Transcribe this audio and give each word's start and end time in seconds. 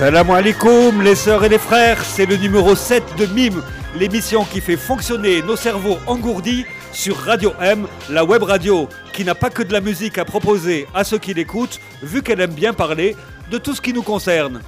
Salam 0.00 0.30
alaikum 0.30 1.02
les 1.02 1.14
sœurs 1.14 1.44
et 1.44 1.50
les 1.50 1.58
frères, 1.58 2.02
c'est 2.02 2.24
le 2.24 2.36
numéro 2.36 2.74
7 2.74 3.16
de 3.18 3.26
Mime, 3.26 3.62
l'émission 3.98 4.46
qui 4.46 4.62
fait 4.62 4.78
fonctionner 4.78 5.42
nos 5.42 5.56
cerveaux 5.56 5.98
engourdis 6.06 6.64
sur 6.90 7.18
Radio 7.18 7.52
M, 7.60 7.86
la 8.08 8.24
web 8.24 8.42
radio 8.42 8.88
qui 9.12 9.26
n'a 9.26 9.34
pas 9.34 9.50
que 9.50 9.62
de 9.62 9.74
la 9.74 9.82
musique 9.82 10.16
à 10.16 10.24
proposer 10.24 10.86
à 10.94 11.04
ceux 11.04 11.18
qui 11.18 11.34
l'écoutent, 11.34 11.78
vu 12.02 12.22
qu'elle 12.22 12.40
aime 12.40 12.54
bien 12.54 12.72
parler 12.72 13.14
de 13.50 13.58
tout 13.58 13.74
ce 13.74 13.82
qui 13.82 13.92
nous 13.92 14.02
concerne. 14.02 14.62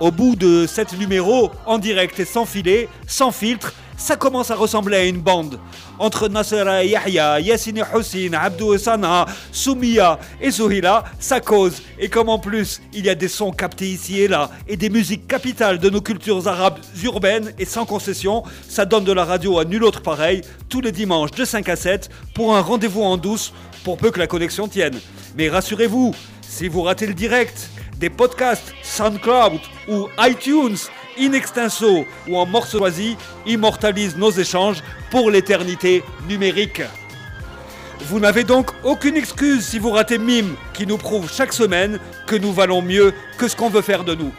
Au 0.00 0.10
bout 0.10 0.36
de 0.36 0.66
7 0.66 0.98
numéros, 0.98 1.50
en 1.64 1.78
direct 1.78 2.20
et 2.20 2.26
sans 2.26 2.44
filet, 2.44 2.90
sans 3.06 3.32
filtre, 3.32 3.72
ça 3.96 4.16
commence 4.16 4.50
à 4.50 4.54
ressembler 4.54 4.96
à 4.98 5.04
une 5.04 5.20
bande. 5.20 5.58
Entre 6.02 6.26
Nasser 6.26 6.64
Yahya, 6.84 7.38
Yassine 7.38 7.84
Hussein, 7.94 8.32
Abdou 8.32 8.76
Sana, 8.76 9.24
Soumia 9.52 10.18
et 10.40 10.50
Souhila, 10.50 11.04
ça 11.20 11.38
cause. 11.38 11.80
Et 11.96 12.08
comme 12.08 12.28
en 12.28 12.40
plus, 12.40 12.82
il 12.92 13.06
y 13.06 13.08
a 13.08 13.14
des 13.14 13.28
sons 13.28 13.52
captés 13.52 13.86
ici 13.86 14.20
et 14.20 14.26
là, 14.26 14.50
et 14.66 14.76
des 14.76 14.90
musiques 14.90 15.28
capitales 15.28 15.78
de 15.78 15.88
nos 15.90 16.00
cultures 16.00 16.48
arabes 16.48 16.80
urbaines 17.04 17.52
et 17.56 17.64
sans 17.64 17.84
concession, 17.84 18.42
ça 18.68 18.84
donne 18.84 19.04
de 19.04 19.12
la 19.12 19.24
radio 19.24 19.60
à 19.60 19.64
nul 19.64 19.84
autre 19.84 20.02
pareil, 20.02 20.40
tous 20.68 20.80
les 20.80 20.90
dimanches 20.90 21.30
de 21.30 21.44
5 21.44 21.68
à 21.68 21.76
7, 21.76 22.10
pour 22.34 22.56
un 22.56 22.62
rendez-vous 22.62 23.04
en 23.04 23.16
douce, 23.16 23.52
pour 23.84 23.96
peu 23.96 24.10
que 24.10 24.18
la 24.18 24.26
connexion 24.26 24.66
tienne. 24.66 24.98
Mais 25.38 25.50
rassurez-vous, 25.50 26.16
si 26.40 26.66
vous 26.66 26.82
ratez 26.82 27.06
le 27.06 27.14
direct, 27.14 27.70
des 27.98 28.10
podcasts 28.10 28.74
SoundCloud 28.82 29.60
ou 29.88 30.08
iTunes 30.18 30.78
in 31.18 31.32
extenso 31.32 32.06
ou 32.28 32.36
en 32.36 32.46
morceaux 32.46 32.78
choisis 32.78 33.16
immortalisent 33.46 34.16
nos 34.16 34.30
échanges 34.30 34.82
pour 35.10 35.30
l'éternité 35.30 36.02
numérique. 36.28 36.82
Vous 38.06 38.18
n'avez 38.18 38.44
donc 38.44 38.70
aucune 38.82 39.16
excuse 39.16 39.64
si 39.64 39.78
vous 39.78 39.90
ratez 39.90 40.18
Mime 40.18 40.56
qui 40.74 40.86
nous 40.86 40.98
prouve 40.98 41.30
chaque 41.30 41.52
semaine 41.52 41.98
que 42.26 42.36
nous 42.36 42.52
valons 42.52 42.82
mieux 42.82 43.12
que 43.38 43.46
ce 43.48 43.56
qu'on 43.56 43.68
veut 43.68 43.82
faire 43.82 44.04
de 44.04 44.14
nous. 44.14 44.32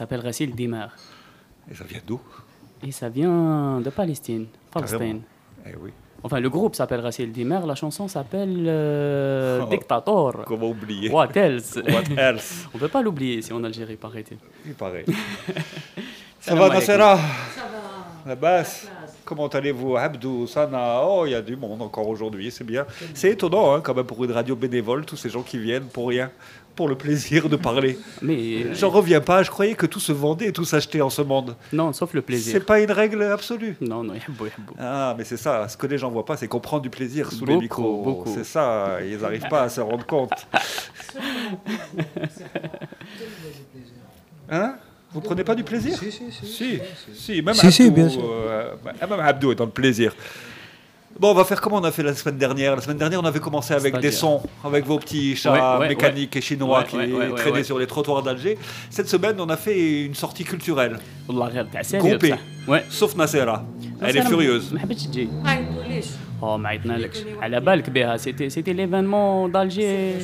S'appelle 0.00 0.20
Rassil 0.20 0.54
Dimar. 0.54 0.96
Et 1.70 1.74
ça 1.74 1.84
vient 1.84 2.00
d'où? 2.06 2.18
Et 2.82 2.90
ça 2.90 3.10
vient 3.10 3.82
de 3.82 3.90
Palestine, 3.90 4.46
Palestine. 4.70 4.98
Carrément. 4.98 5.20
Eh 5.66 5.76
oui. 5.78 5.90
Enfin, 6.22 6.40
le 6.40 6.48
groupe 6.48 6.74
s'appelle 6.74 7.00
Rassil 7.00 7.30
Dimar, 7.30 7.66
la 7.66 7.74
chanson 7.74 8.08
s'appelle 8.08 8.64
euh, 8.66 9.60
Oh. 9.66 9.66
Dictator. 9.68 10.44
Comment 10.46 10.70
oublier? 10.70 11.10
What 11.10 11.32
else? 11.34 11.76
What 11.86 12.16
else? 12.16 12.66
On 12.74 12.78
peut 12.78 12.88
pas 12.88 13.02
l'oublier 13.02 13.38
ici 13.38 13.52
en 13.52 13.62
Algérie, 13.62 13.96
paraît-il. 13.96 14.38
Il 14.64 14.72
paraît. 14.72 15.04
ça 16.40 16.54
va. 16.54 16.70
Nassera 16.70 17.16
Ça 17.16 17.60
va. 17.60 17.80
La 18.26 18.36
basse 18.36 18.88
Comment 19.30 19.46
allez-vous? 19.46 19.96
Abdou, 19.96 20.46
Sana? 20.48 21.02
Oh, 21.04 21.24
il 21.24 21.30
y 21.30 21.34
a 21.36 21.40
du 21.40 21.54
monde 21.54 21.80
encore 21.82 22.08
aujourd'hui, 22.08 22.50
c'est 22.50 22.64
bien. 22.64 22.84
C'est 23.14 23.30
étonnant, 23.30 23.74
hein, 23.74 23.80
quand 23.80 23.94
même, 23.94 24.04
pour 24.04 24.24
une 24.24 24.32
radio 24.32 24.56
bénévole, 24.56 25.04
tous 25.06 25.16
ces 25.16 25.30
gens 25.30 25.42
qui 25.42 25.56
viennent 25.56 25.86
pour 25.86 26.08
rien, 26.08 26.32
pour 26.76 26.88
le 26.88 26.96
plaisir 26.96 27.48
de 27.48 27.56
parler. 27.56 27.98
Mais 28.22 28.62
euh, 28.64 28.74
J'en 28.74 28.88
reviens 28.90 29.20
pas, 29.20 29.42
je 29.42 29.50
croyais 29.50 29.74
que 29.74 29.86
tout 29.86 30.00
se 30.00 30.12
vendait 30.12 30.46
et 30.46 30.52
tout 30.52 30.64
s'achetait 30.64 31.00
en 31.02 31.10
ce 31.10 31.20
monde. 31.22 31.56
non, 31.72 31.92
sauf 31.92 32.14
le 32.14 32.22
plaisir. 32.22 32.52
C'est 32.52 32.64
pas 32.64 32.80
une 32.80 32.90
règle 32.92 33.22
absolue. 33.22 33.76
Non, 33.80 34.02
non, 34.02 34.14
yahbou, 34.14 34.46
yahbou. 34.46 34.74
Ah, 34.78 35.14
mais 35.18 35.24
c'est 35.24 35.36
ça, 35.36 35.68
ce 35.68 35.76
que 35.76 35.86
les 35.86 35.98
gens 35.98 36.10
voient 36.10 36.24
pas, 36.24 36.36
c'est 36.36 36.48
qu'on 36.48 36.60
prend 36.60 36.78
du 36.78 36.88
plaisir 36.90 37.30
sous 37.32 37.44
les 37.44 37.52
Beaucoup, 37.54 37.62
micros. 37.62 38.02
beaucoup. 38.02 38.32
C'est 38.34 38.44
ça, 38.44 38.98
ils 39.06 39.18
n'arrivent 39.18 39.48
pas 39.48 39.62
à 39.64 39.68
se 39.68 39.80
rendre 39.80 40.06
compte. 40.06 40.30
Hein? 44.52 44.74
Vous 45.12 45.20
prenez 45.20 45.44
pas 45.44 45.54
du 45.54 45.64
plaisir? 45.64 45.96
Si, 45.98 46.10
si, 46.12 46.30
si. 46.32 46.46
Si, 46.46 46.80
si, 47.14 47.42
même 47.42 47.54
Si, 47.54 47.60
Abdou, 47.66 47.72
si, 47.72 47.90
bien 47.90 48.08
sûr. 48.08 48.20
euh, 48.24 48.74
même 49.08 49.20
Abdou 49.20 49.52
est 49.52 49.56
dans 49.56 49.64
le 49.64 49.70
plaisir. 49.70 50.14
Bon, 51.20 51.32
on 51.32 51.34
va 51.34 51.44
faire 51.44 51.60
comme 51.60 51.74
on 51.74 51.84
a 51.84 51.90
fait 51.90 52.02
la 52.02 52.14
semaine 52.14 52.38
dernière. 52.38 52.74
La 52.76 52.80
semaine 52.80 52.96
dernière, 52.96 53.20
on 53.20 53.26
avait 53.26 53.40
commencé 53.40 53.74
avec 53.74 53.98
des 53.98 54.10
sons, 54.10 54.40
avec 54.64 54.86
vos 54.86 54.98
petits 54.98 55.36
chats 55.36 55.78
mécaniques 55.86 56.34
et 56.34 56.40
chinois 56.40 56.84
qui 56.84 56.96
traînaient 57.36 57.62
sur 57.62 57.78
les 57.78 57.86
trottoirs 57.86 58.22
d'Alger. 58.22 58.56
Cette 58.88 59.08
semaine, 59.08 59.36
on 59.38 59.48
a 59.50 59.58
fait 59.58 60.06
une 60.06 60.14
sortie 60.14 60.44
culturelle. 60.44 60.98
Groupée. 61.98 62.34
Sauf 62.88 63.14
Nasera. 63.16 63.64
Elle 64.00 64.16
est 64.16 64.22
furieuse. 64.22 64.74
Oh, 66.42 66.56
C'était 68.48 68.72
l'événement 68.72 69.46
d'Alger. 69.46 70.14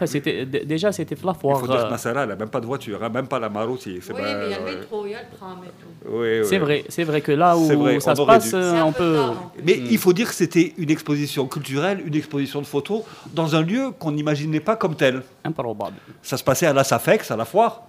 Enfin, 0.00 0.06
c'était, 0.06 0.46
déjà, 0.46 0.92
c'était 0.92 1.14
la 1.22 1.34
foire. 1.34 1.58
Il 1.58 1.60
faut 1.60 1.66
dire 1.66 1.84
euh. 1.84 2.22
elle 2.22 2.28
n'a 2.28 2.34
même 2.34 2.48
pas 2.48 2.60
de 2.60 2.64
voiture, 2.64 3.04
hein, 3.04 3.10
même 3.10 3.26
pas 3.26 3.38
la 3.38 3.50
Maruti. 3.50 4.00
Oui, 4.08 4.14
mais 4.14 4.46
il 4.46 4.50
y 4.50 4.54
a 4.54 4.58
le 4.58 4.64
métro, 4.64 5.04
il 5.04 5.12
y 5.12 5.14
a 5.14 5.20
le 5.20 5.36
tram 5.36 5.58
et 5.62 5.66
tout. 5.66 6.08
Oui, 6.08 6.40
oui. 6.40 6.46
C'est 6.46 6.56
vrai, 6.56 6.84
c'est 6.88 7.04
vrai 7.04 7.20
que 7.20 7.32
là 7.32 7.54
où 7.54 8.00
ça 8.00 8.14
se 8.14 8.22
passe, 8.22 8.54
on 8.54 8.92
peut... 8.92 9.18
Hein. 9.18 9.34
Mais 9.62 9.74
hmm. 9.74 9.88
il 9.90 9.98
faut 9.98 10.14
dire 10.14 10.28
que 10.28 10.34
c'était 10.34 10.72
une 10.78 10.88
exposition 10.90 11.46
culturelle, 11.46 12.00
une 12.06 12.14
exposition 12.14 12.62
de 12.62 12.66
photos, 12.66 13.02
dans 13.34 13.54
un 13.54 13.60
lieu 13.60 13.90
qu'on 13.98 14.12
n'imaginait 14.12 14.60
pas 14.60 14.76
comme 14.76 14.94
tel. 14.94 15.22
Improbable. 15.44 15.96
Ça 16.22 16.38
se 16.38 16.44
passait 16.44 16.66
à 16.66 16.72
la 16.72 16.82
Safex, 16.82 17.30
à 17.30 17.36
la 17.36 17.44
foire, 17.44 17.82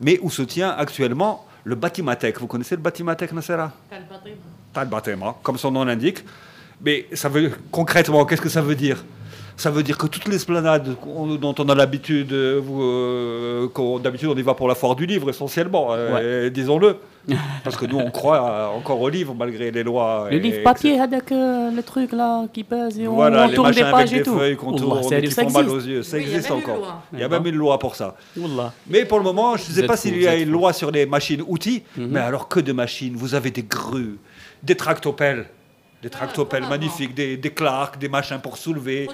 mais 0.00 0.20
où 0.22 0.30
se 0.30 0.42
tient 0.42 0.70
actuellement 0.70 1.46
le 1.64 1.74
Batimatech. 1.74 2.38
Vous 2.38 2.46
connaissez 2.46 2.76
le 2.76 2.82
Batimatech, 2.82 3.32
Nassera? 3.32 3.72
Talbatema. 3.90 4.36
Talbatema, 4.72 5.26
hein, 5.26 5.34
comme 5.42 5.58
son 5.58 5.72
nom 5.72 5.84
l'indique. 5.84 6.24
Mais 6.80 7.08
ça 7.12 7.28
veut, 7.28 7.50
concrètement, 7.72 8.24
qu'est-ce 8.24 8.42
que 8.42 8.48
ça 8.48 8.62
veut 8.62 8.76
dire? 8.76 9.04
Ça 9.56 9.70
veut 9.70 9.82
dire 9.82 9.96
que 9.96 10.06
toutes 10.06 10.26
les 10.26 10.36
esplanades 10.36 10.96
dont 11.40 11.54
on 11.58 11.68
a 11.70 11.74
l'habitude, 11.74 12.32
euh, 12.32 12.60
euh, 13.78 13.98
d'habitude 14.00 14.28
on 14.28 14.36
y 14.36 14.42
va 14.42 14.52
pour 14.52 14.68
la 14.68 14.74
foire 14.74 14.94
du 14.94 15.06
livre 15.06 15.30
essentiellement, 15.30 15.88
euh, 15.92 16.50
disons-le. 16.50 16.96
Parce 17.64 17.76
que 17.76 17.86
nous, 17.86 17.98
on 17.98 18.10
croit 18.10 18.70
encore 18.76 19.00
au 19.00 19.08
livre, 19.08 19.34
malgré 19.34 19.70
les 19.72 19.82
lois. 19.82 20.28
Le 20.30 20.38
livre 20.38 20.62
papier 20.62 21.00
avec 21.00 21.30
le 21.30 21.80
truc 21.80 22.12
là 22.12 22.44
qui 22.52 22.62
pèse 22.64 23.00
et 23.00 23.08
on, 23.08 23.14
voilà, 23.14 23.46
on 23.46 23.52
tourne 23.52 23.70
les 23.70 23.76
des 23.76 23.90
pages 23.90 24.10
avec 24.10 24.20
et 24.20 24.22
tout. 24.22 24.38
feuilles 24.38 24.56
qu'on 24.56 24.74
oh, 24.74 24.78
tourne, 24.78 25.20
qui 25.20 25.30
font 25.30 25.50
mal 25.50 25.68
aux 25.68 25.80
yeux. 25.80 26.02
Ça 26.02 26.18
existe 26.18 26.50
encore. 26.50 27.02
Il 27.12 27.18
y 27.18 27.24
a 27.24 27.28
même 27.28 27.46
une 27.46 27.56
loi 27.56 27.78
pour 27.78 27.96
ça. 27.96 28.14
Mais 28.86 29.04
pour 29.06 29.18
le 29.18 29.24
moment, 29.24 29.56
je 29.56 29.70
ne 29.70 29.74
sais 29.74 29.86
pas 29.86 29.96
s'il 29.96 30.20
y 30.20 30.28
a 30.28 30.36
une 30.36 30.50
loi 30.50 30.72
sur 30.72 30.90
les 30.90 31.06
machines 31.06 31.42
outils, 31.46 31.82
mhm. 31.96 32.08
mais 32.10 32.20
alors 32.20 32.48
que 32.48 32.60
de 32.60 32.72
machines 32.72 33.16
Vous 33.16 33.34
avez 33.34 33.50
des 33.50 33.62
grues, 33.64 34.18
des 34.62 34.74
tractopelles 34.76 35.46
des 36.02 36.10
tractopelles 36.10 36.60
vraiment. 36.60 36.76
magnifiques, 36.76 37.14
des, 37.14 37.36
des 37.36 37.50
clarks, 37.50 37.98
des 37.98 38.08
machins 38.08 38.38
pour 38.38 38.58
soulever, 38.58 39.08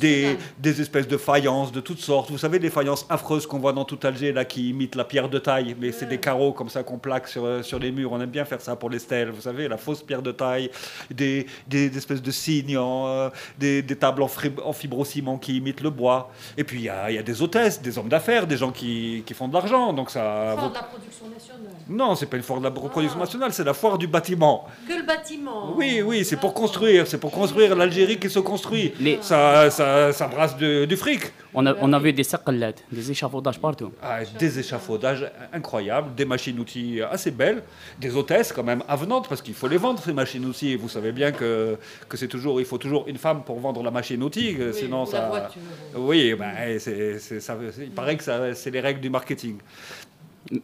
des, 0.00 0.38
des 0.58 0.80
espèces 0.80 1.06
de 1.06 1.16
faïences 1.16 1.70
de 1.72 1.80
toutes 1.80 2.00
sortes. 2.00 2.30
Vous 2.30 2.38
savez, 2.38 2.58
les 2.58 2.70
faïences 2.70 3.06
affreuses 3.08 3.46
qu'on 3.46 3.58
voit 3.58 3.72
dans 3.72 3.84
tout 3.84 3.98
Alger, 4.02 4.32
là, 4.32 4.44
qui 4.44 4.70
imitent 4.70 4.94
la 4.94 5.04
pierre 5.04 5.28
de 5.28 5.38
taille, 5.38 5.76
mais 5.78 5.92
c'est 5.92 6.06
des 6.06 6.18
carreaux 6.18 6.52
comme 6.52 6.68
ça 6.68 6.82
qu'on 6.82 6.98
plaque 6.98 7.28
sur, 7.28 7.64
sur 7.64 7.78
les 7.78 7.92
murs. 7.92 8.12
On 8.12 8.20
aime 8.20 8.30
bien 8.30 8.44
faire 8.44 8.60
ça 8.60 8.76
pour 8.76 8.90
les 8.90 8.98
stèles, 8.98 9.30
vous 9.30 9.42
savez, 9.42 9.68
la 9.68 9.76
fausse 9.76 10.02
pierre 10.02 10.22
de 10.22 10.32
taille, 10.32 10.70
des, 11.10 11.46
des, 11.66 11.90
des 11.90 11.98
espèces 11.98 12.22
de 12.22 12.30
signes, 12.30 12.76
euh, 12.78 13.28
des, 13.58 13.82
des 13.82 13.96
tables 13.96 14.22
en, 14.22 14.30
en 14.64 14.72
fibrociment 14.72 15.36
qui 15.38 15.58
imitent 15.58 15.82
le 15.82 15.90
bois. 15.90 16.30
Et 16.56 16.64
puis 16.64 16.78
il 16.78 16.84
y 16.84 16.88
a, 16.88 17.10
il 17.10 17.14
y 17.16 17.18
a 17.18 17.22
des 17.22 17.42
hôtesses, 17.42 17.82
des 17.82 17.98
hommes 17.98 18.08
d'affaires, 18.08 18.46
des 18.46 18.56
gens 18.56 18.72
qui, 18.72 19.22
qui 19.26 19.34
font 19.34 19.48
de 19.48 19.54
l'argent. 19.54 19.92
Donc 19.92 20.10
ça. 20.10 20.54
Foire 20.56 20.70
de 20.70 20.74
la 20.74 20.82
production 20.82 21.26
nationale. 21.28 21.72
Non, 21.88 22.14
c'est 22.14 22.26
pas 22.26 22.36
une 22.36 22.42
foire 22.42 22.60
de 22.60 22.64
la 22.64 22.70
production 22.70 23.18
nationale, 23.18 23.52
c'est 23.52 23.64
la 23.64 23.74
foire 23.74 23.98
du 23.98 24.06
bâtiment. 24.06 24.66
Que 24.88 24.94
le 24.94 25.02
bâtiment. 25.04 25.74
Oui, 25.76 26.00
oui, 26.00 26.21
c'est 26.24 26.36
pour 26.36 26.54
construire, 26.54 27.06
c'est 27.06 27.18
pour 27.18 27.30
construire 27.30 27.74
l'Algérie 27.76 28.18
qui 28.18 28.30
se 28.30 28.38
construit. 28.38 28.92
Ça, 29.20 29.70
ça, 29.70 30.12
ça, 30.12 30.28
brasse 30.28 30.56
du 30.56 30.96
fric. 30.96 31.32
On 31.54 31.66
a, 31.66 31.74
on 31.80 31.92
a 31.92 31.98
vu 31.98 32.12
des 32.12 32.24
saqallades, 32.24 32.80
des 32.90 33.10
échafaudages 33.10 33.58
partout. 33.58 33.92
Ah, 34.02 34.20
des 34.38 34.58
échafaudages 34.58 35.30
incroyables, 35.52 36.14
des 36.14 36.24
machines-outils 36.24 37.00
assez 37.02 37.30
belles, 37.30 37.62
des 38.00 38.16
hôtesses 38.16 38.52
quand 38.52 38.62
même 38.62 38.82
avenantes, 38.88 39.28
parce 39.28 39.42
qu'il 39.42 39.54
faut 39.54 39.68
les 39.68 39.76
vendre 39.76 40.02
ces 40.02 40.14
machines-outils. 40.14 40.76
Vous 40.76 40.88
savez 40.88 41.12
bien 41.12 41.30
que, 41.32 41.76
que 42.08 42.16
c'est 42.16 42.28
toujours, 42.28 42.58
il 42.60 42.66
faut 42.66 42.78
toujours 42.78 43.06
une 43.06 43.18
femme 43.18 43.42
pour 43.44 43.60
vendre 43.60 43.82
la 43.82 43.90
machine-outil, 43.90 44.56
oui, 44.58 44.72
sinon 44.72 45.04
ça. 45.04 45.50
Oui, 45.94 46.34
ben, 46.34 46.78
ça, 46.78 47.56
il 47.78 47.90
paraît 47.90 48.16
que 48.16 48.54
c'est 48.54 48.70
les 48.70 48.80
règles 48.80 49.00
du 49.00 49.10
marketing. 49.10 49.58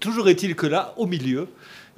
Toujours 0.01 0.29
est-il 0.29 0.57
que 0.57 0.67
là, 0.67 0.95
au 0.97 1.07
milieu, 1.07 1.49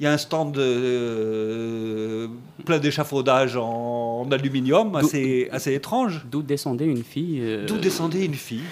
il 0.01 0.05
y 0.05 0.07
a 0.07 0.13
un 0.13 0.17
stand 0.19 0.57
euh, 0.57 2.27
plein 2.65 2.79
d'échafaudages 2.79 3.55
en, 3.59 4.23
en 4.23 4.33
aluminium, 4.33 4.97
assez, 4.97 5.47
assez 5.53 5.75
étrange. 5.75 6.25
d'où 6.31 6.41
descendait 6.41 6.87
une 6.87 7.05
fille 7.05 7.41
euh, 7.43 7.67
D'où 7.67 7.77
descendait 7.77 8.25
une 8.25 8.35
fille, 8.35 8.63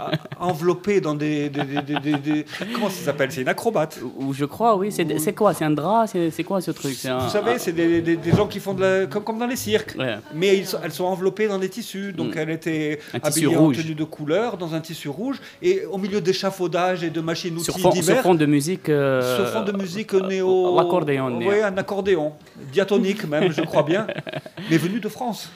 enveloppée 0.40 1.00
dans 1.00 1.14
des. 1.14 1.48
des- 1.48 1.62
des- 1.64 1.82
des- 1.82 2.00
des- 2.00 2.18
des- 2.18 2.44
comment 2.74 2.90
ça 2.90 3.04
s'appelle 3.04 3.30
C'est 3.32 3.42
une 3.42 3.48
acrobate. 3.48 3.98
ou 4.18 4.32
je 4.32 4.44
crois 4.44 4.76
oui 4.76 4.90
c'est 4.92 5.32
quoi 5.34 5.54
c'est 5.54 5.64
un 5.64 5.70
drap 5.70 6.06
c'est 6.06 6.44
quoi 6.44 6.60
ce 6.60 6.70
truc 6.70 6.96
un- 7.06 7.18
Vous 7.18 7.30
savez, 7.30 7.58
c'est 7.58 7.72
des, 7.72 8.16
gens 8.36 8.46
qui 8.46 8.60
font 8.60 8.74
de 8.74 8.80
la. 8.82 9.06
comme, 9.06 9.24
comme 9.24 9.38
dans 9.38 9.46
les 9.46 9.56
cirques. 9.56 9.94
Ouais. 9.98 10.16
Mais 10.34 10.58
ils 10.58 10.66
elles 10.82 10.92
sont 10.92 11.04
enveloppées 11.04 11.48
dans 11.48 11.58
des 11.58 11.68
tissus. 11.68 12.12
Donc 12.12 12.34
Mm. 12.34 12.38
elle 12.38 12.50
était 12.50 12.98
Un 13.14 13.18
habillée 13.28 13.56
en 13.56 13.70
tenue 13.72 13.94
de 13.94 14.04
couleur, 14.04 14.56
dans 14.56 14.74
un 14.74 14.80
tissu 14.80 15.08
rouge, 15.08 15.40
et 15.60 15.84
au 15.90 15.98
milieu 15.98 16.20
d'échafaudages 16.20 17.02
et 17.04 17.10
de 17.10 17.20
machines-outils 17.20 17.64
sur 17.64 17.74
fond, 17.78 17.92
sur 17.92 18.02
divers. 18.02 18.22
fond 18.22 18.34
de 18.34 18.46
musique 18.46 18.88
euh, 18.88 19.36
Sur 19.36 19.48
fond 19.48 19.62
de 19.62 19.72
musique 19.72 20.12
néo. 20.14 20.76
l'accordéon, 20.76 21.38
Oui, 21.38 21.60
un 21.62 21.76
accordéon. 21.76 22.32
Diatonique 22.72 23.28
même, 23.28 23.52
je 23.52 23.62
crois 23.62 23.82
bien. 23.82 24.06
Mais 24.70 24.76
venu 24.78 25.00
de 25.00 25.08
France. 25.08 25.50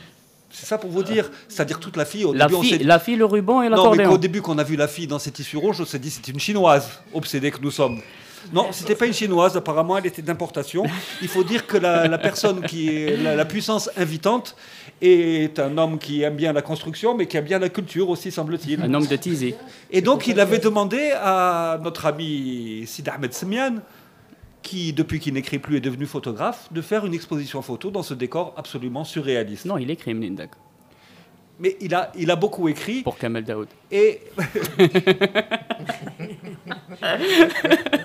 C'est 0.59 0.65
ça 0.67 0.79
pour 0.79 0.89
vous 0.91 1.03
dire. 1.03 1.31
C'est-à-dire 1.49 1.79
toute 1.79 1.99
la 1.99 2.07
fille. 2.07 2.25
Au 2.25 2.33
la 2.33 2.47
début, 2.47 2.57
on 2.57 2.63
fille 2.63 2.79
la 2.79 2.99
fille 2.99 3.17
le 3.17 3.27
ruban 3.27 3.61
et 3.61 3.69
Non, 3.69 3.71
mais 3.71 3.77
l'accordéon 3.77 4.11
qu'au 4.11 4.19
début, 4.19 4.41
qu'on 4.41 4.57
a 4.57 4.65
vu 4.65 4.75
la 4.77 4.89
fille 4.89 5.07
dans 5.07 5.19
ses 5.19 5.31
tissus 5.31 5.59
rouges, 5.59 5.83
on 5.83 5.85
s'est 5.85 5.99
dit 5.99 6.11
c'est 6.11 6.27
une 6.29 6.41
chinoise, 6.41 6.89
obsédée 7.13 7.51
que 7.51 7.61
nous 7.61 7.71
sommes. 7.71 8.01
Non, 8.55 8.69
c'était 8.71 8.95
pas 8.95 9.07
une 9.07 9.13
chinoise, 9.13 9.55
apparemment 9.57 9.99
elle 9.99 10.07
était 10.07 10.23
d'importation. 10.23 10.85
Il 11.21 11.29
faut 11.29 11.45
dire 11.45 11.67
que 11.67 11.77
la, 11.77 12.07
la 12.09 12.17
personne 12.17 12.63
qui 12.63 12.89
est 12.89 13.17
la, 13.17 13.35
la 13.35 13.45
puissance 13.45 13.91
invitante 13.99 14.57
est 15.03 15.59
un 15.59 15.77
homme 15.77 15.99
qui 15.99 16.23
aime 16.23 16.37
bien 16.37 16.53
la 16.55 16.63
construction, 16.63 17.15
mais 17.17 17.27
qui 17.27 17.37
aime 17.37 17.45
bien 17.45 17.59
la 17.59 17.69
culture 17.69 18.09
aussi, 18.09 18.31
semble-t-il. 18.31 18.81
un 18.81 18.95
homme 18.95 19.07
de 19.07 19.17
Tizi 19.17 19.55
Et 19.91 20.01
donc 20.01 20.27
il 20.27 20.41
avait 20.41 20.59
demandé 20.59 21.13
à 21.23 21.79
notre 21.83 22.07
ami 22.07 22.85
Sid 22.87 23.09
Ahmed 23.09 23.35
Semian, 23.35 23.75
qui 24.69 24.93
depuis 24.93 25.19
qu'il 25.21 25.35
n'écrit 25.35 25.59
plus 25.59 25.77
est 25.77 25.81
devenu 25.89 26.07
photographe, 26.07 26.61
de 26.73 26.83
faire 26.83 27.07
une 27.07 27.15
exposition 27.15 27.63
photo 27.63 27.91
dans 27.91 28.03
ce 28.03 28.15
décor 28.15 28.53
absolument 28.57 29.05
surréaliste. 29.05 29.65
non 29.65 29.79
il 29.79 29.91
écrit 29.91 30.13
Mnindak 30.15 30.51
Mais 31.63 31.77
il 31.81 31.95
a, 31.95 32.11
il 32.23 32.29
a 32.31 32.37
beaucoup 32.37 32.69
écrit 32.69 33.01
pour 33.03 33.17
Kamel 33.17 33.45
Daoud 33.45 33.69
et 33.91 34.21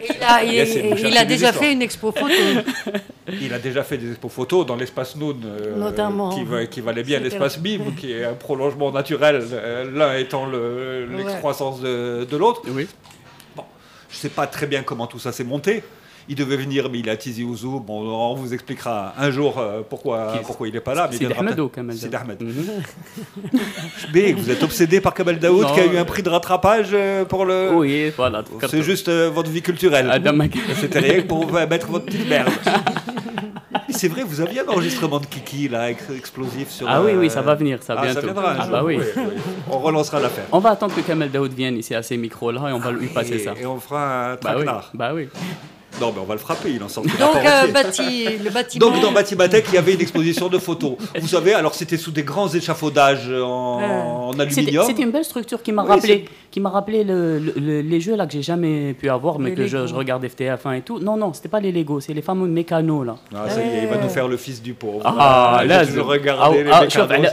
il 0.10 0.24
a, 0.24 0.44
il, 0.44 0.54
Yes, 0.54 0.76
il 0.76 1.28
déjà 1.28 1.34
histoires. 1.36 1.54
fait 1.56 1.74
une 1.74 1.82
expo 1.82 2.12
photo. 2.12 2.34
Il 3.42 3.54
a 3.54 3.60
déjà 3.60 3.84
fait 3.84 3.98
des 3.98 4.10
expos 4.12 4.32
photos 4.32 4.66
dans 4.66 4.76
l'espace 4.76 5.16
Noun, 5.16 5.38
euh, 5.46 5.78
Notamment. 5.78 6.32
qui, 6.36 6.44
va- 6.44 6.66
qui 6.66 6.82
valait 6.82 7.04
bien 7.04 7.20
l'espace 7.20 7.58
Bib, 7.60 7.96
qui 7.96 8.12
est 8.12 8.26
un 8.26 8.34
prolongement 8.34 8.92
naturel, 8.92 9.42
euh, 9.54 9.90
l'un 9.90 10.18
étant 10.18 10.46
le- 10.48 11.06
l'excroissance 11.18 11.80
de, 11.80 12.26
de 12.30 12.38
l'autre. 12.38 12.62
oui 12.68 12.88
Je 13.56 13.62
ne 13.62 14.20
sais 14.20 14.30
pas 14.30 14.48
très 14.48 14.68
bien 14.68 14.84
comment 14.84 15.08
tout 15.08 15.20
ça 15.20 15.32
s'est 15.32 15.46
monté. 15.46 15.82
Il 16.32 16.38
devait 16.38 16.56
venir, 16.56 16.90
mais 16.90 17.00
il 17.00 17.10
a 17.10 17.18
Tizi 17.18 17.44
Ouzou. 17.44 17.82
Bon, 17.82 18.08
on 18.10 18.36
vous 18.36 18.54
expliquera 18.54 19.14
un 19.20 19.32
jour 19.32 19.60
euh, 19.60 19.82
pourquoi, 19.88 20.36
pourquoi 20.46 20.70
il 20.70 20.74
n'est 20.74 20.80
pas 20.80 20.96
là. 20.96 21.10
c'est 21.12 21.26
Ahmed 21.38 21.60
ou 21.60 21.70
Daoud 21.76 22.16
Ahmed. 22.16 22.42
Mhm. 22.42 22.54
Mais 24.14 24.32
vous 24.32 24.50
êtes 24.50 24.64
obsédé 24.64 25.02
par 25.02 25.14
Kamel 25.14 25.40
Daoud, 25.40 25.64
Non. 25.64 25.74
qui 25.74 25.82
a 25.82 25.86
eu 25.86 25.98
un 25.98 26.06
prix 26.06 26.24
de 26.24 26.30
rattrapage 26.30 26.92
euh, 26.94 27.26
pour 27.26 27.44
le. 27.44 27.72
oui 27.76 28.14
voilà 28.16 28.44
C'est 28.70 28.82
juste 28.82 29.10
euh, 29.10 29.30
votre 29.30 29.50
vie 29.50 29.62
culturelle. 29.62 30.08
Mac- 30.34 30.58
C'était 30.80 31.00
rien 31.00 31.22
pour 31.24 31.52
mettre 31.52 31.88
votre 31.88 32.06
petite 32.06 32.30
merde. 32.30 32.50
c'est 33.90 34.08
vrai, 34.08 34.24
vous 34.24 34.40
aviez 34.40 34.62
un 34.62 34.68
enregistrement 34.70 35.20
de 35.20 35.26
Kiki 35.26 35.68
là, 35.68 35.92
ex- 35.92 36.10
explosif 36.18 36.70
sur. 36.70 36.88
Ah 36.90 37.02
oui, 37.02 37.12
oui, 37.18 37.30
ça 37.30 37.42
va 37.42 37.56
venir, 37.56 37.84
ça 37.84 37.96
ah, 37.98 38.04
bientôt. 38.06 38.22
viendra 38.22 38.52
un 38.54 38.56
Ah 38.58 38.64
jour, 38.64 38.72
bah 38.72 38.84
oui. 38.86 39.00
On 39.70 39.80
relancera 39.80 40.22
l'affaire. 40.22 40.46
On 40.54 40.60
va 40.60 40.70
attendre 40.72 40.96
que 40.96 41.02
Kamel 41.02 41.30
Daoud 41.30 41.52
vienne 41.52 41.76
ici 41.78 41.94
à 41.94 42.02
ces 42.02 42.16
micros-là 42.16 42.70
et 42.70 42.72
on 42.72 42.80
va 42.80 42.92
lui 42.92 43.08
passer 43.08 43.34
et, 43.36 43.40
ça. 43.40 43.54
et 43.60 43.66
on 43.66 43.80
fera 43.82 44.32
un 44.32 44.36
Bah 44.36 44.40
oui, 44.56 44.64
traquenard. 44.64 44.92
bah 44.94 45.12
oui. 45.14 45.28
Non, 46.00 46.12
mais 46.14 46.22
on 46.22 46.26
va 46.26 46.36
le 46.36 46.40
frapper, 46.40 46.72
il 46.72 46.84
en 46.84 46.88
sort. 46.88 47.04
Donc, 47.04 47.14
euh, 47.14 47.68
le 47.68 48.50
bâtiment. 48.50 48.90
Donc, 48.90 49.02
dans 49.02 49.12
Batimatech, 49.12 49.66
il 49.70 49.76
y 49.76 49.78
avait 49.78 49.94
une 49.94 50.02
exposition 50.02 50.48
de 50.48 50.58
photos. 50.58 50.94
Vous 51.20 51.28
savez, 51.28 51.54
alors 51.54 51.76
c'était 51.76 51.98
sous 51.98 52.12
des 52.12 52.24
grands 52.24 52.48
échafaudages 52.48 53.30
en, 53.30 53.82
euh, 53.82 53.84
en 53.84 54.40
aluminium. 54.40 54.86
C'était 54.86 55.04
une 55.04 55.12
belle 55.12 55.26
structure 55.26 55.62
qui 55.62 55.72
m'a 55.72 55.84
rappelé, 55.84 56.26
qui 56.50 56.60
m'a 56.60 56.70
rappelé 56.70 57.04
les 57.04 58.02
jeux 58.02 58.16
là 58.16 58.26
que 58.26 58.34
j'ai 58.34 58.42
jamais 58.42 58.94
pu 58.94 59.10
avoir, 59.10 59.40
mais 59.40 59.54
que 59.54 59.68
je, 59.68 59.88
je, 59.88 59.94
regarde 59.94 60.24
FTF1 60.24 60.78
et 60.78 60.82
tout. 60.82 61.00
Non, 61.00 61.18
non, 61.18 61.34
c'était 61.34 61.50
pas 61.50 61.60
les 61.60 61.72
Lego, 61.72 62.00
c'est 62.00 62.14
les 62.14 62.22
fameux 62.22 62.48
mécanos 62.48 63.06
là. 63.06 63.16
Ah, 63.36 63.50
ça 63.50 63.62
y 63.62 63.70
est, 63.70 63.84
il 63.84 63.88
va 63.88 63.98
nous 63.98 64.10
faire 64.10 64.28
le 64.28 64.38
fils 64.38 64.62
du 64.62 64.74
pauvre. 64.74 65.02
Ah, 65.06 65.58
ah 65.60 65.66
là, 65.66 65.84
je 65.84 66.00
regardais 66.00 66.66
ah, 66.72 66.82
les 66.82 66.86
mécanos. 66.86 67.32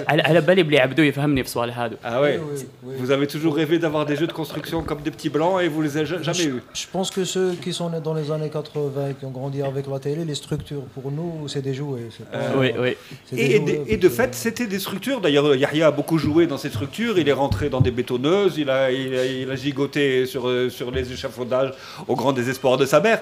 Ah 2.05 2.21
ouais. 2.21 2.41
Vous 2.83 3.11
avez 3.11 3.27
toujours 3.27 3.55
rêvé 3.57 3.79
d'avoir 3.79 4.07
des 4.07 4.17
jeux 4.17 4.27
de 4.27 4.33
construction 4.33 4.83
comme 4.83 5.01
des 5.01 5.11
petits 5.11 5.29
blancs 5.31 5.61
et 5.63 5.69
vous 5.69 5.83
les 5.83 5.97
avez 5.97 6.07
jamais 6.07 6.45
eu. 6.45 6.63
Je 6.75 6.87
pense 6.91 7.11
que 7.11 7.25
ceux 7.25 7.53
qui 7.63 7.73
sont 7.73 7.91
nés 7.91 8.01
dans 8.01 8.15
les 8.15 8.31
années 8.31 8.48
80 8.51 9.11
et 9.11 9.15
qui 9.15 9.25
ont 9.25 9.31
grandi 9.31 9.63
avec 9.63 9.87
la 9.87 9.99
télé, 9.99 10.25
les 10.25 10.35
structures 10.35 10.83
pour 10.95 11.11
nous, 11.13 11.49
c'est 11.49 11.63
des 11.63 11.75
jouets. 11.75 12.09
pas- 12.33 12.39
Oui, 12.59 12.73
oui. 12.79 12.97
des 13.33 13.41
Et, 13.41 13.57
jouets, 13.57 13.61
de, 13.85 13.91
et 13.93 13.97
de 13.97 14.09
parce 14.09 14.17
fait, 14.17 14.35
c'était 14.35 14.67
des 14.67 14.79
structures. 14.79 15.21
D'ailleurs, 15.21 15.55
Yahya 15.55 15.89
a 15.89 15.91
beaucoup 15.91 16.19
joué 16.19 16.47
dans 16.47 16.59
ces 16.59 16.69
structures. 16.71 17.19
Il 17.19 17.29
est 17.29 17.33
rentré 17.33 17.69
dans 17.71 17.81
des 17.81 17.91
bétonneuses. 17.91 18.55
Il 18.59 18.71
a, 18.71 18.91
il 18.91 19.15
a, 19.15 19.25
il 19.25 19.51
a 19.51 19.57
gigoté 19.57 20.27
sur, 20.27 20.49
euh, 20.49 20.69
sur 20.71 20.91
les 20.91 21.13
échafaudages 21.13 21.73
au 22.07 22.15
grand 22.17 22.33
désespoir 22.33 22.77
de 22.77 22.87
sa 22.87 23.01
mère. 23.01 23.21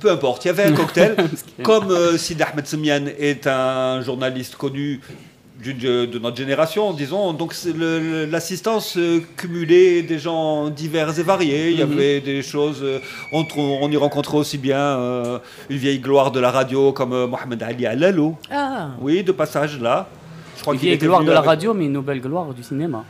Peu 0.00 0.10
importe, 0.10 0.44
il 0.44 0.48
y 0.48 0.50
avait 0.50 0.64
un 0.64 0.72
cocktail. 0.82 1.16
Comme 1.62 1.90
euh, 1.90 2.18
Sid 2.18 2.42
Ahmed 2.42 2.66
Semian 2.66 3.04
est 3.18 3.46
un 3.46 4.00
journaliste 4.02 4.56
connu 4.56 5.00
de, 5.72 6.04
de 6.04 6.18
notre 6.18 6.36
génération, 6.36 6.92
disons, 6.92 7.32
donc 7.32 7.54
l'assistance 8.30 8.96
euh, 8.98 9.20
cumulée 9.36 10.02
des 10.02 10.18
gens 10.18 10.68
divers 10.68 11.18
et 11.18 11.22
variés. 11.22 11.70
Il 11.70 11.78
y 11.78 11.82
avait 11.82 12.20
des 12.20 12.42
choses. 12.42 12.80
euh, 12.82 12.98
on, 13.32 13.46
on 13.56 13.90
y 13.90 13.96
rencontrait 13.96 14.36
aussi 14.36 14.58
bien 14.58 14.78
euh, 14.78 15.38
une 15.70 15.78
vieille 15.78 16.00
gloire 16.00 16.30
de 16.30 16.40
la 16.40 16.50
radio 16.50 16.92
comme 16.92 17.12
euh, 17.12 17.26
Mohamed 17.26 17.62
Ali 17.62 17.86
Alalou. 17.86 18.36
Ah, 18.50 18.90
Oui, 19.00 19.22
de 19.22 19.32
passage 19.32 19.80
là. 19.80 20.08
Je 20.56 20.62
crois 20.62 20.74
est 20.74 20.84
était 20.84 21.06
gloire 21.06 21.22
de 21.24 21.30
la 21.30 21.38
avec- 21.38 21.48
radio, 21.48 21.72
mais 21.74 21.86
une 21.86 21.92
nouvelle 21.92 22.20
gloire 22.20 22.52
du 22.52 22.62
cinéma. 22.62 23.04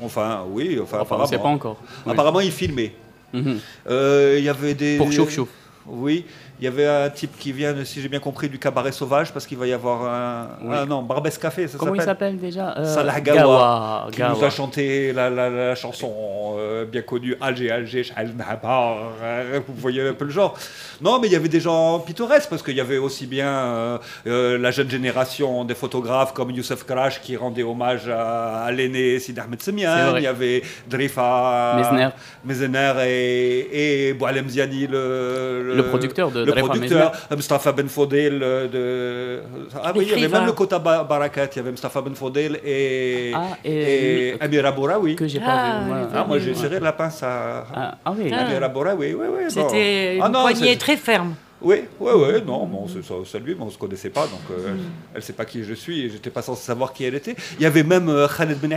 Enfin, 0.00 0.44
oui, 0.50 0.78
enfin, 0.82 0.98
Enfin, 1.00 1.16
on 1.18 1.22
ne 1.22 1.26
sait 1.26 1.30
pas 1.32 1.36
apparemment. 1.36 1.54
encore. 1.56 1.76
Oui. 2.04 2.12
Apparemment, 2.12 2.40
il 2.40 2.50
filmait. 2.52 2.92
Mhm. 3.32 3.58
Euh, 3.88 4.36
Il 4.38 4.44
y 4.44 4.48
avait 4.48 4.74
des. 4.74 4.96
Pour 4.98 5.10
Chouf 5.12 5.30
Chouf. 5.32 5.48
Oui, 5.86 6.24
il 6.58 6.64
y 6.64 6.68
avait 6.68 6.86
un 6.86 7.10
type 7.10 7.38
qui 7.38 7.52
vient, 7.52 7.74
si 7.84 8.00
j'ai 8.00 8.08
bien 8.08 8.18
compris, 8.20 8.48
du 8.48 8.58
cabaret 8.58 8.92
sauvage, 8.92 9.32
parce 9.32 9.46
qu'il 9.46 9.58
va 9.58 9.66
y 9.66 9.72
avoir 9.72 10.02
un. 10.04 10.48
Oui. 10.62 10.74
Ah 10.78 10.86
non, 10.86 11.02
Barbès 11.02 11.36
Café, 11.38 11.68
ça 11.68 11.76
Comment 11.78 11.94
il 11.94 12.02
s'appelle. 12.02 12.38
déjà 12.38 12.74
Euh, 12.78 12.84
Salah 12.84 13.20
Gawa, 13.20 13.38
Gawa. 13.40 14.08
Qui 14.12 14.18
Gawa. 14.20 14.34
nous 14.38 14.44
a 14.44 14.50
chanté 14.50 15.12
la, 15.12 15.28
la- 15.30 15.50
la 15.50 15.74
chanson 15.74 16.12
euh, 16.58 16.84
bien 16.84 17.02
connue 17.02 17.34
Alger, 17.40 17.70
Alger, 17.70 18.04
Shahal 18.04 18.32
Nabar, 18.36 18.96
euh, 19.22 19.60
Vous 19.66 19.74
voyez 19.76 20.08
un 20.08 20.14
peu 20.14 20.24
le 20.24 20.30
genre. 20.30 20.54
Non, 21.00 21.18
mais 21.20 21.26
il 21.28 21.32
y 21.32 21.36
avait 21.36 21.48
des 21.48 21.60
gens 21.60 21.98
pittoresques 22.00 22.48
parce 22.48 22.62
qu'il 22.62 22.76
y 22.76 22.80
avait 22.80 22.98
aussi 22.98 23.26
bien 23.26 23.48
euh, 23.48 23.98
euh, 24.26 24.58
la 24.58 24.70
jeune 24.70 24.88
génération 24.90 25.64
des 25.64 25.74
photographes 25.74 26.32
comme 26.32 26.50
Youssef 26.50 26.84
Karash 26.86 27.20
qui 27.20 27.36
rendait 27.36 27.62
hommage 27.62 28.08
à, 28.08 28.64
à 28.64 28.72
l'aîné 28.72 29.18
Sid 29.18 29.38
Ahmed 29.38 29.60
Semian. 29.60 30.16
Il 30.16 30.22
y 30.22 30.26
avait 30.26 30.62
Drifa. 30.88 31.76
Mezner 32.44 32.92
et, 33.06 34.08
et 34.08 34.12
Boualem 34.14 34.48
Ziani, 34.48 34.86
le, 34.86 35.74
Le 35.74 35.82
producteur 35.88 36.30
de 36.30 36.45
le 36.46 36.52
producteur, 36.62 37.12
Mustafa 37.34 37.72
Ben 37.72 37.88
Fodel 37.88 38.40
euh, 38.42 38.68
de. 38.68 39.42
Ah 39.82 39.92
oui, 39.94 40.08
il 40.12 40.20
y 40.20 40.24
avait 40.24 40.28
même 40.32 40.46
le 40.46 40.52
Kota 40.52 40.78
Ba- 40.78 41.04
Barakat, 41.04 41.48
il 41.52 41.56
y 41.56 41.58
avait 41.60 41.70
Mustafa 41.70 42.00
Ben 42.02 42.14
Fodel 42.14 42.60
et, 42.64 43.32
Ah, 43.34 43.56
et, 43.64 44.28
et-. 44.30 44.36
Que 45.16 45.26
j'ai 45.26 45.40
Ah, 45.42 45.46
pas 45.46 45.80
vu. 45.80 45.86
voilà. 45.88 46.02
les 46.02 46.08
Ah, 46.14 46.24
moi 46.26 46.38
j'ai 46.38 46.54
serré 46.54 46.80
la 46.80 46.92
pince 46.92 47.22
à 47.22 47.66
Ah, 47.74 47.98
ah 48.04 48.14
oui. 48.16 48.30
Ah. 48.32 48.46
Amira 48.46 48.68
Bouraoui, 48.68 49.14
oui, 49.14 49.26
oui. 49.36 49.44
c'était 49.48 50.16
une 50.16 50.22
Ah 50.22 50.28
non, 50.28 50.42
poignée 50.42 50.76
très 50.76 50.96
ferme. 50.96 51.34
Oui, 51.62 51.84
oui, 51.98 52.12
oui, 52.14 52.42
non, 52.46 52.66
bon, 52.66 52.86
c'est 53.24 53.38
lui, 53.38 53.54
mais 53.54 53.64
on 53.64 53.70
se 53.70 53.78
connaissait 53.78 54.10
pas, 54.10 54.24
donc 54.26 54.40
euh, 54.50 54.74
elle 55.14 55.22
sait 55.22 55.32
pas 55.32 55.46
qui 55.46 55.64
je 55.64 55.72
suis 55.72 56.02
et 56.04 56.10
j'étais 56.10 56.28
pas 56.28 56.42
censé 56.42 56.62
savoir 56.62 56.92
qui 56.92 57.04
elle 57.04 57.14
était. 57.14 57.34
Il 57.58 57.62
y 57.62 57.66
avait 57.66 57.82
même 57.82 58.10
euh, 58.10 58.28
Khaled 58.28 58.58
Ben 58.60 58.74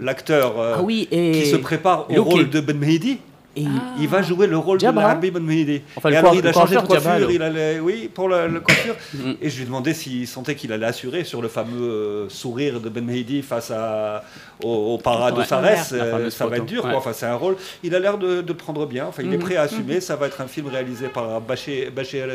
l'acteur 0.00 0.58
euh, 0.58 0.74
Ah 0.78 0.82
oui, 0.82 1.06
et. 1.12 1.30
qui 1.32 1.46
se 1.46 1.54
prépare 1.56 2.06
au 2.10 2.22
rôle 2.24 2.50
de 2.50 2.60
Ben 2.60 2.76
Mehdi. 2.76 3.18
Et- 3.56 3.64
Il 3.98 4.06
va 4.08 4.20
jouer 4.22 4.46
le 4.46 4.58
rôle 4.58 4.78
de 4.78 4.84
l'Arabi 4.84 5.30
Ben 5.30 5.42
Mehdi. 5.42 5.80
Enfin, 5.96 6.10
et 6.10 6.12
le 6.12 6.18
il 6.34 6.38
a 6.46 6.48
le 6.48 6.52
changé 6.52 6.76
de 6.76 6.80
coiffure, 6.82 7.30
il 7.30 7.40
allait, 7.42 7.80
oui, 7.80 8.10
pour 8.12 8.28
la, 8.28 8.46
la 8.48 8.60
coiffure. 8.60 8.94
Mm. 9.14 9.32
et 9.40 9.48
je 9.48 9.56
lui 9.56 9.62
ai 9.62 9.66
demandé 9.66 9.94
s'il 9.94 10.26
sentait 10.28 10.54
qu'il 10.54 10.72
allait 10.72 10.84
assurer 10.86 11.24
sur 11.24 11.40
le 11.40 11.48
fameux 11.48 11.80
euh, 11.82 12.28
sourire 12.28 12.80
de 12.80 12.88
Ben 12.90 13.04
Mehdi 13.04 13.40
face 13.42 13.70
à, 13.70 14.22
au, 14.62 14.94
au 14.94 14.98
para 14.98 15.32
de. 15.32 15.42
Sarès. 15.42 15.92
Euh, 15.92 16.28
ça 16.30 16.46
va 16.46 16.56
être 16.58 16.66
dur, 16.66 16.82
quoi. 16.82 16.96
Enfin, 16.96 17.12
c'est 17.14 17.26
un 17.26 17.34
rôle. 17.36 17.56
Il 17.82 17.94
a 17.94 17.98
l'air 17.98 18.18
de, 18.18 18.42
de 18.42 18.48
le 18.48 18.54
prendre 18.54 18.84
bien. 18.86 19.06
Enfin, 19.06 19.22
il 19.24 19.32
est 19.32 19.36
Mhm. 19.38 19.42
prêt 19.42 19.56
à 19.56 19.62
assumer. 19.62 20.00
Ça 20.00 20.16
va 20.16 20.26
être 20.26 20.40
un 20.42 20.46
film 20.46 20.66
réalisé 20.68 21.08
par 21.08 21.40
Bachir 21.40 21.90
Bachir. 21.92 22.26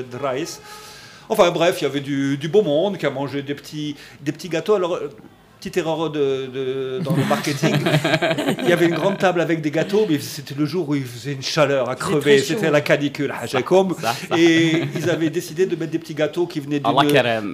Enfin 1.30 1.50
bref, 1.52 1.78
il 1.82 1.84
y 1.84 1.88
avait 1.88 2.00
du, 2.02 2.38
du 2.38 2.48
beau 2.50 2.62
monde 2.62 2.98
qui 2.98 3.06
a 3.06 3.10
mangé 3.10 3.42
des 3.42 3.56
petits, 3.56 3.96
des 4.22 4.32
petits 4.32 4.50
gâteaux. 4.50 4.74
Alors, 4.76 5.00
petite 5.62 5.78
erreur 5.78 6.10
de, 6.10 6.48
de- 6.48 7.00
dans 7.04 7.16
le 7.16 7.24
marketing. 7.26 7.76
il 8.64 8.68
y 8.70 8.74
avait 8.74 8.88
une 8.88 8.96
grande 8.96 9.20
table 9.20 9.42
avec 9.42 9.62
des 9.62 9.70
gâteaux, 9.70 10.08
mais 10.10 10.18
c'était 10.20 10.56
le 10.58 10.66
jour 10.66 10.90
où 10.90 10.96
il 10.96 11.06
faisait 11.06 11.34
une 11.34 11.44
chaleur 11.44 11.88
à 11.88 11.96
crever. 11.96 12.40
C'était 12.40 12.72
la 12.72 12.82
canicule 12.82 13.32
à 13.32 13.46
Jacob. 13.46 13.94
Ça, 14.02 14.14
ça. 14.28 14.40
Et 14.40 14.82
ils 14.96 15.08
avaient 15.10 15.30
décidé 15.30 15.68
de 15.68 15.76
mettre 15.76 15.92
des 15.92 16.00
petits 16.00 16.16
gâteaux 16.16 16.48
qui 16.48 16.60
venaient 16.60 16.80
d'une. 16.80 16.92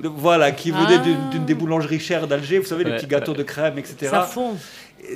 de- 0.02 0.08
voilà, 0.08 0.52
qui 0.52 0.72
venaient 0.72 1.00
Ah. 1.04 1.32
d'une 1.32 1.44
des 1.46 1.54
boulangeries 1.54 2.00
chères 2.00 2.28
d'Alger. 2.28 2.60
Vous 2.60 2.66
savez, 2.66 2.86
les 2.86 2.92
Ouais, 2.92 2.96
petits 2.98 3.08
gâteaux 3.08 3.34
de 3.34 3.44
crème, 3.44 3.78
etc. 3.78 4.08
Ça 4.10 4.22
fond. 4.22 4.56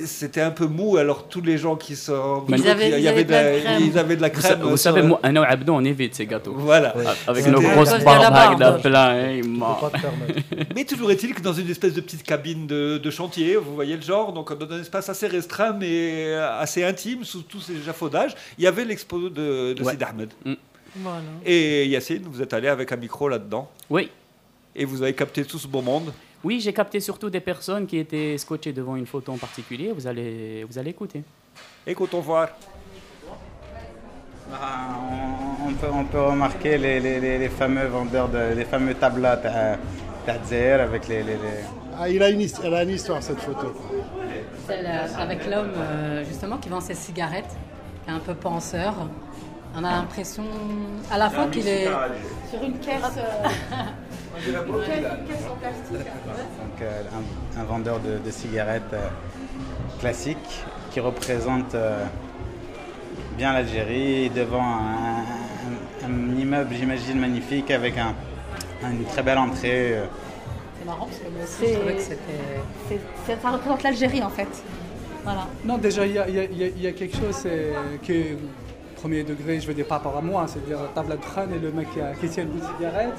C'était 0.06 0.40
un 0.40 0.50
peu 0.52 0.66
mou, 0.66 0.96
alors 0.96 1.28
tous 1.28 1.40
les 1.42 1.58
gens 1.58 1.76
qui 1.76 1.96
sont. 1.96 2.44
Ils 2.48 2.66
avaient- 2.68 2.90
il 2.90 2.98
y 2.98 3.02
ils 3.02 3.08
avait 3.08 3.20
avaient 3.20 3.24
de 3.24 3.30
la 3.32 3.42
la- 3.52 3.58
crème. 3.60 3.82
Ils 3.84 3.98
avaient 3.98 4.16
de 4.16 4.22
la 4.22 4.28
Vous, 4.28 4.34
crème. 4.40 4.50
sa- 4.52 4.56
vous 4.64 4.68
sur- 4.70 4.78
savez, 4.78 5.02
moi, 5.02 5.20
Anna 5.22 5.42
et 5.42 5.46
Abdou, 5.52 5.72
on 5.74 5.84
évite 5.84 6.14
ces 6.14 6.24
gâteaux. 6.26 6.54
Voilà. 6.56 6.96
Ouais. 6.96 7.04
Avec 7.26 7.46
nos 7.46 7.60
grosses 7.60 7.90
la 7.90 7.98
barbes 7.98 8.34
avec 8.34 8.58
de 8.58 8.88
plein. 8.88 9.10
hein. 9.10 9.40
Mais 10.74 10.84
toujours 10.84 11.10
est-il 11.10 11.34
que 11.34 11.42
dans 11.42 11.52
une 11.52 11.68
espèce 11.68 11.92
de 11.94 12.00
petite 12.00 12.22
cabine 12.22 12.66
de, 12.66 12.98
de 12.98 13.10
chantier, 13.10 13.56
vous 13.56 13.74
voyez 13.74 13.96
le 13.96 14.02
genre, 14.02 14.32
donc 14.32 14.56
dans 14.56 14.74
un 14.74 14.80
espace 14.80 15.08
assez 15.08 15.26
restreint 15.26 15.72
mais 15.78 16.32
assez 16.34 16.84
intime, 16.84 17.24
sous 17.24 17.42
tous 17.42 17.60
ces 17.60 17.76
échafaudages, 17.76 18.34
il 18.58 18.64
y 18.64 18.66
avait 18.66 18.84
l'expo 18.84 19.28
de, 19.28 19.72
de 19.74 19.82
Ouais. 19.82 19.92
Sid 19.92 20.02
Ahmed. 20.02 20.30
Voilà. 20.96 21.20
Et 21.44 21.86
Yacine, 21.88 22.22
vous 22.26 22.40
êtes 22.42 22.52
allé 22.54 22.68
avec 22.68 22.92
un 22.92 22.96
micro 22.96 23.28
là-dedans 23.28 23.68
Oui. 23.90 24.10
et 24.76 24.84
vous 24.84 25.02
avez 25.02 25.12
capté 25.14 25.44
tout 25.44 25.58
ce 25.58 25.66
beau 25.66 25.80
monde. 25.82 26.12
Oui, 26.44 26.60
j'ai 26.60 26.72
capté 26.72 26.98
surtout 27.00 27.30
des 27.30 27.40
personnes 27.40 27.86
qui 27.86 27.98
étaient 27.98 28.36
scotchées 28.36 28.72
devant 28.72 28.96
une 28.96 29.06
photo 29.06 29.32
en 29.32 29.38
particulier. 29.38 29.92
Vous 29.92 30.06
allez, 30.06 30.64
vous 30.64 30.78
allez 30.78 30.90
écouter. 30.90 31.22
Écoutons 31.86 32.20
voir. 32.20 32.48
Bah, 34.50 34.58
on, 35.64 36.04
peut, 36.04 36.20
remarquer 36.20 36.76
les, 36.76 37.48
fameux 37.48 37.86
vendeurs, 37.86 38.28
de, 38.28 38.54
les 38.54 38.64
fameux 38.64 38.94
tablas 38.94 39.40
euh, 39.44 39.76
Tadzer 40.26 40.72
avec 40.72 41.08
les... 41.08 41.24
ah, 41.98 42.08
il 42.08 42.22
a 42.22 42.28
une, 42.28 42.46
elle 42.64 42.74
a 42.74 42.82
une 42.82 42.90
histoire, 42.90 43.22
cette 43.22 43.40
photo. 43.40 43.72
Celle 44.66 44.86
euh, 44.86 45.06
avec 45.18 45.48
l'homme, 45.48 45.72
euh, 45.76 46.24
justement, 46.24 46.58
qui 46.58 46.68
vend 46.68 46.80
ses 46.80 46.94
cigarettes, 46.94 47.56
qui 48.04 48.10
est 48.10 48.14
un 48.14 48.18
peu 48.18 48.34
penseur. 48.34 48.94
On 49.74 49.84
a 49.84 49.90
l'impression 49.92 50.44
à 51.10 51.18
la 51.18 51.30
fois 51.30 51.46
qu'il 51.46 51.66
est 51.66 51.86
sur 52.50 52.62
une 52.62 52.78
caisse. 52.78 53.02
euh, 53.18 53.48
donc, 55.52 56.82
euh, 56.82 57.02
un, 57.56 57.60
un 57.60 57.64
vendeur 57.64 58.00
de, 58.00 58.18
de 58.18 58.30
cigarettes 58.30 58.82
euh, 58.92 59.08
classique 60.00 60.64
qui 60.90 61.00
représente 61.00 61.74
euh, 61.74 62.04
bien 63.36 63.52
l'Algérie 63.52 64.30
devant 64.30 64.62
un, 64.62 65.20
un- 66.04 66.06
un 66.06 66.36
immeuble, 66.38 66.74
j'imagine, 66.74 67.18
magnifique 67.18 67.70
avec 67.70 67.96
un, 67.98 68.14
une 68.90 69.04
très 69.04 69.22
belle 69.22 69.38
entrée. 69.38 69.94
euh, 69.98 70.04
C'est 70.78 70.86
marrant 70.86 71.06
parce 71.06 71.18
que 71.18 71.28
moi 71.28 71.44
aussi 71.44 71.72
je 71.72 71.78
trouvais 71.78 71.94
que 71.94 72.02
c'était. 72.02 73.40
Ça 73.42 73.50
représente 73.50 73.82
l'Algérie 73.82 74.22
en 74.22 74.30
fait. 74.30 74.48
Voilà. 75.24 75.46
Non, 75.64 75.78
déjà, 75.78 76.04
il 76.04 76.12
y 76.14 76.18
a, 76.18 76.28
y 76.28 76.32
y 76.34 76.86
y 76.88 76.94
quelque 76.94 77.16
chose 77.16 77.46
qui 78.02 78.12
est 78.12 78.36
premier 79.01 79.23
degré, 79.23 79.59
je 79.59 79.67
veux 79.67 79.73
dire, 79.73 79.85
par 79.87 79.97
rapport 79.99 80.17
à 80.17 80.21
moi, 80.21 80.45
c'est-à-dire 80.47 80.81
la 80.81 80.87
table 80.89 81.11
à 81.13 81.17
crâne 81.17 81.51
et 81.53 81.59
le 81.59 81.71
mec 81.71 81.87
qui, 81.93 82.01
a, 82.01 82.13
qui 82.13 82.27
tient 82.29 82.43
une 82.43 82.61
cigarette. 82.75 83.17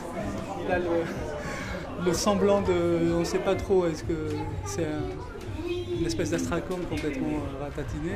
Il 0.67 0.73
a 0.73 0.79
le, 0.79 2.05
le 2.07 2.13
semblant 2.13 2.61
de. 2.63 3.13
On 3.17 3.21
ne 3.21 3.25
sait 3.25 3.39
pas 3.39 3.55
trop, 3.55 3.87
est-ce 3.87 4.03
que 4.05 4.19
c'est 4.67 4.85
un- 4.85 5.99
une 6.01 6.07
espèce 6.07 6.31
d'astracom 6.31 6.81
complètement 6.91 7.39
euh, 7.39 7.65
ratatiné 7.65 8.15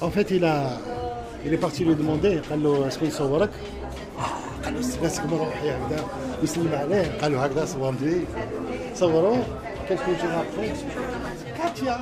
En 0.00 0.10
fait, 0.10 0.30
il, 0.30 0.44
a, 0.44 0.78
il 1.44 1.52
est 1.52 1.58
parti 1.66 1.84
lui 1.84 1.94
demander 1.94 2.40
قال 2.50 2.62
له 2.62 2.86
اسكو 2.88 3.04
يصورك؟ 3.04 3.50
قال 4.64 4.74
له 4.74 4.80
الناس 4.96 5.20
كما 5.20 5.36
روحي 5.36 5.70
هكذا 5.70 6.04
يسلم 6.42 6.70
عليه 6.74 7.18
قال 7.22 7.32
له 7.32 7.44
هكذا 7.44 7.64
صورني 7.64 8.24
صوروه 8.94 9.38
quelques 9.88 10.14
jours 10.20 10.36
après 10.42 10.70
Katia 11.58 11.96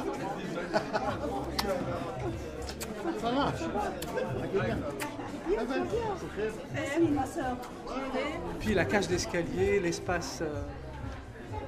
ça 3.26 3.32
marche 3.32 3.62
Puis 8.60 8.74
la 8.74 8.86
cage 8.86 9.08
d'escalier, 9.08 9.80
l'espace, 9.80 10.40
euh, 10.42 10.62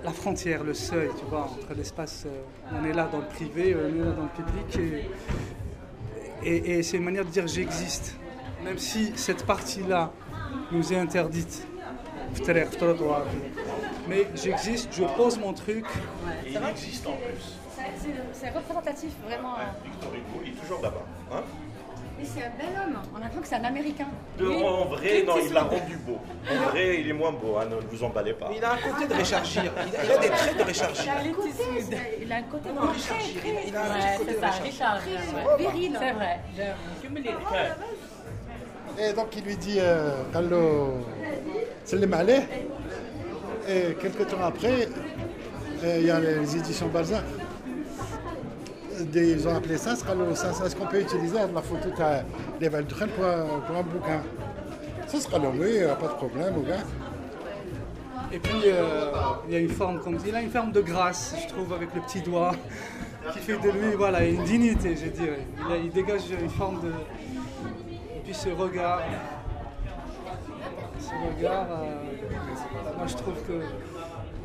la 0.04 0.12
frontière, 0.12 0.64
le 0.64 0.74
seuil, 0.74 1.10
tu 1.18 1.26
vois, 1.26 1.46
entre 1.46 1.74
l'espace, 1.76 2.24
euh, 2.26 2.42
on 2.80 2.86
est 2.86 2.94
là 2.94 3.10
dans 3.12 3.20
le 3.20 3.26
privé, 3.26 3.76
on 3.76 3.88
est 3.88 4.06
là 4.06 4.12
dans 4.12 4.24
le 4.24 4.44
public, 4.44 5.10
et, 6.44 6.48
et- 6.56 6.78
et 6.80 6.84
c'est 6.84 6.98
une 6.98 7.04
manière 7.04 7.26
de 7.26 7.30
dire 7.32 7.48
j'existe. 7.48 8.16
Même 8.64 8.78
si 8.78 9.14
cette 9.16 9.46
partie-là 9.46 10.12
nous 10.72 10.94
est 10.94 10.98
interdite. 11.00 11.66
Mais 14.10 14.28
j'existe, 14.36 14.90
je 14.94 15.04
pose 15.16 15.40
mon 15.40 15.54
truc. 15.54 15.86
Et 16.46 16.52
il 16.52 16.62
existe 16.70 17.08
en 17.08 17.14
plus 17.14 17.57
c'est 18.34 18.50
représentatif 18.50 19.12
vraiment. 19.26 19.56
Euh. 19.56 19.84
Victor 19.84 20.14
Hugo, 20.14 20.42
il 20.46 20.52
est 20.52 20.56
toujours 20.56 20.82
là-bas. 20.82 21.06
Hein. 21.32 21.44
Mais 22.18 22.26
c'est 22.26 22.42
un 22.42 22.50
bel 22.58 22.76
homme. 22.82 23.00
On 23.16 23.24
apprend 23.24 23.42
que 23.42 23.48
c'est 23.48 23.56
un 23.56 23.64
Américain. 23.64 24.08
En 24.40 24.86
vrai, 24.86 25.24
non, 25.24 25.36
il 25.44 25.54
l'a 25.54 25.64
rendu 25.64 25.98
beau. 25.98 26.18
En 26.50 26.70
vrai, 26.70 27.02
il 27.02 27.10
est 27.10 27.14
moins 27.14 27.32
beau. 27.32 27.58
Hein, 27.58 27.66
ne 27.70 27.76
vous 27.76 28.04
emballez 28.04 28.34
pas. 28.34 28.50
Il 28.56 28.64
a 28.64 28.74
un 28.74 28.78
côté 28.78 29.08
de 29.08 29.14
ah, 29.14 29.18
réchargir. 29.18 29.72
Il 30.04 30.12
a, 30.12 30.18
des 30.18 30.30
traits 30.30 30.58
de 30.58 30.64
réchargir. 30.64 31.04
Il 31.06 32.32
a 32.32 32.36
un 32.38 32.44
côté, 32.44 32.70
de 32.70 32.80
réchargir. 32.80 33.42
Il 33.68 33.76
a 33.76 33.82
un 33.82 33.94
réchargir. 34.64 35.20
C'est 36.00 36.12
vrai. 36.14 36.40
Hein. 36.60 36.74
Ah, 37.52 39.00
et 39.00 39.14
donc 39.14 39.36
il 39.36 39.44
lui 39.44 39.56
dit, 39.58 39.78
euh, 39.80 40.24
Allo, 40.34 41.06
c'est 41.84 41.98
le 41.98 42.08
malais. 42.08 42.48
Et 43.70 43.94
quelques 44.02 44.28
temps 44.28 44.44
après, 44.44 44.88
euh, 45.84 45.98
il 46.00 46.06
y 46.08 46.10
a 46.10 46.20
les 46.20 46.58
éditions 46.58 46.88
Balzac 46.88 47.24
ils 49.14 49.48
ont 49.48 49.56
appelé 49.56 49.78
ça, 49.78 49.94
est-ce 49.94 50.76
qu'on 50.76 50.86
peut 50.86 51.02
utiliser 51.02 51.38
la 51.54 51.62
photo 51.62 51.90
de 51.90 52.60
les 52.62 52.70
pour, 52.70 53.26
pour 53.66 53.76
un 53.76 53.84
bouquin 53.84 54.22
Ça 55.08 55.20
sera 55.20 55.38
long, 55.38 55.54
oui, 55.60 55.78
euh, 55.80 55.96
pas 55.96 56.08
de 56.08 56.14
problème, 56.14 56.56
au. 56.58 56.64
Et 58.32 58.40
puis, 58.40 58.62
euh, 58.66 59.12
il 59.48 59.54
y 59.54 59.58
a 59.58 59.60
une 59.60 59.70
forme, 59.70 60.00
comme, 60.00 60.18
il 60.26 60.36
a 60.36 60.42
une 60.42 60.52
forme 60.52 60.72
de 60.72 60.82
grâce, 60.82 61.36
je 61.42 61.48
trouve, 61.48 61.72
avec 61.74 61.94
le 61.96 62.02
petit 62.02 62.22
doigt, 62.22 62.54
qui 63.34 63.40
fait 63.40 63.58
de 63.58 63.70
lui, 63.70 63.94
voilà, 63.96 64.26
une 64.26 64.44
dignité, 64.44 64.96
je 64.96 65.10
dirais. 65.10 65.46
Il, 65.84 65.92
dégage 65.92 66.30
une 66.30 66.50
forme 66.50 66.82
de... 66.82 66.90
Et 66.90 68.20
puis 68.24 68.34
ce 68.34 68.50
regard, 68.50 69.02
ce 71.00 71.12
regard, 71.36 71.68
euh, 71.72 72.98
moi 72.98 73.08
je 73.08 73.16
trouve 73.16 73.36
que... 73.48 73.97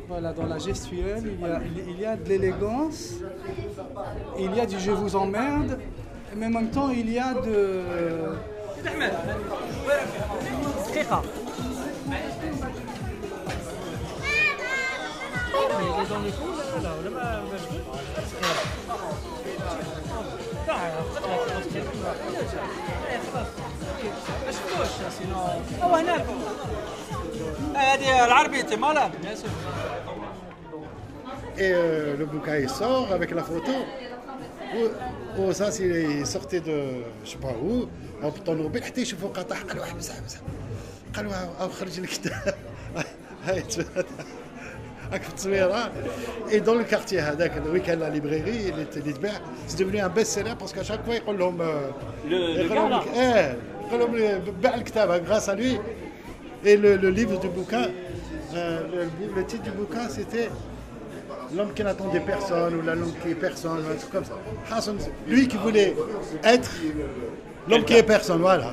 voilà, 0.08 0.32
dans 0.32 0.46
la 0.46 0.58
gestuelle, 0.58 1.24
il 1.34 1.40
y 1.46 1.50
a, 1.50 1.60
il- 1.76 1.90
il 1.94 2.00
y 2.00 2.06
a 2.06 2.16
de 2.16 2.28
l'élégance, 2.28 3.14
il 4.38 4.54
y 4.54 4.60
a 4.60 4.66
du 4.66 4.78
je 4.80 4.90
vous 4.90 5.14
emmerde, 5.16 5.78
mais 6.36 6.46
en 6.46 6.50
même 6.50 6.70
temps 6.70 6.88
il 6.90 7.10
y 7.12 7.18
a 7.18 7.34
de. 7.34 7.82
Il 15.50 15.74
est 16.04 16.08
dans 16.08 16.20
le 16.20 16.30
coup 16.30 16.52
là, 16.56 16.82
là, 16.82 16.90
ولا 16.98 17.10
ما 17.10 17.42
مشغول؟ 17.44 17.82
ما 24.46 24.52
شفتوش 24.52 25.12
سينو 25.18 25.36
هو 25.82 25.94
هناك 25.96 26.24
هذه 27.74 28.24
العربية 28.24 28.76
مالها 28.76 29.10
بيان 29.22 29.36
سور 29.36 29.50
Et 31.58 31.70
euh, 31.72 32.16
le 32.20 32.24
bouquin 32.26 32.56
il 32.64 32.68
sort 32.68 33.08
avec 33.12 33.30
la 33.30 33.42
photo. 33.42 33.72
Au 35.38 35.52
sens 35.52 35.78
il 35.80 36.26
sortait 36.26 36.60
de 36.60 36.78
je 37.24 37.30
sais 37.30 37.38
pas 37.38 37.54
où 37.62 37.86
الطوموبيل 38.24 38.84
حتى 38.84 39.00
يشوفوا 39.00 39.28
قطع 39.28 39.56
قالوا 39.68 39.84
حبس 39.84 40.10
حبس 40.10 40.36
قالوا 41.16 41.32
او 41.60 41.68
خرج 41.68 41.98
الكتاب 41.98 42.54
هاي 43.44 43.60
تبات. 43.62 44.06
هاك 45.12 45.22
في 45.22 45.28
التصويره 45.28 45.92
اي 46.50 46.60
دون 46.60 46.80
الكارتي 46.80 47.20
هذاك 47.20 47.62
وين 47.66 47.82
كان 47.82 47.98
لا 48.00 48.08
ليبريري 48.10 48.68
اللي 48.68 48.86
اللي 48.96 49.12
تباع 49.12 49.32
سي 49.68 49.76
دوفني 49.84 50.04
ان 50.04 50.08
بيست 50.08 50.34
سيلر 50.34 50.54
باسكو 50.54 50.82
شاك 50.82 51.00
فوا 51.06 51.14
يقول 51.14 51.38
لهم 51.38 51.62
آه، 51.62 51.90
يقول 52.28 52.68
gars, 52.68 52.72
لهم 52.72 52.90
là. 53.00 53.04
اه 53.16 53.56
يقول 53.86 54.00
لهم 54.00 54.40
باع 54.62 54.74
الكتاب 54.74 55.26
grâce 55.26 55.48
à 55.48 55.54
lui 55.54 55.78
et 56.64 56.76
le, 56.76 56.96
le 56.96 57.10
livre 57.10 57.38
du 57.40 57.48
bouquin 57.48 57.86
euh, 58.54 58.80
le, 58.92 59.04
bou- 59.04 59.34
le 59.36 59.44
titre 59.46 59.62
du 59.62 59.70
bouquin 59.70 60.08
c'était 60.08 60.48
l'homme 61.55 61.73
qui 61.73 61.83
n'attendait 61.83 62.19
personne 62.19 62.75
ou 62.75 62.81
la 62.81 62.95
l'homme 62.95 63.13
qui 63.21 63.29
est 63.29 63.35
personne, 63.35 63.85
ou 63.85 63.91
un 63.91 63.95
truc 63.95 64.11
comme 64.11 64.25
ça. 64.25 64.33
Lui 65.27 65.47
qui 65.47 65.57
voulait 65.57 65.95
être 66.43 66.71
l'homme 67.67 67.85
qui 67.85 67.93
est 67.93 68.03
personne, 68.03 68.41
voilà. 68.41 68.71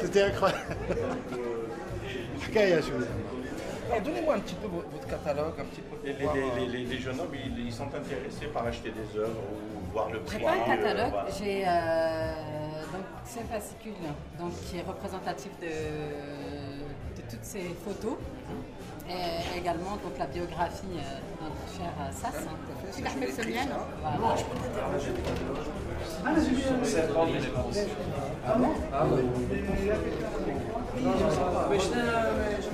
C'était 0.00 0.22
incroyable. 0.22 0.76
Donnez-moi 4.04 4.34
un 4.34 4.40
petit 4.40 4.54
peu 4.54 4.68
votre 4.68 5.06
catalogue, 5.06 5.54
un 5.58 5.64
petit 5.64 5.80
peu. 5.80 5.96
Euh, 6.08 6.12
les, 6.70 6.84
les, 6.84 6.98
jeunes 6.98 7.18
hommes, 7.20 7.34
ils, 7.34 7.72
sont 7.72 7.86
intéressés 7.86 8.46
par 8.52 8.66
acheter 8.66 8.90
des 8.90 9.18
œuvres 9.18 9.30
ou 9.30 9.90
voir 9.92 10.10
le 10.10 10.20
prix. 10.20 10.36
J'ai 10.38 10.44
pas 10.44 10.52
un 10.52 10.60
euh, 10.60 10.66
catalogue, 10.66 11.14
j'ai. 11.38 11.64
Euh, 11.66 12.57
donc 12.92 13.04
ces 13.24 13.40
fascicules 13.40 13.92
donc, 14.38 14.52
qui 14.66 14.78
est 14.78 14.86
représentatif 14.86 15.52
de, 15.60 15.66
de 17.16 17.22
toutes 17.30 17.44
ces 17.44 17.74
photos. 17.84 18.16
Et 19.10 19.58
également 19.58 19.96
donc, 20.04 20.18
la 20.18 20.26
biographie 20.26 20.84
euh, 20.96 20.98
de 20.98 21.44
notre 21.44 21.64
cher 21.74 21.90
Sass. 22.12 22.44
C'est 22.90 23.06
Ahmed 23.06 23.30
Semian. 23.32 23.68
Voilà. 24.02 24.36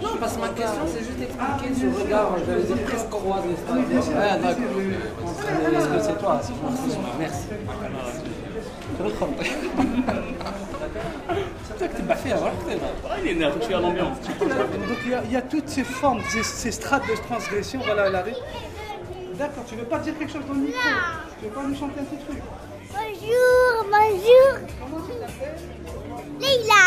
Non, 0.02 0.16
parce 0.18 0.34
que 0.34 0.40
ma 0.40 0.48
question, 0.48 0.82
c'est 0.88 1.04
juste 1.04 1.20
expliquer 1.22 1.74
ce 1.74 2.02
regard, 2.02 2.28
j'allais 2.46 2.62
dire 2.64 2.82
presque 2.84 3.08
croisé. 3.10 3.48
Ah, 3.68 4.38
d'accord. 4.38 4.80
Est-ce 5.72 5.88
que 5.88 6.00
c'est 6.02 6.18
toi 6.18 6.40
c'est. 6.42 6.52
Merci. 7.18 7.46
C'est 11.79 11.87
que 11.91 11.97
تبع 11.97 12.15
فيها 12.15 12.39
راح 12.39 12.53
Tu 13.67 13.73
as 13.73 13.79
l'ambiance. 13.79 14.17
Donc 14.89 14.99
il 15.05 15.11
y, 15.11 15.13
a, 15.13 15.21
il 15.27 15.31
y 15.31 15.37
a 15.37 15.41
toutes 15.41 15.69
ces 15.69 15.83
formes, 15.83 16.21
ces, 16.29 16.43
ces 16.43 16.71
strates 16.71 17.07
de 17.07 17.15
transgression. 17.27 17.79
Voilà, 17.85 18.07
elle 18.07 18.15
arrive. 18.15 18.35
D'accord, 19.39 19.63
tu 19.69 19.75
veux 19.75 19.85
pas 19.93 19.99
dire 19.99 20.13
quelque 20.17 20.33
chose 20.33 20.45
dans 20.47 20.53
le 20.53 20.63
micro 20.67 20.89
Tu 21.39 21.45
veux 21.45 21.51
pas 21.51 21.63
nous 21.63 21.75
chanter 21.81 21.99
un 22.01 22.03
petit 22.03 22.23
truc 22.25 22.39
Bonjour, 22.97 23.71
bonjour. 23.93 24.51
Comment 24.79 25.01
tu 25.05 25.13
t'appelles 25.21 25.59
Leila. 26.41 26.85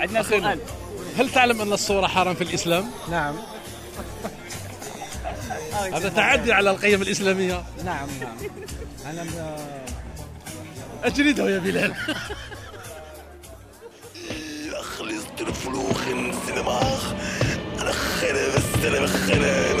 عندنا 0.00 0.22
سؤال 0.22 0.58
هل 1.18 1.30
تعلم 1.30 1.60
ان 1.60 1.72
الصوره 1.72 2.06
حرام 2.06 2.34
في 2.34 2.44
الاسلام؟ 2.44 2.84
نعم 3.10 3.34
هذا 5.95 6.09
تعدي 6.09 6.53
على 6.53 6.69
القيم 6.69 7.01
الإسلامية. 7.01 7.63
نعم 7.85 8.07
نعم. 8.21 8.37
أنا 9.05 9.25
اجلده 11.03 11.49
يا 11.49 11.59
بلال. 11.59 11.93
خلصت 15.01 15.41
الفلوخ 15.41 16.01
السينماخ 16.07 17.13
أنا 17.81 17.91
خير 17.91 18.35
بس 18.55 18.85
انا 18.85 18.99
بخنا 18.99 19.73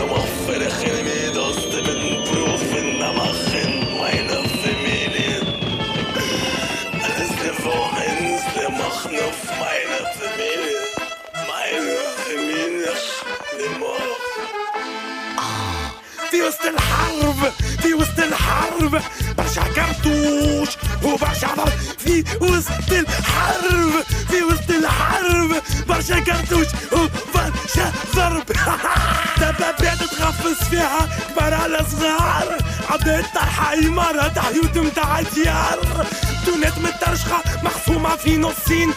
وسط 16.51 16.65
الحرب 16.65 17.53
في 17.81 17.93
وسط 17.93 18.19
الحرب. 18.19 19.01
برشا 19.37 19.63
كرتوش 19.63 20.69
وبرشا 21.03 21.47
ضرب 21.55 21.69
في 21.97 22.23
وسط 22.41 22.91
الحرب 22.91 24.03
في 24.29 24.43
وسط 24.43 24.69
الحرب. 24.69 25.61
برشا 25.87 26.19
كرتوش 26.19 26.67
وبرشا 26.91 27.91
ضرب. 28.15 28.43
دبابات 29.41 29.97
تغفص 29.97 30.63
فيها 30.69 31.09
كبار 31.29 31.53
على 31.53 31.85
صغار. 31.91 32.57
عباد 32.89 33.25
طرحة 33.35 33.73
إمارة 33.73 34.39
حيوت 34.39 34.77
متاع 34.77 35.21
ديار 35.21 36.05
تونات 36.45 36.77
مترشخة 36.77 37.43
مخصومة 37.63 38.15
في 38.15 38.37
نصين. 38.37 38.93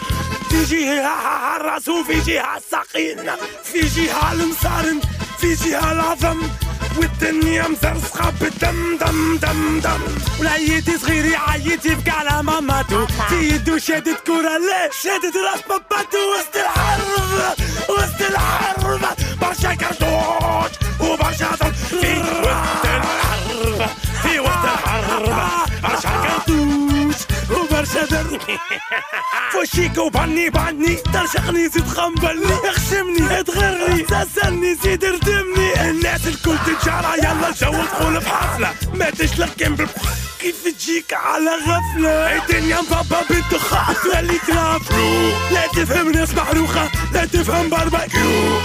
في 0.49 0.63
جهة 0.63 1.55
الراس 1.55 1.87
وفي 1.87 2.19
جهة 2.19 2.57
الساقين 2.57 3.17
في 3.63 3.79
جهة 3.79 4.33
المصارم 4.33 5.01
في 5.39 5.53
جهة 5.53 5.91
العظم. 5.91 6.41
والدنيا 6.97 7.67
مزرسخة 7.67 8.29
بالدم 8.41 8.97
دم 8.97 9.37
دم 9.37 9.79
دم. 9.79 10.01
ولعيتي 10.39 10.97
صغيري 10.97 11.35
عيتي 11.35 11.95
بكاع 11.95 12.15
على 12.15 12.43
ماماتو. 12.43 13.07
سيدو 13.29 13.77
شادت 13.77 14.19
كورة 14.27 14.57
ليه؟ 14.57 14.89
شادت 15.03 15.35
راس 15.45 15.61
باباتو 15.69 16.17
وسط 16.33 16.55
الحرب 16.55 17.57
وسط 17.89 18.21
الحرب. 18.29 19.01
برشا 19.41 19.73
كرتوش 19.73 20.71
وبرشا 20.99 21.49
في 21.89 22.13
وسط 22.43 22.85
الحرب 22.85 23.89
في 24.23 24.39
وسط 24.39 24.65
الحرب. 24.65 25.37
برشا 25.83 26.14
فوشيكو 29.51 30.09
باني 30.09 30.49
باني 30.49 30.95
ترشقني 30.95 31.69
زيد 31.69 31.87
خنبلني. 31.87 32.69
اخشمني 32.69 33.39
اتغرني 33.39 34.05
ساسلني 34.09 34.75
زيد 34.75 35.03
اردمني 35.05 35.89
الناس 35.89 36.27
الكل 36.27 36.57
تتجارى 36.65 37.17
يلا 37.17 37.51
جو 37.61 37.71
دخول 37.71 38.19
بحفلة. 38.19 38.73
ما 38.93 39.09
تشلقين 39.09 39.75
بالبخ. 39.75 40.15
كيف 40.39 40.63
تجيك 40.65 41.13
على 41.13 41.51
غفلة؟ 41.55 42.35
الدنيا 42.35 42.81
مبابا 42.81 43.21
بالدخان 43.29 43.95
تولي 44.03 44.39
كرافلو 44.47 45.29
لا 45.51 45.67
تفهم 45.67 46.11
ناس 46.11 46.33
محروخة 46.33 46.89
لا 47.13 47.25
تفهم 47.25 47.69
باربيكيو 47.69 48.59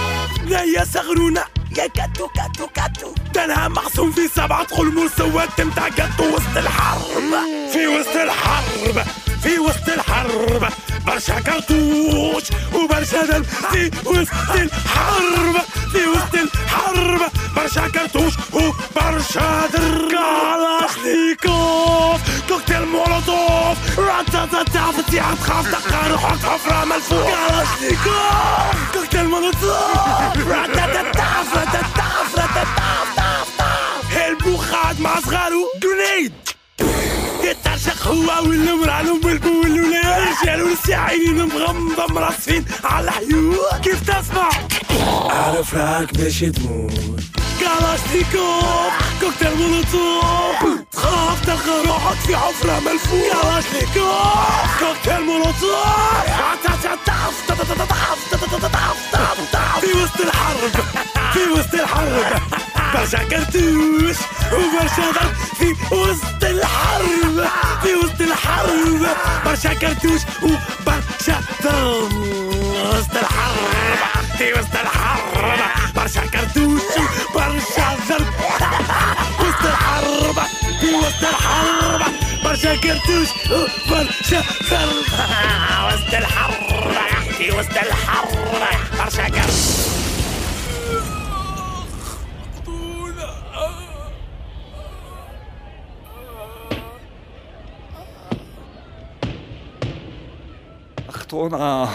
لا 0.47 0.63
يا 0.63 0.83
سغرونة 0.83 1.43
يا 1.77 1.87
كاتو 1.87 2.27
كاتو 2.27 2.67
كاتو. 2.67 3.13
أنا 3.43 3.67
معصوم 3.67 4.11
في 4.11 4.27
سبعة 4.35 4.67
خلمول 4.75 5.09
سواد 5.17 5.49
متاع 5.59 5.87
جاتو 5.87 6.35
وسط 6.35 6.57
الحرب. 6.57 7.01
في 7.73 7.87
وسط 7.87 8.15
الحرب 8.15 9.05
في 9.43 9.59
وسط 9.59 9.89
الحرب. 9.89 10.69
برشا 11.05 11.39
كرتوش 11.39 12.43
وبرشا 12.73 13.25
دم 13.25 13.43
في 13.43 13.91
وسط 14.05 14.51
الحرب. 14.55 15.55
في 15.91 16.07
وسط 16.07 16.35
الحرب 16.35 17.21
برشا 17.55 17.87
كرتوش 17.87 18.33
وبرشا 18.53 19.67
در 19.73 20.07
كلاشنيكوف 20.11 22.21
كوكتيل 22.49 22.85
مولوتوف. 22.85 23.99
راتاتاتا 23.99 24.91
فتيحة 24.91 25.35
تخاف 25.35 25.67
تلقى 25.71 26.09
روحك 26.11 26.39
حفرة 26.45 26.85
ملفوف. 26.85 27.23
كلاشنيكوف 27.23 28.91
كوكتيل 28.93 29.25
مولوتوف. 29.25 30.37
راتاتاتا 31.61 32.05
راتاتا 32.37 32.65
راتاتا 33.17 34.27
البوخات 34.27 34.99
مع 34.99 35.19
صغارو 35.19 35.69
جريد. 35.83 36.33
يترشق 37.43 38.07
هو 38.07 38.49
والمرأة 38.49 39.11
والبو 39.25 39.61
والولاد 39.61 40.21
الرجال 40.21 40.63
والساعين 40.63 41.45
مغمضة 41.45 42.13
مرصفين 42.13 42.65
على 42.83 43.05
الحيوط. 43.05 43.75
كيف 43.83 44.01
تسمع؟ 44.01 44.49
أعرف 45.29 45.73
راك 45.75 46.13
باش 46.13 46.39
تموت. 46.39 47.21
كلاشنيكوف 47.59 48.93
كوكتيل 49.21 49.55
مولوتوف 49.57 50.85
تخاف 50.91 51.45
تلقى 51.45 51.85
روحك 51.87 52.17
في 52.27 52.37
حفرة 52.37 52.79
ملفوف. 52.79 53.41
كلاشنيكوف 53.41 54.79
كوكتيل 54.79 55.25
مولوتوف 55.25 56.25
برشا 62.93 63.17
كرتوش 63.23 64.17
وبرشا 64.53 65.11
ضرب 65.11 65.33
في 65.57 65.95
وسط 65.95 66.43
الحرب 66.43 67.47
في 67.83 67.95
وسط 67.95 68.21
الحرب 68.21 69.07
برشا 69.45 69.73
كرتوش 69.73 70.21
وبرشا 70.43 71.41
ضرب 71.63 72.13
وسط 72.93 73.15
الحرب 73.17 73.97
في 74.37 74.53
وسط 74.53 74.75
الحرب 74.75 75.59
برشا 75.95 76.21
كرتوش 76.25 76.81
وبرشا 77.35 77.97
ضرب 78.09 78.27
وسط 79.39 79.65
الحرب 79.65 80.39
في 80.81 80.95
وسط 80.95 81.23
الحرب 81.23 82.11
برشا 82.43 82.75
كرتوش 82.75 83.27
وبرشا 83.51 84.41
ضرب 84.69 85.05
وسط 85.87 86.13
الحرب 86.13 86.53
في 87.37 87.51
وسط 87.51 87.77
الحرب 87.77 88.29
برشا 88.99 89.29
كرتوش 89.29 89.91
retourne 101.31 101.55
en. 101.55 101.87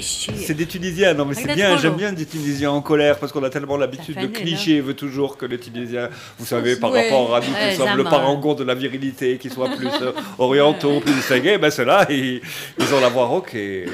C'est 0.00 0.54
des 0.54 0.64
Tunisiens, 0.66 1.12
non 1.12 1.26
mais 1.26 1.34
c'est 1.34 1.54
bien, 1.54 1.76
j'aime 1.76 1.94
bien 1.94 2.10
des 2.10 2.24
Tunisiens 2.24 2.70
en 2.70 2.80
colère 2.80 3.18
parce 3.18 3.32
qu'on 3.32 3.44
a 3.44 3.50
tellement 3.50 3.76
l'habitude 3.76 4.18
de 4.18 4.28
clichés, 4.28 4.80
veut 4.80 4.94
toujours 4.94 5.36
que 5.36 5.44
les 5.44 5.58
Tunisiens, 5.58 6.08
vous 6.38 6.46
savez, 6.46 6.76
par 6.76 6.90
rapport 6.90 7.34
à 7.34 7.40
nous 7.40 7.46
qui 7.46 7.76
sommes 7.76 7.96
le 7.98 8.04
parangon 8.04 8.54
de 8.54 8.64
la 8.64 8.74
virilité, 8.74 9.36
qui 9.36 9.50
soient 9.50 9.68
plus 9.76 9.88
euh, 10.00 10.12
orientaux, 10.38 11.00
plus 11.00 11.12
distingués, 11.12 11.58
ben 11.58 11.70
ceux-là, 11.70 12.06
ils, 12.08 12.40
ont 12.94 13.00
la 13.00 13.10
voix 13.10 13.26
rock 13.26 13.54
et, 13.54 13.84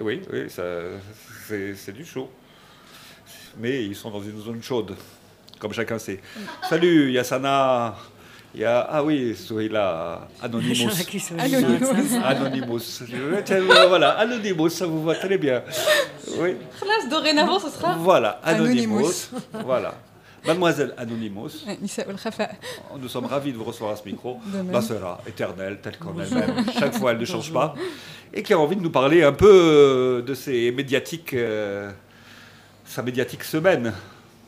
oui, 0.00 0.22
oui 0.32 0.46
c'est 0.48 1.92
du 1.92 2.06
chaud. 2.06 2.30
Mais 3.58 3.84
ils 3.84 3.94
sont 3.94 4.10
dans 4.10 4.22
une 4.22 4.40
zone 4.40 4.62
chaude, 4.62 4.96
comme 5.58 5.74
chacun 5.74 5.98
sait. 5.98 6.20
Salut 6.70 7.12
Yassana. 7.12 7.94
Il 8.54 8.60
y 8.60 8.64
a, 8.64 8.86
ah 8.88 9.02
oui, 9.02 9.34
Sourila, 9.34 10.28
Anonymous. 10.40 10.90
Anonymous. 11.38 12.22
Anonymous. 12.24 13.02
voilà, 13.88 14.10
Anonymous, 14.12 14.68
ça 14.70 14.86
vous 14.86 15.02
voit 15.02 15.16
très 15.16 15.38
bien. 15.38 15.64
Oui. 16.38 16.54
dorénavant, 17.10 17.58
ce 17.58 17.68
sera. 17.68 17.96
Voilà, 17.96 18.40
Anonymous. 18.44 19.30
voilà. 19.64 19.94
Mademoiselle 20.46 20.94
Anonymous, 20.98 21.64
nous 23.00 23.08
sommes 23.08 23.24
ravis 23.24 23.50
de 23.50 23.56
vous 23.56 23.64
recevoir 23.64 23.92
à 23.92 23.96
ce 23.96 24.04
micro. 24.04 24.38
Ma 24.52 24.80
bah, 24.80 25.20
éternelle, 25.26 25.78
telle 25.82 25.96
qu'on 25.98 26.20
est 26.20 26.30
même. 26.30 26.66
Chaque 26.78 26.94
fois, 26.94 27.12
elle 27.12 27.18
ne 27.18 27.24
change 27.24 27.50
pas. 27.52 27.74
Et 28.32 28.42
qui 28.42 28.52
a 28.52 28.58
envie 28.58 28.76
de 28.76 28.82
nous 28.82 28.90
parler 28.90 29.22
un 29.22 29.32
peu 29.32 29.50
euh, 29.50 30.22
de 30.22 30.34
euh, 31.34 31.90
sa 32.84 33.02
médiatique 33.02 33.42
semaine. 33.44 33.94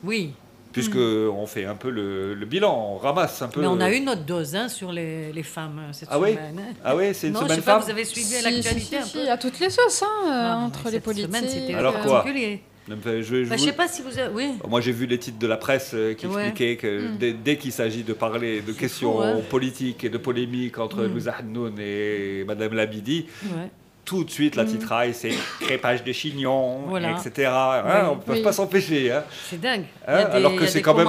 Oui, 0.03 0.33
Puisque 0.77 0.95
on 0.97 1.45
fait 1.47 1.65
un 1.65 1.75
peu 1.75 1.89
le, 1.89 2.33
le 2.33 2.45
bilan, 2.45 2.93
on 2.93 2.97
ramasse 2.97 3.41
un 3.41 3.47
peu. 3.47 3.61
Mais 3.61 3.67
on 3.67 3.79
a 3.79 3.91
eu 3.91 3.99
notre 4.01 4.23
dose 4.23 4.55
hein, 4.55 4.69
sur 4.69 4.91
les, 4.91 5.31
les 5.33 5.43
femmes 5.43 5.79
euh, 5.79 5.93
cette 5.93 6.09
Ah 6.11 6.19
oui 6.19 6.31
semaine. 6.33 6.59
hein. 6.59 6.73
Ah 6.85 6.95
oui, 6.95 7.05
c'est 7.13 7.27
une 7.27 7.33
non, 7.33 7.39
semaine 7.39 7.51
je 7.51 7.55
sais 7.55 7.61
pas, 7.65 7.73
femme 7.73 7.83
vous 7.83 7.89
avez 7.91 8.05
suivi 8.05 8.25
Si, 8.27 8.43
l'actualité 8.43 8.79
si, 8.85 8.95
un 8.95 9.01
si, 9.03 9.13
peu 9.17 9.23
si, 9.23 9.29
à 9.29 9.37
toutes 9.37 9.59
les 9.59 9.69
sauces, 9.69 10.03
hein, 10.03 10.29
euh, 10.61 10.65
entre 10.65 10.85
les 10.85 10.91
cette 10.91 11.03
politiques. 11.03 11.27
semaine, 11.35 11.49
c'était 11.49 11.73
Alors 11.73 11.99
quoi 12.01 12.11
particulier. 12.23 12.61
Je, 12.89 13.21
je, 13.21 13.49
Bah, 13.49 13.57
je 13.57 13.63
sais 13.63 13.73
pas 13.73 13.87
si 13.89 14.01
vous 14.01 14.17
avez... 14.17 14.33
Oui. 14.33 14.51
Moi, 14.65 14.79
j'ai 14.79 14.93
vu 14.93 15.07
les 15.07 15.17
titres 15.19 15.39
de 15.39 15.47
la 15.47 15.57
presse 15.57 15.91
euh, 15.93 16.13
qui 16.13 16.25
Ouais. 16.25 16.47
expliquaient 16.47 16.77
que 16.77 17.09
Mm. 17.09 17.17
dès, 17.17 17.33
dès 17.33 17.57
qu'il 17.57 17.73
s'agit 17.73 18.03
de 18.03 18.13
parler 18.13 18.61
de 18.61 18.71
questions 18.71 19.15
fou, 19.15 19.21
hein. 19.23 19.41
politiques 19.49 20.05
et 20.05 20.09
de 20.09 20.17
polémiques 20.17 20.77
entre 20.77 21.03
Mm. 21.03 21.19
Hannoun 21.37 21.73
et 21.79 22.45
Madame 22.47 22.73
Labidi, 22.75 23.25
Ouais. 23.43 23.69
Tout 24.07 24.23
de 24.23 24.31
suite 24.31 24.55
la 24.55 24.63
Mm. 24.63 24.67
titraille, 24.67 25.13
c'est 25.13 25.33
crépage 25.59 26.01
de 26.03 26.11
chignons, 26.13 26.79
Voilà. 26.87 27.11
etc. 27.11 27.51
Hein, 27.53 27.83
Oui. 27.85 27.91
On 28.11 28.15
ne 28.15 28.21
peut 28.21 28.31
Oui. 28.33 28.41
pas 28.41 28.53
s'empêcher. 28.53 29.11
hein. 29.11 29.23
C'est 29.49 29.59
dingue. 29.59 29.83
Hein, 30.07 30.23
des- 30.23 30.31
alors 30.37 30.55
que 30.55 30.65
c'est 30.65 30.81
quand, 30.81 30.93
même, 30.95 31.07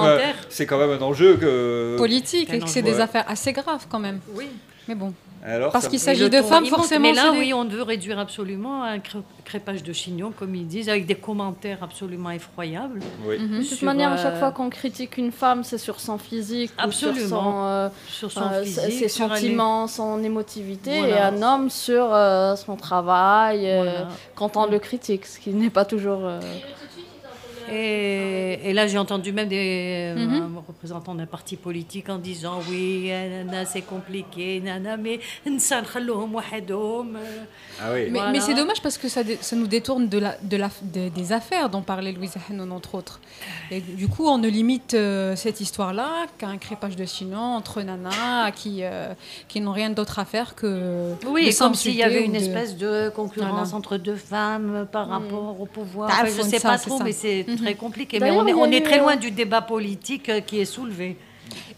c'est 0.49 0.65
quand 0.65 0.77
même 0.77 0.91
un 0.91 1.01
enjeu 1.01 1.37
que... 1.37 1.95
Politique, 1.97 2.53
et 2.53 2.59
que 2.59 2.67
c'est 2.67 2.81
des 2.81 2.99
affaires 2.99 3.25
assez 3.27 3.53
graves 3.53 3.85
quand 3.89 3.99
même. 3.99 4.19
Oui. 4.35 4.47
Mais 4.89 4.95
bon. 4.95 5.13
Alors, 5.45 5.71
Parce 5.71 5.87
qu'il 5.87 5.99
s'agit 5.99 6.29
de 6.29 6.41
femmes, 6.41 6.65
forcément. 6.65 7.01
Mais 7.07 7.13
là, 7.13 7.31
oui, 7.31 7.53
on 7.53 7.63
veut 7.65 7.81
réduire 7.83 8.19
absolument 8.19 8.83
à 8.83 8.87
un 8.89 8.99
cré- 8.99 9.19
crépage 9.45 9.83
de 9.83 9.93
chignon, 9.93 10.33
comme 10.37 10.53
ils 10.53 10.67
disent, 10.67 10.89
avec 10.89 11.05
des 11.05 11.15
commentaires 11.15 11.79
absolument 11.81 12.31
effroyables. 12.31 12.99
Oui. 13.25 13.37
De 13.39 13.57
toute 13.59 13.65
Sur, 13.65 13.85
manière, 13.85 14.11
à 14.11 14.15
euh, 14.15 14.21
chaque 14.21 14.37
fois 14.37 14.51
qu'on 14.51 14.69
critique 14.69 15.17
une 15.17 15.31
femme, 15.31 15.63
c'est 15.63 15.77
sur 15.77 15.99
son 16.01 16.17
physique, 16.17 16.71
ou 16.85 16.91
sur 16.91 17.09
Absolument. 17.09 17.41
son, 17.43 17.53
euh, 17.65 17.89
Sur 18.09 18.31
son 18.31 18.41
euh, 18.51 18.63
physique, 18.63 18.91
ses 18.99 19.07
sentiments, 19.07 19.87
son 19.87 20.21
émotivité, 20.23 20.99
Voilà. 20.99 21.15
et 21.15 21.19
un 21.19 21.41
homme 21.41 21.69
sur 21.69 22.13
euh, 22.13 22.55
son 22.57 22.75
travail, 22.75 23.61
euh, 23.69 24.01
quand 24.35 24.57
on 24.57 24.65
le 24.65 24.79
critique, 24.79 25.25
ce 25.25 25.39
qui 25.39 25.51
n'est 25.51 25.69
pas 25.69 25.85
toujours. 25.85 26.19
Et, 27.71 28.73
là, 28.73 28.87
j'ai 28.87 28.97
entendu 28.97 29.31
même 29.31 29.47
des 29.47 30.13
euh, 30.15 30.25
mhm. 30.25 30.57
représentants 30.67 31.15
d'un 31.15 31.25
parti 31.25 31.55
politique 31.55 32.09
en 32.09 32.17
disant 32.17 32.59
oui, 32.69 33.09
Nana, 33.09 33.65
c'est 33.65 33.81
compliqué, 33.81 34.61
nana, 34.61 34.97
mais 34.97 35.19
ah 37.81 37.91
oui. 37.93 38.03
Mais, 38.05 38.09
voilà. 38.09 38.31
mais 38.31 38.39
c'est 38.39 38.53
dommage 38.53 38.81
parce 38.81 38.97
que 38.97 39.07
ça, 39.07 39.21
ça 39.41 39.55
nous 39.55 39.67
détourne 39.67 40.07
de 40.09 40.17
la, 40.17 40.35
de 40.41 40.57
la, 40.57 40.69
des 40.83 41.31
affaires 41.31 41.69
dont 41.69 41.81
parlait 41.81 42.11
Louise 42.11 42.35
Hannon, 42.49 42.71
entre 42.71 42.95
autres. 42.95 43.19
Et 43.71 43.81
du 43.81 44.07
coup, 44.07 44.27
on 44.27 44.37
ne 44.37 44.47
limite 44.47 44.93
euh, 44.93 45.35
cette 45.35 45.61
histoire-là 45.61 46.25
qu'à 46.37 46.47
un 46.47 46.57
crépage 46.57 46.95
de 46.95 47.05
chinois 47.05 47.39
entre 47.39 47.81
nanas 47.81 48.51
qui, 48.51 48.79
euh, 48.81 49.13
qui 49.47 49.61
n'ont 49.61 49.71
rien 49.71 49.89
d'autre 49.89 50.19
à 50.19 50.25
faire 50.25 50.55
que. 50.55 51.13
Oui, 51.27 51.49
de 51.49 51.57
comme 51.57 51.75
s'il 51.75 51.95
y 51.95 52.03
avait 52.03 52.25
une 52.25 52.35
espèce 52.35 52.77
de 52.77 53.09
concurrence 53.09 53.73
entre 53.73 53.97
deux 53.97 54.15
femmes 54.15 54.87
par 54.91 55.07
mm. 55.07 55.11
rapport 55.11 55.61
au 55.61 55.65
pouvoir. 55.65 56.09
Enfin, 56.09 56.25
je 56.25 56.41
ne 56.41 56.47
sais 56.47 56.59
pas 56.59 56.77
trop, 56.77 56.99
mais 57.03 57.11
c'est 57.11 57.45
mm 57.47 57.58
très 57.61 57.75
compliqué. 57.75 58.19
Mais 58.19 58.31
on 58.31 58.47
est, 58.47 58.53
on 58.53 58.65
est 58.65 58.79
eu, 58.79 58.83
très 58.83 58.99
euh, 58.99 59.03
loin 59.03 59.15
du 59.15 59.31
débat 59.31 59.61
politique 59.61 60.29
euh, 60.29 60.41
qui 60.41 60.59
est 60.59 60.65
soulevé. 60.65 61.17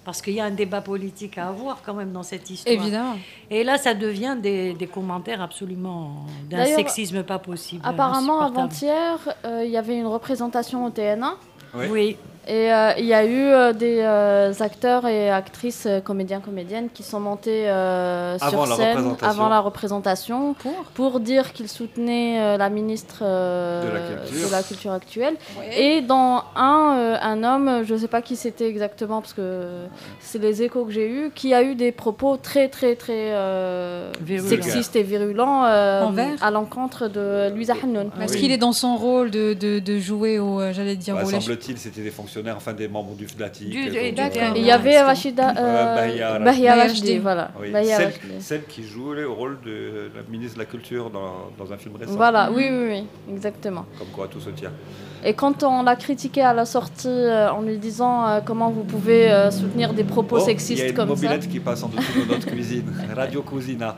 Parce 0.03 0.21
qu'il 0.21 0.33
y 0.33 0.39
a 0.39 0.45
un 0.45 0.51
débat 0.51 0.81
politique 0.81 1.37
à 1.37 1.49
avoir 1.49 1.81
quand 1.85 1.93
même 1.93 2.11
dans 2.11 2.23
cette 2.23 2.49
histoire. 2.49 2.75
Évidemment. 2.75 3.17
Et 3.49 3.63
là, 3.63 3.77
ça 3.77 3.93
devient 3.93 4.35
des, 4.41 4.73
des 4.73 4.87
commentaires 4.87 5.41
absolument 5.41 6.25
d'un 6.49 6.65
sexisme 6.65 7.23
pas 7.23 7.37
possible. 7.39 7.81
Apparemment, 7.85 8.41
insupportable. 8.41 8.59
avant-hier, 8.59 9.35
euh, 9.45 9.63
il 9.63 9.71
y 9.71 9.77
avait 9.77 9.97
une 9.97 10.07
représentation 10.07 10.85
au 10.85 10.89
TNA. 10.89 11.35
Oui. 11.75 11.85
Oui. 11.89 12.17
Et 12.47 12.73
euh, 12.73 12.91
il 12.97 13.05
y 13.05 13.13
a 13.13 13.23
eu 13.23 13.37
euh, 13.37 13.71
des 13.71 13.99
euh, 13.99 14.51
acteurs 14.61 15.05
et 15.05 15.29
actrices, 15.29 15.85
euh, 15.85 15.99
comédiens, 16.01 16.39
comédiennes 16.39 16.89
qui 16.91 17.03
sont 17.03 17.19
montés 17.19 17.69
euh, 17.69 18.37
sur 18.39 18.65
scène 18.75 19.15
avant 19.21 19.47
la 19.47 19.59
représentation 19.59 20.55
pour, 20.95 21.19
dire 21.19 21.53
qu'ils 21.53 21.67
soutenaient 21.67 22.39
euh, 22.39 22.57
la 22.57 22.69
ministre 22.69 23.19
euh, 23.21 23.83
De 23.83 23.93
la 23.93 24.21
culture. 24.23 24.47
de 24.47 24.51
la 24.51 24.63
culture 24.63 24.91
actuelle. 24.91 25.35
Ouais. 25.59 25.81
Et 25.81 26.01
dans 26.01 26.43
un, 26.55 26.95
euh, 26.97 27.17
un 27.21 27.43
homme, 27.43 27.83
je 27.85 27.93
ne 27.93 27.99
sais 27.99 28.07
pas 28.07 28.23
qui 28.23 28.35
c'était 28.35 28.67
exactement 28.67 29.21
parce 29.21 29.33
que 29.33 29.85
c'est 30.19 30.39
les 30.39 30.63
échos 30.63 30.85
que 30.85 30.91
j'ai 30.91 31.07
eus, 31.07 31.31
qui 31.35 31.53
a 31.53 31.61
eu 31.61 31.75
des 31.75 31.91
propos 31.91 32.37
très 32.37 32.69
très 32.69 32.95
très 32.95 33.33
euh, 33.33 34.11
sexistes 34.49 34.95
et 34.95 35.03
virulents 35.03 35.65
euh, 35.65 36.09
à 36.41 36.49
l'encontre 36.49 37.07
de 37.07 37.53
Louisa 37.53 37.73
Hannoun. 37.83 38.09
Est-ce 38.19 38.37
qu'il 38.37 38.51
est 38.51 38.57
dans 38.57 38.73
son 38.73 38.95
rôle 38.95 39.29
de, 39.29 39.53
de, 39.53 39.77
de 39.77 39.99
jouer 39.99 40.39
au, 40.39 40.59
j'allais 40.71 40.95
dire, 40.95 41.15
Bah, 41.15 41.25
Semble-t-il, 41.25 41.77
c'était 41.77 42.01
des 42.01 42.09
fonctionnaires, 42.31 42.55
enfin 42.57 42.73
des 42.73 42.87
membres 42.87 43.13
du 43.15 43.25
du- 43.25 43.31
euh. 43.33 44.51
Il 44.55 44.63
y 44.65 44.71
avait 44.71 45.01
Rachida 45.01 45.49
Euh, 45.49 45.53
euh, 45.57 46.39
Bahia. 46.39 46.75
Rachdi, 46.75 47.17
voilà. 47.17 47.51
Oui, 47.59 47.71
Bahia 47.71 47.97
celle, 48.39 48.63
qui 48.65 48.83
jouait 48.83 49.23
au 49.25 49.35
rôle 49.35 49.57
de 49.65 50.09
la 50.15 50.21
ministre 50.29 50.55
de 50.55 50.59
la 50.59 50.65
Culture 50.65 51.09
dans, 51.09 51.49
dans 51.57 51.73
un 51.73 51.77
film 51.77 51.95
récent. 51.97 52.13
Voilà, 52.15 52.49
oui, 52.51 52.67
oui, 52.71 52.87
oui, 52.89 53.33
exactement. 53.33 53.85
Comme 53.99 54.07
quoi 54.09 54.27
tout 54.27 54.39
se 54.39 54.49
tient. 54.51 54.71
Et 55.23 55.35
quand 55.35 55.61
on 55.63 55.83
l'a 55.83 55.95
critiqué 55.95 56.41
à 56.41 56.51
la 56.53 56.65
sortie 56.65 57.07
euh, 57.07 57.51
en 57.51 57.61
lui 57.61 57.77
disant 57.77 58.27
euh, 58.27 58.39
comment 58.43 58.71
vous 58.71 58.83
pouvez 58.83 59.31
euh, 59.31 59.51
soutenir 59.51 59.93
des 59.93 60.03
propos 60.03 60.37
Oh, 60.37 60.39
Il 60.39 60.41
y 60.41 60.43
a 60.43 60.47
sexistes 60.47 60.83
une 60.89 60.93
comme 60.95 61.09
ça. 61.09 61.13
mobilette 61.13 61.47
qui 61.47 61.59
passe 61.59 61.83
en 61.83 61.89
dessous 61.89 62.25
de 62.25 62.33
notre 62.33 62.47
cuisine. 62.53 62.91
Radio 63.15 63.43
Cousina. 63.43 63.95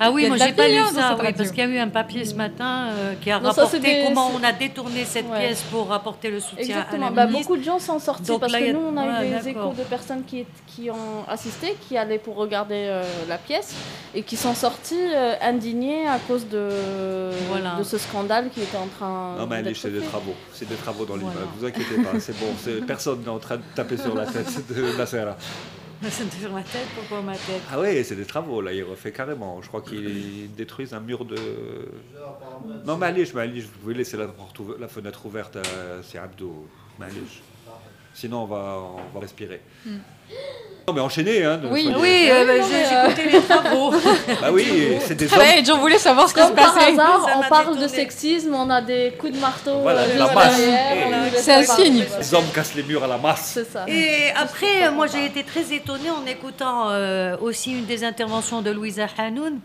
Ah 0.00 0.10
oui, 0.10 0.26
moi 0.28 0.38
j'ai 0.38 0.52
pas 0.52 0.68
lu 0.68 0.76
ça, 0.94 1.16
oui, 1.20 1.32
parce 1.36 1.50
qu'il 1.50 1.58
y 1.64 1.66
a 1.66 1.70
eu 1.70 1.78
un 1.78 1.88
papier 1.88 2.24
ce 2.24 2.34
matin 2.34 2.86
euh, 2.92 3.12
qui 3.20 3.30
a 3.30 3.40
Non, 3.40 3.50
ça, 3.52 3.62
rapporté 3.64 3.78
des- 3.80 4.04
comment 4.06 4.30
on 4.34 4.42
a 4.42 4.52
détourné 4.52 5.04
cette 5.04 5.28
Ouais. 5.28 5.40
pièce 5.48 5.62
pour 5.70 5.92
apporter 5.92 6.30
le 6.30 6.40
soutien 6.40 6.64
Exactement. 6.64 7.06
à 7.08 7.10
la 7.10 7.14
Bah, 7.16 7.26
ministre. 7.26 7.47
Beaucoup 7.48 7.58
de 7.58 7.64
gens 7.64 7.78
sont 7.78 7.98
sortis 7.98 8.28
Donc 8.28 8.40
parce 8.40 8.52
là, 8.52 8.60
que 8.60 8.72
nous, 8.72 8.80
on 8.80 8.96
a 8.96 9.20
ouais, 9.20 9.28
eu 9.28 9.34
des 9.34 9.48
échos 9.48 9.72
de 9.72 9.82
personnes 9.84 10.22
qui, 10.24 10.44
qui 10.66 10.90
ont 10.90 11.24
assisté, 11.26 11.76
qui 11.80 11.96
allaient 11.96 12.18
pour 12.18 12.36
regarder 12.36 12.86
euh, 12.88 13.02
la 13.26 13.38
pièce 13.38 13.74
et 14.14 14.22
qui 14.22 14.36
sont 14.36 14.54
sortis 14.54 14.94
euh, 15.14 15.34
indignés 15.40 16.06
à 16.06 16.18
cause 16.18 16.46
de, 16.48 16.68
Voilà. 17.48 17.76
de 17.78 17.84
ce 17.84 17.96
scandale 17.96 18.50
qui 18.50 18.60
était 18.60 18.76
en 18.76 18.86
train 18.86 19.36
Non, 19.38 19.46
mais 19.46 19.56
allez, 19.56 19.74
c'est 19.74 19.90
des 19.90 20.00
travaux. 20.00 20.34
C'est 20.52 20.68
des 20.68 20.74
travaux 20.74 21.06
dans 21.06 21.16
Voilà. 21.16 21.34
l'immeuble. 21.34 21.52
Vous 21.58 21.64
inquiétez 21.64 22.02
pas, 22.02 22.20
c'est 22.20 22.38
bon. 22.38 22.46
Personne 22.86 23.22
n'est 23.22 23.28
en 23.28 23.38
train 23.38 23.56
de 23.56 23.62
taper 23.74 23.96
sur 23.96 24.14
la 24.14 24.26
tête 24.26 24.44
de 24.68 24.82
me 26.00 26.10
fait 26.10 26.40
sur 26.40 26.52
ma 26.52 26.62
tête, 26.62 26.86
pourquoi 26.94 27.22
ma 27.22 27.32
tête 27.32 27.60
Ah 27.72 27.80
oui, 27.80 28.04
c'est 28.04 28.14
des 28.14 28.24
travaux, 28.24 28.60
là, 28.60 28.72
il 28.72 28.84
refait 28.84 29.10
carrément. 29.10 29.60
Je 29.62 29.66
crois 29.66 29.82
qu'ils 29.82 30.48
détruisent 30.54 30.94
un 30.94 31.00
mur 31.00 31.24
de... 31.24 31.34
Non, 32.86 32.96
mais 32.96 33.06
allez, 33.06 33.24
je 33.26 33.32
vous 33.32 33.78
pouvez 33.80 33.94
laisser 33.94 34.16
la, 34.16 34.28
porte 34.28 34.60
la 34.78 34.86
fenêtre 34.86 35.26
ouverte 35.26 35.56
à 35.56 35.62
c'est 36.04 36.18
Abdo. 36.18 36.68
Sinon, 38.14 38.42
on 38.42 38.46
va, 38.46 38.78
on 39.12 39.14
va 39.14 39.20
respirer. 39.20 39.60
Hmm. 39.86 39.98
Non, 40.88 40.94
mais 40.94 41.00
enchaînez, 41.02 41.44
hein. 41.44 41.58
de- 41.58 41.68
Oui, 41.68 41.92
oui, 42.00 42.28
euh, 42.30 42.46
bah, 42.46 42.66
j'ai 42.68 43.14
j'écoutais 43.14 43.38
les 43.38 43.42
travaux. 43.46 43.92
Bah 44.40 44.48
oui, 44.50 44.96
c'est 45.00 45.14
des 45.14 45.30
hommes. 45.32 45.38
Ouais, 45.38 45.62
j'en 45.64 45.78
voulais 45.78 45.98
savoir 45.98 46.28
ce 46.28 46.34
qui 46.34 46.40
se 46.40 46.46
Comme 46.46 46.56
par 46.56 46.74
passait. 46.74 46.92
hasard, 46.92 47.28
on 47.44 47.48
parle 47.48 47.78
de 47.78 47.86
sexisme, 47.86 48.54
on 48.54 48.68
a 48.70 48.80
des 48.80 49.12
coups 49.18 49.34
de 49.34 49.38
marteau. 49.38 49.80
Voilà, 49.82 50.00
euh, 50.00 50.16
la 50.18 50.32
masse. 50.32 50.60
on 50.60 51.38
C'est 51.38 51.52
un 51.54 51.62
signe. 51.62 52.04
Les 52.18 52.34
hommes 52.34 52.48
cassent 52.54 52.74
les 52.74 52.82
murs 52.82 53.04
à 53.04 53.06
la 53.06 53.18
masse. 53.18 53.50
C'est 53.54 53.70
ça. 53.70 53.84
Et 53.86 54.30
après, 54.34 54.90
moi 54.90 55.06
j'ai 55.06 55.26
été 55.26 55.44
très 55.44 55.72
étonnée 55.74 56.10
en 56.10 56.24
écoutant 56.26 56.88
euh, 56.90 57.36
aussi 57.40 57.72
une 57.72 57.84
des 57.84 58.02
interventions 58.02 58.62
de 58.62 58.70
Louisa 58.70 59.06
Hanoun, 59.18 59.60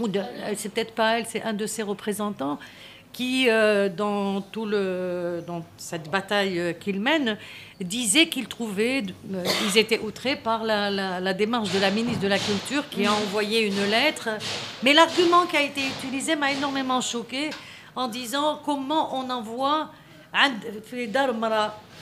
ou 0.00 0.08
de- 0.08 0.20
c'est 0.56 0.70
peut-être 0.72 0.94
pas 0.94 1.18
elle, 1.18 1.26
c'est 1.28 1.42
un 1.42 1.52
de 1.52 1.66
ses 1.66 1.82
représentants, 1.82 2.58
qui, 3.12 3.46
euh, 3.48 3.88
dans, 3.88 4.40
tout 4.40 4.64
le, 4.66 5.42
dans 5.46 5.64
cette 5.76 6.10
bataille 6.10 6.58
euh, 6.60 6.72
qu'il 6.72 7.00
mène, 7.00 7.36
disait 7.80 8.28
qu'ils 8.28 8.46
trouvaient, 8.48 9.02
euh, 9.34 9.44
étaient 9.74 9.98
outrés 9.98 10.36
par 10.36 10.62
la, 10.64 10.90
la- 10.90 11.18
la 11.20 11.34
démarche 11.34 11.72
de 11.72 11.80
la 11.80 11.90
ministre 11.90 12.20
de 12.20 12.28
la 12.28 12.38
Culture 12.38 12.88
qui 12.90 13.06
a 13.06 13.12
envoyé 13.12 13.66
une 13.66 13.84
lettre. 13.90 14.28
Mais 14.82 14.92
l'argument 14.92 15.46
qui 15.46 15.56
a 15.56 15.62
été 15.62 15.80
utilisé 15.86 16.36
m'a 16.36 16.52
énormément 16.52 17.00
choqué 17.00 17.50
en 17.96 18.06
disant 18.08 18.60
comment 18.64 19.16
on 19.16 19.28
envoie 19.30 19.90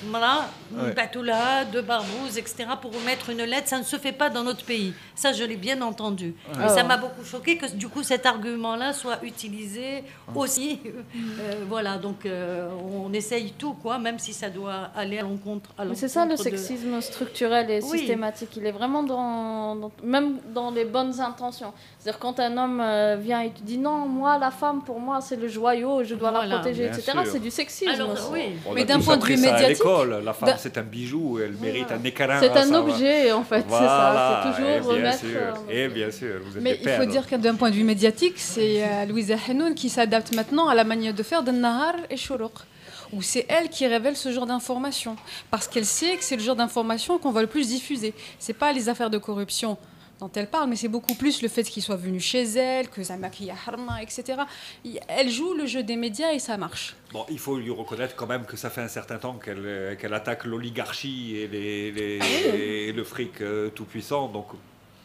voilà, 0.04 0.48
ouais. 0.72 0.92
Batoula, 0.92 1.64
de 1.64 1.80
Barbouze, 1.80 2.36
etc., 2.36 2.66
pour 2.80 2.94
remettre 2.94 3.30
une 3.30 3.42
lettre, 3.42 3.68
ça 3.68 3.78
ne 3.78 3.84
se 3.84 3.96
fait 3.96 4.12
pas 4.12 4.28
dans 4.28 4.44
notre 4.44 4.64
pays. 4.64 4.92
Ça, 5.14 5.32
je 5.32 5.42
l'ai 5.42 5.56
bien 5.56 5.80
entendu. 5.80 6.34
Ouais. 6.54 6.66
Et 6.66 6.68
ça 6.68 6.80
ah. 6.80 6.84
m'a 6.84 6.96
beaucoup 6.98 7.24
choqué 7.24 7.56
que, 7.56 7.70
du 7.72 7.88
coup, 7.88 8.02
cet 8.02 8.26
argument-là 8.26 8.92
soit 8.92 9.18
utilisé 9.22 10.04
aussi. 10.34 10.80
Euh, 10.84 10.90
euh, 11.16 11.64
voilà, 11.66 11.96
donc 11.96 12.26
euh, 12.26 12.68
on 12.92 13.12
essaye 13.12 13.52
tout, 13.52 13.72
quoi, 13.72 13.98
même 13.98 14.18
si 14.18 14.34
ça 14.34 14.50
doit 14.50 14.90
aller 14.94 15.18
à 15.18 15.22
l'encontre. 15.22 15.70
C'est 15.94 16.08
ça 16.08 16.26
le 16.26 16.36
sexisme 16.36 17.00
structurel 17.00 17.70
et 17.70 17.80
systématique. 17.80 18.50
Il 18.56 18.66
est 18.66 18.72
vraiment 18.72 19.02
dans, 19.02 19.90
même 20.02 20.38
dans 20.52 20.70
les 20.70 20.84
bonnes 20.84 21.20
intentions. 21.20 21.72
C'est-à-dire, 21.98 22.18
quand 22.18 22.38
un 22.38 22.56
homme 22.58 23.20
vient 23.20 23.40
et 23.40 23.50
te 23.50 23.62
dit 23.62 23.78
non, 23.78 24.06
moi, 24.06 24.38
la 24.38 24.50
femme, 24.50 24.82
pour 24.82 25.00
moi, 25.00 25.20
c'est 25.22 25.36
le 25.36 25.48
joyau, 25.48 26.04
je 26.04 26.14
dois 26.14 26.30
la 26.30 26.56
protéger, 26.56 26.86
etc., 26.86 27.12
c'est 27.24 27.40
du 27.40 27.50
sexisme. 27.50 27.90
Alors, 27.90 28.14
oui. 28.30 28.50
Mais 28.74 28.84
d'un 28.84 29.00
point 29.00 29.16
de 29.16 29.24
vue 29.24 29.36
médiatique, 29.36 29.85
la 30.22 30.32
femme, 30.32 30.48
d'un- 30.50 30.56
c'est 30.56 30.76
un 30.78 30.82
bijou, 30.82 31.38
elle 31.42 31.52
mérite 31.52 31.90
un 31.92 32.02
écarin. 32.04 32.40
C'est 32.40 32.50
un 32.50 32.74
objet 32.74 33.32
en 33.32 33.42
fait, 33.44 33.64
Voilà, 33.68 33.86
c'est 33.86 33.92
ça. 33.92 34.42
C'est 34.42 34.50
toujours 34.50 34.70
et 34.70 34.80
bien 34.80 35.10
remettre. 35.10 35.18
sûr, 35.18 35.28
euh, 35.70 35.84
et 35.84 35.88
bien 35.88 36.10
sûr, 36.10 36.40
vous 36.44 36.56
êtes 36.56 36.62
Mais 36.62 36.78
il 36.82 36.88
faut 36.90 37.04
dire 37.04 37.26
que 37.28 37.36
d'un 37.36 37.54
point 37.54 37.70
de 37.70 37.74
vue 37.76 37.84
médiatique, 37.84 38.34
c'est 38.36 38.82
euh, 38.84 39.04
Louisa 39.06 39.36
Hanoun 39.48 39.74
qui 39.74 39.88
s'adapte 39.88 40.34
maintenant 40.34 40.68
à 40.68 40.74
la 40.74 40.84
manière 40.84 41.14
de 41.14 41.22
faire 41.22 41.42
de 41.42 41.50
Nahar 41.52 41.94
et 42.10 42.16
Shourouk. 42.16 42.52
Où 43.12 43.22
c'est 43.22 43.46
elle 43.48 43.68
qui 43.68 43.86
révèle 43.86 44.16
ce 44.16 44.32
genre 44.32 44.46
d'informations. 44.46 45.14
Parce 45.52 45.68
qu'elle 45.68 45.84
sait 45.84 46.16
que 46.16 46.24
c'est 46.24 46.34
le 46.36 46.42
genre 46.42 46.56
d'informations 46.56 47.18
qu'on 47.18 47.30
va 47.30 47.40
le 47.40 47.46
plus 47.46 47.68
diffuser. 47.68 48.12
C'est 48.40 48.52
pas 48.52 48.72
les 48.72 48.88
affaires 48.88 49.10
de 49.10 49.18
corruption 49.18 49.78
dont 50.20 50.30
elle 50.34 50.48
parle, 50.48 50.70
mais 50.70 50.76
c'est 50.76 50.88
beaucoup 50.88 51.14
plus 51.14 51.42
le 51.42 51.48
fait 51.48 51.62
qu'il 51.64 51.82
soit 51.82 51.96
venu 51.96 52.20
chez 52.20 52.42
elle, 52.42 52.88
que 52.88 53.02
Zamaki 53.02 53.50
Harma, 53.50 54.02
etc. 54.02 54.42
Elle 55.08 55.28
joue 55.30 55.52
le 55.54 55.66
jeu 55.66 55.82
des 55.82 55.96
médias 55.96 56.32
et 56.32 56.38
ça 56.38 56.56
marche. 56.56 56.96
Bon, 57.12 57.26
il 57.28 57.38
faut 57.38 57.56
lui 57.58 57.70
reconnaître 57.70 58.16
quand 58.16 58.26
même 58.26 58.44
que 58.46 58.56
ça 58.56 58.70
fait 58.70 58.80
un 58.80 58.88
certain 58.88 59.18
temps 59.18 59.34
qu'elle 59.34 59.64
euh, 59.64 60.12
attaque 60.12 60.44
l'oligarchie 60.44 61.36
et, 61.36 61.48
les, 61.48 61.92
les- 61.92 62.18
Ah 62.22 62.54
et 62.56 62.92
le 62.92 63.04
fric 63.04 63.40
euh, 63.42 63.68
tout-puissant. 63.70 64.28
Donc, 64.28 64.46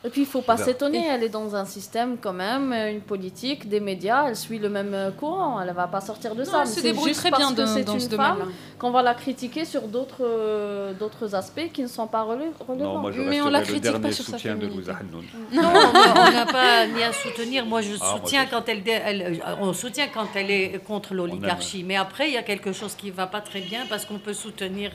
Et 0.04 0.10
puis 0.10 0.22
il 0.22 0.28
faut 0.28 0.42
pas 0.42 0.58
s'étonner, 0.58 1.06
elle 1.08 1.22
est 1.24 1.30
dans 1.30 1.56
un 1.56 1.64
système 1.66 2.18
quand 2.20 2.34
même, 2.34 2.74
euh, 2.74 2.92
une 2.92 3.02
politique, 3.02 3.70
des 3.70 3.80
médias, 3.80 4.30
elle 4.30 4.36
suit 4.36 4.58
le 4.58 4.68
même 4.68 4.96
euh, 4.96 5.12
courant, 5.12 5.62
elle 5.62 5.72
va 5.76 5.86
pas 5.88 6.02
sortir 6.02 6.34
de 6.34 6.44
Non, 6.44 6.50
ça. 6.50 6.62
elle 6.64 6.68
se 6.68 6.74
c'est 6.76 6.82
débrouille 6.82 7.12
très 7.14 7.30
bien 7.30 7.52
dans- 7.52 7.68
c'est 7.68 7.84
dans 7.84 7.94
une 7.94 8.00
ce 8.00 8.10
femme 8.16 8.38
domaine-là. 8.40 8.56
qu'on 8.80 8.90
va 8.90 9.04
la 9.04 9.14
critiquer 9.14 9.64
sur 9.64 9.84
d'autres 9.84 10.22
euh, 10.26 10.94
d'autres 10.94 11.36
aspects 11.36 11.70
qui 11.72 11.84
ne 11.84 11.88
sont 11.88 12.08
pas 12.08 12.24
relevants. 12.24 12.52
non, 12.76 12.98
moi 12.98 13.12
je 13.12 13.22
Mais 13.22 13.42
on 13.44 13.50
la 13.50 13.60
le 13.60 13.66
critique 13.66 13.84
dernier 13.84 14.00
pas 14.08 14.12
sur 14.12 14.26
sa 14.26 14.32
soutien 14.40 14.56
de 14.56 14.66
Hannoun. 14.66 15.24
Non, 15.54 15.62
on 15.70 16.32
n'a 16.32 16.46
pas 16.48 16.88
ni 16.88 17.04
à 17.04 17.14
soutenir. 17.14 17.68
Moi, 17.68 17.82
je 17.82 17.94
Ah, 18.02 18.16
soutiens 18.18 18.48
quand 18.48 18.64
elle, 18.70 19.40
on 19.62 19.72
soutient 19.74 20.08
quand 20.12 20.28
elle 20.34 20.50
est 20.50 20.84
contre 20.84 21.14
l'oligarchie. 21.14 21.84
Mais 21.84 21.96
après, 21.96 22.28
il 22.28 22.34
y 22.34 22.38
a 22.38 22.44
quelque 22.44 22.72
chose 22.74 22.96
qui 22.96 23.12
va 23.12 23.28
pas 23.28 23.42
très 23.42 23.62
bien 23.62 23.82
parce 23.88 24.06
qu'on 24.06 24.18
peut 24.18 24.34
soutenir, 24.34 24.92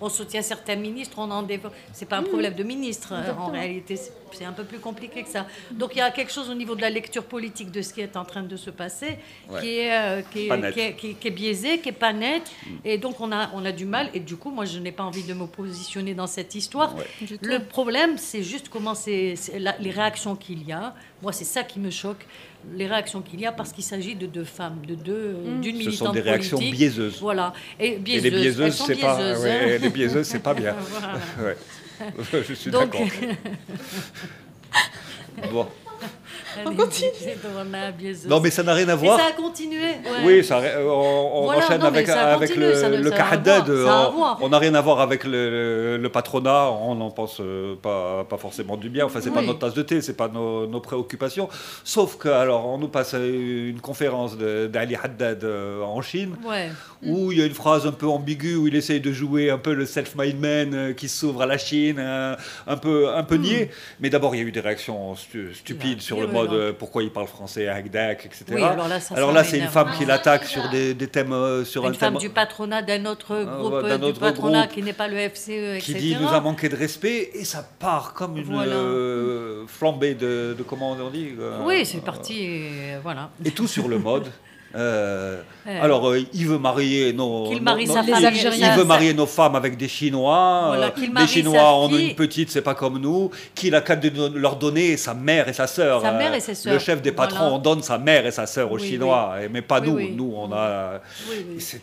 on 0.00 0.08
soutient 0.08 0.42
certains 0.42 0.74
ministres, 0.76 1.16
on 1.18 1.30
en 1.30 1.42
développe. 1.42 1.74
C'est 1.92 2.06
pas 2.08 2.16
un 2.16 2.24
problème 2.24 2.54
de 2.54 2.64
ministre. 2.64 3.10
euh, 3.12 3.32
En 3.38 3.52
réalité, 3.52 3.94
c'est 3.96 4.44
un 4.48 4.52
peu 4.52 4.64
plus 4.64 4.78
compliqué 4.78 5.22
que 5.22 5.28
ça. 5.28 5.46
Donc, 5.70 5.90
il 5.94 5.98
y 5.98 6.00
a 6.00 6.10
quelque 6.10 6.32
chose 6.32 6.48
au 6.50 6.54
niveau 6.54 6.74
de 6.74 6.80
la 6.80 6.90
lecture 6.90 7.24
politique 7.24 7.70
de 7.70 7.82
ce 7.82 7.92
qui 7.92 8.00
est 8.00 8.16
en 8.16 8.24
train 8.24 8.42
de 8.42 8.56
se 8.56 8.70
passer 8.70 9.18
Ouais. 9.48 9.60
qui 9.60 9.78
est, 9.78 9.92
euh, 9.92 10.22
qui, 10.30 10.44
est, 10.46 10.48
Pas 10.48 10.56
net. 10.56 10.74
qui 10.74 10.80
est- 10.80 10.92
qui 10.94 11.06
est- 11.10 11.14
qui 11.14 11.28
est 11.28 11.30
biaisé, 11.30 11.78
qui 11.78 11.88
est 11.90 11.92
pas 11.92 12.12
net. 12.12 12.42
Et 12.84 12.98
donc, 12.98 13.20
on 13.20 13.30
a, 13.32 13.50
on 13.54 13.64
a 13.64 13.72
du 13.72 13.84
mal. 13.84 14.10
Et 14.14 14.20
du 14.20 14.36
coup, 14.36 14.50
moi, 14.50 14.64
je 14.64 14.78
n'ai 14.78 14.92
pas 14.92 15.02
envie 15.04 15.22
de 15.24 15.34
me 15.34 15.46
positionner 15.46 16.14
dans 16.14 16.26
cette 16.26 16.54
histoire. 16.54 16.96
Ouais. 16.96 17.04
Le 17.42 17.58
problème, 17.60 18.16
c'est 18.18 18.42
juste 18.42 18.68
comment 18.68 18.94
c'est 18.94 19.34
c'est 19.36 19.58
la- 19.58 19.76
les 19.78 19.90
réactions 19.90 20.34
qu'il 20.36 20.66
y 20.66 20.72
a. 20.72 20.94
Moi, 21.22 21.32
c'est 21.32 21.44
ça 21.44 21.62
qui 21.64 21.78
me 21.80 21.90
choque, 21.90 22.24
les 22.74 22.86
réactions 22.86 23.20
qu'il 23.22 23.40
y 23.40 23.46
a, 23.46 23.52
parce 23.52 23.72
qu'il 23.72 23.84
s'agit 23.84 24.14
de 24.14 24.26
deux 24.26 24.44
femmes, 24.44 24.78
de 24.86 24.94
deux, 24.94 25.32
Mm. 25.32 25.60
d'une 25.60 25.74
Ce 25.74 25.78
militante 25.78 26.08
sont 26.08 26.12
des 26.12 26.20
réactions 26.20 26.56
politique. 26.58 26.78
biaiseuses. 26.78 27.18
Voilà. 27.20 27.52
Et 27.80 27.94
Et 27.94 27.96
biaiseuses. 27.98 28.22
les 28.22 28.28
Elles 28.36 28.42
biaiseuses, 28.42 28.74
sont 28.74 28.86
c'est 28.86 28.96
pas, 28.96 29.16
ouais, 29.38 29.74
hein. 29.74 29.78
les 29.82 29.88
biaiseuses, 29.90 30.26
c'est 30.26 30.38
pas 30.42 30.54
bien. 30.54 30.74
Voilà. 30.90 31.14
Ouais. 31.50 31.56
Je 32.32 32.54
suis 32.54 32.70
d'accord. 32.70 33.00
Bon. 35.52 35.68
On 36.66 36.74
continue. 36.74 37.10
Non, 38.28 38.40
mais 38.40 38.50
ça 38.50 38.62
n'a 38.62 38.74
rien 38.74 38.88
à 38.88 38.92
Et 38.94 38.96
voir. 38.96 39.18
ça 39.18 39.26
a 39.26 39.32
continué. 39.32 39.78
ouais. 39.80 40.24
Oui, 40.24 40.44
ça, 40.44 40.60
on, 40.78 41.30
on 41.34 41.44
Voilà, 41.44 41.64
enchaîne 41.64 41.80
non, 41.80 41.86
avec, 41.86 42.06
ça 42.06 42.34
avec 42.34 42.48
continue, 42.50 42.66
le, 42.66 42.74
ça 42.74 42.88
le 42.88 42.96
On- 44.40 44.48
n'a 44.48 44.58
rien 44.58 44.74
à 44.74 44.80
voir 44.80 45.00
avec 45.00 45.24
le, 45.24 45.96
le 45.96 46.08
patronat. 46.08 46.70
On 46.70 46.94
n'en 46.94 47.10
pense 47.10 47.38
euh, 47.40 47.74
pas, 47.80 48.24
pas 48.24 48.36
forcément 48.38 48.76
du 48.76 48.88
bien. 48.90 49.06
Enfin, 49.06 49.20
c'est 49.22 49.30
pas 49.30 49.40
Oui. 49.40 49.46
notre 49.46 49.58
tasse 49.60 49.74
de 49.74 49.82
thé, 49.82 50.00
c'est 50.02 50.16
pas 50.16 50.28
nos, 50.28 50.66
nos 50.66 50.80
préoccupations. 50.80 51.48
Sauf 51.84 52.16
que, 52.16 52.28
alors, 52.28 52.66
on 52.66 52.78
nous 52.78 52.88
passe 52.88 53.14
une 53.14 53.80
conférence 53.80 54.36
d'Ali 54.36 54.96
Haddad 55.02 55.44
euh, 55.44 55.82
en 55.82 56.00
Chine. 56.02 56.36
Ouais. 56.46 56.68
Où 57.02 57.30
il 57.32 57.38
y 57.38 57.42
a 57.42 57.46
une 57.46 57.54
phrase 57.54 57.86
un 57.86 57.92
peu 57.92 58.06
ambiguë 58.06 58.56
où 58.56 58.66
il 58.66 58.74
essaye 58.74 59.00
de 59.00 59.12
jouer 59.12 59.50
un 59.50 59.58
peu 59.58 59.72
le 59.72 59.86
self-made 59.86 60.38
man 60.40 60.74
euh, 60.74 60.92
qui 60.92 61.08
s'ouvre 61.08 61.42
à 61.42 61.46
la 61.46 61.56
Chine, 61.58 61.98
un 62.00 62.76
peu, 62.76 63.08
un 63.14 63.22
peu 63.22 63.36
Hmm. 63.36 63.42
niais. 63.42 63.70
Mais 64.00 64.10
d'abord, 64.10 64.34
il 64.34 64.38
y 64.38 64.44
a 64.44 64.46
eu 64.46 64.50
des 64.52 64.58
réactions 64.60 65.14
stu- 65.14 65.54
stupides 65.54 66.00
sur 66.00 66.20
le 66.20 66.26
euh, 66.52 66.72
pourquoi 66.72 67.02
il 67.02 67.10
parle 67.10 67.26
français 67.26 67.68
à 67.68 67.74
Agdac, 67.74 68.26
etc. 68.26 68.44
Alors 69.14 69.32
là, 69.32 69.44
c'est 69.44 69.58
une 69.58 69.68
femme 69.68 69.90
qui 69.96 70.04
ah, 70.04 70.08
l'attaque 70.08 70.44
sur 70.44 70.68
des, 70.70 70.94
des 70.94 71.06
thèmes. 71.06 71.32
Euh, 71.32 71.64
sur 71.64 71.84
une 71.84 71.90
un 71.90 71.94
femme 71.94 72.14
thème... 72.14 72.20
du 72.20 72.30
patronat 72.30 72.82
d'un 72.82 73.04
autre 73.06 73.46
ah, 73.48 73.58
groupe 73.58 73.72
euh, 73.72 73.96
autre 73.96 74.12
du 74.12 74.20
patronat 74.20 74.66
qui 74.66 74.82
n'est 74.82 74.92
pas 74.92 75.08
le 75.08 75.16
FCE, 75.28 75.76
etc. 75.76 75.80
Qui 75.80 75.94
dit 75.94 76.16
nous 76.20 76.28
a 76.28 76.40
manqué 76.40 76.68
de 76.68 76.76
respect 76.76 77.30
et 77.34 77.44
ça 77.44 77.68
part 77.78 78.14
comme 78.14 78.36
une 78.36 78.44
voilà. 78.44 78.74
Euh, 78.74 79.64
flambée 79.66 80.14
de, 80.14 80.54
de, 80.56 80.62
comment 80.62 80.92
on 80.92 81.10
dit 81.10 81.30
Oui, 81.64 81.84
c'est 81.84 82.04
parti. 82.04 82.48
voilà. 83.02 83.30
Et 83.44 83.50
tout 83.50 83.66
sur 83.66 83.88
le 83.88 83.98
mode. 83.98 84.30
Euh, 84.74 85.40
alors, 85.66 86.10
euh, 86.10 86.20
il 86.34 86.46
veut 86.46 86.58
marier 86.58 87.12
nos, 87.14 87.50
il 87.50 87.58
veut 87.58 88.84
marier 88.84 89.14
nos 89.14 89.26
femmes 89.26 89.56
avec 89.56 89.76
des 89.78 89.88
Chinois. 89.88 90.76
Les 90.76 91.08
euh, 91.08 91.26
Chinois 91.26 91.74
ont 91.74 91.88
une 91.88 92.14
petite, 92.14 92.50
c'est 92.50 92.62
pas 92.62 92.74
comme 92.74 92.98
nous. 92.98 93.30
Qu'il 93.54 93.74
a 93.74 93.80
qu'à 93.80 93.98
leur 94.34 94.56
donner 94.56 94.96
sa 94.98 95.14
mère 95.14 95.48
et 95.48 95.54
sa 95.54 95.66
sœur. 95.66 96.02
Sa 96.02 96.12
mère 96.12 96.34
et 96.34 96.40
ses. 96.40 96.68
Le 96.68 96.78
chef 96.78 97.00
des 97.00 97.12
patrons, 97.12 97.48
voilà. 97.48 97.58
donne 97.58 97.82
sa 97.82 97.96
mère 97.96 98.26
et 98.26 98.30
sa 98.30 98.46
sœur 98.46 98.70
aux 98.70 98.78
Chinois, 98.78 99.36
mais 99.50 99.62
pas 99.62 99.80
nous. 99.80 99.98
Nous, 100.10 100.34
on 100.36 100.52
a. 100.52 101.00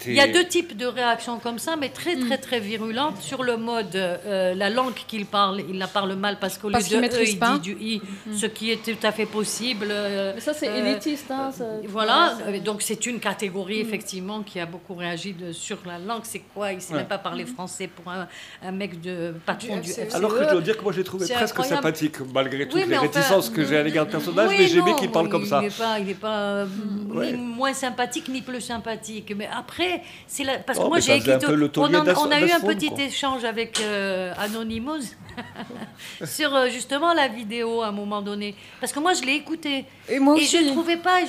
Il 0.06 0.14
y 0.14 0.20
a 0.20 0.28
deux 0.28 0.46
types 0.46 0.78
de 0.78 0.86
réactions 0.86 1.40
comme 1.40 1.60
ça, 1.60 1.76
mais 1.80 1.90
très 1.90 2.16
très 2.18 2.38
très 2.38 2.60
virulentes 2.60 3.22
sur 3.22 3.44
le 3.44 3.58
mode 3.58 3.96
la 4.26 4.70
langue 4.70 4.94
qu'il 5.08 5.26
parle. 5.26 5.62
Il 5.70 5.80
la 5.80 5.88
parle 5.88 6.14
mal 6.14 6.38
parce 6.40 6.58
qu'au 6.58 6.70
lieu 6.70 6.76
de 6.76 6.96
e, 7.16 7.56
il 7.56 7.62
du 7.62 7.78
i, 7.82 8.02
ce 8.36 8.46
qui 8.46 8.72
est 8.72 8.84
tout 8.84 9.06
à 9.06 9.12
fait 9.12 9.26
possible. 9.26 9.88
mais 9.90 10.40
ça, 10.40 10.54
c'est 10.54 10.68
élitiste. 10.68 11.32
Hein, 11.32 11.50
voilà. 11.88 12.38
Donc, 12.64 12.75
donc 12.76 12.82
c'est 12.82 13.06
une 13.06 13.22
catégorie 13.22 13.82
mm. 13.82 13.88
effectivement 13.88 14.44
qui 14.44 14.60
a 14.60 14.66
beaucoup 14.66 14.96
réagi 14.96 15.34
sur 15.54 15.78
la 15.86 15.98
langue. 15.98 16.24
C'est 16.24 16.42
quoi? 16.54 16.74
Il 16.74 16.76
ne 16.76 16.82
sait 16.82 16.94
même 16.94 17.08
pas 17.08 17.18
parler 17.18 17.46
français 17.46 17.88
pour 17.88 18.12
un, 18.12 18.28
mec 18.74 19.00
de 19.00 19.34
patron 19.46 19.78
du, 19.78 19.90
FCE. 19.90 20.14
Alors 20.14 20.34
que 20.36 20.44
je 20.44 20.50
dois 20.50 20.62
dire 20.62 20.78
que 20.78 20.84
moi 20.84 20.92
j'ai 20.92 21.06
trouvé 21.06 21.26
presque 21.26 21.64
sympathique 21.64 22.18
malgré 22.34 22.68
toutes 22.68 22.86
les 22.86 22.98
réticences 22.98 23.50
que 23.50 23.64
j'ai 23.64 23.78
à 23.78 23.84
l'égard 23.84 24.06
du 24.06 24.12
personnage, 24.12 24.50
oui, 24.50 24.56
mais 24.60 24.68
j'aimais 24.68 24.94
qu'il 24.96 25.10
parle 25.10 25.30
comme 25.30 25.44
il 25.44 25.48
ça. 25.48 25.62
Il 26.00 26.06
n'est 26.06 26.14
pas, 26.16 26.36
euh, 26.36 26.66
ni 27.14 27.32
moins 27.32 27.74
sympathique 27.74 28.28
ni 28.28 28.42
plus 28.42 28.60
sympathique. 28.60 29.34
Mais 29.38 29.48
après, 29.48 30.02
c'est 30.28 30.44
la... 30.44 30.60
parce 30.60 30.78
que 30.78 30.84
oh, 30.84 30.90
moi 30.90 31.00
j'ai 31.00 31.16
écrit. 31.16 31.32
On, 31.78 32.32
a 32.32 32.42
eu 32.42 32.52
un 32.52 32.60
petit 32.60 32.92
échange 33.00 33.46
avec 33.46 33.80
euh, 33.80 34.34
Anonymous 34.38 35.16
sur 36.26 36.54
euh, 36.54 36.68
justement 36.68 37.14
la 37.14 37.30
vidéo 37.30 37.82
à 37.84 37.88
un 37.88 37.92
moment 37.94 38.22
donné, 38.22 38.54
parce 38.82 38.92
que 38.92 39.00
moi 39.00 39.14
je 39.14 39.22
l'ai 39.22 39.36
écouté 39.36 39.86
et, 40.10 40.20
moi 40.20 40.36
et 40.38 40.44
je 40.44 40.58
ne 40.58 40.72
trouvais 40.72 40.98
pas. 40.98 41.20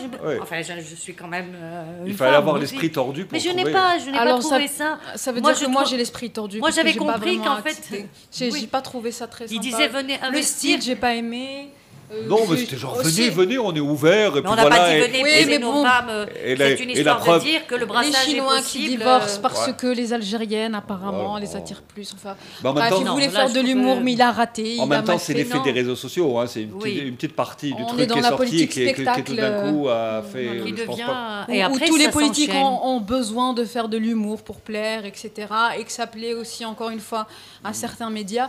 Enfin, 0.40 0.62
je 0.62 0.94
suis 0.96 1.14
quand 1.14 1.28
même 1.28 1.35
euh, 1.44 2.04
il 2.06 2.14
fallait 2.14 2.36
avoir 2.36 2.58
l'esprit 2.58 2.90
tordu 2.90 3.24
pour. 3.24 3.32
Mais 3.32 3.40
je 3.40 3.50
n'ai 3.50 3.64
je 3.64 4.10
n'ai 4.10 4.18
pas 4.18 4.38
trouvé 4.38 4.68
ça. 4.68 4.98
Ça, 5.14 5.32
veut 5.32 5.40
dire 5.40 5.58
que 5.58 5.66
moi 5.66 5.84
j'ai 5.84 5.96
l'esprit 5.96 6.30
tordu. 6.30 6.58
Moi 6.60 6.70
j'avais 6.70 6.94
compris 6.94 7.38
qu'en 7.38 7.62
fait, 7.62 7.82
euh, 7.92 8.50
j'ai 8.50 8.66
pas 8.66 8.82
trouvé 8.82 9.12
ça 9.12 9.26
très. 9.26 9.46
Il 9.46 9.60
disait 9.60 9.88
venez 9.88 10.14
investir. 10.20 10.30
Le 10.32 10.42
style, 10.42 10.82
j'ai 10.82 10.96
pas 10.96 11.14
aimé. 11.14 11.70
Euh, 12.12 12.28
non, 12.28 12.46
mais 12.48 12.56
c'était 12.58 12.76
genre, 12.76 12.94
venez, 13.02 13.30
venez, 13.30 13.58
on 13.58 13.74
est 13.74 13.80
ouvert. 13.80 14.36
Et 14.36 14.42
puis 14.42 14.50
on 14.50 14.54
n'a 14.54 14.62
voilà, 14.62 14.76
pas 14.76 15.08
dit 15.08 15.22
oui, 15.24 15.44
mais 15.46 15.58
nos 15.58 15.72
bon. 15.72 15.84
Euh, 16.08 16.26
c'est 16.58 16.80
une 16.80 16.90
histoire 16.90 17.38
de 17.38 17.40
dire 17.40 17.66
que 17.66 17.74
le 17.74 17.86
brassage 17.86 18.26
les 18.28 18.34
Chinois 18.34 18.60
qui 18.62 18.88
divorcent 18.88 19.38
euh, 19.38 19.42
parce 19.42 19.72
que 19.72 19.88
les 19.88 20.12
Algériennes, 20.12 20.74
apparemment, 20.74 21.36
les 21.38 21.56
attirent 21.56 21.82
plus. 21.82 22.14
Enfin, 22.14 22.36
bah, 22.62 22.70
en 22.70 22.74
bah, 22.74 22.88
il 22.98 23.06
voulait 23.06 23.28
faire 23.28 23.52
de 23.52 23.60
l'humour, 23.60 24.00
mais 24.00 24.12
il 24.12 24.22
a 24.22 24.30
raté. 24.30 24.76
En 24.78 24.86
même 24.86 25.04
temps, 25.04 25.18
c'est 25.18 25.34
l'effet 25.34 25.58
des 25.64 25.72
réseaux 25.72 25.96
sociaux. 25.96 26.38
Hein, 26.38 26.46
c'est 26.46 26.62
une, 26.62 27.16
petite 27.16 27.34
partie 27.34 27.74
du 27.74 27.84
truc 27.86 28.08
qui 28.08 28.18
est 28.18 28.22
sorti 28.22 28.62
et 28.62 28.68
qui, 28.68 29.24
tout 29.24 29.34
d'un 29.34 29.72
coup 29.72 29.88
a 29.88 30.22
fait. 30.22 30.60
Où 31.70 31.78
tous 31.78 31.96
les 31.96 32.08
politiques 32.08 32.54
ont 32.54 33.00
besoin 33.00 33.52
de 33.52 33.64
faire 33.64 33.88
de 33.88 33.96
l'humour 33.96 34.42
pour 34.42 34.60
plaire, 34.60 35.04
etc. 35.04 35.30
Et 35.78 35.84
que 35.84 35.92
ça 35.92 36.06
plaît 36.06 36.34
aussi, 36.34 36.64
encore 36.64 36.90
une 36.90 37.00
fois, 37.00 37.26
à 37.64 37.72
certains 37.72 38.10
médias. 38.10 38.48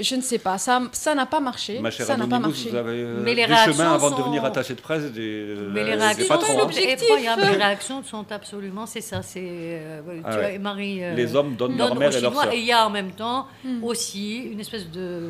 Je 0.00 0.16
ne 0.16 0.20
sais 0.22 0.38
pas. 0.38 0.58
Ça, 0.58 0.80
n'a 1.14 1.26
pas 1.26 1.40
marché. 1.40 1.78
Ma 1.80 1.90
chère 1.90 2.06
ça. 2.06 2.16
Vous 2.16 2.74
avez 2.76 3.02
euh, 3.02 3.20
mais 3.22 3.34
les 3.34 3.44
réactions 3.44 3.72
chemin 3.72 3.94
avant 3.94 4.10
de 4.10 4.16
devenir 4.16 4.44
attaché 4.44 4.74
de 4.74 4.80
presse 4.80 5.04
mais 5.14 5.20
euh, 5.20 5.72
hein. 5.74 7.36
les 7.36 7.56
réactions. 7.56 8.02
Sont 8.02 8.26
absolument, 8.30 8.86
c'est 8.86 9.00
ça. 9.00 9.22
C'est 9.22 9.40
euh, 9.42 10.00
ah 10.24 10.36
ouais. 10.36 10.58
Marie. 10.58 11.02
Euh, 11.02 11.14
les 11.14 11.34
hommes 11.34 11.56
donnent, 11.56 11.76
leur 11.76 11.94
mère 11.94 12.14
et 12.14 12.20
leur. 12.20 12.52
Et 12.52 12.58
il 12.58 12.64
y 12.64 12.72
a 12.72 12.86
en 12.86 12.90
même 12.90 13.12
temps 13.12 13.46
hmm. 13.64 13.82
aussi 13.82 14.36
une 14.36 14.60
espèce 14.60 14.90
de 14.90 15.20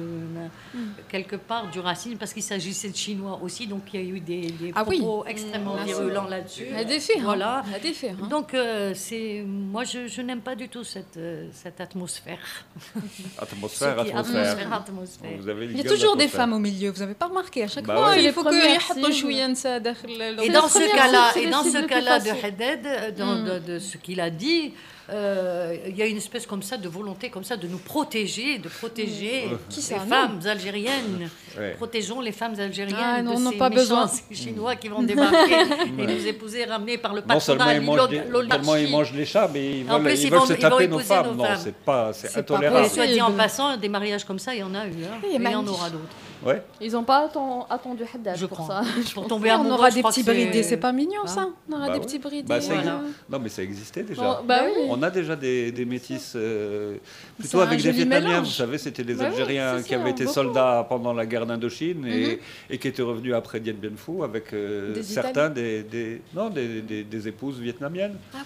hmm. 0.74 0.78
quelque 1.08 1.36
part 1.36 1.70
du 1.70 1.80
racisme 1.80 2.16
parce 2.16 2.32
qu'il 2.32 2.42
s'agissait 2.42 2.90
de 2.90 2.96
Chinois 2.96 3.38
aussi, 3.42 3.66
donc 3.66 3.82
il 3.92 4.00
y 4.00 4.04
a 4.04 4.06
eu 4.16 4.20
des, 4.20 4.52
ah 4.74 4.84
propos 4.84 5.24
extrêmement 5.26 5.76
hmm. 5.76 5.84
virulents 5.84 6.28
là-dessus. 6.28 6.66
À 6.76 6.84
défaire. 6.84 7.16
Hein. 7.18 7.24
Voilà. 7.24 7.62
À 7.74 7.78
défaire. 7.78 8.16
Hein. 8.22 8.26
Donc 8.28 8.54
euh, 8.54 8.92
c'est 8.94 9.44
moi 9.46 9.84
je, 9.84 10.20
n'aime 10.22 10.40
pas 10.40 10.54
du 10.54 10.68
tout 10.68 10.84
cette 10.84 11.16
euh, 11.16 11.46
atmosphère. 11.78 12.38
Atmosphère, 13.38 13.98
atmosphère. 14.00 14.45
Il 15.70 15.76
y 15.76 15.80
a 15.80 15.88
toujours 15.88 16.16
des 16.16 16.28
femmes 16.28 16.52
au 16.52 16.58
milieu, 16.58 16.90
vous 16.90 17.00
n'avez 17.00 17.14
pas 17.14 17.26
remarqué 17.26 17.64
à 17.64 17.68
chaque 17.68 17.84
fois. 17.84 18.16
Il 18.16 18.32
faut 18.32 18.42
que 18.44 18.54
Et 20.42 20.50
dans 20.50 20.68
ce 20.68 20.96
cas-là, 20.96 21.32
et 21.36 21.48
dans 21.50 21.62
ce 21.62 21.86
cas-là 21.86 22.20
de 22.20 22.30
Haddad, 22.30 22.86
euh, 22.86 23.60
de 23.60 23.78
ce 23.78 23.96
qu'il 23.96 24.20
a 24.20 24.30
dit, 24.30 24.72
euh, 25.08 25.76
il 25.86 25.96
y 25.96 26.02
a 26.02 26.06
une 26.06 26.16
espèce 26.16 26.46
comme 26.46 26.62
ça 26.62 26.76
de 26.76 26.88
volonté 26.88 27.30
comme 27.30 27.44
ça 27.44 27.56
de 27.56 27.68
nous 27.68 27.78
protéger, 27.78 28.58
de 28.58 28.68
protéger 28.68 29.44
Qui 29.68 29.80
les 29.80 29.98
femmes 30.00 30.40
algériennes. 30.44 31.30
Protégeons 31.76 32.20
les 32.20 32.32
femmes 32.32 32.58
algériennes 32.58 32.96
ah, 33.00 33.22
non, 33.22 33.38
de 33.38 33.52
ces 33.52 33.56
pas 33.56 33.70
besoin. 33.70 34.10
chinois 34.32 34.74
qui 34.76 34.88
vont 34.88 35.02
débarquer 35.04 35.62
et 35.98 36.06
nous 36.06 36.26
épouser, 36.26 36.64
ramenés 36.64 36.98
par 36.98 37.14
le 37.14 37.22
patronat. 37.22 37.80
Non 37.80 38.06
seulement 38.08 38.76
ils 38.76 38.90
mangent 38.90 39.12
les 39.12 39.24
chats, 39.24 39.48
mais 39.52 39.78
ils 39.80 39.84
veulent, 39.84 40.02
plus, 40.02 40.16
se 40.16 40.54
taper 40.54 40.88
nos 40.88 40.98
femmes. 40.98 41.36
Non, 41.36 41.44
c'est 41.56 41.74
pas, 41.74 42.12
c'est 42.12 42.36
intolérable. 42.38 42.88
Pas 42.88 42.94
soit 42.94 43.06
dit 43.06 43.22
en 43.22 43.32
passant, 43.32 43.76
des 43.76 43.88
mariages 43.88 44.24
comme 44.24 44.38
ça, 44.38 44.54
il 44.54 44.60
y 44.60 44.62
en 44.62 44.74
a 44.74 44.86
eu. 44.86 45.04
Hein. 45.04 45.20
Il 45.32 45.40
y 45.40 45.54
en 45.54 45.66
aura 45.66 45.88
d'autres. 45.90 46.14
Ils 46.80 46.92
n'ont 46.92 47.04
pas 47.04 47.28
attendu 47.70 48.04
Haddad 48.14 48.38
pour 48.46 48.58
crois. 48.58 48.82
ça. 48.82 48.82
Je 49.06 49.12
pour 49.12 49.26
tomber 49.26 49.52
on 49.52 49.70
aura 49.70 49.90
des 49.90 50.02
petits 50.02 50.22
bridés. 50.22 50.62
C'est 50.62 50.76
pas 50.76 50.92
mignon, 50.92 51.22
bah. 51.24 51.30
ça 51.30 51.48
On 51.68 51.74
aura 51.74 51.86
bah 51.86 51.92
des 51.92 51.98
oui. 51.98 52.04
petits 52.04 52.18
bridés. 52.18 52.48
Bah, 52.48 52.58
non, 53.30 53.38
mais 53.38 53.48
ça 53.48 53.62
existait 53.62 54.02
déjà. 54.02 54.42
On 54.88 55.02
a 55.02 55.10
déjà 55.10 55.36
des, 55.36 55.72
des 55.72 55.84
métis, 55.84 56.32
euh, 56.36 56.96
plutôt 57.38 57.60
avec 57.60 57.82
des 57.82 57.92
Vietnamiens. 57.92 58.40
Vous 58.40 58.46
savez, 58.46 58.78
c'était 58.78 59.02
les 59.02 59.20
Algériens 59.20 59.82
qui 59.82 59.94
avaient 59.94 60.10
été 60.10 60.26
soldats 60.26 60.86
pendant 60.88 61.12
la 61.12 61.26
guerre 61.26 61.46
d'Indochine 61.46 62.00
mhm. 62.00 62.38
et, 62.70 62.78
qui 62.78 62.88
étaient 62.88 63.02
revenus 63.02 63.34
après 63.34 63.60
Dien 63.60 63.74
Bien 63.74 63.90
Phu 63.96 64.22
avec 64.22 64.52
euh, 64.52 64.94
des 64.94 65.02
certains 65.02 65.50
des, 65.50 66.22
non, 66.34 66.50
des, 66.50 67.28
épouses 67.28 67.58
vietnamiennes. 67.58 68.16
Ah 68.34 68.38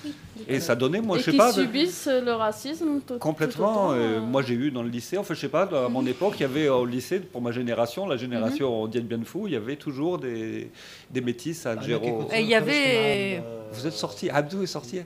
et 0.49 0.61
ça 0.61 0.75
donnait, 0.75 1.01
moi, 1.01 1.19
je 1.19 1.25
sais 1.31 1.37
pas. 1.37 1.51
Ils 1.51 1.63
subissent 1.63 2.09
le 2.09 2.33
racisme 2.33 3.01
Complètement. 3.19 3.93
Euh, 3.93 3.97
euh. 3.97 4.21
Moi, 4.21 4.43
j'ai 4.43 4.55
eu 4.55 4.71
dans 4.71 4.83
le 4.83 4.89
lycée, 4.89 5.19
enfin, 5.19 5.35
je 5.35 5.41
sais 5.41 5.49
pas, 5.49 5.63
à 5.63 5.89
mon 5.89 6.05
époque, 6.15 6.35
il 6.37 6.43
y 6.43 6.45
avait 6.45 6.69
au 6.69 6.87
lycée, 6.87 7.21
pour 7.21 7.43
ma 7.43 7.53
génération, 7.53 7.80
la 8.09 8.17
génération 8.17 8.87
mm 8.87 8.89
-hmm. 8.89 8.91
Dien 8.91 9.03
Bien 9.03 9.25
Phu, 9.25 9.41
il 9.47 9.53
y 9.53 9.57
avait 9.57 9.77
toujours 9.77 10.19
des, 10.19 10.71
des 11.11 11.21
métis 11.21 11.67
à 11.67 11.73
Algéro. 11.73 12.29
Ah, 12.31 12.41
il 12.41 12.49
y 12.49 12.55
avait. 12.55 13.43
Vous 13.73 13.87
êtes 13.87 13.93
sorti, 13.93 14.29
Abdou 14.29 14.63
est 14.63 14.67
sorti 14.67 15.01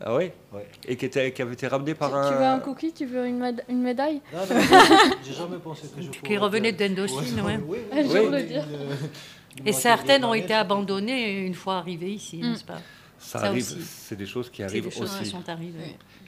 Ah 0.00 0.16
oui. 0.16 0.30
Et 0.88 0.96
qui, 0.96 1.18
avait 1.18 1.52
été 1.52 1.66
ramené 1.66 1.94
par 1.94 2.14
un. 2.14 2.28
Tu 2.28 2.34
veux 2.34 2.44
un 2.44 2.58
cookie 2.58 2.92
Tu 2.92 3.06
veux 3.06 3.26
une, 3.26 3.82
médaille 3.88 4.20
j'ai 5.24 5.34
jamais 5.34 5.58
pensé 5.58 5.82
que 5.94 6.02
je 6.02 6.10
Qui 6.26 6.36
revenait 6.36 6.72
d'Indochine, 6.72 7.40
oui. 7.46 7.78
Et 9.66 9.72
certaines 9.72 10.24
ont 10.24 10.34
été 10.34 10.54
abandonnées 10.54 11.46
une 11.46 11.54
fois 11.54 11.76
arrivées 11.76 12.12
ici, 12.12 12.38
mm. 12.38 12.50
n'est-ce 12.50 12.64
pas? 12.64 12.80
Ça, 13.18 13.38
arrive, 13.40 13.76
c'est 13.84 14.16
des 14.16 14.26
choses 14.26 14.48
qui 14.48 14.62
arrivent 14.62 14.86
aussi. 14.86 15.34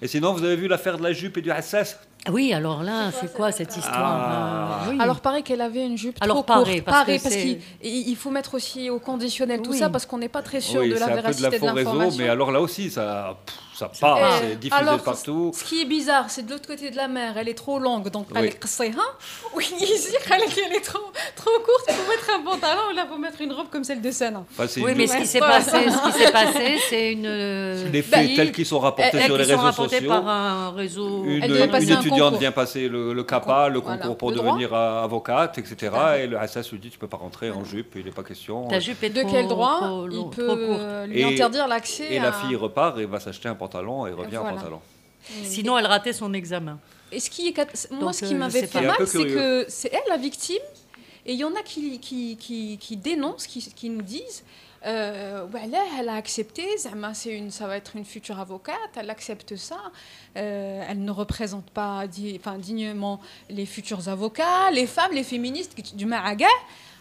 Et 0.02 0.08
sinon, 0.08 0.34
vous 0.34 0.44
avez 0.44 0.56
vu 0.56 0.68
l'affaire 0.68 0.98
de 0.98 1.02
la 1.02 1.12
jupe 1.12 1.38
et 1.38 1.40
du 1.40 1.50
Hassas 1.50 1.96
ah 2.24 2.30
oui, 2.30 2.52
alors 2.52 2.84
là, 2.84 3.10
c'est 3.10 3.32
quoi 3.32 3.50
cette 3.50 3.76
histoire 3.76 3.96
ah. 3.96 4.88
euh, 4.88 4.96
Alors 5.00 5.20
paraît 5.20 5.42
qu'elle 5.42 5.60
avait 5.60 5.84
une 5.84 5.98
jupe 5.98 6.16
alors, 6.20 6.36
trop 6.36 6.42
paraît, 6.44 6.74
courte. 6.74 6.84
Parce 6.84 6.98
paraît, 6.98 7.18
parce 7.18 7.34
qu'il 7.34 8.16
faut 8.16 8.30
mettre 8.30 8.54
aussi 8.54 8.90
au 8.90 9.00
conditionnel 9.00 9.60
tout 9.60 9.72
ça 9.72 9.90
parce 9.90 10.06
qu'on 10.06 10.18
n'est 10.18 10.28
pas 10.28 10.42
très 10.42 10.60
sûr 10.60 10.82
oui, 10.82 10.90
de 10.90 10.98
la 10.98 11.06
véracité 11.08 11.46
un 11.46 11.50
peu 11.50 11.58
de 11.58 11.66
l'information. 11.66 12.18
Mais 12.18 12.28
alors 12.28 12.52
là 12.52 12.60
aussi, 12.60 12.90
ça, 12.90 13.38
ça 13.74 13.90
part, 14.00 14.18
c'est 14.40 14.58
diffusé 14.58 14.80
alors, 14.80 15.02
partout. 15.02 15.50
Ce 15.54 15.64
qui 15.64 15.82
est 15.82 15.84
bizarre, 15.84 16.26
c'est 16.28 16.46
de 16.46 16.50
l'autre 16.52 16.68
côté 16.68 16.90
de 16.90 16.96
la 16.96 17.08
mer, 17.08 17.36
elle 17.36 17.48
est 17.48 17.54
trop 17.54 17.80
longue, 17.80 18.08
donc 18.10 18.28
elle 18.36 18.44
est 18.44 18.58
hein 18.80 19.00
Oui, 19.56 19.68
elle 19.80 20.76
est 20.76 20.84
trop, 20.84 21.10
trop 21.34 21.50
courte 21.50 21.86
pour 21.86 22.08
mettre 22.08 22.30
un 22.38 22.42
pantalon 22.42 22.82
ou 22.92 22.94
là 22.94 23.06
pour 23.06 23.18
mettre 23.18 23.40
une 23.40 23.52
robe 23.52 23.66
comme 23.70 23.82
celle 23.82 24.00
de 24.00 24.10
scène. 24.12 24.36
Enfin, 24.36 24.66
oui, 24.80 24.92
mais 24.96 25.06
ce 25.08 25.16
qui 25.16 25.26
s'est 25.26 25.40
passé, 25.40 25.88
ce 25.88 26.88
c'est 26.88 27.12
une. 27.12 27.90
Les 27.90 28.02
faits 28.02 28.28
ben, 28.28 28.36
tels 28.36 28.52
qu'ils 28.52 28.66
sont 28.66 28.78
rapportés 28.78 29.22
sur 29.22 29.36
les 29.36 29.44
réseaux 29.44 29.72
sociaux. 29.72 30.08
par 30.08 30.28
un 30.28 30.70
réseau 30.70 31.24
étudiante 32.12 32.38
vient 32.38 32.52
passer 32.52 32.88
le, 32.88 33.12
le 33.12 33.24
CAPA, 33.24 33.68
le 33.68 33.80
concours 33.80 34.16
pour 34.16 34.32
devenir 34.32 34.74
euh, 34.74 35.02
avocate, 35.02 35.58
etc. 35.58 35.90
Et 36.20 36.26
le 36.26 36.38
SS 36.46 36.72
lui 36.72 36.78
dit 36.78 36.90
tu 36.90 36.98
peux 36.98 37.08
pas 37.08 37.16
rentrer 37.16 37.50
en 37.50 37.64
jupe, 37.64 37.94
il 37.96 38.04
n'est 38.04 38.10
pas 38.10 38.22
question. 38.22 38.68
Ta 38.68 38.80
jupe 38.80 39.02
est 39.02 39.10
de 39.10 39.22
quel 39.22 39.48
droit 39.48 40.06
Il 40.10 40.28
peut 40.30 41.06
lui 41.06 41.24
interdire 41.24 41.68
l'accès. 41.68 42.14
Et, 42.14 42.18
la 42.18 42.32
fille 42.32 42.56
repart 42.56 42.98
et 42.98 43.06
va 43.06 43.20
s'acheter 43.20 43.48
un 43.48 43.54
pantalon 43.54 44.06
et 44.06 44.12
revient 44.12 44.38
en 44.38 44.44
pantalon. 44.44 44.80
Sinon, 45.44 45.78
elle 45.78 45.86
ratait 45.86 46.12
son 46.12 46.32
examen. 46.34 46.78
Et 47.10 47.20
ce 47.20 47.30
qui 47.30 47.48
est... 47.48 47.90
Moi, 47.92 48.12
ce 48.12 48.24
qui 48.24 48.34
euh, 48.34 48.38
m'avait 48.38 48.66
fait 48.66 48.80
mal, 48.80 49.06
c'est 49.06 49.24
que 49.24 49.66
c'est 49.68 49.92
elle 49.92 50.08
la 50.08 50.16
victime. 50.16 50.62
Et 51.24 51.34
il 51.34 51.38
y 51.38 51.44
en 51.44 51.54
a 51.54 51.62
qui, 51.62 52.96
dénoncent, 52.96 53.46
qui, 53.46 53.90
nous 53.90 54.02
disent 54.02 54.42
euh, 54.86 55.46
voilà, 55.50 55.78
elle 55.98 56.08
a 56.08 56.14
accepté, 56.14 56.64
une, 57.26 57.50
ça 57.50 57.66
va 57.66 57.76
être 57.76 57.96
une 57.96 58.04
future 58.04 58.40
avocate, 58.40 58.76
elle 58.96 59.10
accepte 59.10 59.56
ça, 59.56 59.78
euh, 60.36 60.84
elle 60.88 61.04
ne 61.04 61.10
représente 61.10 61.70
pas 61.70 62.04
enfin, 62.36 62.58
dignement 62.58 63.20
les 63.48 63.66
futurs 63.66 64.08
avocats, 64.08 64.70
les 64.72 64.86
femmes, 64.86 65.12
les 65.12 65.24
féministes, 65.24 65.96
du 65.96 66.06
maraga. 66.06 66.48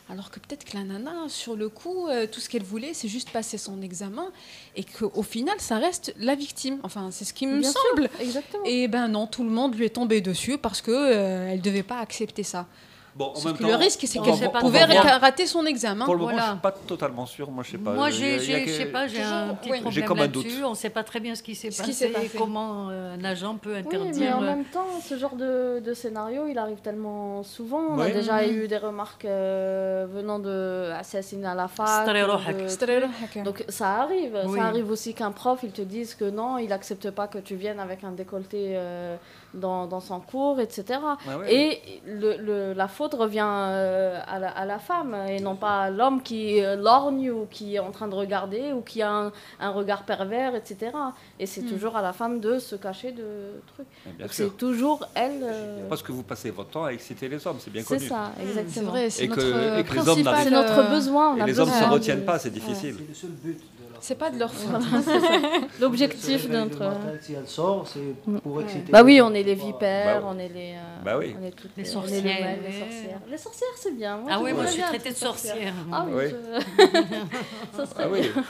Alors 0.10 0.30
que 0.30 0.40
peut-être 0.40 0.66
que 0.66 0.76
la 0.76 0.84
nana, 0.84 1.14
sur 1.30 1.56
le 1.56 1.70
coup, 1.70 2.08
euh, 2.10 2.28
tout 2.30 2.42
ce 2.42 2.50
qu'elle 2.50 2.64
voulait, 2.64 2.94
c'est 2.94 3.08
juste 3.08 3.30
passer 3.30 3.58
son 3.58 3.82
examen 3.82 4.28
et 4.76 4.84
qu'au 4.84 5.24
final, 5.24 5.56
ça 5.60 5.78
reste 5.78 6.14
la 6.18 6.36
victime. 6.36 6.80
Enfin, 6.84 7.12
c'est 7.12 7.24
ce 7.24 7.34
qui 7.34 7.48
me 7.48 7.60
Bien 7.62 7.72
sûr, 7.72 7.80
semble. 7.96 8.10
exactement. 8.20 8.64
Et 8.66 8.90
ben 8.90 9.08
non, 9.08 9.26
tout 9.26 9.44
le 9.44 9.50
monde 9.50 9.74
lui 9.74 9.86
est 9.86 9.92
tombé 9.92 10.20
dessus 10.20 10.58
parce 10.58 10.82
que 10.82 10.92
euh, 10.92 11.54
elle 11.54 11.62
devait 11.62 11.84
pas 11.84 12.00
accepter 12.00 12.44
ça. 12.44 12.68
Bon, 13.14 13.26
en 13.26 13.36
Sauf 13.36 13.46
même 13.46 13.58
que 13.58 13.62
temps, 13.64 13.68
le 13.70 13.76
risque, 13.76 14.00
c'est 14.06 14.20
qu'elle 14.20 14.52
pouvait 14.52 14.86
rater 14.86 15.46
son 15.46 15.66
examen. 15.66 16.06
Pour 16.06 16.16
le 16.16 16.22
moment, 16.22 16.38
je 16.38 16.44
suis 16.44 16.60
pas 16.62 16.72
totalement 16.72 17.26
sûr. 17.26 17.52
Moi, 17.52 17.64
je 17.66 17.72
sais 17.72 17.78
pas. 17.78 17.92
Moi, 17.94 18.06
a- 18.06 18.10
j'ai, 18.10 18.36
a 18.36 18.68
sais 18.68 18.86
pas, 18.86 19.08
j'ai 19.08 19.22
un 19.22 19.54
petit 19.56 19.72
Oui. 19.72 19.82
Problème 19.82 20.06
comme 20.06 20.20
un 20.20 20.28
doute. 20.28 20.46
là-dessus. 20.46 20.64
On 20.64 20.70
ne 20.72 20.76
sait 20.76 20.90
pas 20.90 21.04
très 21.04 21.20
bien 21.20 21.36
ce 21.36 21.44
qui 21.44 21.54
s'est 21.56 21.68
passé 21.70 22.14
et 22.24 22.30
comment 22.38 22.88
euh, 22.90 23.16
un 23.16 23.24
agent 23.26 23.56
peut 23.58 23.74
Oui, 23.74 23.80
interdire. 23.80 24.14
mais 24.22 24.32
en 24.32 24.42
euh, 24.44 24.46
même 24.46 24.64
temps, 24.66 24.88
ce 25.04 25.18
genre 25.18 25.36
de, 25.36 25.82
de 25.82 25.94
scénario, 25.94 26.48
il 26.48 26.58
arrive 26.58 26.80
tellement 26.80 27.44
souvent. 27.44 27.82
On 27.92 28.00
a 28.00 28.06
Ouais. 28.06 28.12
déjà 28.14 28.42
Mhm. 28.44 28.50
eu 28.54 28.68
des 28.70 28.78
remarques 28.78 29.26
euh, 29.26 30.08
venant 30.10 30.40
de 30.40 30.92
assassiner 30.98 31.48
à 31.48 31.56
la 31.56 31.68
fac. 31.68 32.08
De-. 32.08 33.44
Donc 33.44 33.66
ça 33.68 33.96
arrive. 34.02 34.38
Oui. 34.46 34.58
Ça 34.58 34.66
arrive 34.68 34.90
aussi 34.90 35.14
qu'un 35.14 35.32
prof, 35.32 35.60
il 35.64 35.72
te 35.72 35.82
dise 35.82 36.16
que 36.16 36.30
non, 36.30 36.58
il 36.58 36.72
accepte 36.72 37.10
pas 37.12 37.28
que 37.28 37.38
tu 37.40 37.56
viennes 37.56 37.80
avec 37.80 38.04
un 38.04 38.12
décolleté 38.12 38.74
euh, 38.76 39.16
dans, 39.54 39.86
dans 39.88 40.00
son 40.00 40.20
cours, 40.20 40.60
etc. 40.60 41.00
Ah 41.04 41.38
ouais. 41.40 41.54
Et 41.54 42.02
le, 42.06 42.38
le- 42.38 42.74
la 42.74 42.88
faute 42.88 43.14
revient 43.14 43.46
euh, 43.46 44.20
à, 44.28 44.40
la, 44.40 44.50
à 44.50 44.66
la 44.66 44.80
femme 44.80 45.16
et 45.28 45.40
non 45.40 45.56
pas 45.56 45.82
à 45.84 45.90
l'homme 45.90 46.22
qui 46.24 46.64
euh, 46.64 46.76
lorgne 46.76 47.30
ou 47.32 47.46
qui 47.50 47.76
est 47.76 47.80
en 47.80 47.92
train 47.92 48.08
de 48.08 48.16
regarder 48.16 48.72
ou 48.72 48.82
qui 48.82 49.02
a 49.02 49.12
un, 49.12 49.32
un 49.60 49.70
regard 49.72 50.04
pervers, 50.04 50.56
etc. 50.56 50.92
Et 51.40 51.46
c'est 51.46 51.62
Hmm. 51.62 51.68
toujours 51.68 51.96
à 51.98 52.02
la 52.02 52.14
femme 52.14 52.40
de 52.40 52.60
se 52.60 52.76
cacher 52.76 53.12
de 53.12 53.62
trucs. 53.74 53.88
C'est 54.32 54.56
toujours 54.58 55.06
elle. 55.16 55.42
euh, 55.44 55.88
Parce 55.90 56.02
que 56.04 56.12
vous 56.12 56.24
passez 56.24 56.50
votre 56.52 56.70
temps 56.70 56.86
à 56.86 56.92
exciter 56.94 57.28
les 57.28 57.46
hommes, 57.46 57.58
c'est 57.60 57.72
bien 57.72 57.82
C'est 57.84 57.98
connu. 57.98 58.08
ça, 58.08 58.32
exactement. 58.42 58.72
C'est 58.74 58.82
vrai, 58.82 59.10
c'est 59.10 59.24
Et 59.26 59.28
que- 59.28 59.36
notre 59.42 59.80
et 59.80 59.84
que 59.84 59.94
les 59.94 60.00
hommes 60.00 60.06
principal, 60.06 60.24
n'arrivent- 60.34 60.44
C'est 60.46 60.76
notre 60.78 60.90
besoin. 60.90 61.34
On 61.34 61.38
Et 61.38 61.42
a 61.42 61.46
les 61.46 61.60
hommes 61.60 61.70
ne 61.70 61.74
se 61.74 61.84
retiennent 61.90 62.22
de- 62.22 62.26
pas, 62.26 62.40
c'est 62.40 62.50
difficile. 62.52 62.96
C'est 62.98 63.08
le 63.10 63.14
seul 63.14 63.30
but 63.32 63.58
de 63.58 63.81
C'est 64.02 64.16
pas 64.18 64.30
de 64.32 64.40
leur 64.40 64.52
faute. 64.52 64.82
L'objectif 65.80 66.48
de 66.48 66.54
Le 66.54 66.60
notre. 66.60 66.80
matin, 66.80 67.14
si 67.22 67.34
elle 67.34 67.48
sort, 67.48 67.88
c'est 67.88 68.00
pour 68.42 68.62
exciter. 68.62 68.92
Bah 68.92 69.00
les 69.00 69.06
oui, 69.06 69.18
gens. 69.18 69.32
on 69.32 69.34
est 69.34 69.44
les 69.44 69.54
vipères, 69.56 70.22
Bah 70.22 70.28
oui. 70.28 70.36
on 70.36 70.40
est 70.40 70.50
les. 70.50 70.74
euh, 70.74 71.04
Bah 71.06 71.18
oui. 71.20 71.36
On 71.40 71.46
est 71.46 71.52
toutes 71.52 71.72
Les 71.78 71.86
sorcières. 71.86 72.22
les 72.24 72.80
sorcières. 72.80 73.20
Les 73.30 73.38
sorcières, 73.38 73.70
c'est 73.78 73.96
bien. 73.96 74.20
Ah 74.30 74.40
oui, 74.42 74.54
moi, 74.54 74.66
je 74.66 74.72
suis 74.72 74.82
traitée 74.82 75.12
de 75.12 75.16
sorcière. 75.16 75.74
Ah 75.92 76.06
oui, 76.10 76.24
Oui. 76.26 76.86
ça 77.76 77.86
serait 77.86 78.04
Ah 78.06 78.08
oui, 78.12 78.22
bien. 78.22 78.44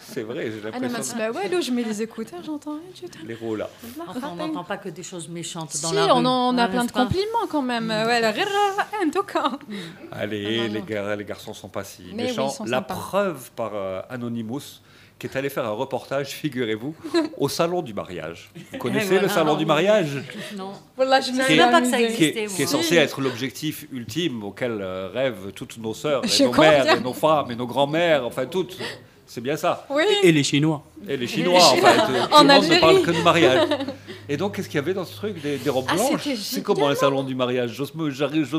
c'est 0.00 0.22
vrai, 0.22 0.50
j'ai 0.50 0.60
Ah 0.72 0.78
non, 0.80 0.86
l'impression. 0.88 1.16
mais 1.18 1.28
ouais, 1.30 1.48
là, 1.48 1.60
je 1.60 1.70
mets 1.72 1.82
les 1.82 2.02
écouteurs, 2.02 2.40
j'entends 2.44 2.72
rien 2.72 2.80
du 2.94 3.10
tout. 3.10 3.26
Les 3.26 3.34
rôles 3.34 3.58
là. 3.58 3.70
Enfin, 4.08 4.30
on 4.32 4.36
n'entend 4.36 4.64
pas 4.64 4.76
que 4.76 4.88
des 4.88 5.02
choses 5.02 5.28
méchantes 5.28 5.72
dans 5.82 5.88
Si, 5.90 5.94
la 5.94 6.04
rue. 6.06 6.10
on, 6.14 6.24
en, 6.24 6.54
on 6.54 6.58
a 6.58 6.68
plein 6.68 6.84
de 6.84 6.92
compliments 6.92 7.46
quand 7.50 7.62
même. 7.62 7.88
Ouais, 7.88 8.20
la 8.20 8.30
rire, 8.30 8.46
en 9.04 9.10
tout 9.10 9.22
cas. 9.24 9.52
Allez, 10.10 10.60
Ah, 10.64 10.68
les, 10.68 10.78
non. 10.80 10.84
gar- 10.86 11.16
les 11.16 11.24
garçons 11.24 11.54
sont 11.54 11.68
pas 11.68 11.84
si 11.84 12.02
oui, 12.08 12.14
méchants. 12.14 12.52
La 12.66 12.80
preuve 12.82 13.50
par 13.52 13.72
euh, 13.74 14.00
Anonymous, 14.10 14.80
qui 15.22 15.28
est 15.28 15.38
allé 15.38 15.48
faire 15.50 15.64
un 15.64 15.70
reportage, 15.70 16.30
figurez-vous, 16.42 16.94
au 17.38 17.48
salon 17.48 17.80
du 17.80 17.94
mariage. 17.94 18.50
Vous 18.72 18.78
connaissez 18.78 19.06
voilà. 19.06 19.22
le 19.22 19.28
salon 19.28 19.54
du 19.56 19.64
mariage 19.64 20.08
Non. 20.56 20.72
Voilà, 20.96 21.20
je 21.20 21.30
me 21.30 21.36
savais 21.36 21.46
qui 21.46 21.52
est, 21.52 21.56
même 21.58 21.70
pas 21.70 21.80
que 21.80 21.86
ça 21.88 21.96
qui 21.98 22.02
est- 22.02 22.06
existait. 22.06 22.46
qui 22.46 22.62
est 22.62 22.66
censé 22.66 22.96
être 22.96 23.20
l'objectif 23.20 23.86
ultime 23.92 24.42
auquel 24.42 24.78
euh, 24.80 25.08
rêvent 25.14 25.52
toutes 25.54 25.78
nos 25.78 25.94
sœurs, 25.94 26.22
et 26.24 26.42
nos 26.42 26.52
mères, 26.52 26.96
et 26.96 27.00
nos 27.00 27.12
femmes, 27.12 27.52
et 27.52 27.54
nos 27.54 27.66
grands-mères, 27.68 28.26
enfin 28.26 28.46
toutes. 28.46 28.76
C'est 29.26 29.40
bien 29.40 29.56
ça. 29.56 29.86
Oui. 29.88 30.02
Et 30.22 30.30
les 30.32 30.42
Chinois. 30.42 30.82
Et 31.08 31.16
les 31.16 31.26
Chinois, 31.26 31.58
en 31.58 31.76
fait. 31.76 31.86
euh, 31.86 32.26
Tout 32.26 32.34
En 32.34 32.42
le 32.42 32.48
monde 32.48 32.64
ne 32.64 32.78
parle 32.80 32.96
Algérie. 32.96 33.02
que 33.02 33.10
de 33.12 33.22
mariage. 33.22 33.68
Et 34.28 34.36
donc, 34.36 34.54
qu'est-ce 34.54 34.68
qu'il 34.68 34.76
y 34.76 34.78
avait 34.78 34.94
dans 34.94 35.04
ce 35.04 35.14
truc 35.16 35.40
Des, 35.42 35.56
des 35.58 35.70
robes 35.70 35.86
Ah, 35.88 35.94
blanches? 35.94 36.28
C'est 36.36 36.62
comment 36.62 36.88
un 36.88 36.94
salon 36.94 37.22
du 37.22 37.34
mariage? 37.34 37.70
J'ose 37.72 37.94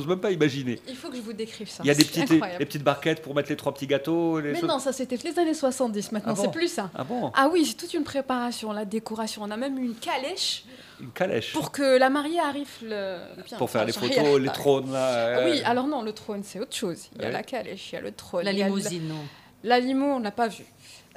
même 0.08 0.20
pas 0.20 0.32
imaginer. 0.32 0.80
Il 0.88 0.96
faut 0.96 1.10
que 1.10 1.16
je 1.16 1.22
vous 1.22 1.32
décrive 1.34 1.70
ça. 1.70 1.84
Il 1.84 1.88
y 1.88 1.92
a 1.92 1.94
des 1.96 2.04
petites, 2.04 2.30
les 2.30 2.80
barquettes 2.80 3.22
pour 3.22 3.34
mettre 3.36 3.50
les 3.50 3.56
trois 3.56 3.74
petits 3.74 3.88
gâteaux. 3.88 4.40
Les 4.40 4.52
Mais 4.54 4.60
choses- 4.60 4.70
non, 4.70 4.80
ça 4.80 4.92
c'était 4.92 5.18
les 5.24 5.38
années 5.40 5.54
70 5.54 6.12
maintenant, 6.12 6.34
Ah 6.34 6.36
bon? 6.36 6.42
c'est 6.44 6.52
plus 6.52 6.68
ça. 6.68 6.90
Ah 6.96 7.04
bon? 7.04 7.32
Ah 7.36 7.50
oui, 7.52 7.66
c'est 7.66 7.76
toute 7.76 7.94
une 7.94 8.04
préparation, 8.04 8.72
la 8.74 8.86
décoration. 8.86 9.42
On 9.44 9.52
a 9.52 9.58
même 9.58 9.78
eu 9.78 9.86
une 9.86 9.96
calèche 9.96 10.66
Une 11.00 11.12
calèche. 11.12 11.54
pour 11.54 11.72
que 11.72 11.98
la 11.98 12.10
mariée 12.10 12.40
arrive 12.40 12.68
le... 12.84 13.18
bien, 13.48 13.58
Pour 13.58 13.70
faire 13.70 13.86
les 13.86 13.94
photos, 13.94 14.40
les 14.40 14.50
trônes 14.50 14.92
là. 14.92 15.08
Ah 15.12 15.18
euh, 15.40 15.52
Oui, 15.52 15.62
alors 15.66 15.88
non, 15.88 16.02
le 16.02 16.12
trône 16.14 16.42
c'est 16.44 16.60
autre 16.60 16.76
chose. 16.76 17.06
Il 17.16 17.22
y 17.22 17.26
a 17.26 17.28
Ouais. 17.28 17.34
la 17.34 17.44
calèche, 17.44 17.90
il 17.92 17.96
y 17.96 17.98
a 17.98 18.02
le 18.02 18.12
trône. 18.12 18.44
La 18.44 18.52
limousine, 18.52 19.08
non. 19.08 19.16
La 19.64 19.80
limo, 19.80 20.06
on 20.06 20.20
l'a 20.20 20.32
pas 20.32 20.48
vu. 20.48 20.64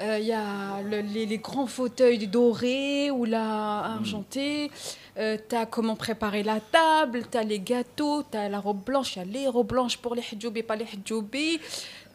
Euh, 0.01 0.19
Il 0.21 0.27
y 0.27 0.33
a 0.33 0.81
le- 0.89 1.01
les, 1.01 1.27
les 1.27 1.39
grands 1.39 1.67
fauteuils 1.67 2.27
dorés 2.29 3.11
ou 3.11 3.25
là 3.25 3.95
argentés. 3.97 4.71
Euh, 5.19 5.39
t'as 5.49 5.65
comment 5.65 5.97
préparer 5.97 6.43
la 6.43 6.61
table, 6.61 7.23
t'as 7.31 7.43
les 7.43 7.59
gâteaux, 7.61 8.23
t'as 8.31 8.49
la 8.49 8.61
robe 8.61 8.85
blanche, 8.85 9.17
il 9.17 9.19
y 9.21 9.23
a 9.23 9.25
les 9.25 9.49
robes 9.49 9.69
blanches 9.69 9.97
pour 9.97 10.15
les 10.15 10.23
hijabis, 10.31 10.63
pas 10.63 10.77
les 10.77 10.85
hijabis. 10.85 11.59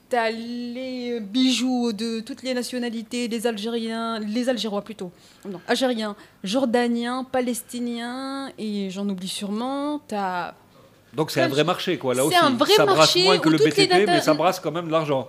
T'as 0.07 0.29
les 0.29 1.19
bijoux 1.21 1.93
de 1.93 2.19
toutes 2.19 2.43
les 2.43 2.53
nationalités, 2.53 3.27
les 3.29 3.47
Algériens, 3.47 4.19
les 4.19 4.49
Algérois 4.49 4.81
plutôt. 4.83 5.09
Non, 5.49 5.61
Algériens, 5.67 6.15
Jordaniens, 6.43 7.23
Palestiniens 7.23 8.51
et 8.59 8.89
j'en 8.89 9.07
oublie 9.07 9.29
sûrement. 9.29 9.99
T'as 10.07 10.53
Donc 11.13 11.31
c'est 11.31 11.41
un 11.41 11.47
vrai 11.47 11.63
marché 11.63 11.97
quoi. 11.97 12.13
Là 12.13 12.21
C'est 12.23 12.27
aussi, 12.27 12.37
un 12.37 12.49
vrai 12.51 12.73
ça 12.73 12.85
brasse 12.85 12.97
marché 12.97 13.23
moins 13.23 13.37
que 13.39 13.47
où 13.47 13.51
le 13.51 13.57
toutes 13.57 13.77
les 13.77 13.87
BTP, 13.87 14.05
mais 14.07 14.21
ça 14.21 14.33
brasse 14.33 14.59
quand 14.59 14.71
même 14.71 14.87
de 14.87 14.91
l'argent. 14.91 15.27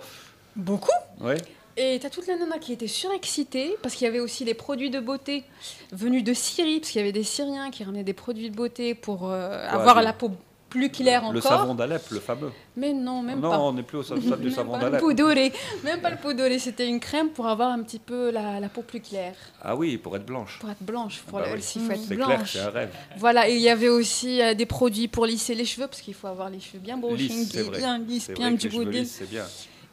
Beaucoup. 0.55 0.91
Ouais. 1.21 1.37
Et 1.75 1.97
t'as 1.99 2.09
toute 2.11 2.27
la 2.27 2.35
nana 2.37 2.59
qui 2.59 2.71
était 2.73 2.87
surexcitée 2.87 3.75
parce 3.81 3.95
qu'il 3.95 4.05
y 4.05 4.07
avait 4.07 4.19
aussi 4.19 4.45
les 4.45 4.53
produits 4.53 4.91
de 4.91 4.99
beauté 4.99 5.43
venus 5.91 6.23
de 6.23 6.33
Syrie, 6.33 6.79
parce 6.79 6.91
qu'il 6.91 6.99
y 6.99 7.03
avait 7.03 7.11
des 7.11 7.23
Syriens 7.23 7.71
qui 7.71 7.83
ramenaient 7.83 8.03
des 8.03 8.13
produits 8.13 8.49
de 8.51 8.55
beauté 8.55 8.93
pour 8.93 9.29
euh, 9.31 9.67
avoir 9.67 9.97
le- 9.97 10.03
la 10.03 10.13
peau 10.13 10.29
plus 10.69 10.89
claire 10.91 11.31
Le 11.31 11.37
encore. 11.39 11.51
savon 11.51 11.75
d'Alep, 11.75 12.01
le 12.09 12.19
fameux. 12.19 12.51
Mais 12.77 12.93
non, 12.93 13.21
même 13.21 13.39
non, 13.39 13.49
pas. 13.51 13.59
on 13.59 13.73
n'est 13.73 13.83
plus 13.83 13.97
au 13.99 14.03
stade 14.03 14.19
du 14.19 14.27
Même 14.29 14.49
savon 14.51 14.71
pas 14.71 14.77
le 14.77 14.83
d'Alep. 14.85 14.99
pot 15.01 15.13
doré. 15.13 15.51
Même 15.83 15.99
pas 16.01 16.09
le 16.11 16.17
pot 16.17 16.33
doré, 16.33 16.57
c'était 16.59 16.87
une 16.87 16.99
crème 16.99 17.29
pour 17.29 17.45
avoir 17.47 17.69
un 17.71 17.81
petit 17.83 17.99
peu 17.99 18.31
la, 18.31 18.59
la 18.59 18.69
peau 18.69 18.81
plus 18.81 18.99
claire, 18.99 19.35
Ah 19.61 19.75
oui, 19.75 19.97
pour 19.97 20.15
être 20.15 20.25
blanche. 20.25 20.57
pour 20.59 20.69
être 20.71 20.81
blanche. 20.81 21.21
Pour 21.27 21.39
Bah 21.39 21.45
oui. 21.53 21.61
faut 21.61 21.91
être 21.91 21.99
C'est 22.07 22.15
blanche. 22.15 22.27
clair, 22.27 22.47
c'est 22.47 22.59
un 22.59 22.69
rêve. 22.71 22.89
Voilà, 23.17 23.49
et 23.49 23.53
il 23.55 23.61
y 23.61 23.69
avait 23.69 23.89
aussi 23.89 24.41
euh, 24.41 24.53
des 24.55 24.65
produits 24.67 25.07
pour 25.07 25.25
lisser 25.27 25.53
les 25.55 25.65
cheveux, 25.65 25.85
parce 25.87 26.01
qu'il 26.01 26.13
faut 26.15 26.27
avoir 26.27 26.49
les 26.51 26.59
cheveux 26.59 26.79
bien 26.79 26.99
vrai. 26.99 27.13
bien 27.15 27.97
lisses, 27.99 28.29
bien 28.31 28.51
du 28.51 28.69
lisses, 28.69 29.15
c'est 29.19 29.29
bien. 29.29 29.45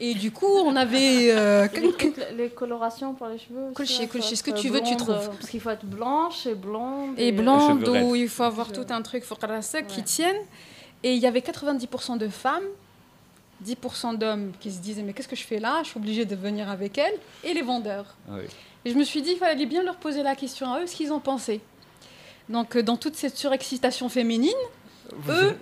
Et 0.03 0.15
du 0.15 0.31
coup, 0.33 0.47
on 0.47 0.75
avait... 0.77 1.31
euh, 1.31 1.69
Et 1.75 1.81
les, 1.81 1.93
trucs, 1.93 2.17
les 2.37 2.49
colorations 2.49 3.13
pour 3.13 3.27
les 3.27 3.39
cheveux. 3.39 3.73
là, 3.75 4.07
faut 4.07 4.13
colchier, 4.13 4.37
ce 4.37 4.43
que 4.43 4.51
tu 4.51 4.69
veux, 4.71 4.81
tu 4.81 4.95
blonde, 4.95 4.99
trouves. 4.99 5.11
euh, 5.15 5.27
Parce 5.29 5.51
qu'il 5.51 5.61
faut 5.61 5.71
être 5.71 5.85
blanche 5.85 6.47
et 6.47 6.55
blonde. 6.55 7.19
et 7.19 7.33
blonde, 7.33 7.85
cheveux 7.85 8.01
où 8.03 8.11
raides. 8.13 8.21
il 8.23 8.29
faut 8.29 8.45
avoir 8.45 8.73
tout 8.73 8.87
un 8.89 9.03
truc, 9.03 9.25
faut 9.25 9.37
ça 9.63 9.83
qui 9.83 10.03
tienne. 10.03 10.37
Et 11.03 11.13
il 11.15 11.19
y 11.21 11.27
avait 11.27 11.41
90% 11.41 12.17
de 12.19 12.29
femmes, 12.29 12.65
10% 13.67 14.17
d'hommes 14.17 14.53
qui 14.61 14.71
se 14.71 14.81
disaient 14.81 15.03
mais 15.03 15.13
qu'est-ce 15.13 15.29
que 15.29 15.37
je 15.37 15.45
fais 15.45 15.59
là? 15.59 15.81
Je 15.83 15.91
suis 15.91 15.99
obligée 15.99 16.25
de 16.25 16.35
venir 16.35 16.71
avec 16.71 16.97
elles. 16.97 17.19
Et 17.45 17.53
les 17.53 17.63
vendeurs. 17.63 18.17
Oui. 18.31 18.43
Et 18.87 18.91
je 18.93 18.97
me 18.97 19.05
suis 19.05 19.21
dit, 19.21 19.33
il 19.33 19.39
fallait 19.39 19.67
bien 19.67 19.83
leur 19.83 19.97
poser 19.97 20.23
la 20.23 20.35
question 20.35 20.73
à 20.73 20.81
eux, 20.81 20.87
ce 20.87 20.97
qu'ils 20.97 21.13
en 21.13 21.21
pensaient. 21.21 21.61
Donc 22.49 22.75
euh, 22.77 22.83
dans 22.83 22.97
toute 22.97 23.17
cette 23.17 23.37
surexcitation 23.37 24.09
féminine, 24.09 24.51
eux, 25.29 25.57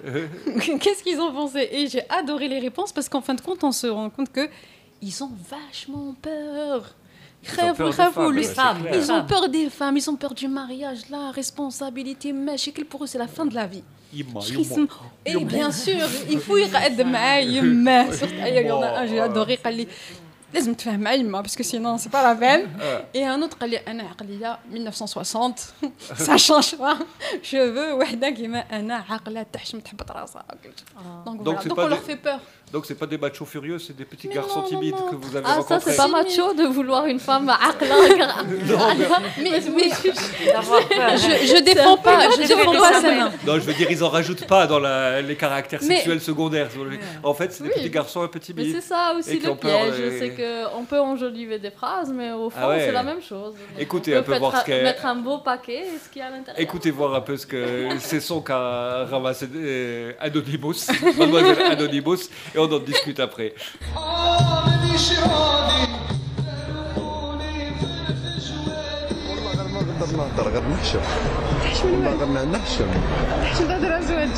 qu'est-ce 0.80 1.02
qu'ils 1.02 1.20
ont 1.20 1.32
pensé 1.32 1.68
Et 1.70 1.86
j'ai 1.88 2.02
adoré 2.10 2.48
les 2.48 2.58
réponses 2.58 2.92
parce 2.92 3.08
qu'en 3.08 3.20
fin 3.20 3.34
de 3.34 3.40
compte, 3.40 3.62
on 3.64 3.72
se 3.72 3.86
rend 3.86 4.10
compte 4.10 4.30
que 4.32 4.48
ils 5.00 5.22
ont 5.22 5.30
vachement 5.48 6.14
peur. 6.20 6.94
Grave, 7.44 7.90
grave, 7.90 8.32
les 8.32 8.42
femmes. 8.42 8.88
Ils 8.92 9.12
ont 9.12 9.24
peur 9.24 9.48
des 9.48 9.70
femmes, 9.70 9.96
ils 9.96 10.10
ont 10.10 10.16
peur 10.16 10.34
du 10.34 10.48
mariage, 10.48 11.08
la 11.08 11.30
responsabilité, 11.30 12.32
mais 12.32 12.56
je 12.56 12.64
sais 12.64 12.72
qu'ils 12.72 12.84
pour 12.84 13.04
eux 13.04 13.06
c'est 13.06 13.18
la 13.18 13.28
fin 13.28 13.46
de 13.46 13.54
la 13.54 13.66
vie. 13.66 13.84
Et 15.24 15.44
bien 15.44 15.70
sûr, 15.70 16.06
il 16.30 16.40
faut 16.40 16.56
y 16.56 16.64
aller, 16.64 17.04
mais 17.04 17.44
il 17.44 17.52
y 18.66 18.70
en 18.70 18.82
a 18.82 19.00
un, 19.00 19.06
j'ai 19.06 19.20
adoré, 19.20 19.58
لازم 20.53 20.73
تفهم 20.73 20.99
معايا 20.99 21.17
يما 21.17 21.43
parce 21.43 21.55
que 21.55 21.63
sinon 21.63 21.97
c'est 21.97 22.11
pas 22.11 22.23
la 22.23 22.35
peine 22.35 22.67
et 23.15 23.23
un 23.25 23.41
autre 23.41 23.57
قال 23.57 23.69
لي 23.69 23.77
انا 23.77 24.03
عقليه 24.03 24.59
1960 24.71 25.59
ça 26.17 26.37
change 26.37 26.75
pas 26.75 26.97
je 27.43 27.57
veux 27.57 27.93
وحده 27.93 28.29
كيما 28.29 28.59
انا 28.59 28.95
عاقله 29.09 29.45
تحشم 29.53 29.79
تحبط 29.79 30.11
راسها 30.11 30.45
donc 31.25 31.43
Donc 31.43 31.57
voilà 31.75 31.97
c'est 32.07 32.23
donc 32.25 32.39
Donc 32.72 32.84
c'est 32.86 32.94
pas 32.94 33.06
des 33.06 33.18
machos 33.18 33.44
furieux, 33.46 33.78
c'est 33.78 33.96
des 33.96 34.04
petits 34.04 34.28
Mais 34.28 34.34
garçons 34.34 34.56
non, 34.56 34.62
non, 34.62 34.68
timides 34.68 34.94
non. 34.94 35.06
que 35.10 35.16
vous 35.16 35.36
avez 35.36 35.46
Ah, 35.48 35.54
ça, 35.54 35.60
rencontrés. 35.60 35.90
c'est 35.92 35.96
pas 35.96 36.08
macho 36.08 36.52
de 36.54 36.64
vouloir 36.66 37.06
une 37.06 37.18
femme 37.20 37.48
aqla. 37.48 37.94
mais, 39.42 39.60
mais 39.74 39.88
D'avoir 40.52 40.88
peur. 40.88 41.10
je, 41.16 41.46
je 41.46 41.62
défends 41.62 41.96
pas 41.96 42.30
je 42.30 42.42
Je 42.42 42.48
défends 42.48 42.72
pas 42.72 42.92
ça 42.94 43.00
ça. 43.00 43.30
Non, 43.46 43.54
je 43.54 43.60
veux 43.60 43.74
dire, 43.74 43.90
ils 43.90 44.02
en 44.04 44.08
rajoutent 44.08 44.46
pas 44.46 44.66
dans 44.66 44.78
la- 44.78 45.22
les 45.22 45.36
caractères 45.36 45.80
Mais- 45.82 45.96
sexuels 45.96 46.20
secondaires. 46.20 46.68
En 47.22 47.34
fait, 47.34 47.52
c'est 47.52 47.62
des 47.64 47.70
Oui. 47.70 47.74
petits 47.76 47.90
garçons 47.90 48.22
un 48.22 48.28
peu 48.28 48.38
Mais 48.38 48.62
timides. 48.62 48.74
c'est 48.74 48.80
ça 48.88 49.14
aussi 49.18 49.38
le 49.38 49.54
piège. 49.54 49.94
euh, 50.00 50.16
C'est 50.18 50.30
qu'on 50.74 50.84
peut 50.84 51.00
enjoliver 51.00 51.58
des 51.58 51.70
phrases, 51.70 52.10
mais 52.14 52.32
au 52.32 52.50
fond, 52.50 52.58
Ah 52.62 52.68
ouais. 52.68 52.80
c'est 52.84 52.92
la 52.92 53.02
même 53.02 53.22
chose. 53.22 53.54
Écoutez 53.78 54.14
on 54.14 54.18
un 54.20 54.22
peut 54.22 54.32
peu 54.32 54.38
voir 54.38 54.60
ce 54.60 54.64
qu'est- 54.66 54.82
Mettre 54.82 55.06
un 55.06 55.16
beau 55.16 55.38
paquet 55.38 55.80
et 55.86 55.98
ce 56.04 56.08
qu'il 56.12 56.20
y 56.20 56.22
a 56.24 56.28
à 56.28 56.30
l'intérieur. 56.30 56.60
Écoutez 56.60 56.90
voir 56.90 57.14
un 57.14 57.20
peu 57.20 57.36
ce 57.36 57.46
que 57.46 57.88
ces 57.98 58.20
sons 58.20 58.40
qu'a 58.40 59.04
ramassé 59.06 59.48
euh, 59.54 60.12
Anonymous, 60.20 60.74
mademoiselle 61.18 61.62
Anonymous, 61.72 62.18
et 62.57 62.59
on 62.59 62.71
en 62.71 62.79
discute 62.79 63.19
après. 63.19 63.49
نهضر 70.17 70.49
غير 70.49 70.63
نحشم 70.73 70.99
والله 71.83 72.09
غير 72.35 72.45
نحشم 72.45 72.85
شو 73.57 73.63
هذا 73.65 73.87
الازواج 73.87 74.29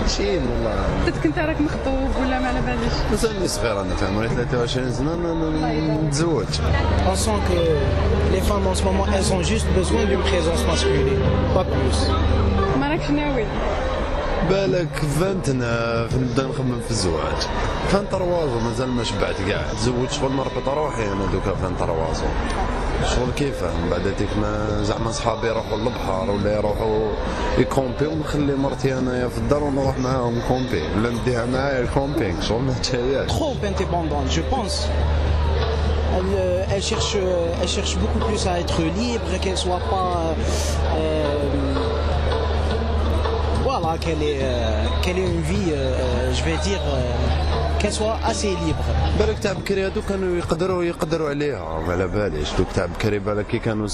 عايشين 0.00 0.42
والله 0.46 0.84
حتى 1.06 1.20
كنت 1.28 1.38
راك 1.38 1.60
مخطوب 1.60 2.10
ولا 2.20 2.38
ما 2.40 2.48
على 2.48 2.60
باليش 2.60 2.92
مازالني 3.10 3.48
صغير 3.48 3.80
انا 3.80 3.94
فاهم 3.94 4.26
23 4.26 4.92
سنه 4.92 5.14
ن- 5.14 5.26
ن- 5.62 6.06
نتزوج 6.06 6.44
On 7.12 7.16
sent 7.16 7.38
que 7.48 7.60
les 8.34 8.40
femmes 8.48 8.66
en 8.72 8.74
ce 8.80 8.82
moment, 8.88 9.06
elles 9.14 9.30
ont 9.36 9.42
juste 9.52 9.68
besoin 9.80 10.02
d'une 10.10 10.24
présence 10.30 10.62
masculine, 10.70 11.22
pas 11.54 11.64
plus. 11.64 11.98
ما 12.80 12.88
راكش 12.90 13.10
ناوي 13.10 13.44
بالك 14.49 14.95
فانتنا 15.19 16.07
نبدا 16.15 16.43
نخمم 16.47 16.79
في 16.85 16.91
الزواج. 16.91 17.37
فان 17.87 18.09
تروازو 18.11 18.59
مازال 18.59 18.89
ما 18.89 19.03
شبعت 19.03 19.35
كاع. 19.47 19.61
تزوج 19.73 20.09
شغل 20.11 20.31
نربط 20.31 20.67
روحي 20.67 21.03
أنا 21.03 21.25
دوكا 21.33 21.55
فان 21.55 21.77
تروازو 21.79 22.23
شغل 23.15 23.31
كيفاه 23.35 23.73
من 23.73 23.89
بعد 23.89 24.07
هذيك 24.07 24.29
ما 24.41 24.83
زعما 24.83 25.11
صحابي 25.11 25.47
يروحوا 25.47 25.77
للبحر 25.77 26.31
ولا 26.31 26.55
يروحوا 26.57 27.11
يكومبي 27.57 28.07
ونخلي 28.07 28.55
مرتي 28.55 28.97
أنايا 28.97 29.27
في 29.27 29.37
الدار 29.37 29.63
ونروح 29.63 29.97
معاهم 29.97 30.41
كومبي 30.47 30.81
ولا 30.95 31.09
نديها 31.09 31.45
معايا 31.45 31.79
الكومبينغ 31.79 32.41
شغل 32.41 32.61
ما 32.61 32.73
تشاياش 32.73 33.29
Trop 33.31 33.65
indépendante, 33.65 34.29
je 34.37 34.41
pense. 34.55 34.87
Elle, 36.17 36.33
euh, 36.35 36.73
elle 36.73 36.81
cherche, 36.91 37.15
euh, 37.15 37.61
elle 37.61 37.67
cherche 37.77 37.93
beaucoup 38.03 38.21
plus 38.27 38.41
à 38.51 38.53
être 38.63 38.79
libre, 39.01 39.31
qu'elle 39.41 39.57
soit 39.65 39.83
pas. 39.93 40.11
euh, 40.97 41.36
voilà, 43.79 43.97
qu'elle 43.97 44.23
ait, 44.23 44.39
euh, 44.41 44.85
qu'elle 45.01 45.19
ait 45.19 45.29
une 45.35 45.41
vie, 45.41 45.71
euh, 45.71 46.33
je 46.33 46.43
vais 46.43 46.57
dire, 46.69 46.81
euh, 46.85 47.79
qu'elle 47.79 47.93
soit 47.93 48.17
assez 48.23 48.49
libre. 48.65 48.83
بالك 49.19 49.39
تاع 49.39 49.53
بكري 49.53 49.85
هادو 49.85 50.01
كانوا 50.01 50.37
يقدروا 50.37 50.83
يقدروا 50.83 51.29
عليها. 51.29 51.79
ما 51.87 51.93
على 51.93 52.07
باليش. 52.07 52.53
دوك 52.57 52.67
تاع 52.75 52.85
بكري 52.85 53.19
بالك 53.19 53.47
كي 53.47 53.59
كانوا. 53.59 53.87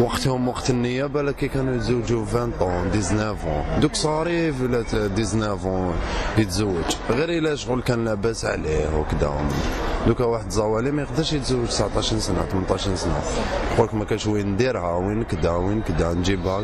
وقتهم 0.00 0.48
وقت 0.48 0.70
النية 0.70 1.06
بالك 1.06 1.34
كانوا 1.36 1.74
يتزوجوا 1.74 2.24
20 2.26 2.52
طون 2.60 2.90
19 2.92 3.36
طون 3.42 3.80
دوك 3.80 3.94
صاري 3.94 4.52
في 4.52 4.66
لا 4.66 4.82
19 4.82 5.56
طون 5.62 5.94
يتزوج. 6.38 6.96
غير 7.10 7.28
إلا 7.28 7.54
شغل 7.54 7.82
كان 7.82 8.04
لاباس 8.04 8.44
عليه 8.44 8.86
وكذا 8.98 9.32
دوكا 10.06 10.24
واحد 10.24 10.50
زوالي 10.50 10.90
ما 10.90 11.02
يقدرش 11.02 11.32
يتزوج 11.32 11.66
19 11.66 12.18
سنة 12.18 12.42
18 12.42 12.94
سنة. 12.94 13.20
يقولك 13.74 13.94
ما 13.94 14.04
كاش 14.04 14.26
وين 14.26 14.46
نديرها 14.46 14.96
وين 14.96 15.24
كدا 15.24 15.50
وين 15.50 15.82
كدا 15.82 16.12
نجيبها 16.12 16.60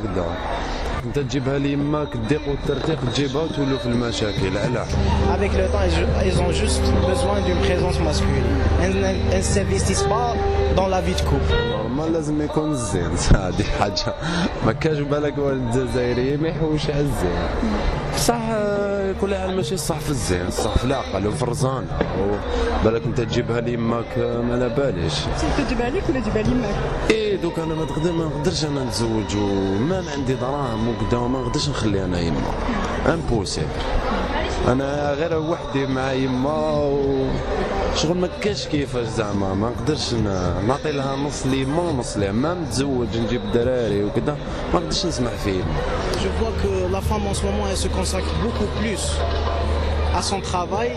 كدا 1.02 1.08
انت 1.08 1.18
تجيبها 1.18 1.58
ليما 1.58 2.04
كديق 2.04 2.40
وترتيق 2.48 2.98
تجيبها 3.12 3.42
وتولوا 3.42 3.78
في 3.78 3.86
المشاكل. 3.86 4.58
علاه 4.58 4.86
Avec 5.34 5.52
le 5.52 5.66
temps, 5.72 5.84
elles 6.22 6.40
ont 6.40 6.52
juste 6.52 6.82
besoin 7.10 7.40
d'une 7.46 7.60
présence 7.68 7.98
masculine. 8.00 8.50
Elles 8.82 8.96
ne 9.36 9.42
s'investissent 9.42 10.08
pas 10.14 10.34
dans 10.76 10.88
la 10.88 11.00
vie 11.00 11.14
de 11.14 11.20
couple. 11.20 11.54
نورمال 11.92 12.12
لازم 12.12 12.42
يكون 12.42 12.70
الزين 12.70 13.10
هذه 13.34 13.64
حاجة 13.80 14.14
ما 14.66 14.72
كاش 14.72 14.98
بالك 14.98 15.38
والد 15.38 15.70
جزائري 15.76 16.36
ما 16.36 16.48
يحوش 16.48 16.90
على 16.90 17.00
الزين 17.00 17.48
صح 18.16 18.42
كل 19.20 19.34
عام 19.34 19.56
ماشي 19.56 19.76
صح 19.76 19.98
في 19.98 20.10
الزين 20.10 20.50
صح 20.50 20.78
في 20.78 20.84
العقل 20.84 21.26
وفي 21.26 21.42
الرزانه 21.42 21.86
بالك 22.84 23.02
أنت 23.04 23.20
تجيبها 23.20 23.60
آه، 24.18 24.40
ما 24.40 24.52
على 24.54 24.68
باليش. 24.68 25.14
أنت 25.26 25.66
تجيبها 25.66 25.90
ليك 25.90 26.02
ولا 26.08 26.20
تجيبها 26.20 26.42
ليماك 26.42 26.74
إيه 27.10 27.36
دوك 27.36 27.58
أنا 27.58 27.74
ما 27.74 27.84
نقدر 27.84 28.12
ما 28.12 28.24
نقدرش 28.24 28.64
أنا 28.64 28.84
نتزوج 28.84 29.36
وما 29.36 30.04
عندي 30.16 30.34
دراهم 30.34 30.88
وكذا 30.88 31.18
وما 31.18 31.38
نقدرش 31.38 31.68
نخلي 31.68 32.04
أنا 32.04 32.20
يما. 32.20 32.40
امبوسيبل 33.06 33.66
أنا 34.68 35.12
غير 35.12 35.38
وحدي 35.38 35.86
مع 35.86 36.12
يما 36.12 36.70
و 36.70 37.26
شغل 37.95 38.17
ما 38.17 38.29
كاش 38.41 38.67
كيفاش 38.67 39.07
زعما 39.07 39.53
ما 39.53 39.69
نقدرش 39.69 40.13
ن- 40.13 40.63
نعطي 40.67 40.91
لها 40.91 41.15
نص 41.15 41.45
ليما 41.45 41.81
ونص 41.81 42.17
ليما 42.17 42.31
ما 42.31 42.53
متزوج 42.53 43.17
نجيب 43.17 43.41
دراري 43.53 44.03
وكذا 44.03 44.37
ما 44.73 44.79
نقدرش 44.79 45.05
نسمع 45.05 45.29
في 45.43 45.49
يما 45.49 45.75
Je 46.23 46.29
vois 46.39 46.53
que 46.63 46.71
la 46.95 47.01
femme 47.09 47.25
en 47.31 47.33
ce 47.39 47.43
moment, 47.47 47.65
elle 47.71 47.77
se 47.77 47.87
consacre 47.99 48.31
beaucoup 48.43 48.69
plus 48.79 49.03
à 50.19 50.21
son 50.21 50.39
travail 50.41 50.91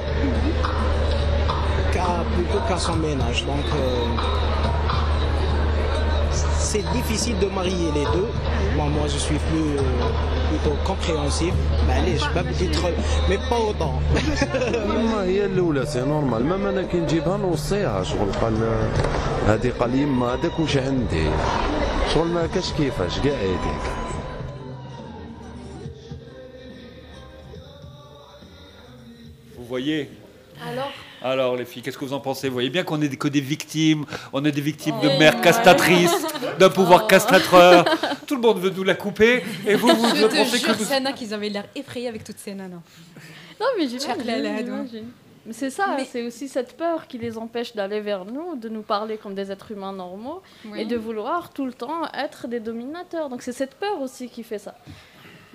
qu'à, 1.92 2.08
plutôt 2.34 2.60
qu'à 2.68 2.78
son 2.86 2.96
ménage. 2.96 3.38
Donc, 3.50 3.66
euh, 3.74 3.80
c'est 6.68 6.84
difficile 6.98 7.38
de 7.38 7.46
marier 7.58 7.88
les 7.98 8.06
deux. 8.16 8.30
Moi, 8.76 8.86
moi 8.96 9.06
je 9.14 9.18
suis 9.26 9.40
plus, 9.48 9.70
euh, 9.78 10.43
plutôt 10.55 10.75
compréhensif. 10.83 11.53
Mais 11.87 11.93
allez, 11.93 12.17
je 12.17 12.27
peux 12.33 12.39
être, 12.39 12.85
mais 13.29 13.37
pas 13.49 13.59
autant. 13.59 13.99
يما 14.85 15.23
هي 15.23 15.45
الاولى 15.45 15.85
سي 15.85 16.01
نورمال 16.01 16.45
مام 16.45 16.65
أنا 16.67 16.81
كي 16.81 16.97
نجيبها 16.97 17.37
نوصيها 17.37 18.03
شغل 18.03 18.31
قال 18.41 18.53
هذه 19.47 19.73
قال 19.79 19.95
يما 19.95 20.33
هذاك 20.33 20.59
واش 20.59 20.77
عندي 20.77 21.29
شغل 22.13 22.27
ما 22.27 22.47
كاش 22.47 22.71
كيفاش 22.73 23.19
كاع 23.19 23.33
هذيك 23.33 23.85
Vous 29.57 29.65
voyez? 29.69 30.09
Alors? 30.69 30.93
Alors 31.27 31.55
les 31.55 31.65
filles, 31.65 31.81
qu'est-ce 31.81 31.97
que 31.97 32.05
vous 32.05 32.13
en 32.13 32.19
pensez? 32.19 32.49
Vous 32.49 32.53
voyez 32.53 32.69
bien 32.69 32.83
qu'on 32.83 33.01
est 33.01 33.09
que 33.15 33.27
des 33.27 33.41
victimes, 33.41 34.05
on 34.31 34.45
est 34.45 34.51
des 34.51 34.61
victimes 34.61 34.99
de 35.01 35.09
Oh. 35.11 35.17
mères 35.17 35.41
castatrices, 35.41 36.13
d'un 36.59 36.69
pouvoir 36.69 37.01
Oh. 37.05 37.07
castrateur. 37.07 37.83
Tout 38.27 38.35
le 38.35 38.41
monde 38.41 38.59
veut 38.59 38.69
nous 38.69 38.83
la 38.83 38.93
couper 38.93 39.41
et 39.65 39.73
vous, 39.73 39.87
vous 39.87 40.15
Je 40.15 40.25
te 40.27 40.35
pensez 40.35 40.59
jure, 40.59 40.77
que. 40.77 40.83
Sana, 40.83 41.13
qu'ils 41.13 41.33
avaient 41.33 41.49
l'air 41.49 41.65
effrayés 41.75 42.09
avec 42.09 42.23
toutes 42.23 42.37
ces 42.37 42.53
nanas. 42.53 42.77
Non, 43.59 43.65
mais 43.75 43.87
j'imagine. 43.87 44.23
Lahad, 44.23 44.65
j'imagine. 44.65 45.05
Mais 45.47 45.53
c'est 45.53 45.71
ça, 45.71 45.97
c'est 46.11 46.21
aussi 46.23 46.47
cette 46.47 46.77
peur 46.77 47.07
qui 47.07 47.17
les 47.17 47.39
empêche 47.39 47.73
d'aller 47.75 48.01
vers 48.01 48.25
nous, 48.25 48.55
de 48.55 48.69
nous 48.69 48.81
parler 48.83 49.17
comme 49.17 49.33
des 49.33 49.51
êtres 49.51 49.71
humains 49.71 49.93
normaux 49.93 50.43
Oui. 50.65 50.81
et 50.81 50.85
de 50.85 50.95
vouloir 50.95 51.49
tout 51.51 51.65
le 51.65 51.73
temps 51.73 52.01
être 52.13 52.47
des 52.47 52.59
dominateurs. 52.59 53.29
Donc 53.29 53.41
c'est 53.41 53.51
cette 53.51 53.73
peur 53.75 53.99
aussi 53.99 54.29
qui 54.29 54.43
fait 54.43 54.59
ça. 54.59 54.75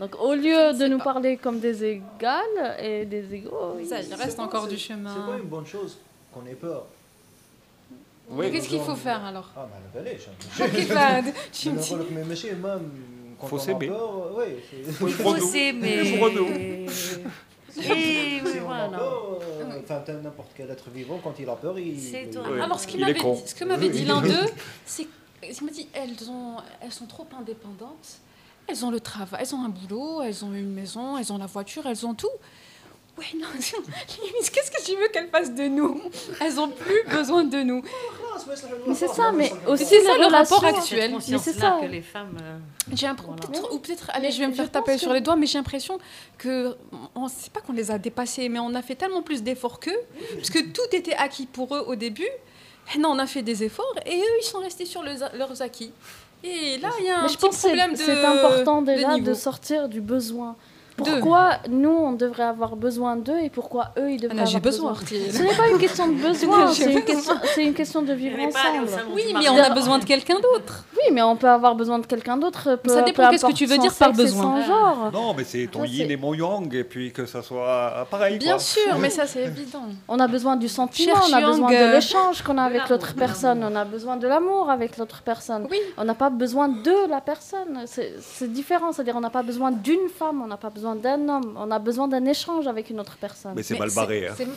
Donc 0.00 0.18
au 0.18 0.34
lieu 0.34 0.72
de 0.72 0.86
nous 0.86 0.98
parler 0.98 1.36
comme 1.36 1.60
des 1.60 1.84
égales 1.84 2.76
et 2.82 3.04
des 3.04 3.34
égaux, 3.34 3.76
il 3.78 4.14
reste 4.14 4.40
encore 4.40 4.66
du 4.66 4.78
chemin. 4.78 5.14
C'est 5.14 5.32
pas 5.32 5.38
une 5.38 5.48
bonne 5.48 5.66
chose 5.66 5.98
qu'on 6.32 6.46
ait 6.46 6.54
peur. 6.54 6.86
Oui, 8.30 8.50
qu'est-ce 8.50 8.68
qu'il 8.68 8.80
faut 8.80 8.94
faire 8.94 9.22
alors 9.24 9.50
Ah, 9.54 9.68
bah, 9.70 9.76
mais 9.92 10.00
allez, 10.00 10.88
bah, 10.94 11.30
tu 11.52 11.70
me 11.70 11.78
dis. 11.78 11.94
Mais 12.12 12.22
faut 13.46 13.56
on 13.56 13.58
a 13.58 13.74
peur, 13.74 14.40
eh 14.46 15.04
oui. 15.04 15.10
Faut 15.12 15.36
s'aimer. 15.36 16.18
Oui, 16.18 16.46
n'importe 20.22 20.50
quel 20.56 20.70
être 20.70 20.90
vivant, 20.90 21.20
quand 21.22 21.34
il 21.38 21.48
a 21.48 21.56
peur, 21.56 21.78
il. 21.78 22.00
C'est 22.00 22.24
étonnant. 22.24 22.48
Oui. 22.52 22.60
Alors, 22.60 22.80
ce, 22.80 22.86
dit, 22.86 23.02
ce 23.46 23.54
que 23.54 23.64
m'avait 23.64 23.88
dit 23.90 24.04
l'un 24.06 24.22
d'eux, 24.22 24.48
c'est 24.86 25.06
qu'il 25.42 25.66
m'a 25.66 25.72
dit 25.72 25.88
elles 25.92 26.16
sont 26.92 27.06
trop 27.06 27.26
indépendantes 27.38 28.20
elles 28.70 28.84
ont 28.84 28.90
le 28.90 29.00
travail, 29.00 29.40
elles 29.42 29.54
ont 29.54 29.64
un 29.64 29.68
boulot, 29.68 30.22
elles 30.22 30.44
ont 30.44 30.52
une 30.52 30.72
maison, 30.72 31.18
elles 31.18 31.32
ont 31.32 31.38
la 31.38 31.46
voiture, 31.46 31.82
elles 31.86 32.06
ont 32.06 32.14
tout. 32.14 32.28
Ouais, 33.18 33.24
non, 33.38 33.48
qu'est-ce 33.58 34.70
que 34.70 34.82
tu 34.84 34.96
veux 34.96 35.08
qu'elles 35.12 35.28
fassent 35.28 35.52
de 35.54 35.64
nous? 35.64 36.00
Elles 36.40 36.58
ont 36.58 36.68
plus 36.68 37.02
besoin 37.10 37.44
de 37.44 37.58
nous. 37.62 37.82
Mais 38.86 38.94
c'est 38.94 39.08
ça, 39.08 39.32
mais 39.32 39.52
aussi 39.66 39.84
C'est 39.84 40.02
ça 40.02 40.16
le 40.16 40.26
rapport 40.26 40.64
actuel. 40.64 41.12
Mais 41.28 41.38
c'est 41.38 41.52
ça. 41.52 41.78
que 41.82 41.86
les 41.86 42.00
femmes. 42.00 42.36
euh, 42.40 42.58
J'ai 42.94 43.06
l'impression, 43.06 43.34
peut-être- 43.36 43.72
ou 43.74 43.78
peut-être, 43.78 44.10
allez, 44.14 44.28
Mais 44.28 44.32
je 44.32 44.38
vais 44.38 44.46
me 44.46 44.52
faire 44.54 44.70
taper 44.70 44.92
que- 44.94 45.00
sur 45.00 45.12
les 45.12 45.20
doigts, 45.20 45.36
mais 45.36 45.46
j'ai 45.46 45.58
l'impression 45.58 45.98
que, 46.38 46.76
on 47.14 47.28
sait 47.28 47.50
pas 47.50 47.60
qu'on 47.60 47.72
les 47.72 47.90
a 47.90 47.98
dépassés, 47.98 48.48
mais 48.48 48.60
on 48.60 48.74
a 48.74 48.80
fait 48.82 48.94
tellement 48.94 49.22
plus 49.22 49.42
d'efforts 49.42 49.80
qu'eux, 49.80 50.00
parce 50.36 50.48
que 50.50 50.60
tout 50.70 50.80
était 50.92 51.14
acquis 51.14 51.46
pour 51.46 51.74
eux 51.74 51.84
au 51.88 51.96
début. 51.96 52.28
Et 52.94 52.98
non, 52.98 53.10
on 53.10 53.18
a 53.18 53.26
fait 53.26 53.42
des 53.42 53.62
efforts, 53.64 53.94
et 54.06 54.16
eux, 54.18 54.36
ils 54.40 54.44
sont 54.46 54.58
restés 54.60 54.86
sur 54.86 55.02
leurs 55.02 55.60
acquis. 55.60 55.92
Et 56.42 56.78
là, 56.78 56.90
il 56.98 57.04
y 57.04 57.08
a 57.10 57.18
un 57.18 57.22
Mais 57.22 57.28
je 57.28 57.34
petit 57.34 57.46
pense 57.46 57.54
que 57.56 57.60
c'est- 57.60 57.68
problème 57.68 57.92
de 57.92 57.96
c'est 57.96 58.24
important 58.24 58.82
déjà 58.82 59.08
de, 59.14 59.20
niveau. 59.20 59.34
sortir 59.34 59.88
du 59.88 60.00
besoin. 60.00 60.56
D'eux. 61.00 61.20
Pourquoi 61.20 61.50
nous 61.68 61.90
on 61.90 62.12
devrait 62.12 62.44
avoir 62.44 62.76
besoin 62.76 63.16
d'eux 63.16 63.38
et 63.42 63.50
pourquoi 63.50 63.90
eux 63.98 64.10
ils 64.10 64.20
devraient 64.20 64.36
j'ai 64.46 64.56
avoir 64.56 64.60
besoin, 64.60 64.92
besoin. 64.92 65.18
Ce 65.32 65.42
n'est 65.42 65.54
pas 65.54 65.68
une 65.68 65.78
question 65.78 66.08
de 66.08 66.14
besoin, 66.14 66.66
c'est 66.72 66.92
une, 66.92 67.02
question- 67.04 67.34
c'est 67.54 67.64
une 67.64 67.74
question 67.74 68.02
de 68.02 68.12
vivre 68.12 68.38
ensemble. 68.38 68.88
Oui, 69.14 69.22
mais 69.34 69.48
on 69.48 69.56
a 69.56 69.70
besoin 69.70 69.98
de 69.98 70.04
quelqu'un 70.04 70.38
d'autre. 70.40 70.84
Oui, 70.94 71.12
mais 71.12 71.22
on 71.22 71.36
peut 71.36 71.48
avoir 71.48 71.74
besoin 71.74 71.98
de 71.98 72.06
quelqu'un 72.06 72.36
d'autre. 72.36 72.78
Ça 72.86 73.02
dépend 73.02 73.30
qu'est-ce 73.30 73.46
que 73.46 73.52
tu 73.52 73.66
veux 73.66 73.78
dire 73.78 73.94
par 73.94 74.12
besoin. 74.12 74.62
Genre. 74.62 75.10
Non, 75.12 75.34
mais 75.34 75.44
c'est 75.44 75.66
ton 75.66 75.80
Ça, 75.80 75.86
yin 75.86 76.10
et 76.10 76.16
mon 76.16 76.34
yang, 76.34 76.72
et 76.74 76.84
puis 76.84 77.12
que 77.12 77.26
ça 77.26 77.42
soit 77.42 78.06
pareil. 78.10 78.38
Bien 78.38 78.52
quoi. 78.54 78.58
sûr, 78.60 78.98
mais 78.98 79.10
ça 79.10 79.26
c'est 79.26 79.44
évident. 79.44 79.84
On 80.08 80.18
a 80.18 80.28
besoin 80.28 80.56
du 80.56 80.68
sentiment, 80.68 81.14
Cherche 81.14 81.30
on 81.32 81.36
a 81.36 81.40
besoin 81.40 81.70
Yang, 81.72 81.88
de 81.88 81.94
l'échange 81.94 82.42
qu'on 82.42 82.58
a 82.58 82.62
avec 82.64 82.88
l'autre 82.88 83.14
personne, 83.14 83.64
on 83.64 83.74
a 83.76 83.84
besoin 83.84 84.16
de 84.16 84.26
l'amour 84.26 84.70
avec 84.70 84.96
l'autre 84.98 85.22
personne. 85.22 85.66
On 85.96 86.04
n'a 86.04 86.14
pas 86.14 86.30
besoin 86.30 86.68
de 86.68 87.08
la 87.08 87.20
personne. 87.20 87.82
C'est 87.86 88.14
c'est 88.20 88.52
différent, 88.52 88.92
c'est-à-dire 88.92 89.16
on 89.16 89.20
n'a 89.20 89.30
pas 89.30 89.42
besoin 89.42 89.70
d'une 89.70 90.08
femme, 90.18 90.42
on 90.42 90.46
n'a 90.46 90.56
pas 90.56 90.70
besoin 90.70 90.89
d'un 90.94 91.28
homme, 91.28 91.56
on 91.58 91.70
a 91.70 91.78
besoin 91.78 92.08
d'un 92.08 92.24
échange 92.26 92.66
avec 92.66 92.90
une 92.90 93.00
autre 93.00 93.16
personne. 93.20 93.52
Mais 93.56 93.62
c'est 93.62 93.78
mal 93.78 93.90
barré. 93.94 94.28
hein. 94.28 94.32
C'est 94.36 94.44
oui, 94.44 94.52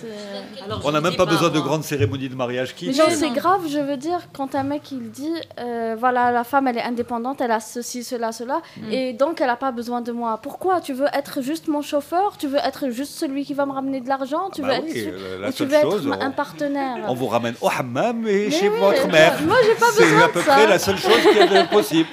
c'est- 0.00 0.74
On 0.84 0.92
n'a 0.92 1.00
même 1.00 1.16
pas 1.16 1.26
besoin 1.26 1.48
de 1.50 1.60
grandes 1.60 1.84
cérémonies 1.84 2.28
de 2.28 2.34
mariage 2.34 2.74
qui 2.74 2.92
c'est 2.94 3.30
grave, 3.30 3.62
je 3.68 3.78
veux 3.78 3.96
dire, 3.96 4.20
quand 4.32 4.54
un 4.54 4.62
mec 4.62 4.90
il 4.92 5.10
dit, 5.10 5.32
euh, 5.58 5.96
voilà, 5.98 6.30
la 6.30 6.44
femme 6.44 6.66
elle 6.68 6.78
est 6.78 6.82
indépendante, 6.82 7.40
elle 7.40 7.50
a 7.50 7.60
ceci, 7.60 8.04
cela, 8.04 8.32
cela, 8.32 8.60
Mm. 8.76 8.92
et 8.92 9.12
donc 9.12 9.40
elle 9.40 9.46
n'a 9.48 9.56
pas 9.56 9.72
besoin 9.72 10.00
de 10.00 10.12
moi. 10.12 10.38
Pourquoi? 10.42 10.80
Tu 10.80 10.92
veux 10.92 11.06
être 11.12 11.42
juste 11.42 11.68
mon 11.68 11.82
chauffeur? 11.82 12.36
Tu 12.38 12.46
veux 12.46 12.58
être 12.64 12.90
juste 12.90 13.12
celui 13.18 13.44
qui 13.44 13.54
va 13.54 13.66
me 13.66 13.72
ramener 13.72 14.00
de 14.00 14.08
l'argent? 14.08 14.50
Tu 14.54 14.62
bah 14.62 14.68
veux 14.80 14.84
oui, 14.84 14.90
être, 14.98 15.14
euh, 15.14 15.40
la 15.42 15.48
ou 15.48 15.52
tu 15.52 15.64
veux 15.64 15.80
chose, 15.80 16.06
être 16.06 16.16
on- 16.18 16.20
un 16.22 16.30
partenaire? 16.30 16.96
On 17.08 17.14
vous 17.14 17.26
ramène 17.26 17.54
au 17.60 17.68
hammam 17.68 18.26
et 18.26 18.46
Mais 18.46 18.50
chez 18.50 18.68
oui, 18.68 18.78
votre 18.80 19.06
mère. 19.08 19.34
moi, 19.42 19.56
j'ai 19.64 19.74
pas 19.74 19.86
C'est 19.94 20.04
besoin 20.04 20.24
à 20.24 20.26
de 20.28 20.32
peu 20.32 20.40
ça. 20.42 20.52
près 20.52 20.66
la 20.66 20.78
seule 20.78 20.98
chose 20.98 21.20
qui 21.32 21.38
est 21.38 21.70
possible. 21.70 22.08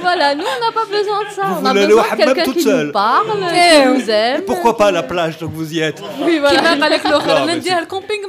Voilà, 0.00 0.34
nous 0.34 0.44
on 0.44 0.64
n'a 0.64 0.72
pas 0.72 0.86
besoin 0.86 1.24
de 1.24 1.30
ça. 1.30 1.42
Vous 1.46 1.62
on 1.62 1.66
a 1.66 1.74
besoin 1.74 2.02
même 2.26 2.44
toute 2.44 2.56
qui 2.56 2.62
seule. 2.62 2.86
Nous 2.86 2.92
parle, 2.92 3.26
qui 3.26 3.88
nous 3.88 4.10
aime. 4.10 4.42
Pourquoi 4.44 4.76
pas 4.76 4.86
à 4.86 4.90
la 4.90 5.02
plage, 5.02 5.38
donc 5.38 5.52
vous 5.52 5.72
y 5.72 5.80
êtes 5.80 6.02
Oui, 6.22 6.38
voilà. 6.38 6.58
Qui 6.58 6.78
va 6.78 6.86
avec 6.86 7.04
le 7.04 7.86
camping 7.86 8.20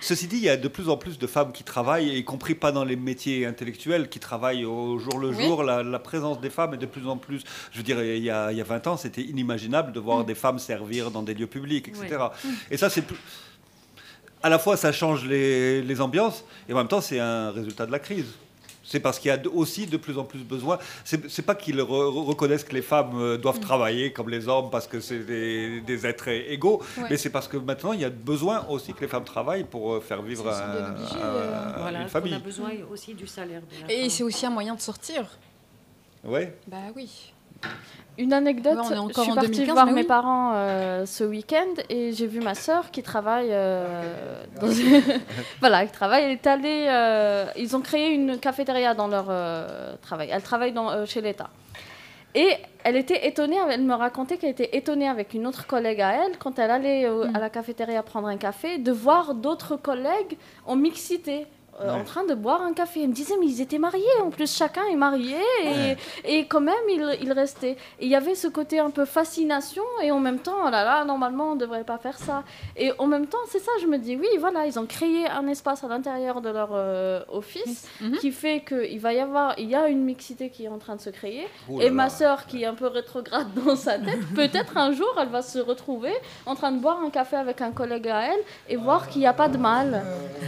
Ceci 0.00 0.26
dit, 0.28 0.36
il 0.36 0.44
y 0.44 0.48
a 0.48 0.56
de 0.56 0.68
plus 0.68 0.88
en 0.88 0.96
plus 0.96 1.18
de 1.18 1.26
femmes 1.26 1.50
qui 1.52 1.64
travaillent, 1.64 2.16
y 2.16 2.24
compris 2.24 2.54
pas 2.54 2.70
dans 2.70 2.84
les 2.84 2.96
métiers 2.96 3.44
intellectuels, 3.44 4.08
qui 4.08 4.20
travaillent 4.20 4.64
au 4.64 4.98
jour 4.98 5.18
le 5.18 5.32
jour. 5.32 5.64
La, 5.64 5.98
présence 5.98 6.40
des 6.40 6.50
femmes 6.50 6.74
est 6.74 6.78
de 6.78 6.86
plus 6.86 7.08
en 7.08 7.16
plus. 7.16 7.42
Je 7.72 7.78
veux 7.78 7.82
dire, 7.82 8.02
il 8.02 8.22
y 8.22 8.30
a, 8.30 8.52
il 8.52 8.58
y 8.58 8.60
a 8.60 8.64
20 8.64 8.86
ans, 8.86 8.96
c'était 8.96 9.22
inimaginable 9.22 9.92
de 9.92 9.98
voir 9.98 10.18
mm. 10.18 10.26
des 10.26 10.34
femmes 10.34 10.58
servir 10.58 11.10
dans 11.10 11.22
des 11.22 11.34
lieux 11.34 11.48
publics, 11.48 11.88
etc. 11.88 12.18
Mm. 12.44 12.48
Et 12.70 12.76
ça, 12.76 12.88
c'est 12.90 13.02
plus 13.02 13.16
à 14.42 14.48
la 14.48 14.58
fois 14.60 14.76
ça 14.76 14.92
change 14.92 15.24
les, 15.24 15.82
les, 15.82 16.00
ambiances 16.00 16.44
et 16.68 16.72
en 16.72 16.76
même 16.76 16.86
temps 16.86 17.00
c'est 17.00 17.18
un 17.18 17.50
résultat 17.50 17.84
de 17.86 17.90
la 17.90 17.98
crise. 17.98 18.26
C'est 18.88 19.00
parce 19.00 19.18
qu'il 19.18 19.30
y 19.30 19.34
a 19.34 19.40
aussi 19.52 19.86
de 19.86 19.96
plus 19.96 20.16
en 20.16 20.22
plus 20.24 20.38
besoin. 20.44 20.78
C'est 21.04 21.42
pas 21.44 21.56
qu'ils 21.56 21.78
re- 21.80 22.24
reconnaissent 22.24 22.62
que 22.62 22.72
les 22.74 22.82
femmes 22.82 23.18
euh, 23.20 23.36
doivent 23.36 23.58
travailler 23.58 24.12
comme 24.12 24.28
les 24.30 24.46
hommes 24.46 24.70
parce 24.70 24.86
que 24.86 25.00
c'est 25.00 25.18
des, 25.20 25.80
des 25.80 26.06
êtres 26.06 26.28
égaux, 26.28 26.80
Ouais. 26.96 27.04
mais 27.10 27.16
c'est 27.16 27.30
parce 27.30 27.48
que 27.48 27.56
maintenant 27.56 27.92
il 27.92 28.00
y 28.00 28.04
a 28.04 28.10
besoin 28.10 28.64
aussi 28.68 28.92
que 28.94 29.00
les 29.00 29.08
femmes 29.08 29.24
travaillent 29.24 29.64
pour 29.64 29.94
euh, 29.94 30.00
faire 30.00 30.22
vivre 30.22 30.48
un- 30.48 30.90
obligé, 30.92 31.16
un- 31.16 31.24
euh, 31.24 31.72
Voilà, 31.78 32.02
une 32.02 32.08
famille. 32.08 32.34
a 32.34 32.38
besoin 32.38 32.70
aussi 32.92 33.12
du 33.14 33.26
salaire 33.26 33.62
de 33.62 33.86
la 33.88 33.92
Et 33.92 34.08
c'est 34.08 34.22
aussi 34.22 34.46
un 34.46 34.50
moyen 34.50 34.74
de 34.76 34.80
sortir. 34.80 35.26
Ouais. 36.24 36.56
Bah 36.68 36.76
oui. 36.94 37.32
Une 38.18 38.32
anecdote, 38.32 38.78
Ouais, 38.78 38.96
on 38.98 39.08
est 39.10 39.12
je 39.14 39.20
suis 39.20 39.30
en 39.30 39.34
partie 39.34 39.50
2015, 39.50 39.74
voir 39.74 39.86
mes 39.88 39.92
oui. 40.00 40.04
parents 40.04 40.52
euh, 40.54 41.04
ce 41.04 41.22
week-end 41.22 41.82
et 41.90 42.12
j'ai 42.12 42.26
vu 42.26 42.40
ma 42.40 42.54
sœur 42.54 42.90
qui 42.90 43.02
travaille. 43.02 43.48
euh, 43.50 44.02
dans 44.58 44.70
une- 44.70 45.02
voilà, 45.60 45.84
qui 45.84 45.92
travaille. 45.92 46.24
Elle 46.24 46.30
est 46.30 46.46
allée. 46.46 46.86
euh, 46.88 47.44
ils 47.58 47.76
ont 47.76 47.82
créé 47.82 48.12
une 48.14 48.38
cafétéria 48.38 48.94
dans 48.94 49.06
leur 49.08 49.26
euh, 49.28 49.96
travail. 50.00 50.30
Elle 50.32 50.42
travaille 50.42 50.72
dans, 50.72 50.88
euh, 50.90 51.04
chez 51.04 51.20
l'État. 51.20 51.50
Et 52.34 52.48
elle 52.84 52.96
était 52.96 53.26
étonnée, 53.28 53.56
elle 53.70 53.82
me 53.82 53.94
racontait 53.94 54.36
qu'elle 54.38 54.50
était 54.50 54.76
étonnée 54.76 55.08
avec 55.08 55.32
une 55.34 55.46
autre 55.46 55.66
collègue 55.66 56.00
à 56.02 56.12
elle, 56.24 56.38
quand 56.38 56.58
elle 56.58 56.70
allait 56.70 57.06
à 57.34 57.38
la 57.38 57.48
cafétéria 57.50 58.02
prendre 58.02 58.28
un 58.28 58.36
café, 58.36 58.76
de 58.78 58.92
voir 58.92 59.34
d'autres 59.34 59.76
collègues 59.76 60.36
en 60.66 60.76
mixité. 60.76 61.46
Euh, 61.80 61.84
Ouais. 61.94 62.00
en 62.00 62.04
train 62.04 62.24
de 62.24 62.34
boire 62.34 62.62
un 62.62 62.72
café. 62.72 63.02
Elle 63.02 63.08
me 63.08 63.14
disait, 63.14 63.34
mais 63.40 63.46
ils 63.46 63.60
étaient 63.60 63.78
mariés. 63.78 64.04
En 64.22 64.30
plus, 64.30 64.50
chacun 64.54 64.84
est 64.90 64.96
marié. 64.96 65.36
Et, 65.62 65.66
Ouais. 65.68 65.96
et 66.24 66.46
quand 66.46 66.60
même, 66.60 66.74
il, 66.88 67.18
il 67.22 67.32
restait. 67.32 67.72
Et 68.00 68.06
il 68.06 68.08
y 68.08 68.14
avait 68.14 68.34
ce 68.34 68.48
côté 68.48 68.78
un 68.78 68.90
peu 68.90 69.04
fascination. 69.04 69.82
Et 70.02 70.10
en 70.10 70.18
même 70.20 70.38
temps, 70.38 70.56
oh 70.66 70.70
là 70.70 70.84
là, 70.84 71.04
normalement, 71.04 71.50
on 71.50 71.54
ne 71.54 71.60
devrait 71.60 71.84
pas 71.84 71.98
faire 71.98 72.18
ça. 72.18 72.44
Et 72.76 72.92
en 72.98 73.06
même 73.06 73.26
temps, 73.26 73.38
c'est 73.48 73.58
ça, 73.58 73.72
je 73.80 73.86
me 73.86 73.98
dis, 73.98 74.16
oui, 74.16 74.28
voilà, 74.38 74.66
ils 74.66 74.78
ont 74.78 74.86
créé 74.86 75.26
un 75.28 75.46
espace 75.48 75.84
à 75.84 75.88
l'intérieur 75.88 76.40
de 76.40 76.50
leur 76.50 76.70
euh, 76.72 77.20
office 77.28 77.88
qui 78.20 78.32
fait 78.32 78.64
qu'il 78.66 78.98
va 79.00 79.12
y 79.12 79.20
avoir, 79.20 79.58
il 79.58 79.68
y 79.68 79.74
a 79.74 79.88
une 79.88 80.02
mixité 80.04 80.50
qui 80.50 80.64
est 80.64 80.68
en 80.68 80.78
train 80.78 80.96
de 80.96 81.00
se 81.00 81.10
créer. 81.10 81.46
Là 81.68 81.84
et 81.84 81.90
ma 81.90 82.04
là. 82.04 82.08
sœur, 82.10 82.46
qui 82.46 82.62
est 82.62 82.66
un 82.66 82.74
peu 82.74 82.86
rétrograde 82.86 83.48
dans 83.64 83.76
sa 83.76 83.98
tête, 83.98 84.20
peut-être 84.34 84.76
un 84.76 84.92
jour, 84.92 85.12
elle 85.20 85.28
va 85.28 85.42
se 85.42 85.58
retrouver 85.58 86.12
en 86.46 86.54
train 86.54 86.72
de 86.72 86.78
boire 86.78 87.00
un 87.02 87.10
café 87.10 87.36
avec 87.36 87.60
un 87.60 87.72
collègue 87.72 88.08
à 88.08 88.32
elle 88.32 88.40
et 88.68 88.76
voir 88.76 89.08
qu'il 89.08 89.20
n'y 89.20 89.26
a 89.26 89.32
pas 89.32 89.48
de 89.48 89.58
mal. 89.58 90.02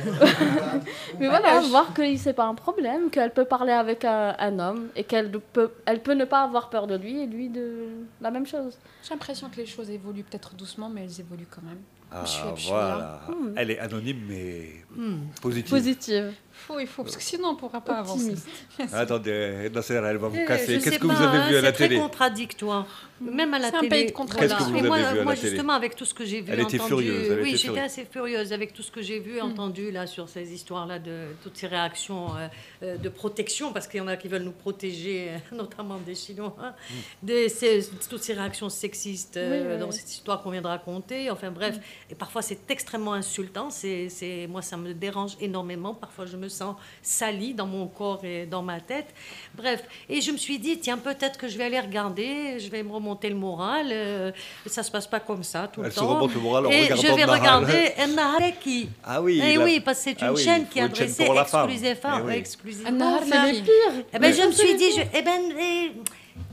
Mais 1.20 1.28
voilà, 1.28 1.60
voir 1.60 1.92
que 1.94 2.16
c'est 2.16 2.32
pas 2.32 2.44
un 2.46 2.54
problème, 2.54 3.10
qu'elle 3.10 3.32
peut 3.32 3.44
parler 3.44 3.72
avec 3.72 4.04
un, 4.04 4.34
un 4.38 4.58
homme 4.58 4.88
et 4.96 5.04
qu'elle 5.04 5.30
peut, 5.30 5.70
elle 5.86 6.00
peut 6.02 6.14
ne 6.14 6.24
pas 6.24 6.42
avoir 6.42 6.70
peur 6.70 6.86
de 6.86 6.96
lui 6.96 7.20
et 7.20 7.26
lui 7.26 7.48
de 7.48 7.86
la 8.20 8.30
même 8.30 8.46
chose. 8.46 8.78
J'ai 9.02 9.10
l'impression 9.10 9.48
que 9.48 9.56
les 9.56 9.66
choses 9.66 9.90
évoluent 9.90 10.22
peut-être 10.24 10.54
doucement, 10.54 10.88
mais 10.88 11.04
elles 11.04 11.20
évoluent 11.20 11.46
quand 11.50 11.62
même. 11.62 11.78
Ah, 12.10 12.22
Je 12.24 12.30
suis- 12.30 12.42
je 12.56 12.60
suis 12.62 12.70
voilà. 12.70 12.96
là. 12.96 13.20
Hmm. 13.28 13.52
Elle 13.56 13.70
est 13.70 13.78
anonyme 13.80 14.20
mais 14.28 14.70
Hmm. 14.96 15.18
positive. 15.42 15.70
Positive. 15.70 16.32
Il 16.70 16.74
faut, 16.74 16.80
il 16.80 16.86
faut, 16.86 17.02
parce 17.02 17.16
que 17.16 17.22
sinon 17.22 17.48
on 17.48 17.52
ne 17.54 17.58
pourra 17.58 17.80
pas 17.80 17.96
avancer. 18.00 18.34
Attendez, 18.92 19.70
Nasser, 19.72 19.94
elle 19.94 20.16
va 20.18 20.28
vous 20.28 20.36
Eh, 20.38 20.44
casser. 20.44 20.78
je 20.78 20.84
Qu'est-ce 20.84 20.98
que 20.98 21.06
vous 21.06 21.22
avez 21.22 21.38
hein, 21.38 21.48
vu 21.48 21.56
à 21.56 21.60
la 21.62 21.68
C'est 21.68 21.72
très 21.72 21.88
télé 21.88 22.00
contradictoire. 22.00 22.86
Même 23.20 23.52
à 23.54 23.58
la 23.58 23.70
C'est 23.70 23.76
un 23.76 23.80
télé. 23.80 23.88
pays 23.90 24.06
de 24.06 24.12
contrôle. 24.12 24.40
Qu'est-ce 24.42 24.54
que 24.54 24.62
vous 24.62 24.76
Et 24.76 24.78
avez 24.78 24.88
moi, 24.88 24.98
vu 24.98 25.04
à 25.04 25.14
la 25.14 25.24
moi, 25.24 25.34
télé 25.34 25.48
justement, 25.50 25.72
avec 25.72 25.96
tout 25.96 26.04
ce 26.04 26.14
que 26.14 26.24
j'ai 26.24 26.40
vu, 26.40 26.52
Elle 26.52 26.60
était 26.60 26.80
entendu, 26.80 27.02
furieuse, 27.04 27.30
elle 27.32 27.40
oui, 27.42 27.48
était 27.48 27.56
j'étais 27.56 27.64
furieuse. 27.68 27.84
assez 27.84 28.04
furieuse 28.04 28.52
avec 28.52 28.72
tout 28.72 28.82
ce 28.82 28.90
que 28.92 29.02
j'ai 29.02 29.18
vu, 29.18 29.40
entendu 29.40 29.90
là 29.90 30.06
sur 30.06 30.28
ces 30.28 30.52
histoires-là 30.52 31.00
de 31.00 31.24
toutes 31.42 31.56
ces 31.56 31.66
réactions 31.66 32.36
euh, 32.36 32.46
euh, 32.84 32.96
de 32.96 33.08
protection, 33.08 33.72
parce 33.72 33.88
qu'il 33.88 33.98
y 33.98 34.00
en 34.00 34.06
a 34.06 34.16
qui 34.16 34.28
veulent 34.28 34.42
nous 34.44 34.52
protéger, 34.52 35.30
euh, 35.30 35.38
notamment 35.56 35.96
des 35.98 36.14
Chinois, 36.14 36.54
hein, 36.62 36.74
des, 37.22 37.48
ces- 37.48 37.88
toutes 38.08 38.22
ces 38.22 38.34
réactions 38.34 38.68
sexistes 38.68 39.36
euh, 39.36 39.62
Oui, 39.66 39.68
oui, 39.74 39.80
dans 39.80 39.90
cette 39.90 40.12
histoire 40.12 40.40
qu'on 40.42 40.50
vient 40.50 40.62
de 40.62 40.66
raconter. 40.68 41.28
Enfin 41.30 41.50
bref, 41.50 41.76
et 42.10 42.14
parfois 42.14 42.42
c'est 42.42 42.70
extrêmement 42.70 43.14
insultant. 43.14 43.70
C'est, 43.70 44.08
c'est, 44.10 44.46
moi, 44.46 44.62
ça 44.62 44.76
me 44.76 44.94
dérange 44.94 45.32
énormément. 45.40 45.92
Parfois, 45.92 46.26
je 46.26 46.36
me 46.36 46.48
sens 46.58 46.76
salie 47.02 47.54
dans 47.54 47.66
mon 47.66 47.86
corps 47.86 48.24
et 48.24 48.46
dans 48.46 48.62
ma 48.62 48.80
tête. 48.80 49.08
Bref, 49.54 49.82
et 50.08 50.20
je 50.20 50.30
me 50.32 50.36
suis 50.36 50.58
dit, 50.58 50.78
tiens, 50.78 50.98
peut-être 50.98 51.38
que 51.38 51.48
je 51.48 51.56
vais 51.58 51.64
aller 51.64 51.80
regarder, 51.80 52.58
je 52.58 52.68
vais 52.70 52.82
me 52.82 52.92
remonter 52.92 53.28
le 53.28 53.36
moral. 53.36 53.88
euh, 53.90 54.32
ça 54.66 54.82
se 54.82 54.90
passe 54.90 55.06
pas 55.06 55.20
comme 55.20 55.42
ça 55.42 55.68
tout 55.72 55.80
Elle 55.80 55.86
le 55.86 55.92
se 55.92 56.00
temps. 56.00 56.08
remonte 56.14 56.34
le 56.34 56.40
moral 56.40 56.66
en 56.66 56.70
et 56.70 56.82
regardant 56.84 57.02
je 57.02 57.06
vais 57.14 57.24
regarder 57.24 57.92
Nahareki. 58.14 58.88
Ah 59.04 59.22
oui, 59.22 59.40
Eh 59.44 59.56
la- 59.56 59.64
oui, 59.64 59.80
parce 59.80 59.98
que 59.98 60.04
c'est 60.04 60.20
une 60.20 60.26
Ah 60.28 60.32
oui, 60.32 60.42
chaîne 60.44 60.66
qui 60.68 60.78
est 60.78 60.82
une 60.82 60.88
adressée 60.88 61.26
la 61.34 61.44
femme. 61.44 61.68
exclusivement, 61.70 62.18
Eh 62.18 62.22
oui. 62.26 62.34
exclusivement 62.34 63.18
c'est 63.22 63.28
femmes. 63.30 63.46
le 63.46 63.52
pire. 63.62 64.04
Eh 64.12 64.18
ben, 64.18 64.30
Oui. 64.32 64.38
je 64.42 64.46
me 64.46 64.52
suis 64.52 64.74
dit, 64.76 64.90
je- 64.96 65.02
eh 65.18 65.22
ben, 65.22 65.40
eh, 65.58 65.92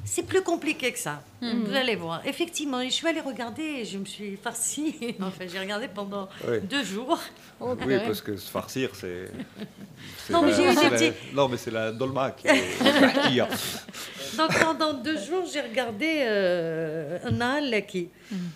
c'est 0.06 0.24
plus 0.24 0.42
compliqué 0.44 0.92
que 0.94 1.00
ça. 1.00 1.22
Mhm. 1.42 1.64
Vous 1.66 1.76
allez 1.76 1.96
voir. 1.96 2.22
Effectivement, 2.26 2.82
je 2.84 2.90
suis 2.90 3.08
allée 3.08 3.20
regarder 3.22 3.64
et 3.64 3.86
je 3.86 3.98
me 3.98 4.06
suis 4.06 4.38
farcie. 4.38 4.96
enfin, 5.22 5.46
j'ai 5.52 5.60
regardé 5.60 5.88
pendant 5.88 6.30
Oui. 6.48 6.60
deux 6.62 6.84
jours. 6.84 7.20
Oui, 7.60 7.76
parce 8.06 8.22
que 8.22 8.38
se 8.38 8.50
farcir, 8.50 8.90
c'est. 8.94 9.32
Non, 10.30 10.42
mais 10.44 10.52
la- 10.52 10.58
j'ai 10.58 10.64
eu 10.72 10.74
c'est 10.76 10.84
la- 10.84 10.90
petits- 10.98 11.14
Non, 11.34 11.50
mais 11.50 11.58
c'est 11.58 11.72
la 11.72 11.92
dolma 11.92 12.32
qui 12.32 12.48
a. 13.40 13.48
Donc 14.38 14.60
pendant 14.60 14.94
deux 14.94 15.18
jours, 15.18 15.44
j'ai 15.52 15.62
regardé 15.62 16.20
euh, 16.24 17.18
un 17.26 17.40
Al-Laki, 17.42 18.10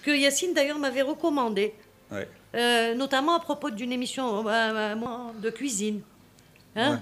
que 0.03 0.11
Yacine 0.11 0.53
d'ailleurs 0.53 0.79
m'avait 0.79 1.01
recommandé, 1.03 1.73
Ouais. 2.11 2.27
euh, 2.55 2.95
notamment 2.95 3.35
à 3.35 3.39
propos 3.39 3.69
d'une 3.69 3.91
émission 3.93 4.45
euh, 4.47 4.51
euh, 4.51 4.95
de 5.41 5.49
cuisine. 5.49 6.01
Hein 6.75 7.01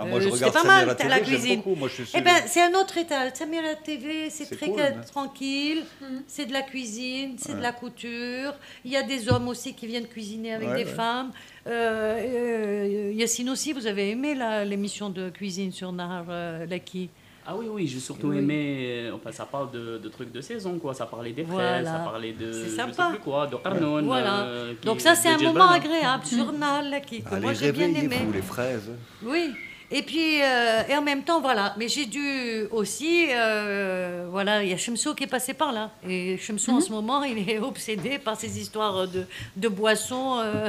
Ah, 0.00 0.04
moi, 0.04 0.20
je 0.20 0.28
Euh, 0.28 0.30
regarde 0.30 0.52
pas 0.52 0.60
Samir 0.60 0.74
mal, 0.76 0.90
à 0.90 0.94
t'as 0.94 1.08
la 1.08 1.18
cuisine. 1.20 1.56
beaucoup. 1.56 1.74
Moi, 1.74 1.88
je 1.88 2.02
suis 2.04 2.12
Eh 2.16 2.20
ben, 2.20 2.36
c'est 2.46 2.62
un 2.62 2.72
autre 2.74 2.96
état. 2.98 3.34
Samir 3.34 3.60
à 3.60 3.66
la 3.66 3.74
TV, 3.74 4.30
c'est 4.30 4.46
très 4.56 4.68
cool, 4.68 4.76
mais- 4.76 5.04
tranquille. 5.04 5.82
C'est 6.28 6.46
de 6.46 6.52
la 6.52 6.62
cuisine, 6.62 7.34
c'est 7.36 7.56
de 7.56 7.60
la 7.62 7.72
couture. 7.72 8.54
Il 8.84 8.92
y 8.92 8.96
a 8.96 9.02
des 9.02 9.28
hommes 9.28 9.48
aussi 9.48 9.74
qui 9.74 9.86
viennent 9.88 10.06
cuisiner 10.06 10.54
avec 10.54 10.68
Ouais, 10.68 10.84
des 10.84 10.90
ouais. 10.90 10.96
femmes. 10.96 11.32
Euh, 11.66 12.18
euh, 12.20 13.12
Yacine 13.12 13.50
aussi, 13.50 13.72
vous 13.72 13.86
avez 13.86 14.10
aimé 14.10 14.36
l'émission 14.66 15.10
de 15.10 15.30
cuisine 15.30 15.72
sur 15.72 15.90
Nahar 15.92 16.24
euh, 16.28 16.64
Laki? 16.66 17.10
Ah 17.50 17.56
oui, 17.56 17.66
oui, 17.70 17.86
j'ai 17.86 17.98
surtout 17.98 18.28
Oui. 18.28 18.38
aimé. 18.38 19.06
euh, 19.08 19.12
Enfin, 19.14 19.32
ça 19.32 19.46
parle 19.46 19.70
de, 19.70 19.96
de 19.98 20.08
trucs 20.10 20.30
de 20.30 20.40
saison, 20.42 20.78
quoi. 20.78 20.92
Ça 20.92 21.06
parlait 21.06 21.32
des 21.32 21.44
fraises, 21.44 21.54
Voilà. 21.54 21.84
ça 21.84 21.98
parlait 22.00 22.32
de. 22.32 22.52
C'est 22.52 22.64
Je 22.64 22.68
sais 22.70 22.76
sympa. 22.76 23.08
plus 23.10 23.18
quoi, 23.20 23.46
de 23.46 23.56
Arnon. 23.64 24.02
Voilà. 24.02 24.40
euh, 24.42 24.74
qui- 24.74 24.86
Donc 24.86 25.00
ça, 25.00 25.14
c'est 25.14 25.28
un 25.30 25.38
moment 25.38 25.70
agréable 25.70 26.24
sur 26.26 26.52
Nahar 26.52 26.82
Laki, 26.82 27.24
moi 27.40 27.54
j'ai 27.54 27.72
bien 27.72 27.86
aimé. 27.88 28.00
réveillez-vous, 28.02 28.32
les 28.32 28.42
fraises. 28.42 28.90
Oui. 29.24 29.50
Et 29.90 30.02
puis, 30.02 30.42
euh, 30.42 30.82
et 30.88 30.94
en 30.96 31.02
même 31.02 31.22
temps, 31.22 31.40
voilà. 31.40 31.74
Mais 31.78 31.88
j'ai 31.88 32.04
dû 32.04 32.64
aussi, 32.70 33.26
euh, 33.30 34.26
voilà, 34.30 34.62
il 34.62 34.68
y 34.68 34.74
a 34.74 34.76
Chemso 34.76 35.14
qui 35.14 35.24
est 35.24 35.28
passé 35.28 35.54
par 35.54 35.72
là. 35.72 35.90
Et 36.06 36.36
Chemso, 36.36 36.72
en 36.72 36.80
ce 36.82 36.90
moment, 36.90 37.22
il 37.24 37.48
est 37.48 37.58
obsédé 37.72 38.18
par 38.18 38.38
ces 38.38 38.58
histoires 38.60 39.08
de, 39.08 39.24
de 39.56 39.68
boissons. 39.68 40.40
euh, 40.40 40.68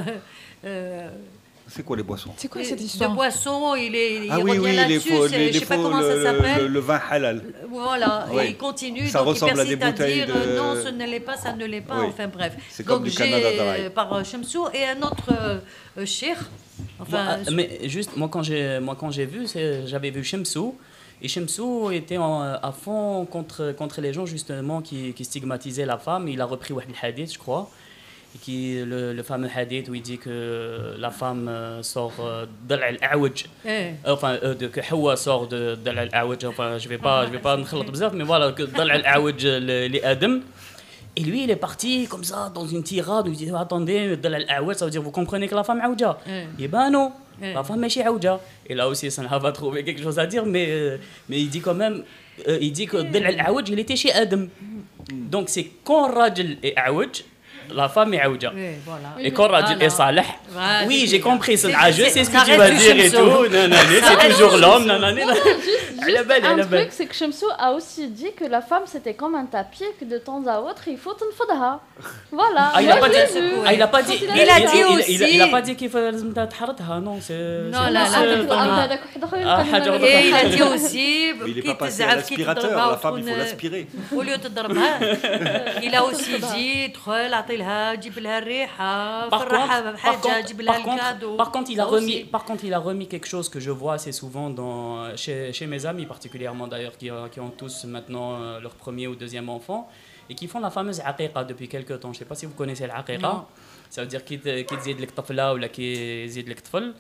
euh, 0.63 1.09
C'est 1.67 1.83
quoi 1.83 1.97
les 1.97 2.03
boissons? 2.03 2.31
C'est 2.37 2.47
quoi 2.47 2.61
et- 2.61 2.63
cette 2.63 2.79
De 2.79 2.83
histoire? 2.85 3.11
boissons, 3.11 3.75
il, 3.75 3.93
est, 3.93 4.25
il 4.25 4.31
Ah 4.31 4.39
oui, 4.39 4.51
revient 4.51 4.59
oui, 4.61 4.69
les 4.71 4.75
là-dessus. 4.77 5.09
faux, 5.11 5.27
c'est- 5.27 5.37
les, 5.37 5.51
je 5.53 5.59
sais 5.59 5.65
pas 5.65 5.75
faux, 5.75 5.83
comment 5.83 5.99
le, 5.99 6.07
ça 6.09 6.15
le- 6.15 6.23
s'appelle. 6.23 6.61
le- 6.61 6.67
le 6.69 6.79
vin 6.79 7.01
halal. 7.11 7.43
Voilà, 7.69 8.25
Oui. 8.31 8.43
et 8.43 8.47
il 8.51 8.57
continue. 8.57 9.07
Ça 9.09 9.19
donc 9.19 9.27
ressemble 9.29 9.51
il 9.55 9.59
à 9.59 9.65
des 9.65 9.75
bouteilles 9.75 10.25
dire 10.25 10.27
de- 10.33 10.55
non, 10.57 10.75
ce 10.81 10.89
ne 10.89 11.05
l'est 11.05 11.19
pas, 11.19 11.35
ça 11.35 11.51
ne 11.51 11.65
l'est 11.65 11.81
pas. 11.81 11.99
Oui. 11.99 12.05
Enfin 12.07 12.27
bref. 12.29 12.53
C'est 12.69 12.85
comme 12.85 12.99
donc 13.03 13.09
du 13.11 13.15
Canada 13.17 13.49
par 13.93 14.23
Chemsou 14.23 14.65
et 14.73 14.85
un 14.85 15.01
autre 15.01 15.25
euh, 15.31 15.57
euh, 15.97 16.05
cheikh. 16.05 16.37
Moi. 17.09 17.19
Ah, 17.19 17.37
mais 17.51 17.87
juste, 17.89 18.15
moi 18.15 18.27
quand 18.29 18.43
j'ai, 18.43 18.79
moi, 18.79 18.95
quand 18.99 19.11
j'ai 19.11 19.25
vu, 19.25 19.45
j'avais 19.85 20.09
vu 20.11 20.23
Shemsou. 20.23 20.75
Et 21.21 21.27
Shemsou 21.27 21.91
était 21.91 22.17
euh, 22.17 22.57
à 22.61 22.71
fond 22.71 23.25
contre, 23.25 23.73
contre 23.73 23.99
les 24.01 24.13
gens 24.13 24.25
justement 24.25 24.81
qui, 24.81 25.13
qui 25.13 25.25
stigmatisaient 25.25 25.85
la 25.85 25.97
femme. 25.97 26.27
Il 26.27 26.39
a 26.41 26.45
repris 26.45 26.73
le 26.73 26.81
hadith, 27.01 27.33
je 27.33 27.39
crois. 27.39 27.69
Et 28.35 28.37
qui, 28.37 28.79
le, 28.85 29.11
le, 29.11 29.23
fameux 29.23 29.49
hadith 29.53 29.89
où 29.89 29.95
il 29.95 30.01
dit 30.01 30.19
que 30.19 30.95
la 30.97 31.09
femme 31.09 31.47
euh, 31.47 31.81
sort 31.81 32.13
euh, 32.19 32.45
d'Al 32.67 32.83
al-Awaj. 32.83 33.45
Eh. 33.65 33.91
Enfin, 34.05 34.37
que 34.37 34.93
Hawa 34.93 35.17
sort 35.17 35.47
de 35.47 35.77
al-Awaj. 35.85 36.45
Enfin, 36.45 36.77
je 36.77 36.85
ne 36.85 36.89
vais 36.89 36.97
pas, 36.99 37.25
je 37.25 37.31
vais 37.31 37.39
pas 37.39 37.57
me 37.57 38.15
mais 38.15 38.23
voilà, 38.23 38.53
l'Al-Awaj, 38.77 39.45
les 39.45 40.01
Adam. 40.03 40.39
Et 41.19 41.23
lui, 41.23 41.43
il 41.43 41.51
est 41.51 41.57
parti 41.57 42.07
comme 42.07 42.23
ça, 42.23 42.49
dans 42.53 42.65
une 42.65 42.81
tirade, 42.81 43.27
où 43.27 43.31
il 43.31 43.35
dit 43.37 43.51
Attendez, 43.53 44.17
al-Awaj, 44.23 44.77
ça 44.77 44.85
veut 44.85 44.91
dire 44.91 45.01
Vous 45.01 45.11
comprenez 45.11 45.49
que 45.49 45.55
la 45.55 45.65
femme 45.65 45.79
est 45.79 45.83
Aouja 45.85 46.17
Eh. 46.25 46.63
Et 46.63 46.67
ben 46.69 46.89
non, 46.89 47.11
la 47.41 47.61
femme 47.63 47.83
est 47.83 48.03
Aouja. 48.05 48.39
Et 48.65 48.73
là 48.73 48.87
aussi, 48.87 49.11
Sanha 49.11 49.37
va 49.37 49.51
trouver 49.51 49.83
quelque 49.83 50.01
chose 50.01 50.17
à 50.17 50.25
dire, 50.25 50.45
mais, 50.45 50.67
euh, 50.69 50.97
mais 51.27 51.41
il 51.41 51.49
dit 51.49 51.59
quand 51.59 51.73
même 51.73 52.03
euh, 52.47 52.57
Il 52.61 52.71
dit 52.71 52.85
que 52.85 52.97
Dal 52.97 53.35
il 53.67 53.79
était 53.79 53.97
chez 53.97 54.13
Adam. 54.13 54.45
Donc 55.11 55.49
c'est 55.49 55.69
quand 55.83 56.13
Rajel 56.13 56.57
est 56.63 56.77
Aouj, 56.77 57.25
la 57.73 57.89
femme 57.89 58.13
est 58.13 58.21
Aouja. 58.21 58.51
Et 59.19 59.31
Corradil 59.31 59.81
est 59.81 59.89
Salah. 59.89 60.23
Oui, 60.87 61.05
j'ai 61.07 61.19
compris, 61.19 61.57
c'est 61.57 61.73
c'est 62.09 62.23
ce 62.23 62.29
que 62.29 62.45
tu 62.45 62.57
vas 62.57 62.69
dire 62.71 62.99
et 62.99 63.09
tout. 63.09 63.45
C'est 63.51 64.29
toujours 64.29 64.57
l'homme. 64.57 64.89
Un 64.89 66.57
truc, 66.65 66.89
c'est 66.91 67.05
que 67.05 67.15
Shemsou 67.15 67.45
a 67.57 67.71
aussi 67.73 68.07
dit 68.07 68.31
que 68.35 68.45
la 68.45 68.61
femme, 68.61 68.83
c'était 68.85 69.13
comme 69.13 69.35
un 69.35 69.45
tapis, 69.45 69.83
que 69.99 70.05
de 70.05 70.17
temps 70.17 70.41
à 70.47 70.59
autre, 70.59 70.83
il 70.87 70.97
faut 70.97 71.13
t'enfodha. 71.13 71.79
Voilà. 72.31 72.71
Ah, 72.73 72.81
il 72.81 72.87
n'a 72.87 72.95
ah, 72.95 73.87
pas, 73.87 74.01
dit. 74.01 74.13
Il 74.21 74.49
a 74.49 74.59
dit 74.59 74.83
aussi. 74.83 75.33
Il 75.33 75.37
n'a 75.37 75.47
pas 75.47 75.61
dit 75.61 75.75
qu'il 75.75 75.89
faut 75.89 75.99
t'enfodha. 76.33 76.99
Non, 77.01 77.17
c'est. 77.21 77.33
Non, 77.71 77.83
là, 77.83 77.89
là. 77.91 78.87
Ah, 79.45 79.63
et 80.01 80.27
il 80.27 80.33
a 80.33 80.45
dit 80.45 80.61
aussi. 80.63 81.33
Il 81.47 81.55
n'est 81.55 81.61
pas 81.61 81.75
passé 81.75 82.03
à 82.03 82.15
l'aspirateur. 82.15 82.89
La 82.91 82.97
femme, 82.97 83.15
il 83.17 83.23
faut 83.23 83.37
l'aspirer. 83.37 83.87
Au 84.15 84.21
lieu 84.21 84.37
de 84.37 84.47
dormir, 84.49 84.83
il 85.83 85.93
a 85.95 86.03
aussi 86.03 86.37
dit, 86.53 86.91
لها 87.58 87.94
جيب 87.94 88.18
لها 88.18 88.38
الريحه 88.38 89.30
Par 89.30 89.38
فرحها 89.38 89.80
contre, 89.80 89.84
par 89.84 89.92
بحاجه 89.94 90.42
contre, 90.42 90.46
جيب 90.46 90.60
لها 90.60 90.72
par 90.74 90.82
contre, 90.84 90.92
الكادو 91.04 91.36
par 91.36 91.50
contre, 91.50 91.70
il 91.70 91.80
a 91.80 91.84
Ça 91.84 91.90
remis, 91.90 92.14
aussi. 92.14 92.24
par 92.24 92.44
contre, 92.44 92.64
il 92.64 92.74
a 92.74 92.78
remis 92.78 93.06
quelque 93.08 93.26
chose 93.28 93.48
que 93.48 93.60
je 93.60 93.70
vois 93.70 93.94
assez 93.94 94.12
souvent 94.12 94.50
dans, 94.50 95.16
chez, 95.16 95.52
chez 95.52 95.66
mes 95.66 95.86
amis, 95.86 96.06
particulièrement 96.06 96.66
d'ailleurs, 96.72 96.96
qui, 97.00 97.10
ont- 97.10 97.28
qui 97.32 97.40
ont 97.40 97.50
tous 97.50 97.84
maintenant 97.84 98.28
euh, 98.34 98.60
leur 98.60 98.74
premier 98.84 99.06
ou 99.08 99.14
deuxième 99.24 99.48
enfant, 99.48 99.80
et 100.30 100.34
qui 100.34 100.46
font 100.52 100.60
la 100.60 100.70
fameuse 100.70 101.00
aqiqa 101.10 101.44
depuis 101.44 101.68
quelques 101.74 101.96
temps. 102.00 102.12
Je 102.12 102.18
ne 102.18 102.20
sais 102.22 102.30
pas 102.32 102.34
si 102.40 102.46
vous 102.46 102.54
connaissez 102.62 102.86
l'aqiqa. 102.92 103.32
Non. 103.88 103.96
Ça 103.96 104.02
veut 104.02 104.08
dire 104.08 104.24
qu'il 104.24 104.40
te- 104.40 104.62
qu'il 104.68 104.78
تزيد 104.78 105.00
لك 105.00 105.10
طفلة 105.10 105.52
ولا 105.52 105.66
كي 105.66 106.24
يزيد 106.24 106.48
لك 106.48 106.60
طفل 106.60 106.94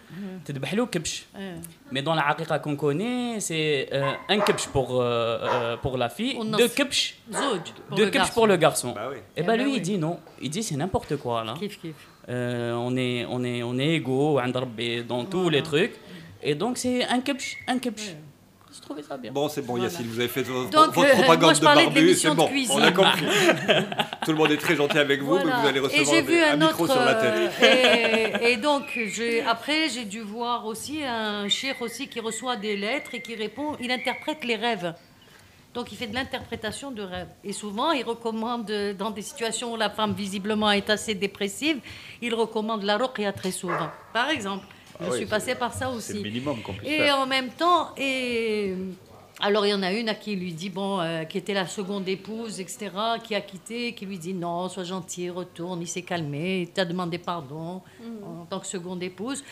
تذبح 0.44 0.74
له 0.74 0.86
كبش. 0.86 1.22
إيه. 1.36 1.60
Mais 1.92 2.02
dans 2.02 2.14
la 2.14 2.22
aqiqa 2.28 2.58
qu'on 2.58 2.76
connaît, 2.76 3.40
c'est 3.40 3.88
euh, 3.92 4.12
un 4.34 4.38
kebch 4.46 4.66
pour, 4.74 4.88
euh, 4.90 5.02
euh, 5.02 5.76
pour 5.84 5.94
la 5.98 6.08
fille, 6.08 6.36
والنص. 6.38 6.58
deux 6.60 6.68
kebch, 6.68 7.14
زوج 7.32 7.60
pour 7.88 7.96
deux 7.96 8.04
le 8.04 8.10
kebch 8.10 8.18
garçon. 8.22 8.34
pour 8.34 8.46
le 8.46 8.56
garçon. 8.56 8.90
Bah 8.94 9.08
oui. 9.12 9.16
Et 9.18 9.40
Eh 9.40 9.42
ben 9.42 9.46
ben 9.56 9.64
lui, 9.64 9.70
oui. 9.72 9.76
il 9.78 9.82
dit 9.90 9.98
non. 10.06 10.16
Il 10.46 10.50
dit 10.50 10.62
c'est 10.62 10.76
n'importe 10.82 11.16
quoi 11.16 11.44
là. 11.44 11.54
كيف 11.60 11.76
كيف 11.82 11.94
Euh, 12.28 12.86
on 12.88 12.92
est 13.06 13.18
on 13.36 13.40
est 13.50 13.60
on 13.70 13.74
est 13.84 13.92
égaux 14.00 14.38
عند 14.38 14.56
ربي 14.56 15.02
dans 15.12 15.24
tous 15.32 15.48
les 15.54 15.62
trucs 15.70 15.94
et 16.42 16.54
donc 16.54 16.78
c'est 16.82 17.00
un 17.16 17.20
kebch 17.26 17.46
un 17.72 17.78
kebch 17.84 18.04
je 18.75 18.81
trouvais 18.81 19.01
ça 19.01 19.17
bien 19.17 19.31
Bon, 19.31 19.49
c'est 19.49 19.61
bon, 19.61 19.77
Yacine, 19.77 20.05
vous 20.07 20.19
avez 20.19 20.27
fait 20.29 20.43
votre, 20.43 20.69
Donc, 20.69 20.93
votre 20.93 20.99
euh, 20.99 21.15
moi, 21.15 21.23
propagande 21.23 21.55
je 21.55 21.59
de 21.59 21.65
parlais 21.65 21.85
de 21.87 21.89
barbu, 21.93 22.13
c'est 22.15 22.29
de 22.29 22.33
bon, 22.35 22.47
cuisine. 22.47 22.75
on 22.79 22.83
a 22.83 22.91
compris. 22.91 23.25
Tout 24.25 24.31
le 24.31 24.37
monde 24.37 24.51
est 24.51 24.57
très 24.57 24.75
gentil 24.75 24.97
avec 24.99 25.21
vous, 25.21 25.35
mais 25.37 25.43
Voilà. 25.43 25.59
vous 25.61 25.67
allez 25.67 25.77
et 25.77 25.81
recevoir 25.81 26.15
un, 26.17 26.21
vu 26.21 26.39
un 26.43 26.51
un 26.53 26.55
micro 26.67 26.85
sur 26.87 26.99
la 27.03 27.15
tête. 27.15 27.51
euh, 27.63 28.37
et, 28.47 28.51
et 28.51 28.57
donc 28.57 28.99
après 29.47 29.89
j'ai 29.89 30.05
dû 30.05 30.21
voir 30.21 30.65
aussi 30.65 31.03
un 31.03 31.47
cheikh 31.49 31.81
aussi 31.81 32.07
qui 32.07 32.19
reçoit 32.19 32.55
des 32.57 32.75
lettres 32.77 33.15
et 33.15 33.21
qui 33.21 33.35
répond 33.35 33.75
il 33.79 33.91
interprète 33.91 34.43
les 34.45 34.55
rêves 34.55 34.93
donc 35.73 35.91
il 35.91 35.97
fait 35.97 36.07
de 36.07 36.15
l'interprétation 36.15 36.91
de 36.91 37.01
rêves 37.03 37.27
et 37.43 37.53
souvent 37.53 37.91
il 37.91 38.03
recommande 38.03 38.71
dans 38.97 39.11
des 39.11 39.21
situations 39.21 39.73
où 39.73 39.77
la 39.77 39.89
femme 39.89 40.13
visiblement 40.13 40.71
est 40.71 40.89
assez 40.89 41.13
dépressive 41.15 41.77
il 42.21 42.33
recommande 42.35 42.83
la 42.83 42.97
ruqya 42.97 43.31
très 43.33 43.51
souvent 43.51 43.89
par 44.13 44.29
exemple 44.29 44.65
je 44.99 45.05
Ah 45.05 45.09
oui, 45.11 45.17
suis 45.17 45.25
passée 45.25 45.55
par 45.55 45.73
ça 45.73 45.89
C'est 45.91 45.95
aussi 45.97 46.13
le 46.13 46.21
minimum 46.29 46.61
qu'on 46.61 46.73
puisse 46.73 46.89
et 46.91 46.97
faire. 46.97 47.17
en 47.19 47.25
même 47.27 47.49
temps, 47.49 47.91
et 47.97 48.73
alors 49.41 49.65
il 49.65 49.69
y 49.69 49.73
en 49.73 49.83
a 49.83 49.91
une 49.93 50.09
à 50.09 50.15
qui 50.15 50.33
il 50.33 50.39
lui 50.39 50.53
dit, 50.53 50.69
bon, 50.69 50.99
euh, 50.99 51.23
qui 51.23 51.37
était 51.37 51.53
la 51.53 51.65
seconde 51.67 52.07
épouse, 52.09 52.59
etc., 52.59 52.89
qui 53.23 53.35
a 53.35 53.41
quitté, 53.41 53.93
qui 53.93 54.05
lui 54.05 54.17
dit, 54.17 54.33
non, 54.33 54.67
sois 54.69 54.83
gentil, 54.83 55.29
retourne, 55.29 55.81
il 55.81 55.87
s'est 55.87 56.01
calmé, 56.01 56.61
il 56.61 56.69
t'a 56.69 56.85
demandé 56.85 57.17
pardon 57.17 57.81
en 58.23 58.45
tant 58.45 58.59
que 58.59 58.67
seconde 58.67 59.01
épouse. 59.03 59.43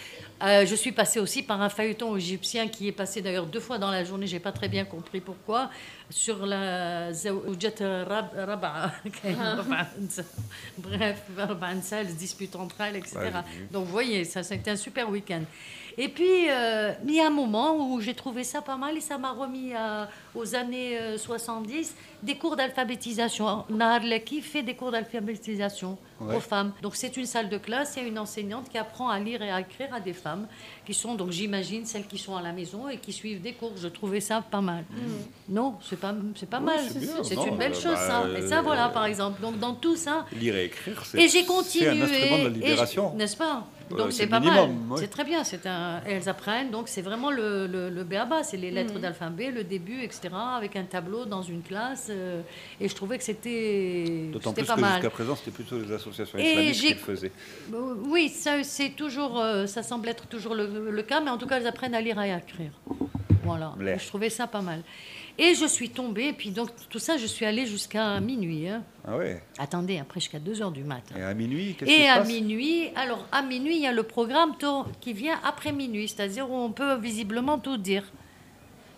Euh, 0.43 0.65
je 0.65 0.75
suis 0.75 0.91
passée 0.91 1.19
aussi 1.19 1.41
par 1.41 1.61
un 1.61 1.69
feuilleton 1.69 2.15
égyptien 2.15 2.67
qui 2.67 2.88
est 2.88 2.91
passé 2.91 3.21
d'ailleurs 3.21 3.45
deux 3.45 3.59
fois 3.59 3.77
dans 3.77 3.89
la 3.91 4.03
journée, 4.03 4.27
j'ai 4.27 4.39
pas 4.39 4.51
très 4.51 4.67
bien 4.67 4.85
compris 4.85 5.21
pourquoi, 5.21 5.69
sur 6.09 6.45
la 6.45 7.11
Zawjat 7.13 8.05
Rab- 8.05 8.33
Rab'a. 8.35 8.91
Rab'a 9.23 9.88
Nsa. 10.01 10.23
Bref, 10.77 11.21
Rab'a 11.38 11.73
Nsa, 11.75 12.01
elles 12.01 12.09
se 12.09 12.13
disputent 12.15 12.55
entre 12.55 12.81
elles, 12.81 12.97
etc. 12.97 13.17
Vu. 13.55 13.67
Donc 13.71 13.85
vous 13.85 13.91
voyez, 13.91 14.23
ça 14.25 14.43
c'était 14.43 14.71
un 14.71 14.75
super 14.75 15.09
week-end. 15.09 15.41
Et 15.99 16.09
puis, 16.09 16.47
euh, 16.49 16.93
il 17.07 17.15
y 17.15 17.19
a 17.19 17.25
un 17.27 17.31
moment 17.31 17.75
où 17.89 17.99
j'ai 18.01 18.13
trouvé 18.13 18.43
ça 18.43 18.61
pas 18.61 18.77
mal 18.77 18.95
et 18.97 19.01
ça 19.01 19.17
m'a 19.17 19.31
remis 19.31 19.73
à- 19.73 20.07
aux 20.35 20.53
années 20.53 20.97
euh, 20.99 21.17
70 21.17 21.95
des 22.21 22.35
cours 22.37 22.55
d'alphabétisation. 22.55 23.65
Laki 23.69 24.41
fait 24.41 24.61
des 24.61 24.75
cours 24.75 24.91
d'alphabétisation 24.91 25.97
Ouais. 26.19 26.35
aux 26.35 26.39
femmes? 26.39 26.71
Donc 26.81 26.95
c'est 26.95 27.15
une 27.17 27.25
salle 27.25 27.49
de 27.49 27.57
classe, 27.57 27.93
il 27.97 28.03
y 28.03 28.05
a 28.05 28.09
une 28.09 28.17
enseignante 28.19 28.69
qui 28.69 28.77
apprend 28.77 29.09
à 29.09 29.19
lire 29.19 29.41
et 29.41 29.51
à 29.51 29.59
écrire 29.61 29.91
à 29.93 29.99
des 29.99 30.13
femmes 30.13 30.47
qui 30.85 30.93
sont, 30.93 31.15
donc 31.15 31.31
j'imagine, 31.31 31.85
celles 31.85 32.05
qui 32.07 32.17
sont 32.19 32.35
à 32.35 32.41
la 32.41 32.51
maison 32.53 32.87
et 32.89 32.97
qui 32.97 33.11
suivent 33.13 33.41
des 33.41 33.53
cours. 33.53 33.73
Je 33.77 33.87
trouvais 33.87 34.19
ça 34.19 34.41
pas 34.41 34.61
mal. 34.61 34.83
Non, 35.49 35.75
c'est 35.87 35.99
pas, 35.99 36.13
c'est 36.35 36.49
pas 36.49 36.59
mal. 36.59 36.79
c'est. 36.91 37.23
C'est 37.23 37.35
une 37.47 37.57
belle 37.57 37.71
euh, 37.71 37.75
chose, 37.75 37.93
bah, 37.93 38.07
ça. 38.07 38.23
Et 38.37 38.47
ça, 38.47 38.59
euh, 38.59 38.61
voilà, 38.61 38.89
par 38.89 39.05
exemple. 39.05 39.41
Donc 39.41 39.57
dans 39.59 39.73
tout 39.73 39.95
ça, 39.95 40.25
Lire 40.35 40.55
et 40.55 40.65
écrire, 40.65 41.03
c'est 41.05 41.17
et 41.17 41.21
j'ai 41.27 41.39
c'est 41.41 41.45
continué. 41.45 41.87
un 41.89 42.01
instrument 42.01 42.37
de 42.39 42.43
la 42.43 42.49
libération. 42.49 43.13
N'est-ce 43.15 43.37
pas? 43.37 43.57
Euh, 43.57 43.76
Donc 43.95 44.11
c'est 44.11 44.27
pas 44.27 44.39
minimum, 44.39 44.69
mal. 44.88 44.91
ouais. 44.91 44.97
C'est 45.01 45.07
très 45.07 45.23
bien. 45.23 45.43
C'est 45.43 45.65
un... 45.65 46.01
Elles 46.05 46.27
apprennent. 46.27 46.71
Donc 46.71 46.88
c'est 46.88 47.01
vraiment 47.01 47.31
le, 47.31 47.67
le, 47.67 47.89
le 47.89 48.03
béaba. 48.03 48.43
C'est 48.43 48.57
les 48.57 48.71
lettres 48.71 48.95
Mhm. 48.95 49.01
d'alphabet, 49.01 49.51
le 49.51 49.63
début, 49.63 50.01
etc. 50.01 50.29
Avec 50.33 50.75
un 50.75 50.83
tableau 50.83 51.25
dans 51.25 51.41
une 51.41 51.61
classe. 51.61 52.07
euh, 52.09 52.41
et 52.81 52.89
je 52.89 52.95
trouvais 52.95 53.17
que 53.17 53.23
c'était 53.23 54.29
D'autant 54.31 54.53
plus 54.53 54.65
pas 54.65 54.75
que 54.75 54.85
jusqu'à 54.85 55.09
présent, 55.09 55.35
c'était 55.35 55.51
plutôt 55.51 55.77
les 55.79 55.91
associations 55.91 56.38
Et 56.39 56.69
islamiques 56.71 56.75
qui 56.81 56.89
le 56.93 57.15
faisaient. 57.15 57.31
Euh, 57.73 57.93
Oui, 58.05 58.29
ça 58.29 58.63
c'est 58.63 58.89
toujours, 58.89 59.39
euh, 59.39 59.65
ça 59.67 59.83
semble 59.83 60.07
être 60.09 60.27
toujours 60.27 60.55
le, 60.55 60.89
le 60.91 61.03
cas, 61.03 61.21
mais 61.21 61.29
en 61.29 61.38
tout 61.38 61.47
cas, 61.47 61.57
elles 61.59 61.67
apprennent 61.67 61.95
à 61.95 62.01
lire 62.01 62.19
et 62.21 62.31
à 62.33 62.38
écrire. 62.39 62.71
Voilà. 63.43 63.73
Et 63.79 63.97
Je 63.97 64.07
trouvais 64.07 64.29
ça 64.29 64.47
pas 64.47 64.61
mal. 64.61 64.81
Et 65.39 65.53
je 65.53 65.65
suis 65.67 65.89
tombée, 65.91 66.29
et 66.29 66.33
puis 66.33 66.49
donc 66.49 66.69
tout 66.89 66.97
ça, 66.97 67.17
je 67.17 67.25
suis 67.27 67.45
allée 67.45 67.67
jusqu'à 67.67 68.19
minuit. 68.19 68.67
hein. 68.67 68.83
Ah 69.07 69.17
ouais 69.17 69.41
Attendez, 69.59 69.99
après 69.99 70.19
jusqu'à 70.19 70.39
2 70.39 70.61
heures 70.63 70.71
du 70.71 70.83
matin. 70.83 71.15
Et 71.17 71.21
à 71.21 71.33
minuit, 71.35 71.75
qu'est-ce 71.77 71.89
qui 71.91 71.95
Et 71.95 72.05
se 72.05 72.09
à 72.11 72.17
passe? 72.17 72.27
minuit, 72.27 72.88
alors 72.95 73.25
à 73.31 73.43
minuit, 73.43 73.75
il 73.75 73.81
y 73.83 73.88
a 73.88 73.91
le 73.91 74.01
programme 74.03 74.57
to- 74.57 74.85
qui 74.99 75.13
vient 75.13 75.39
après 75.43 75.71
minuit, 75.71 76.07
c'est-à-dire 76.07 76.49
où 76.49 76.55
on 76.55 76.71
peut 76.71 76.95
visiblement 76.95 77.59
tout 77.59 77.77
dire. 77.77 78.03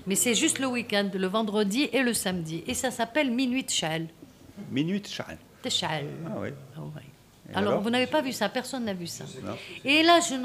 Mais 0.08 0.16
c'est 0.16 0.34
juste 0.34 0.60
le 0.60 0.68
week-end, 0.68 1.10
le 1.14 1.28
vendredi 1.28 1.90
et 1.92 2.02
le 2.04 2.14
samedi. 2.14 2.64
Et 2.68 2.74
ça 2.74 2.90
s'appelle 2.90 3.32
Minuit 3.32 3.64
Tchal. 3.64 4.08
Minuit 4.72 5.02
de 5.02 5.08
Sha'an. 5.08 5.36
Tchal. 5.68 6.06
Ah 6.26 6.40
ouais. 6.40 6.54
Ah 6.76 6.80
ouais. 6.82 7.02
Et 7.52 7.56
Alors, 7.56 7.72
alors? 7.74 7.84
vous 7.84 7.90
n'avez 7.90 8.08
pas 8.08 8.22
vu 8.22 8.32
ça, 8.32 8.48
personne 8.48 8.86
n'a 8.86 8.94
vu 8.94 9.08
ça. 9.08 9.26
Non. 9.44 9.56
Et 9.84 10.04
là, 10.04 10.20
je 10.22 10.36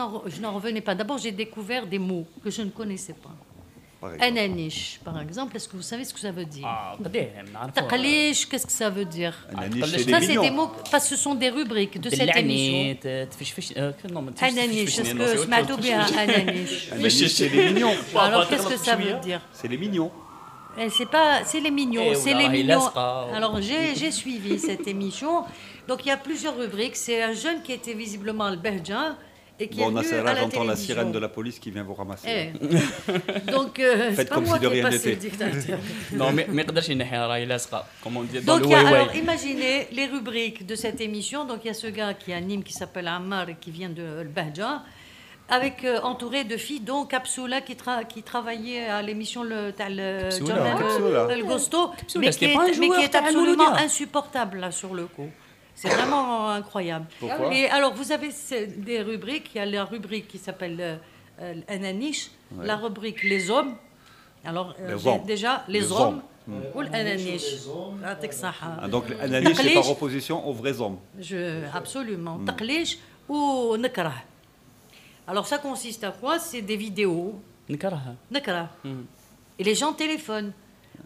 n'en 0.41 0.53
revenais 0.53 0.81
pas. 0.81 0.95
D'abord, 0.97 1.19
j'ai 1.19 1.31
découvert 1.33 1.87
des 1.87 1.99
mots 2.01 2.27
que 2.43 2.51
je 2.51 2.63
ne 2.63 2.71
connaissais 2.71 3.13
pas. 3.15 3.31
Ananish, 4.21 5.01
par 5.05 5.21
exemple, 5.21 5.57
est-ce 5.57 5.69
que 5.69 5.77
vous 5.77 5.83
savez 5.83 6.05
ce 6.05 6.13
que 6.15 6.21
ça 6.21 6.31
veut 6.31 6.45
dire? 6.45 6.69
Taqlish, 7.75 8.47
qu'est-ce 8.49 8.67
que 8.67 8.73
ça 8.73 8.91
veut 8.91 9.05
dire? 9.05 9.35
Ça, 9.51 10.21
c'est 10.21 10.37
des 10.39 10.51
mots, 10.51 10.71
parce 10.91 11.09
que 11.09 11.17
ce 11.17 11.23
sont 11.23 11.35
des 11.35 11.51
rubriques 11.51 12.01
de 12.01 12.11
cette 12.11 12.37
émission. 12.37 12.97
Ananish, 14.41 14.99
est-ce 14.99 15.15
que 15.15 15.43
je 15.43 15.47
m'attends 15.49 15.79
bien 15.79 16.01
à 16.01 16.21
Ananish 16.21 16.91
C'est 17.29 17.49
les 17.49 17.73
mignons. 17.73 17.95
Alors, 18.19 18.49
qu'est-ce 18.49 18.67
que 18.67 18.77
ça 18.77 18.97
veut 18.97 19.21
dire? 19.21 19.41
C'est 19.53 19.69
les 19.69 19.79
mignons. 19.79 20.11
Eh, 20.77 20.91
c'est 20.91 21.07
pas, 21.07 21.45
c'est 21.45 21.61
les 21.61 21.71
mignons, 21.71 22.15
c'est 22.15 22.35
les 22.35 22.49
mignons. 22.49 22.89
Alors 22.97 23.61
j'ai 23.61 24.11
suivi 24.11 24.59
cette 24.59 24.89
émission. 24.89 25.45
Donc 25.87 26.05
il 26.05 26.09
y 26.09 26.13
a 26.13 26.17
plusieurs 26.17 26.57
rubriques. 26.57 26.97
C'est 26.97 27.23
un 27.23 27.33
jeune 27.33 27.63
qui 27.63 27.73
était 27.73 27.95
visiblement 27.95 28.51
le 28.51 28.57
Belgien, 28.57 29.11
hein. 29.11 29.17
Et 29.61 29.69
qui 29.69 29.79
bon, 29.79 29.97
est 29.97 30.03
venu 30.03 30.37
j'entends 30.37 30.65
la 30.65 30.75
sirène 30.75 31.13
de 31.13 31.19
la 31.19 31.29
police 31.29 31.61
qui 31.61 31.71
vient 31.71 31.85
vous 31.85 31.95
ramasser. 31.95 32.27
Eh. 32.29 33.51
Donc, 33.53 33.79
euh, 33.79 34.13
faites 34.13 34.29
comme 34.29 34.47
si 34.47 34.59
de 34.59 34.67
rien 34.67 34.91
n'était. 34.91 35.17
non, 36.13 36.33
mais 36.33 36.47
comme 38.03 38.17
on 38.17 38.23
dit 38.25 38.41
dans 38.41 38.59
donc, 38.59 38.69
le 38.69 38.77
Alors, 38.77 39.15
imaginez 39.15 39.87
les 39.93 40.07
rubriques 40.07 40.67
de 40.67 40.75
cette 40.75 41.01
émission. 41.01 41.45
Donc, 41.45 41.61
il 41.65 41.69
y 41.69 41.71
a 41.71 41.75
ce 41.75 41.87
gars 41.87 42.15
qui 42.15 42.33
anime, 42.33 42.65
qui 42.65 42.73
s'appelle 42.73 43.07
Ammar 43.07 43.47
qui 43.61 43.71
vient 43.71 43.91
de 43.91 44.03
euh, 44.03 44.77
avec 45.49 45.87
entouré 46.03 46.43
de 46.45 46.57
filles, 46.57 46.81
dont 46.81 47.05
Capsula 47.05 47.61
qui, 47.61 47.77
qui 48.09 48.23
travaillait 48.23 48.87
à 48.87 49.03
l'émission 49.03 49.45
le, 49.45 49.67
le, 49.67 49.73
Capsula, 49.73 51.37
le, 51.37 51.45
Gosto, 51.45 51.91
qui 52.09 52.17
est, 52.17 52.79
mais 52.81 52.89
qui 52.89 53.05
est 53.05 53.15
absolument 53.15 53.75
insupportable 53.75 54.59
là, 54.59 54.73
sur 54.73 54.95
le 54.95 55.07
coup. 55.07 55.29
C'est 55.75 55.89
vraiment 55.89 56.51
incroyable. 56.51 57.07
Et 57.53 57.67
alors, 57.69 57.95
vous 57.95 58.13
avez 58.13 58.31
des 58.77 59.03
rubriques. 59.03 59.51
Il 59.55 59.59
y 59.59 59.61
a 59.61 59.67
la 59.67 59.85
rubrique 59.85 60.29
qui 60.29 60.39
s'appelle 60.39 60.77
euh, 60.81 60.97
euh 61.41 62.25
la 62.63 62.77
rubrique 62.77 63.23
Les 63.23 63.51
hommes. 63.51 63.75
Alors, 64.45 64.75
euh, 64.81 64.97
les 64.97 65.27
déjà, 65.27 65.65
les, 65.69 65.81
les 65.81 65.93
hommes. 65.93 66.01
hommes. 66.01 66.23
Ou 66.75 66.83
l'ananish. 66.83 67.43
Ah, 68.05 68.17
ah, 68.83 68.89
donc 68.89 69.09
l'ananish, 69.09 69.57
c'est 69.57 69.75
par 69.75 69.91
opposition 69.91 70.47
aux 70.47 70.53
vrais 70.53 70.79
hommes. 70.79 70.99
Absolument. 71.73 72.37
Hmm. 72.37 72.45
Taqlish 72.45 72.99
ou 73.29 73.77
nakrah. 73.79 74.13
Alors 75.27 75.47
ça 75.47 75.57
consiste 75.57 76.05
à 76.05 76.11
quoi? 76.11 76.39
C'est 76.39 76.61
des 76.61 76.77
vidéos. 76.77 77.41
Nakrah. 77.67 77.99
Nakrah. 78.31 78.69
Et 79.59 79.65
les 79.65 79.75
gens 79.75 79.95
téléphonent. 79.95 80.53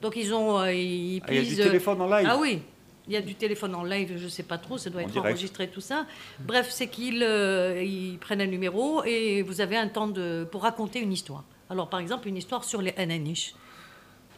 Donc 0.01 0.17
ils 0.17 0.33
ont. 0.35 0.59
Euh, 0.59 0.73
ils 0.73 1.23
ah, 1.25 1.33
il 1.33 1.37
y 1.37 1.39
a 1.39 1.55
du 1.55 1.61
euh, 1.61 1.65
téléphone 1.65 2.01
en 2.01 2.09
live. 2.09 2.29
Ah 2.29 2.37
oui. 2.39 2.63
Il 3.09 3.15
y 3.15 3.17
a 3.17 3.23
du 3.23 3.35
téléphone 3.35 3.75
en 3.75 3.85
live, 3.85 4.15
je 4.17 4.25
ne 4.25 4.29
sais 4.29 4.43
pas 4.43 4.59
trop, 4.59 4.77
ça 4.77 4.91
doit 4.91 5.01
en 5.01 5.05
être 5.05 5.13
direct. 5.13 5.29
enregistré, 5.35 5.69
tout 5.69 5.81
ça. 5.81 6.07
Bref, 6.41 6.69
c'est 6.71 6.89
qu'ils 6.89 7.23
euh, 7.23 8.15
prennent 8.21 8.43
un 8.43 8.47
numéro 8.47 9.03
et 9.05 9.43
vous 9.43 9.61
avez 9.63 9.77
un 9.77 9.89
temps 9.89 10.09
de, 10.09 10.47
pour 10.51 10.63
raconter 10.63 11.01
une 11.01 11.13
histoire. 11.13 11.45
Alors, 11.71 11.89
par 11.89 12.01
exemple, 12.01 12.29
une 12.29 12.37
histoire 12.37 12.65
sur 12.65 12.83
les 12.83 12.93
Ananish. 12.97 13.55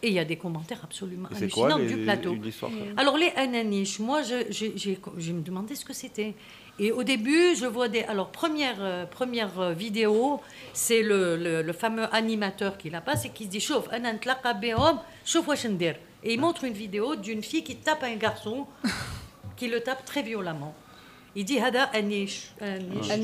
Et 0.02 0.08
il 0.08 0.14
y 0.14 0.18
a 0.18 0.24
des 0.24 0.36
commentaires 0.36 0.80
absolument 0.82 1.28
hallucinants 1.28 1.68
quoi, 1.68 1.78
les, 1.78 1.86
du 1.88 1.96
plateau. 2.04 2.34
Alors, 2.96 3.18
les 3.18 3.30
Ananish, 3.36 3.98
moi, 3.98 4.22
je, 4.22 4.46
je, 4.50 4.66
je 5.18 5.32
me 5.32 5.42
demandais 5.42 5.74
ce 5.74 5.84
que 5.84 5.92
c'était. 5.92 6.34
Et 6.78 6.92
au 6.92 7.02
début, 7.02 7.54
je 7.56 7.66
vois 7.66 7.88
des. 7.88 8.02
Alors, 8.04 8.30
première, 8.30 8.78
euh, 8.80 9.04
première 9.04 9.60
euh, 9.60 9.72
vidéo, 9.74 10.40
c'est 10.72 11.02
le, 11.02 11.36
le, 11.36 11.60
le, 11.60 11.72
fameux 11.74 12.06
animateur 12.14 12.78
qui 12.78 12.88
la 12.88 13.02
passe 13.02 13.26
et 13.26 13.28
qui 13.28 13.44
se 13.44 13.50
dit 13.50 13.60
Chauffe, 13.60 13.88
Anan 13.92 14.16
Tlaqabéom, 14.18 14.98
Chauffe 15.26 15.48
Washendir. 15.48 15.96
Et 16.22 16.34
il 16.34 16.40
montre 16.40 16.64
une 16.64 16.72
vidéo 16.72 17.16
d'une 17.16 17.42
fille 17.42 17.64
qui 17.64 17.76
tape 17.76 18.02
un 18.02 18.16
garçon, 18.16 18.66
qui 19.56 19.68
le 19.68 19.80
tape 19.80 20.04
très 20.04 20.22
violemment. 20.22 20.74
Il 21.36 21.44
dit 21.44 21.58
Hada 21.58 21.84
anish. 21.92 22.50
Anouche. 22.60 23.06
Ah. 23.08 23.16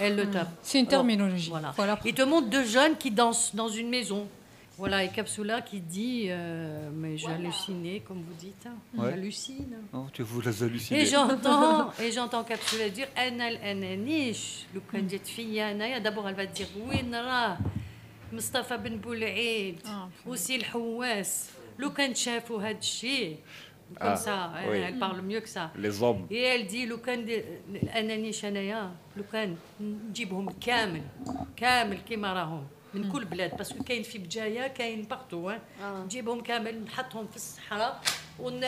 Elle 0.00 0.16
le 0.16 0.24
hmm. 0.26 0.30
tape. 0.30 0.48
C'est 0.62 0.78
une 0.78 0.86
terminologie. 0.86 1.48
Voilà. 1.48 1.72
Voilà. 1.74 1.98
Il 2.04 2.14
te 2.14 2.22
montre 2.22 2.48
deux 2.48 2.64
jeunes 2.64 2.96
qui 2.96 3.10
dansent 3.10 3.54
dans 3.54 3.68
une 3.68 3.88
maison. 3.88 4.28
Voilà, 4.76 5.02
et 5.02 5.08
Capsula 5.08 5.60
qui 5.60 5.80
dit 5.80 6.26
euh, 6.28 6.88
Mais 6.94 7.18
j'ai 7.18 7.26
voilà. 7.26 7.40
halluciné, 7.40 8.00
comme 8.06 8.18
vous 8.18 8.34
dites. 8.38 8.64
Hein. 8.66 8.76
Ouais. 8.96 9.10
J'hallucine. 9.10 9.76
Oh, 9.92 10.06
tu 10.12 10.22
vous 10.22 10.40
les 10.40 10.62
hallucinez. 10.62 11.00
Et 11.00 11.06
j'entends, 11.06 11.90
et 12.00 12.12
j'entends 12.12 12.44
Capsula 12.44 12.88
dire 12.88 13.08
Anal 13.16 13.58
ananish. 13.64 14.66
D'abord, 16.04 16.28
elle 16.28 16.36
va 16.36 16.46
dire 16.46 16.68
Oui, 16.86 17.02
nara. 17.02 17.56
مصطفى 18.33 18.77
بن 18.77 18.97
بولعيد 18.97 19.79
وسي 20.25 20.55
الحواس 20.55 21.49
لو 21.79 21.93
كان 21.93 22.15
شافوا 22.15 22.61
هذا 22.61 22.77
الشيء 22.77 23.37
comme 23.93 23.97
Ah, 23.99 24.15
ça, 24.15 24.35
hein, 24.55 24.63
oui. 24.71 24.77
elle 24.87 24.97
parle 24.97 25.21
mieux 25.21 25.41
que 25.45 25.49
ça. 25.57 25.65
Les 25.85 26.01
hommes. 26.01 26.25
Et 26.31 26.41
elle 26.41 26.65
dit 26.67 26.85
لو 26.85 26.97
كان 27.01 27.25
دي- 27.25 27.43
الأنانيش 27.83 28.45
أنايا 28.45 28.91
لو 29.17 29.23
كان 29.33 29.55
نجيبهم 29.81 30.49
كامل 30.49 31.01
كامل 31.57 31.97
كيما 32.09 32.33
راهم 32.33 32.63
من 32.93 33.11
كل 33.11 33.25
بلاد 33.25 33.57
باسكو 33.57 33.83
كاين 33.83 34.03
في 34.03 34.17
بجايه 34.17 34.67
كاين 34.67 35.01
بارتو 35.01 35.51
نجيبهم 35.83 36.41
كامل 36.41 36.83
نحطهم 36.83 37.27
في 37.27 37.35
الصحراء 37.35 38.01
ون 38.39 38.61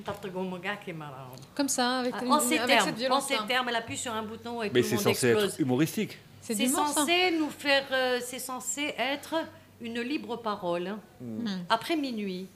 نطرطقهم 0.00 0.56
كاع 0.58 0.74
كيما 0.74 1.10
راهم 1.10 1.36
Comme 1.56 1.68
ça, 1.68 1.98
avec, 2.00 2.14
en 2.22 2.40
ces 2.40 2.58
avec 2.58 2.66
termes, 2.68 2.84
cette 2.86 2.94
en 2.94 2.98
violence. 2.98 3.28
ces 3.28 3.46
termes, 3.48 3.68
elle 3.68 3.76
appuie 3.76 3.96
sur 3.96 4.12
un 4.12 4.22
bouton 4.22 4.62
et 4.62 4.70
Mais 4.74 4.80
tout 4.82 4.88
c'est 4.88 4.96
le 4.96 5.04
monde 5.04 5.14
censé 5.14 5.28
explose. 5.30 5.52
être 5.54 5.60
humoristique. 5.60 6.18
c'est 6.45 6.55
dimanche, 6.55 6.91
censé 6.93 7.31
nous 7.31 7.49
faire, 7.49 7.85
euh, 7.91 8.19
c'est 8.23 8.39
censé 8.39 8.93
être 8.99 9.35
une 9.81 9.99
libre 10.01 10.37
parole 10.37 10.87
hein. 10.87 10.99
Mm. 11.19 11.47
après 11.69 11.95
minuit, 11.95 12.47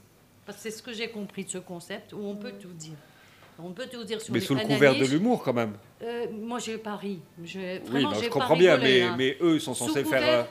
parce 0.45 0.57
que 0.59 0.63
c'est 0.63 0.77
ce 0.77 0.83
que 0.83 0.93
j'ai 0.93 1.09
compris 1.09 1.43
de 1.45 1.49
ce 1.49 1.57
concept 1.57 2.13
où 2.13 2.19
on 2.19 2.35
peut 2.35 2.53
tout 2.59 2.71
dire. 2.73 2.93
On 3.61 3.71
peut 3.71 3.87
tout 3.91 4.03
dire 4.03 4.21
sur 4.21 4.31
Mais 4.33 4.39
les 4.39 4.45
sous 4.45 4.55
le 4.55 4.61
couvert 4.61 4.95
de 4.95 5.05
l'humour, 5.05 5.43
quand 5.43 5.53
même. 5.53 5.73
Euh, 6.01 6.27
moi, 6.31 6.59
j'ai 6.59 6.79
ri. 6.85 7.19
J'ai- 7.43 7.81
Oui, 7.91 8.03
non, 8.03 8.13
je 8.13 8.29
comprends 8.29 8.55
bien, 8.55 8.75
rigolé, 8.75 8.99
mais, 8.99 9.01
hein. 9.01 9.15
mais 9.17 9.37
eux, 9.41 9.55
ils 9.55 9.61
sont 9.61 9.73
censés 9.73 10.03
couvert- 10.03 10.21
faire 10.21 10.39
euh, 10.39 10.43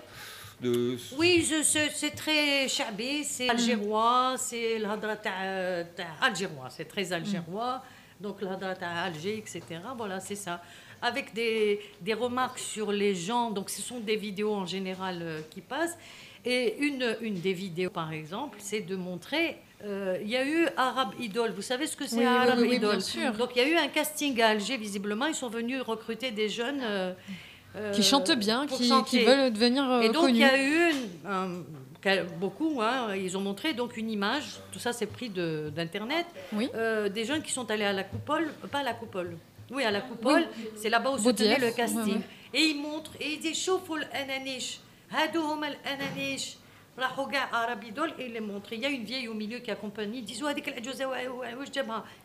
de. 0.61 0.97
Oui, 1.17 1.49
c'est 1.95 2.11
très 2.11 2.69
chabé, 2.69 3.23
c'est 3.25 3.49
algérois, 3.49 4.35
c'est 4.37 4.79
algérois, 6.21 6.69
c'est 6.69 6.85
très 6.87 7.13
algérois, 7.13 7.83
donc 8.21 8.43
l'hadra 8.43 8.75
t'a 8.75 8.91
Alger, 9.05 9.39
etc. 9.39 9.63
Voilà, 9.97 10.21
c'est 10.21 10.35
ça. 10.35 10.61
Avec 11.01 11.33
des, 11.35 11.81
des 12.01 12.15
remarques 12.15 12.59
sur 12.59 12.91
les 12.93 13.15
gens, 13.15 13.51
donc 13.51 13.71
ce 13.71 13.81
sont 13.83 14.01
des 14.01 14.17
vidéos 14.17 14.53
en 14.55 14.67
général 14.67 15.19
euh, 15.23 15.41
qui 15.51 15.61
passent. 15.61 15.97
Et 16.45 16.77
une, 16.79 17.17
une 17.21 17.35
des 17.41 17.53
vidéos, 17.53 17.91
par 17.91 18.13
exemple, 18.13 18.59
c'est 18.61 18.81
de 18.81 18.97
montrer. 18.97 19.57
euh, 19.85 20.19
Il 20.23 20.29
y 20.29 20.37
a 20.37 20.45
eu 20.47 20.67
Arab 20.77 21.11
Idol. 21.21 21.51
Vous 21.53 21.63
savez 21.63 21.87
ce 21.87 21.97
que 21.97 22.07
c'est 22.07 22.17
Oui, 22.17 22.23
oui, 22.23 22.29
Arab 22.29 22.59
oui, 22.61 22.67
oui, 22.71 22.77
Idol? 22.77 22.91
bien 22.93 23.01
sûr. 23.01 23.33
Donc 23.33 23.51
il 23.55 23.59
y 23.59 23.65
a 23.65 23.69
eu 23.69 23.77
un 23.77 23.89
casting 23.89 24.41
à 24.41 24.49
Alger, 24.49 24.77
visiblement. 24.77 25.27
Ils 25.27 25.35
sont 25.35 25.49
venus 25.49 25.81
recruter 25.83 26.31
des 26.31 26.49
jeunes. 26.49 26.81
euh, 26.83 27.13
Qui 27.93 28.03
chantent 28.03 28.33
bien, 28.33 28.67
qui, 28.67 29.25
veulent 29.25 29.53
devenir 29.53 29.89
euh, 29.91 30.01
Et 30.01 30.09
donc, 30.09 30.23
connus. 30.27 30.35
il 30.35 30.41
y 30.41 30.45
a 30.45 30.59
eu 30.61 30.93
un- 31.27 31.63
beaucoup, 32.41 32.81
hein, 32.81 33.15
ils 33.15 33.37
ont 33.37 33.41
montré 33.43 33.75
donc 33.75 33.97
une 33.99 34.09
image, 34.11 34.61
tout 34.73 34.79
ça 34.79 34.93
c'est 34.95 35.07
pris 35.07 35.29
d'Internet, 35.29 36.25
euh, 36.75 37.09
des 37.11 37.25
jeunes 37.27 37.43
qui 37.43 37.53
sont 37.53 37.71
allés 37.71 37.85
à 37.85 37.93
la 37.93 38.05
coupole, 38.05 38.49
pas 38.73 38.79
à 38.79 38.83
la 38.83 38.95
coupole, 38.95 39.37
oui, 39.71 39.85
à 39.85 39.91
la 39.91 40.01
coupole, 40.01 40.49
c'est 40.77 40.91
là-bas 40.91 41.11
où 41.11 41.19
se 41.19 41.31
tenait 41.31 41.59
le 41.59 41.71
casting. 41.71 42.21
Et 42.55 42.63
il 42.63 42.81
montre 42.81 43.13
et 43.21 43.35
il 43.35 43.41
dit 43.41 43.55
Chauffoul 43.55 44.07
ananish, 44.13 44.81
hadoum 45.11 45.63
al 45.63 45.77
ananish. 45.85 46.57
Il 48.19 48.33
les 48.33 48.41
montre. 48.41 48.73
Il 48.73 48.81
y 48.81 48.87
a 48.87 48.89
une 48.89 49.05
vieille 49.05 49.29
au 49.29 49.35
milieu 49.35 49.59
qui 49.61 49.71
accompagne. 49.71 50.25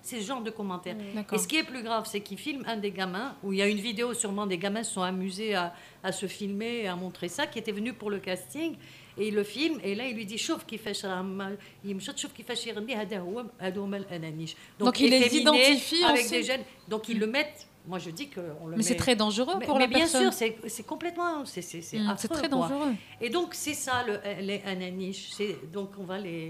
C'est 0.01 0.19
ce 0.19 0.25
genre 0.25 0.41
de 0.41 0.49
commentaires. 0.49 0.95
Et 1.31 1.37
ce 1.37 1.47
qui 1.47 1.57
est 1.57 1.63
plus 1.63 1.83
grave, 1.83 2.07
c'est 2.09 2.21
qu'il 2.21 2.37
filme 2.37 2.63
un 2.65 2.77
des 2.77 2.91
gamins, 2.91 3.35
où 3.43 3.53
il 3.53 3.59
y 3.59 3.61
a 3.61 3.67
une 3.67 3.77
vidéo 3.77 4.13
sûrement 4.13 4.47
des 4.47 4.57
gamins 4.57 4.83
se 4.83 4.93
sont 4.93 5.03
amusés 5.03 5.55
à, 5.55 6.11
se 6.11 6.27
filmer, 6.27 6.87
à 6.87 6.95
montrer 6.95 7.27
ça, 7.27 7.47
qui 7.47 7.59
étaient 7.59 7.71
venus 7.71 7.93
pour 7.97 8.09
le 8.09 8.19
casting. 8.19 8.75
Et 9.20 9.28
il 9.28 9.34
le 9.34 9.42
filme, 9.42 9.80
et 9.82 9.94
là 9.96 10.06
il 10.06 10.14
lui 10.14 10.26
dit 10.26 10.36
شوف 10.38 10.62
كيفاش 10.64 11.04
راهم 11.06 11.56
يمشط 11.84 12.16
شوف 12.18 12.32
كيفاش 12.32 12.66
يغني 12.66 12.94
هذا 12.96 13.18
هو 13.18 13.44
هادو 13.60 13.84
هما 13.84 13.96
الأنانيش. 13.96 14.54
Donc, 14.80 15.00
il 15.00 15.10
les 15.10 15.22
efféminé, 15.26 15.40
identifie 15.40 16.04
avec 16.04 16.24
aussi. 16.24 16.30
des 16.30 16.42
jeunes. 16.44 16.64
Donc 16.88 17.08
ils 17.08 17.18
le 17.18 17.26
mettent. 17.26 17.66
Moi 17.88 17.98
je 17.98 18.10
dis 18.10 18.28
qu'on 18.34 18.66
le 18.70 18.76
Mais 18.76 18.82
c'est 18.82 18.90
met- 18.94 18.96
très 19.04 19.16
dangereux 19.16 19.56
Mais- 19.58 19.66
pour 19.66 19.76
mais 19.78 19.86
la 19.86 19.86
bien 19.88 19.98
personne. 20.06 20.22
sûr, 20.30 20.32
c'est 20.40 20.52
c'est 20.74 20.86
complètement. 20.92 21.34
C'est 21.52 21.62
c'est- 21.70 21.82
c'est 21.88 21.98
Mm, 21.98 22.04
c'est 22.06 22.26
affreux, 22.30 22.38
très 22.40 22.48
quoi. 22.48 22.58
dangereux. 22.58 22.92
Et 23.24 23.30
donc, 23.36 23.48
c'est 23.64 23.78
ça, 23.86 23.96
le, 24.08 24.14
les 24.48 24.60
ananiches. 24.74 25.24
C'est- 25.36 25.56
Donc, 25.76 25.88
on 26.02 26.04
va 26.12 26.18
les. 26.26 26.40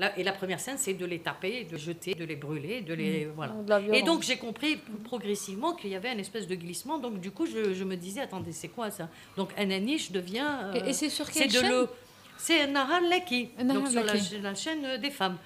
là- 0.00 0.12
et 0.18 0.22
la 0.30 0.34
première 0.40 0.60
scène, 0.64 0.78
c'est 0.84 0.96
de 1.02 1.06
les 1.12 1.20
taper, 1.28 1.54
de 1.72 1.76
jeter, 1.88 2.12
de 2.22 2.24
les 2.30 2.38
brûler, 2.44 2.76
de 2.90 2.94
les. 3.00 3.12
Mm. 3.26 3.32
Voilà. 3.38 3.52
De 3.66 3.70
la 3.74 3.78
et 3.80 3.82
violence. 3.84 4.04
donc, 4.10 4.20
j'ai 4.28 4.38
compris 4.46 4.72
progressivement 5.10 5.72
qu'il 5.78 5.90
y 5.94 5.96
avait 6.00 6.12
une 6.16 6.22
espèce 6.26 6.46
de 6.52 6.56
glissement. 6.64 6.96
Donc, 7.04 7.14
du 7.26 7.30
coup, 7.36 7.46
je, 7.54 7.60
je 7.78 7.84
me 7.90 7.96
disais, 8.06 8.20
attendez, 8.28 8.52
c'est 8.60 8.72
quoi 8.76 8.86
ça 8.98 9.06
Donc, 9.38 9.48
ananiche 9.64 10.06
devient. 10.18 10.52
Et- 10.76 10.90
et 10.90 10.92
c'est 11.00 11.10
sur 11.18 11.26
c'est 11.26 11.32
quelle 11.40 11.52
de 11.58 11.62
chaîne 11.64 11.70
l'eau. 11.72 11.86
C'est 12.41 12.67
Nahar 12.67 13.01
Laki. 13.01 13.49
Nahar 13.63 13.81
Donc, 13.81 13.89
sur 13.91 14.03
la, 14.41 14.55
chaîne 14.55 14.97
des 15.01 15.11
femmes. 15.11 15.37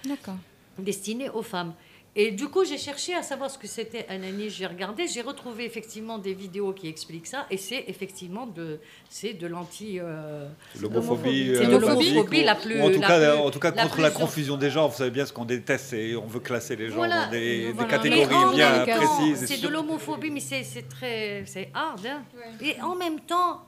Destinée 0.77 1.29
aux 1.29 1.41
femmes. 1.43 1.73
Et 2.15 2.29
du 2.29 2.47
coup, 2.47 2.63
j'ai 2.63 2.77
cherché 2.77 3.15
à 3.15 3.23
savoir 3.23 3.49
ce 3.49 3.57
que 3.57 3.65
c'était 3.65 4.05
un 4.07 4.21
aniche. 4.21 4.57
J'ai 4.57 4.67
regardé, 4.67 5.07
j'ai 5.07 5.21
retrouvé 5.23 5.65
effectivement 5.65 6.19
des 6.19 6.35
vidéos 6.35 6.71
qui 6.71 6.87
expliquent 6.87 7.25
ça, 7.25 7.47
et 7.49 7.57
c'est 7.57 7.85
effectivement 7.87 8.45
de, 8.45 8.79
c'est 9.09 9.33
de 9.33 9.47
l'anti. 9.47 9.97
euh, 9.99 10.47
L'homophobie, 10.79 11.53
C'est 11.55 11.65
euh, 11.65 11.69
de 11.69 11.77
l'homophobie 11.77 12.43
la 12.43 12.53
plus. 12.53 12.79
en 12.79 12.91
tout 12.91 12.99
la 13.01 13.07
cas, 13.07 13.31
plus- 13.33 13.41
en 13.41 13.49
tout 13.49 13.59
cas 13.59 13.71
la 13.71 13.83
contre 13.83 14.01
la 14.01 14.11
confusion 14.11 14.57
des 14.57 14.69
genres. 14.69 14.89
Vous 14.89 14.97
savez 14.97 15.09
bien 15.09 15.25
ce 15.25 15.33
qu'on 15.33 15.45
déteste, 15.45 15.87
c'est 15.89 16.15
on 16.15 16.27
veut 16.27 16.39
classer 16.39 16.75
les 16.75 16.89
gens 16.89 16.97
Voilà, 16.97 17.25
dans 17.25 17.31
des, 17.31 17.73
catégories 17.89 18.55
bien 18.55 18.85
précises. 18.85 19.41
et 19.41 19.47
C'est 19.47 19.61
de 19.61 19.67
l'homophobie, 19.69 20.29
mais 20.29 20.39
c'est 20.39 20.87
très, 20.87 21.43
c'est 21.47 21.71
hard. 21.73 22.05
hein. 22.05 22.21
Et 22.61 22.79
en 22.81 22.93
même 22.95 23.21
temps, 23.21 23.61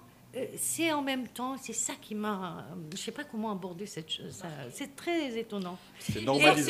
c'est 0.58 0.92
en 0.92 1.02
même 1.02 1.28
temps, 1.28 1.56
c'est 1.62 1.74
ça 1.74 1.94
qui 2.02 2.14
m'a, 2.16 2.66
je 2.94 2.98
sais 2.98 3.12
pas 3.12 3.24
comment 3.24 3.52
aborder 3.52 3.86
cette 3.86 4.10
chose. 4.12 4.44
C'est 4.72 4.96
très 4.96 5.38
étonnant. 5.38 5.78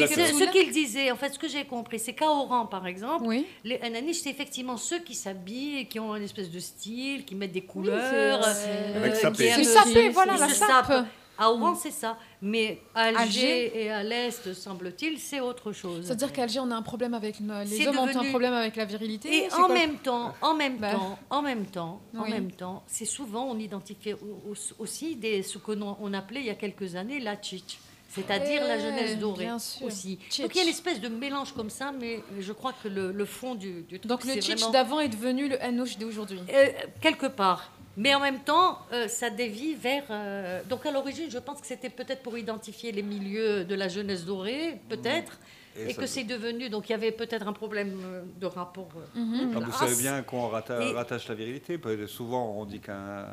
C'est 0.07 0.34
ce- 0.34 0.39
qu'il 0.51 0.72
disait, 0.72 1.11
en 1.11 1.16
fait, 1.16 1.34
ce 1.34 1.39
que 1.39 1.47
j'ai 1.47 1.66
compris, 1.66 1.99
c'est 1.99 2.13
qu'à 2.13 2.30
Oran, 2.30 2.66
par 2.68 2.86
exemple, 2.88 3.26
les 3.63 3.80
Ananiches, 3.82 4.18
c'est 4.18 4.30
effectivement 4.30 4.78
ceux 4.78 4.99
qui 4.99 5.16
s'habillent 5.16 5.80
et 5.80 5.86
qui 5.88 5.99
ont 5.99 6.16
une 6.16 6.24
espèce 6.24 6.49
de 6.51 6.59
style, 6.59 7.26
qui 7.26 7.36
mettent 7.36 7.51
des 7.53 7.61
couleurs. 7.66 8.43
c'est- 8.53 8.68
euh, 8.68 8.97
Avec 8.97 9.13
qui 9.13 9.43
aiment- 9.47 9.63
sapé, 9.66 10.09
voilà, 10.09 10.34
la 10.38 10.47
sape. 10.68 11.05
À 11.38 11.52
Oran, 11.52 11.76
c'est 11.76 11.92
ça. 11.92 12.18
Mais 12.42 12.80
à 12.94 13.02
Alger, 13.06 13.20
Alger. 13.22 13.72
et 13.84 13.92
à 13.92 14.04
l'Est, 14.04 14.54
semble-t-il, 14.54 15.20
c'est 15.20 15.40
autre 15.40 15.72
chose. 15.74 16.06
C'est-à-dire 16.06 16.32
qu'Alger, 16.32 16.60
on 16.60 16.72
a 16.72 16.76
un 16.76 16.82
problème 16.82 17.14
avec 17.14 17.38
les 17.40 17.88
hommes 17.88 17.98
ont 18.00 18.04
un 18.04 18.14
devenu- 18.14 18.30
problème 18.30 18.54
avec 18.54 18.76
la 18.76 18.86
virilité. 18.86 19.46
Et 19.46 19.54
en 19.54 19.68
même 19.68 19.98
temps, 19.98 20.34
en 20.42 20.54
même 20.54 20.78
Bah. 20.78 20.92
temps, 20.94 21.20
en 21.30 21.42
même 21.42 21.66
temps, 21.66 22.02
en 22.18 22.28
même 22.28 22.52
temps, 22.52 22.84
c'est 22.88 23.06
souvent 23.06 23.46
on 23.46 23.58
identifiait 23.60 24.14
au- 24.14 24.52
au- 24.52 24.84
aussi 24.84 25.16
des 25.16 25.44
ce 25.44 25.58
que 25.58 25.72
l'on 25.74 25.98
on 26.02 26.14
appelait 26.14 26.40
il 26.42 26.46
y 26.46 26.50
a 26.50 26.56
quelques 26.56 26.96
années 26.96 27.20
la 27.20 27.36
tchitch, 27.36 27.78
c'est-à-dire 28.10 28.64
la 28.66 28.80
jeunesse 28.80 29.18
dorée 29.18 29.46
bien 29.46 29.60
sûr. 29.60 29.88
aussi. 29.88 30.18
Tchitch. 30.30 30.42
Donc 30.42 30.52
il 30.56 30.58
y 30.58 30.62
a 30.62 30.64
une 30.64 30.70
espèce 30.70 31.02
de 31.02 31.08
mélange 31.10 31.52
comme 31.54 31.70
ça, 31.70 31.92
mais 31.92 32.22
je 32.40 32.54
crois 32.54 32.74
que 32.74 32.88
le, 32.88 33.12
le 33.12 33.26
fond 33.26 33.56
du, 33.56 33.82
du 33.84 34.00
truc, 34.00 34.08
Donc 34.08 34.24
le 34.24 34.34
tchitch 34.36 34.56
vraiment- 34.60 34.72
d'avant 34.72 35.00
est 35.00 35.10
devenu 35.10 35.50
le 35.50 35.62
hanouche 35.62 35.98
d'aujourd'hui. 35.98 36.40
euh, 36.54 36.68
quelque 37.02 37.26
part. 37.28 37.72
Mais 37.98 38.14
en 38.14 38.20
même 38.20 38.39
temps, 38.39 38.80
euh, 38.91 39.08
ça 39.08 39.30
dévie 39.30 39.74
vers. 39.76 40.04
euh, 40.10 40.62
donc 40.70 40.86
à 40.86 40.91
l'origine, 40.91 41.30
je 41.30 41.38
pense 41.39 41.62
que 41.62 41.68
c'était 41.68 41.89
peut-être 41.89 42.22
pour 42.24 42.38
identifier 42.38 42.91
les 42.91 43.04
milieux 43.04 43.64
de 43.64 43.76
la 43.76 43.88
jeunesse 43.88 44.26
dorée, 44.26 44.80
peut-être, 44.89 45.39
Et 45.78 45.93
que 45.93 46.06
c'est 46.06 46.24
devenu. 46.24 46.70
Donc 46.70 46.88
il 46.89 46.93
y 46.93 46.96
avait 46.96 47.12
peut-être 47.12 47.48
un 47.48 47.54
problème 47.54 48.00
euh, 48.06 48.22
de 48.39 48.46
rapport. 48.46 48.89
euh, 48.98 49.20
Mhm. 49.20 49.54
Ah, 49.56 49.60
vous 49.60 49.72
savez 49.74 49.96
bien 49.96 50.22
qu'on 50.24 50.48
ratta- 50.48 50.82
Et- 50.82 50.93
rattache 50.93 51.28
la 51.28 51.36
virilité. 51.36 51.80
Souvent, 52.08 52.56
on 52.58 52.66
dit 52.66 52.80
qu'un 52.80 53.28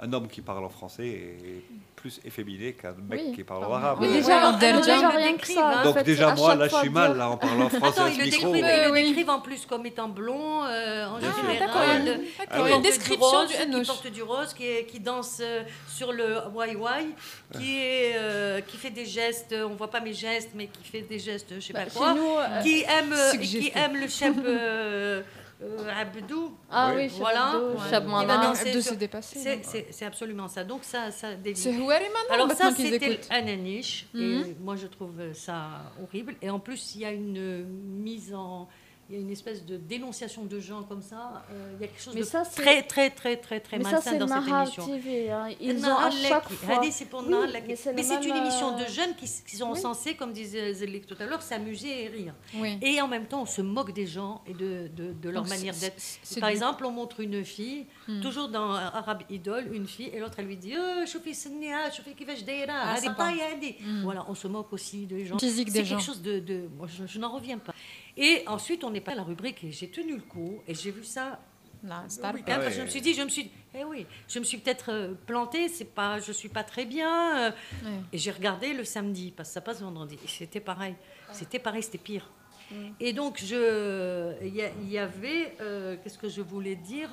un 0.00 0.12
homme 0.12 0.28
qui 0.28 0.40
parle 0.42 0.64
en 0.64 0.68
français 0.68 1.06
est 1.06 1.62
plus 1.94 2.20
efféminé 2.24 2.72
qu'un 2.74 2.94
mec 3.08 3.20
Oui. 3.24 3.32
qui 3.34 3.44
parle 3.44 3.64
en 3.64 3.72
Ah, 3.72 3.76
arabe. 3.78 3.98
mais 4.02 4.08
déjà, 4.08 4.50
Ouais, 4.52 4.58
déjà, 4.58 4.80
déjà, 4.80 5.08
rien 5.10 5.36
que 5.36 5.46
ça. 5.46 5.80
en 5.80 5.84
Donc 5.84 5.94
fait, 5.94 6.02
déjà, 6.02 6.34
moi, 6.34 6.54
là, 6.56 6.68
je 6.68 6.74
suis 6.76 6.88
mal, 6.90 7.16
là, 7.16 7.30
en 7.30 7.36
parlant 7.38 7.68
français 7.70 8.00
Attends, 8.00 8.12
ce 8.12 8.18
le, 8.18 8.24
décrivent, 8.24 8.48
mais- 8.50 8.58
ils 8.60 8.88
le 8.92 9.08
décrivent 9.08 9.30
en 9.30 9.40
plus 9.40 9.64
comme 9.64 9.86
étant 9.86 10.08
blond, 10.08 10.64
euh, 10.64 11.06
en 11.06 11.18
général. 11.20 11.58
D'accord, 11.58 11.80
euh, 11.82 12.16
d'accord. 12.38 12.66
Ah 12.72 12.76
du 12.76 12.82
Description 12.82 13.26
rose, 13.26 13.48
du 13.48 13.54
qui 13.80 13.86
porte 13.86 14.06
du 14.08 14.22
rose, 14.22 14.52
qui, 14.54 14.66
est- 14.66 14.84
qui 14.86 15.00
danse 15.00 15.38
euh, 15.40 15.62
sur 15.88 16.12
le 16.12 16.38
YY, 16.56 17.14
qui, 17.56 17.78
est, 17.78 18.12
euh, 18.16 18.60
qui 18.60 18.76
fait 18.76 18.90
des 18.90 19.06
gestes, 19.06 19.54
on 19.58 19.74
voit 19.74 19.90
pas 19.90 20.00
mes 20.00 20.12
gestes, 20.12 20.50
mais 20.54 20.66
qui 20.66 20.84
fait 20.90 21.02
des 21.02 21.18
gestes, 21.20 21.54
je 21.54 21.60
sais 21.60 21.72
Bah, 21.72 21.84
pas 21.84 21.90
quoi, 21.90 22.14
nous, 22.14 22.36
euh, 22.36 22.60
qui, 22.62 22.82
aime, 22.82 23.14
qui 23.40 23.72
aime 23.74 23.96
le 23.96 24.08
chef, 24.08 24.34
euh, 25.62 25.90
Abdou. 26.00 26.56
Ah 26.70 26.92
oui, 26.94 27.08
voilà. 27.18 27.52
Abdou, 27.52 27.78
danser 28.42 28.68
Abdou 28.68 28.80
sur- 28.80 28.90
s'est 28.92 28.96
dépassé, 28.96 29.38
C'est- 29.38 30.04
absolument 30.04 30.48
ça. 30.48 30.64
Donc 30.64 30.84
ça, 30.84 31.10
ça 31.10 31.34
dévie. 31.34 31.56
C'est 31.58 31.76
Houari 31.76 32.04
maintenant, 32.04 32.34
Alors 32.34 32.46
maintenant 32.48 32.70
ça, 32.70 32.76
c'était. 32.76 33.20
Mhm. 34.14 34.20
Et 34.22 34.56
moi, 34.60 34.76
je 34.76 34.86
trouve 34.86 35.32
ça 35.32 35.92
horrible. 36.02 36.34
Et 36.42 36.50
en 36.50 36.58
plus, 36.58 36.94
il 36.94 37.02
y 37.02 37.04
a 37.04 37.12
une 37.12 37.64
mise 37.66 38.34
en... 38.34 38.68
Il 39.10 39.16
y 39.16 39.18
a 39.18 39.20
une 39.20 39.30
espèce 39.30 39.64
de 39.66 39.76
dénonciation 39.76 40.44
de 40.44 40.58
gens 40.60 40.82
comme 40.82 41.02
ça. 41.02 41.44
Euh, 41.50 41.72
il 41.76 41.82
y 41.82 41.84
a 41.84 41.88
quelque 41.88 42.00
chose 42.02 42.14
Mais 42.14 42.20
de 42.20 42.26
ça, 42.26 42.42
très, 42.42 42.82
très, 42.82 43.10
très, 43.10 43.36
très, 43.36 43.60
très 43.60 43.78
Mais 43.78 43.84
ça, 43.84 43.90
malsain 43.92 44.10
c'est 44.12 44.18
dans 44.18 44.28
cette 44.28 44.48
émission. 44.48 44.86
TV. 44.86 45.30
hein. 45.30 45.48
Ils 45.60 45.84
ont 45.84 45.96
à 45.96 46.10
chaque 46.10 46.48
fois. 46.50 46.80
Mais 46.80 46.90
c'est 48.02 48.24
une 48.24 48.36
émission 48.36 48.78
de 48.78 48.86
jeunes 48.86 49.14
qui, 49.16 49.56
sont 49.56 49.74
censés, 49.74 50.14
comme 50.14 50.32
disait 50.32 50.72
Zelik 50.72 51.06
tout 51.06 51.16
à 51.20 51.26
l'heure, 51.26 51.42
s'amuser 51.42 52.04
et 52.04 52.08
rire. 52.08 52.34
Et 52.80 53.00
en 53.00 53.08
même 53.08 53.26
temps, 53.26 53.42
on 53.42 53.46
se 53.46 53.62
moque 53.62 53.92
des 53.92 54.06
gens 54.06 54.42
et 54.46 54.54
de, 54.54 54.90
leur 55.28 55.46
manière 55.46 55.74
d'être. 55.74 56.02
Par 56.40 56.48
exemple, 56.48 56.84
on 56.86 56.90
montre 56.90 57.20
une 57.20 57.44
fille, 57.44 57.86
Hmm. 58.06 58.20
toujours 58.20 58.48
dans 58.48 58.72
Arab 58.72 59.22
Idol, 59.30 59.64
une 59.72 59.86
fille, 59.86 60.10
et 60.12 60.20
l'autre, 60.20 60.34
elle 60.38 60.44
lui 60.44 60.56
dit 60.58 60.74
Oh, 60.78 61.06
choufi 61.06 61.34
Snia, 61.34 61.90
choufi 61.90 62.14
Kivash 62.14 62.44
Deira, 62.44 62.94
Ah. 62.94 62.96
Hmm. 63.80 64.02
Voilà, 64.02 64.24
on 64.28 64.34
se 64.34 64.46
moque 64.46 64.72
aussi 64.72 65.06
des 65.06 65.24
gens. 65.24 65.38
C'est 65.38 65.64
quelque 65.64 66.00
chose 66.00 66.20
de. 66.20 66.68
moi, 66.76 66.86
je 67.06 67.18
n'en 67.18 67.32
reviens 67.32 67.58
pas. 67.58 67.72
Et 68.16 68.44
ensuite, 68.46 68.84
on 68.84 68.94
est 68.94 69.00
pas 69.00 69.12
à 69.12 69.16
la 69.16 69.22
rubrique, 69.24 69.64
et 69.64 69.72
j'ai 69.72 69.88
tenu 69.88 70.14
le 70.16 70.22
coup, 70.22 70.62
et 70.68 70.74
j'ai 70.74 70.90
vu 70.90 71.04
ça. 71.04 71.40
Week-end, 72.32 72.54
parce 72.56 72.68
que 72.68 72.72
je 72.76 72.82
me 72.82 72.86
suis 72.86 73.00
dit, 73.02 73.12
je 73.14 73.22
me 73.22 73.28
suis, 73.28 73.50
eh 73.74 73.84
oui, 73.84 74.06
je 74.28 74.38
me 74.38 74.44
suis 74.44 74.56
peut-être 74.58 74.90
euh, 74.90 75.14
plantée, 75.26 75.68
c'est 75.68 75.84
pas, 75.84 76.18
je 76.20 76.32
suis 76.32 76.48
pas 76.48 76.64
très 76.64 76.86
bien, 76.86 77.38
euh, 77.38 77.50
et 78.12 78.16
j'ai 78.18 78.30
regardé 78.30 78.72
le 78.72 78.84
samedi 78.84 79.32
parce 79.36 79.50
que 79.50 79.54
ça 79.54 79.60
passe 79.60 79.82
vendredi, 79.82 80.16
et 80.24 80.28
c'était 80.28 80.60
pareil, 80.60 80.94
c'était 81.32 81.58
pareil, 81.58 81.82
c'était 81.82 81.98
pire. 81.98 82.30
Et 83.00 83.12
donc 83.12 83.38
je, 83.44 84.32
il 84.42 84.54
y, 84.54 84.62
a- 84.62 84.70
il 84.82 84.88
y 84.90 84.96
avait, 84.98 85.54
euh, 85.60 85.96
qu'est-ce 86.02 86.16
que 86.16 86.28
je 86.30 86.40
voulais 86.40 86.76
dire? 86.76 87.10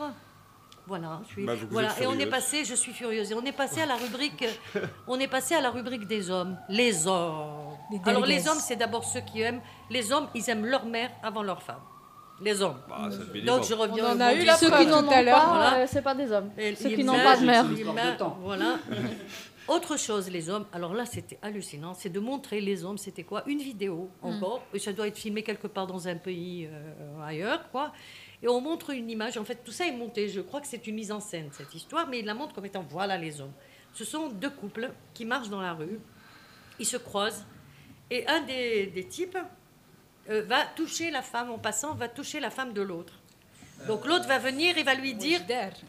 Voilà, 0.87 1.21
je 1.27 1.33
suis, 1.33 1.45
Bah, 1.45 1.53
voilà, 1.69 1.89
et 2.01 2.05
on 2.07 2.11
est 2.11 2.15
furieuse. 2.15 2.29
passé, 2.29 2.65
je 2.65 2.75
suis 2.75 2.91
furieuse, 2.91 3.31
et 3.31 3.35
on 3.35 3.43
est 3.45 3.51
passé 3.51 3.81
à 3.81 3.85
la 3.85 3.95
rubrique, 3.95 4.43
on 5.07 5.19
est 5.19 5.27
passé 5.27 5.55
à 5.55 5.61
la 5.61 5.69
rubrique 5.69 6.07
des 6.07 6.29
hommes, 6.29 6.57
les 6.69 7.07
hommes. 7.07 7.75
Les 7.91 7.99
Alors 8.05 8.25
les 8.25 8.47
hommes, 8.47 8.59
c'est 8.59 8.75
d'abord 8.77 9.03
ceux 9.05 9.21
qui 9.21 9.41
aiment, 9.41 9.61
les 9.89 10.11
hommes, 10.11 10.27
ils 10.33 10.49
aiment 10.49 10.65
leur 10.65 10.85
mère 10.85 11.11
avant 11.23 11.43
leur 11.43 11.61
femme. 11.61 11.81
Les 12.43 12.59
hommes. 12.63 12.77
Bah, 12.89 13.07
Donc 13.45 13.63
je 13.65 13.73
reviens. 13.75 14.05
On 14.07 14.15
en 14.15 14.19
a 14.19 14.33
eu 14.33 14.43
la. 14.43 14.55
Ceux 14.55 14.71
qui 14.71 14.87
n'en 14.87 15.03
ont 15.05 15.07
pas, 15.07 15.21
Voilà. 15.21 15.75
euh, 15.75 15.85
c'est 15.87 16.01
pas 16.01 16.15
des 16.15 16.31
hommes. 16.31 16.49
Et 16.57 16.73
Ceux 16.75 16.89
qui 16.89 17.03
n'ont 17.03 17.13
pas 17.13 17.37
de 17.37 17.45
mère. 17.45 17.65
Voilà. 18.41 18.79
Autre 19.67 19.95
chose, 19.95 20.27
les 20.29 20.49
hommes. 20.49 20.65
Alors 20.73 20.93
là, 20.95 21.05
c'était 21.05 21.37
hallucinant. 21.43 21.93
C'est 21.93 22.09
de 22.09 22.19
montrer 22.19 22.59
les 22.59 22.83
hommes. 22.83 22.97
C'était 22.97 23.23
quoi? 23.23 23.43
Une 23.45 23.59
vidéo 23.59 24.09
encore. 24.23 24.63
Et 24.73 24.79
ça 24.79 24.91
doit 24.91 25.07
être 25.07 25.17
filmé 25.17 25.43
quelque 25.43 25.67
part 25.67 25.85
dans 25.85 26.07
un 26.07 26.15
pays 26.15 26.67
euh, 26.71 27.23
ailleurs, 27.23 27.69
quoi. 27.71 27.91
Et 28.43 28.47
on 28.47 28.59
montre 28.61 28.91
une 28.91 29.09
image. 29.09 29.37
En 29.37 29.45
fait, 29.45 29.63
tout 29.63 29.71
ça 29.71 29.85
est 29.85 29.91
monté. 29.91 30.27
Je 30.27 30.41
crois 30.41 30.61
que 30.61 30.67
c'est 30.67 30.87
une 30.87 30.95
mise 30.95 31.11
en 31.11 31.19
scène 31.19 31.49
cette 31.51 31.73
histoire, 31.75 32.07
mais 32.07 32.19
il 32.19 32.25
la 32.25 32.33
montre 32.33 32.53
comme 32.53 32.65
étant 32.65 32.85
voilà 32.89 33.17
les 33.17 33.41
hommes. 33.41 33.53
Ce 33.93 34.05
sont 34.05 34.29
deux 34.29 34.49
couples 34.49 34.91
qui 35.13 35.25
marchent 35.25 35.49
dans 35.49 35.61
la 35.61 35.73
rue. 35.73 35.99
Ils 36.79 36.85
se 36.85 36.97
croisent 36.97 37.45
et 38.09 38.27
un 38.27 38.41
des, 38.41 39.07
types 39.09 39.37
euh, 40.29 40.43
va 40.43 40.65
toucher 40.65 41.11
la 41.11 41.21
femme 41.21 41.49
en 41.49 41.57
passant, 41.57 41.95
va 41.95 42.09
toucher 42.09 42.39
la 42.39 42.49
femme 42.49 42.73
de 42.73 42.81
l'autre. 42.81 43.20
Donc 43.87 44.05
l'autre 44.05 44.27
va 44.27 44.37
venir 44.39 44.77
et 44.77 44.83
va 44.83 44.93
lui 44.93 45.13
dire 45.13 45.41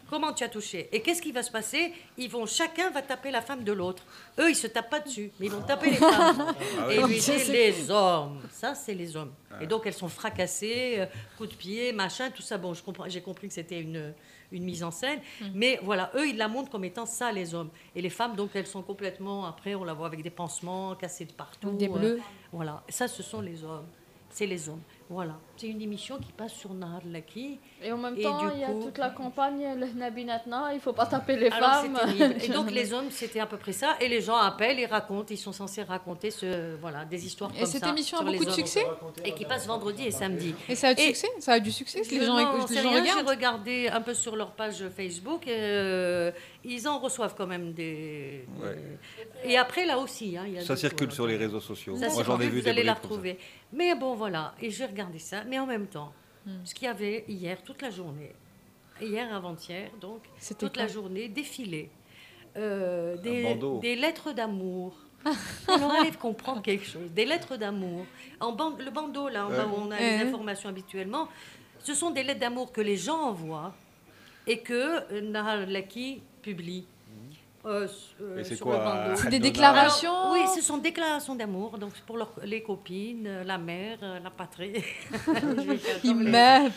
comment 0.09 0.33
tu 0.33 0.43
as 0.43 0.49
touché. 0.49 0.89
Et 0.91 1.01
qu'est-ce 1.01 1.21
qui 1.21 1.31
va 1.31 1.43
se 1.43 1.51
passer? 1.51 1.93
Ils 2.17 2.29
vont 2.29 2.45
chacun 2.45 2.89
va 2.89 3.01
taper 3.01 3.31
la 3.31 3.41
femme 3.41 3.63
de 3.63 3.71
l'autre. 3.71 4.03
Eux 4.39 4.49
ils 4.49 4.55
se 4.55 4.67
tapent 4.67 4.89
pas 4.89 4.99
dessus, 4.99 5.31
mais 5.39 5.45
ils 5.47 5.51
vont 5.51 5.61
taper 5.61 5.91
les 5.91 5.95
femmes. 5.97 6.45
Ah 6.79 6.85
oui. 6.87 6.95
Et 6.95 7.03
lui 7.03 7.21
Ça, 7.21 7.33
dit 7.33 7.39
c'est- 7.39 7.51
les 7.53 7.91
hommes. 7.91 8.41
Ça 8.51 8.75
c'est 8.75 8.93
les 8.93 9.15
hommes. 9.15 9.31
Ouais. 9.51 9.63
Et 9.63 9.67
donc 9.67 9.83
elles 9.85 9.93
sont 9.93 10.09
fracassées, 10.09 10.95
euh, 10.99 11.05
coups 11.37 11.49
de 11.49 11.55
pied, 11.55 11.93
machin, 11.93 12.31
tout 12.31 12.41
ça. 12.41 12.57
Bon, 12.57 12.73
je 12.73 12.81
comprends, 12.83 13.07
j'ai 13.07 13.21
compris 13.21 13.47
que 13.47 13.53
c'était 13.53 13.79
une 13.79 14.13
une 14.51 14.65
mise 14.65 14.83
en 14.83 14.91
scène, 14.91 15.19
mais 15.55 15.79
voilà, 15.81 16.11
eux 16.15 16.27
ils 16.27 16.37
la 16.37 16.47
montrent 16.47 16.69
comme 16.69 16.83
étant 16.85 17.07
ça 17.07 17.31
les 17.31 17.55
hommes. 17.55 17.69
Et 17.95 18.01
les 18.03 18.11
femmes 18.11 18.35
donc 18.35 18.51
elles 18.53 18.67
sont 18.67 18.83
complètement 18.83 19.45
après 19.47 19.73
on 19.73 19.83
la 19.83 19.93
voit 19.93 20.05
avec 20.05 20.21
des 20.21 20.29
pansements 20.29 20.93
cassés 20.95 21.25
de 21.25 21.31
partout. 21.33 21.71
Des 21.71 21.87
euh, 21.89 21.91
bleus. 21.91 22.21
voilà, 22.51 22.83
ça 22.89 23.07
ce 23.07 23.23
sont 23.23 23.41
les 23.41 23.63
hommes. 23.63 23.87
C'est 24.29 24.45
les 24.47 24.67
hommes. 24.69 24.81
Voilà. 25.09 25.37
C'est 25.55 25.67
une 25.67 25.81
émission 25.81 26.17
qui 26.17 26.31
passe 26.31 26.53
sur 26.53 26.73
Nahar 26.73 27.01
Laki. 27.05 27.59
Et 27.83 27.91
en 27.91 27.97
même 27.97 28.15
Et 28.17 28.23
temps, 28.23 28.49
il 28.53 28.59
y 28.59 28.63
a 28.63 28.67
coup- 28.67 28.83
toute 28.85 28.97
la 28.97 29.11
campagne, 29.11 29.63
le 29.79 29.85
Nabinatna, 29.99 30.71
il 30.73 30.79
faut 30.79 30.93
pas 30.93 31.05
taper 31.05 31.35
les 31.35 31.47
Alors, 31.49 31.69
femmes. 31.83 31.99
Et 32.41 32.47
donc 32.49 32.71
les 32.71 32.91
hommes, 32.91 33.11
c'était 33.11 33.39
à 33.39 33.45
peu 33.45 33.57
près 33.57 33.71
ça. 33.71 33.95
Et 34.01 34.07
les 34.07 34.19
gens 34.21 34.35
appellent 34.35 34.79
et 34.79 34.87
racontent. 34.87 35.27
Ils 35.29 35.37
sont 35.37 35.51
censés 35.51 35.83
raconter 35.83 36.31
ce, 36.31 36.75
voilà, 36.81 37.05
des 37.05 37.25
histoires 37.25 37.51
Et 37.55 37.59
comme 37.59 37.67
cette 37.67 37.83
ça 37.83 37.89
émission 37.91 38.17
a 38.17 38.21
sur 38.21 38.29
les 38.31 38.37
beaucoup 38.39 38.49
de 38.49 38.55
succès 38.55 38.83
Et 39.25 39.33
qui 39.33 39.45
passe 39.45 39.67
vendredi 39.67 40.03
et 40.07 40.11
samedi. 40.11 40.55
Et 40.67 40.75
ça 40.75 40.89
a 40.89 40.93
du 40.95 41.03
succès 41.03 41.27
Ça 41.39 41.53
a 41.53 41.59
du 41.59 41.71
succès 41.71 42.01
Les 42.09 42.25
gens, 42.25 42.35
les 42.35 42.81
gens 42.81 42.89
rien, 42.89 43.03
J'ai 43.03 43.11
regardent 43.11 43.27
regardé 43.29 43.87
un 43.89 44.01
peu 44.01 44.13
sur 44.15 44.35
leur 44.35 44.51
page 44.53 44.83
Facebook. 44.95 45.47
euh, 45.47 46.31
ils 46.65 46.87
en 46.87 46.97
reçoivent 46.99 47.35
quand 47.37 47.45
même 47.47 47.73
des. 47.73 48.45
Ouais. 48.61 48.77
Et 49.45 49.57
après, 49.57 49.85
là 49.85 49.99
aussi. 49.99 50.37
hein, 50.37 50.45
il 50.47 50.53
y 50.53 50.57
a 50.57 50.61
Ça 50.61 50.75
circule 50.77 51.11
sur 51.11 51.27
les 51.27 51.35
réseaux 51.37 51.59
sociaux. 51.59 51.95
Ça 51.97 52.07
Moi, 52.09 52.23
j'en 52.23 52.39
ai 52.39 52.47
vu 52.47 52.57
vous 52.59 52.63
des 52.63 52.69
allez 52.69 52.83
la 52.83 52.93
retrouver. 52.93 53.37
Mais 53.73 53.95
bon, 53.95 54.13
voilà. 54.15 54.53
Et 54.61 54.69
j'ai 54.69 54.85
regardé 54.85 55.19
ça. 55.19 55.42
Mais 55.47 55.59
en 55.59 55.65
même 55.65 55.87
temps, 55.87 56.13
ce 56.63 56.73
qu'il 56.73 56.85
y 56.85 56.87
avait 56.89 57.25
hier, 57.27 57.61
toute 57.63 57.81
la 57.81 57.89
journée, 57.89 58.33
hier, 59.01 59.33
avant-hier, 59.33 59.89
donc, 60.01 60.21
C'était 60.37 60.65
toute 60.67 60.77
la 60.77 60.87
journée, 60.87 61.27
défilé. 61.27 61.89
euh, 62.55 63.17
des, 63.17 63.95
lettres 63.95 64.31
d'amour. 64.31 64.95
Alors, 65.67 65.91
allez 65.93 66.11
comprendre 66.11 66.61
quelque 66.61 66.85
chose. 66.85 67.09
Des 67.11 67.25
lettres 67.25 67.55
d'amour. 67.57 68.05
En 68.39 68.51
ban- 68.51 68.75
le 68.77 68.91
bandeau, 68.91 69.27
là, 69.29 69.47
en 69.47 69.49
bas 69.49 69.65
Ouais. 69.65 69.71
où 69.71 69.81
on 69.87 69.89
a 69.91 69.95
Ouais. 69.97 70.17
les 70.19 70.25
informations 70.27 70.69
habituellement, 70.69 71.29
ce 71.79 71.93
sont 71.95 72.11
des 72.11 72.21
lettres 72.23 72.41
d'amour 72.41 72.71
que 72.71 72.81
les 72.81 72.97
gens 72.97 73.19
envoient 73.21 73.73
et 74.45 74.59
que 74.59 75.11
euh, 75.13 75.21
Nahar 75.21 75.65
Laki 75.65 76.21
publie. 76.41 76.85
Euh, 77.65 77.87
euh, 78.21 78.37
Et 78.39 78.43
c'est 78.43 78.59
quoi. 78.59 79.15
C'est 79.15 79.29
des 79.29 79.39
déclarations 79.39 80.11
Alors, 80.11 80.31
Oui, 80.33 80.41
ce 80.55 80.61
sont 80.61 80.77
déclarations 80.77 81.35
d'amour, 81.35 81.77
donc 81.77 81.93
pour 82.05 82.17
les 82.43 82.61
copines, 82.61 83.25
euh, 83.25 83.43
la 83.43 83.57
mère, 83.57 83.97
euh, 84.03 84.19
la 84.19 84.29
patrie. 84.29 84.73
Il 86.03 86.19
les-. 86.19 86.69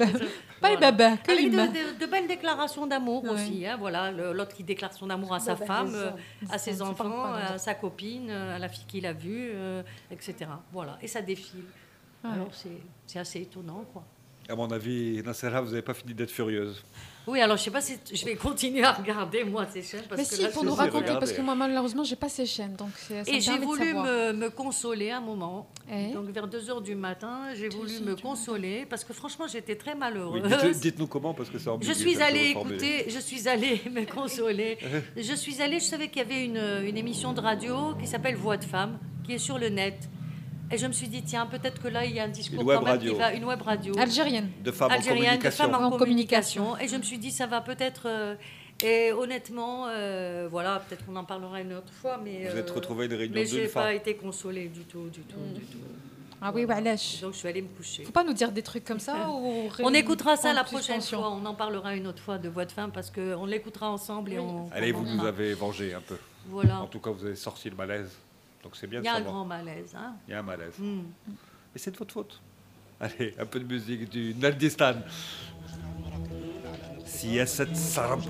Pas 0.60 0.70
les 0.70 0.76
babas, 0.76 1.16
que 1.18 1.32
Avec 1.32 1.44
les 1.44 1.50
de, 1.50 1.56
mains. 1.56 1.66
de- 1.66 1.98
de 1.98 2.06
belles 2.06 2.26
déclarations 2.28 2.86
d'amour 2.86 3.24
Ouais. 3.24 3.30
aussi. 3.30 3.66
hein, 3.66 3.76
voilà, 3.78 4.10
l'autre 4.10 4.54
qui 4.54 4.62
déclare 4.64 4.92
son 4.92 5.10
amour 5.10 5.34
à 5.34 5.40
sa 5.40 5.56
femme, 5.56 5.92
euh, 5.94 6.10
à 6.50 6.58
ses 6.58 6.80
enfants, 6.82 7.24
à 7.34 7.58
sa 7.58 7.74
copine, 7.74 8.28
euh, 8.30 8.56
à 8.56 8.58
la 8.58 8.68
fille 8.68 8.86
qu'il 8.86 9.06
a 9.06 9.12
vue, 9.12 9.50
euh, 9.54 9.82
etc. 10.10 10.34
Voilà, 10.72 10.98
et 11.02 11.08
ça 11.08 11.20
défile. 11.20 11.64
Ouais. 12.24 12.30
Alors 12.32 12.48
c'est 13.06 13.18
assez 13.18 13.42
étonnant, 13.42 13.84
quoi. 13.92 14.02
À 14.48 14.54
mon 14.54 14.70
avis, 14.70 15.22
Nassera, 15.24 15.60
vous 15.60 15.70
n'avez 15.70 15.82
pas 15.82 15.94
fini 15.94 16.14
d'être 16.14 16.30
furieuse. 16.30 16.82
Oui, 17.26 17.40
alors 17.40 17.56
je 17.56 17.64
sais 17.64 17.72
pas 17.72 17.80
si 17.80 17.98
je 18.14 18.24
vais 18.24 18.36
continuer 18.36 18.84
à 18.84 18.92
regarder 18.92 19.42
moi 19.42 19.66
ces 19.72 19.82
chaînes 19.82 20.04
parce 20.08 20.20
Mais 20.20 20.28
que 20.28 20.34
si, 20.36 20.42
là, 20.42 20.48
pour 20.50 20.62
je- 20.62 20.68
nous 20.68 20.74
raconter, 20.76 21.12
parce 21.18 21.32
que 21.32 21.42
moi, 21.42 21.56
malheureusement, 21.56 22.04
j'ai 22.04 22.14
pas 22.14 22.28
ces 22.28 22.46
chaînes. 22.46 22.76
Donc 22.76 22.90
ça 22.96 23.14
Et 23.26 23.40
j'ai 23.40 23.58
voulu 23.58 23.92
me, 23.94 24.32
me 24.32 24.48
consoler 24.48 25.10
un 25.10 25.20
moment. 25.20 25.68
Donc 26.14 26.26
vers 26.30 26.46
2 26.46 26.70
heures 26.70 26.80
du 26.80 26.94
matin, 26.94 27.48
j'ai 27.56 27.68
voulu 27.68 27.98
me 27.98 28.14
consoler 28.14 28.86
parce 28.88 29.02
que 29.02 29.12
franchement 29.12 29.48
j'étais 29.48 29.74
très 29.74 29.94
Oui, 29.94 29.98
malheureuse. 29.98 30.42
dites- 30.74 30.80
Dites-nous 30.82 31.08
comment, 31.08 31.34
parce 31.34 31.50
que 31.50 31.58
c'est 31.58 31.68
ambigu, 31.68 31.92
Je 31.92 31.98
suis 31.98 32.14
ça, 32.14 32.26
allée 32.26 32.50
écouter, 32.50 33.06
je 33.08 33.18
suis 33.18 33.48
allée 33.48 33.80
me 33.90 34.04
consoler. 34.04 34.78
Je 35.16 35.34
suis 35.34 35.60
allée, 35.60 35.80
je 35.80 35.86
savais 35.86 36.06
qu'il 36.06 36.18
y 36.18 36.24
avait 36.24 36.44
une, 36.44 36.86
une 36.88 36.96
émission 36.96 37.32
de 37.32 37.40
radio 37.40 37.94
qui 38.00 38.06
s'appelle 38.06 38.36
Voix 38.36 38.56
de 38.56 38.64
femme, 38.64 39.00
qui 39.24 39.32
est 39.32 39.38
sur 39.38 39.58
le 39.58 39.68
net. 39.70 39.96
Et 40.70 40.78
je 40.78 40.86
me 40.86 40.92
suis 40.92 41.08
dit, 41.08 41.22
tiens, 41.22 41.46
peut-être 41.46 41.80
que 41.80 41.88
là, 41.88 42.04
il 42.04 42.12
y 42.12 42.20
a 42.20 42.24
un 42.24 42.28
discours 42.28 42.60
Une 42.60 42.66
web 42.66 42.78
quand 42.78 42.84
même 42.84 42.94
radio. 42.94 43.12
qui 43.12 43.18
va, 43.18 43.32
une 43.32 43.44
web 43.44 43.62
radio. 43.62 43.98
Algérienne. 43.98 44.50
De 44.64 44.72
femmes 44.72 44.90
en 44.90 44.94
Algérienne, 44.94 45.38
de 45.38 45.42
communication. 45.42 45.64
femmes 45.64 45.74
en, 45.74 45.86
En 45.86 45.98
communication. 45.98 46.78
Et 46.78 46.88
je 46.88 46.96
me 46.96 47.02
suis 47.02 47.18
dit, 47.18 47.30
ça 47.30 47.46
va 47.46 47.60
peut-être... 47.60 48.06
euh, 48.06 48.34
et 48.82 49.12
honnêtement, 49.12 49.86
euh, 49.88 50.48
voilà, 50.50 50.82
peut-être 50.86 51.06
qu'on 51.06 51.16
en 51.16 51.24
parlera 51.24 51.60
une 51.60 51.72
autre 51.72 51.92
fois, 51.92 52.20
mais... 52.22 52.48
Vous 52.50 52.58
êtes 52.58 52.70
euh, 52.70 52.74
retrouvée 52.74 53.04
à 53.04 53.06
une 53.06 53.14
réunion 53.14 53.34
Mais 53.34 53.44
d'une 53.46 53.60
j'ai 53.62 53.68
pas 53.68 53.94
été 53.94 54.16
consolée 54.16 54.68
du 54.68 54.84
tout, 54.84 55.08
du 55.08 55.20
tout, 55.20 55.38
du 55.54 55.62
tout. 55.62 55.78
Ah 56.42 56.52
oui, 56.54 56.66
wesh. 56.66 57.22
Donc 57.22 57.32
je 57.32 57.38
suis 57.38 57.48
allée 57.48 57.62
me 57.62 57.68
coucher. 57.68 58.04
Faut 58.04 58.12
pas 58.12 58.22
nous 58.24 58.34
dire 58.34 58.52
des 58.52 58.62
trucs 58.62 58.84
comme 58.84 59.00
ça 59.00 59.30
ou 59.30 59.70
On 59.82 59.94
écoutera 59.94 60.36
ça 60.36 60.52
la 60.52 60.64
prochaine 60.64 61.00
suspension. 61.00 61.20
fois. 61.20 61.30
On 61.30 61.46
en 61.46 61.54
parlera 61.54 61.96
une 61.96 62.06
autre 62.06 62.22
fois 62.22 62.36
de 62.36 62.50
voix 62.50 62.66
de 62.66 62.72
femme 62.72 62.92
parce 62.92 63.10
qu'on 63.10 63.46
l'écoutera 63.46 63.90
ensemble 63.90 64.34
et 64.34 64.38
on. 64.38 64.68
Allez, 64.72 64.92
on 64.92 64.98
vous 64.98 65.16
nous 65.16 65.24
avez 65.24 65.54
vengé 65.54 65.94
un 65.94 66.02
peu. 66.02 66.18
Voilà. 66.48 66.80
En 66.80 66.86
tout 66.86 67.00
cas, 67.00 67.10
vous 67.10 67.24
avez 67.24 67.36
sorti 67.36 67.70
le 67.70 67.76
malaise. 67.76 68.10
Donc 68.65 68.75
c'est 68.75 68.87
bien 68.87 68.99
Il 68.99 69.03
de 69.03 69.05
y 69.05 69.09
a 69.09 69.13
un 69.13 69.17
savoir. 69.17 69.33
grand 69.33 69.45
malaise. 69.45 69.95
Hein 69.97 70.13
Il 70.27 70.31
y 70.31 70.33
a 70.33 70.39
un 70.39 70.43
malaise. 70.43 70.73
Hmm. 70.79 71.01
Et 71.75 71.79
c'est 71.79 71.91
de 71.91 71.97
votre 71.97 72.13
faute. 72.13 72.39
Allez, 72.99 73.33
un 73.39 73.45
peu 73.45 73.59
de 73.59 73.65
musique 73.65 74.09
du 74.09 74.35
Naldistan. 74.35 74.95
Siyasat 77.05 77.73
Sarab, 77.75 78.21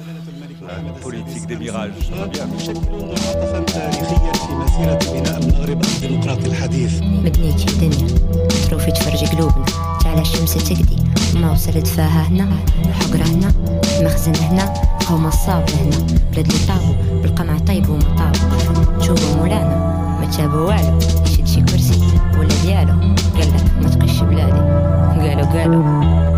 la 0.68 0.94
politique 1.02 1.46
des 1.48 1.56
mirages. 1.56 1.92
Très 2.10 2.28
bien. 2.30 2.48
منعطفا 2.48 3.60
تاريخيا 3.60 4.32
في 4.34 4.54
مسيرة 4.54 5.00
بناء 5.14 5.38
المغرب 5.40 5.82
الديمقراطي 5.86 6.48
الحديث 6.48 7.02
مدنيتي 7.02 7.66
الدنيا 7.74 8.08
تروفي 8.70 8.92
تفرج 8.92 9.26
قلوبنا 9.36 9.66
تعالى 10.04 10.22
الشمس 10.22 10.54
تقدي 10.54 10.96
ما 11.36 11.52
وصلت 11.52 11.88
فيها 11.88 12.22
هنا 12.28 12.58
الحقرة 12.86 13.24
هنا 13.24 13.54
مخزن 14.04 14.36
هنا 14.36 14.66
قوم 15.10 15.26
الصاب 15.28 15.70
هنا 15.70 15.98
بلاد 16.32 16.48
اللي 16.52 16.66
طابوا 16.68 17.22
بالقمع 17.22 17.58
طيب 17.60 17.90
وما 17.90 18.16
طابوا 18.16 19.02
شوفوا 19.04 19.36
مولانا 19.36 19.92
ما 20.31 20.55
والو 20.55 20.99
يشد 21.25 21.47
شي 21.47 21.61
كرسي 21.61 22.01
ولا 22.39 22.49
ديالو؟ 22.63 22.93
قال 23.37 23.49
لك 23.55 23.65
ما 23.83 23.89
تقيش 23.89 24.21
بلادي. 24.21 24.61
قالوا 25.21 25.45
قالوا. 25.45 26.36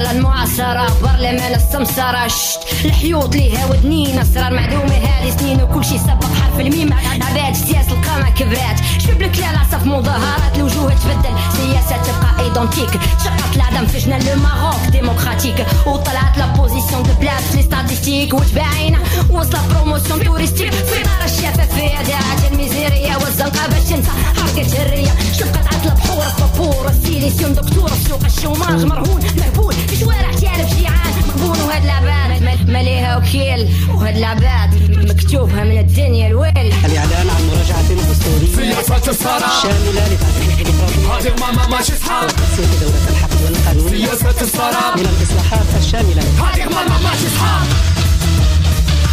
السمسرة 0.00 0.86
برلمان 1.02 1.54
السمسرة. 1.54 2.28
شت 2.28 2.84
الحيوط 2.84 3.34
ليها 3.34 3.66
ودنين 3.66 4.18
اسرار 4.18 4.54
معلومة 4.54 4.94
هذه 4.94 5.36
سنين 5.36 5.62
وكل 5.62 5.84
شي 5.84 5.98
سبق 5.98 6.24
حرف 6.24 6.60
الميم. 6.60 6.92
عباد 6.92 7.54
سياسة 7.54 7.92
القامة 7.92 8.30
كبرات. 8.30 8.80
شباب 8.98 9.22
الكلال 9.22 9.56
عصف 9.56 9.86
مظاهرات 9.86 10.56
الوجوه 10.56 10.94
تبدل. 10.94 11.34
سياسة 11.56 12.02
تبقى 12.02 12.44
ايدونتيك 12.44 12.90
شقت 13.24 13.56
العدم 13.56 13.86
في 13.86 13.98
جنان 13.98 14.22
لو 14.22 14.42
ماروك 14.42 14.80
ديموقراتيك 14.92 15.66
وطلعت 15.86 16.38
لا 16.38 16.46
بوزيسيون 16.46 17.02
دو 17.02 17.12
بلاس 17.20 17.54
لي 17.54 17.62
ستاتيستيك 17.62 18.34
وتباعينا 18.34 18.98
وصل 19.30 19.58
بروموسيون 19.70 20.24
توريستيك 20.24 20.72
في 20.72 21.02
نار 21.02 21.24
الشفافية 21.24 22.02
داعت 22.02 22.52
الميزيرية 22.52 23.16
والزنقة 23.16 23.66
باش 23.66 23.82
تنسى 23.82 24.10
حركة 24.36 24.82
الرية 24.82 25.12
شوف 25.38 25.48
قطعة 25.48 25.84
البحور 25.84 26.26
الطبور 26.26 26.88
السيليسيون 26.88 27.54
دكتور 27.54 27.90
سوق 28.08 28.24
الشوماج 28.24 28.84
مرهون 28.84 29.20
مهبول. 29.36 29.74
في 29.90 29.96
شوارع 29.96 30.30
تالف 30.32 30.74
جيعان 30.78 31.14
مقبول 31.28 31.58
وهاد 31.66 31.84
العباد 31.84 32.42
ما- 32.42 32.72
ما 32.72 32.82
ليها 32.82 33.16
وكيل 33.16 33.68
وهاد 33.88 34.16
العباد 34.16 34.70
مكتوبها 35.10 35.64
من 35.64 35.78
الدنيا 35.78 36.26
الويل. 36.26 36.72
الإعلان 36.84 37.28
عن 37.30 37.42
مراجعة 37.46 37.82
دستورية 38.10 38.74
سياسة 38.74 39.10
الصراع. 39.10 39.62
شاملة 39.62 40.06
لتحقيق 40.08 40.68
هذه 41.12 41.34
ماما 41.40 41.66
ماشي 41.68 41.92
صحاب 41.96 42.28
تسير 42.28 42.66
دولة 42.80 43.08
الحق 43.10 43.30
والقانون. 43.44 43.88
سياسة 43.90 44.40
الصراع. 44.40 44.94
من 44.96 45.06
الإصلاحات 45.06 45.66
الشاملة 45.78 46.22
هذه 46.22 46.64
ماما 46.64 46.98
ماشي 47.10 47.28
صحاب 47.36 47.66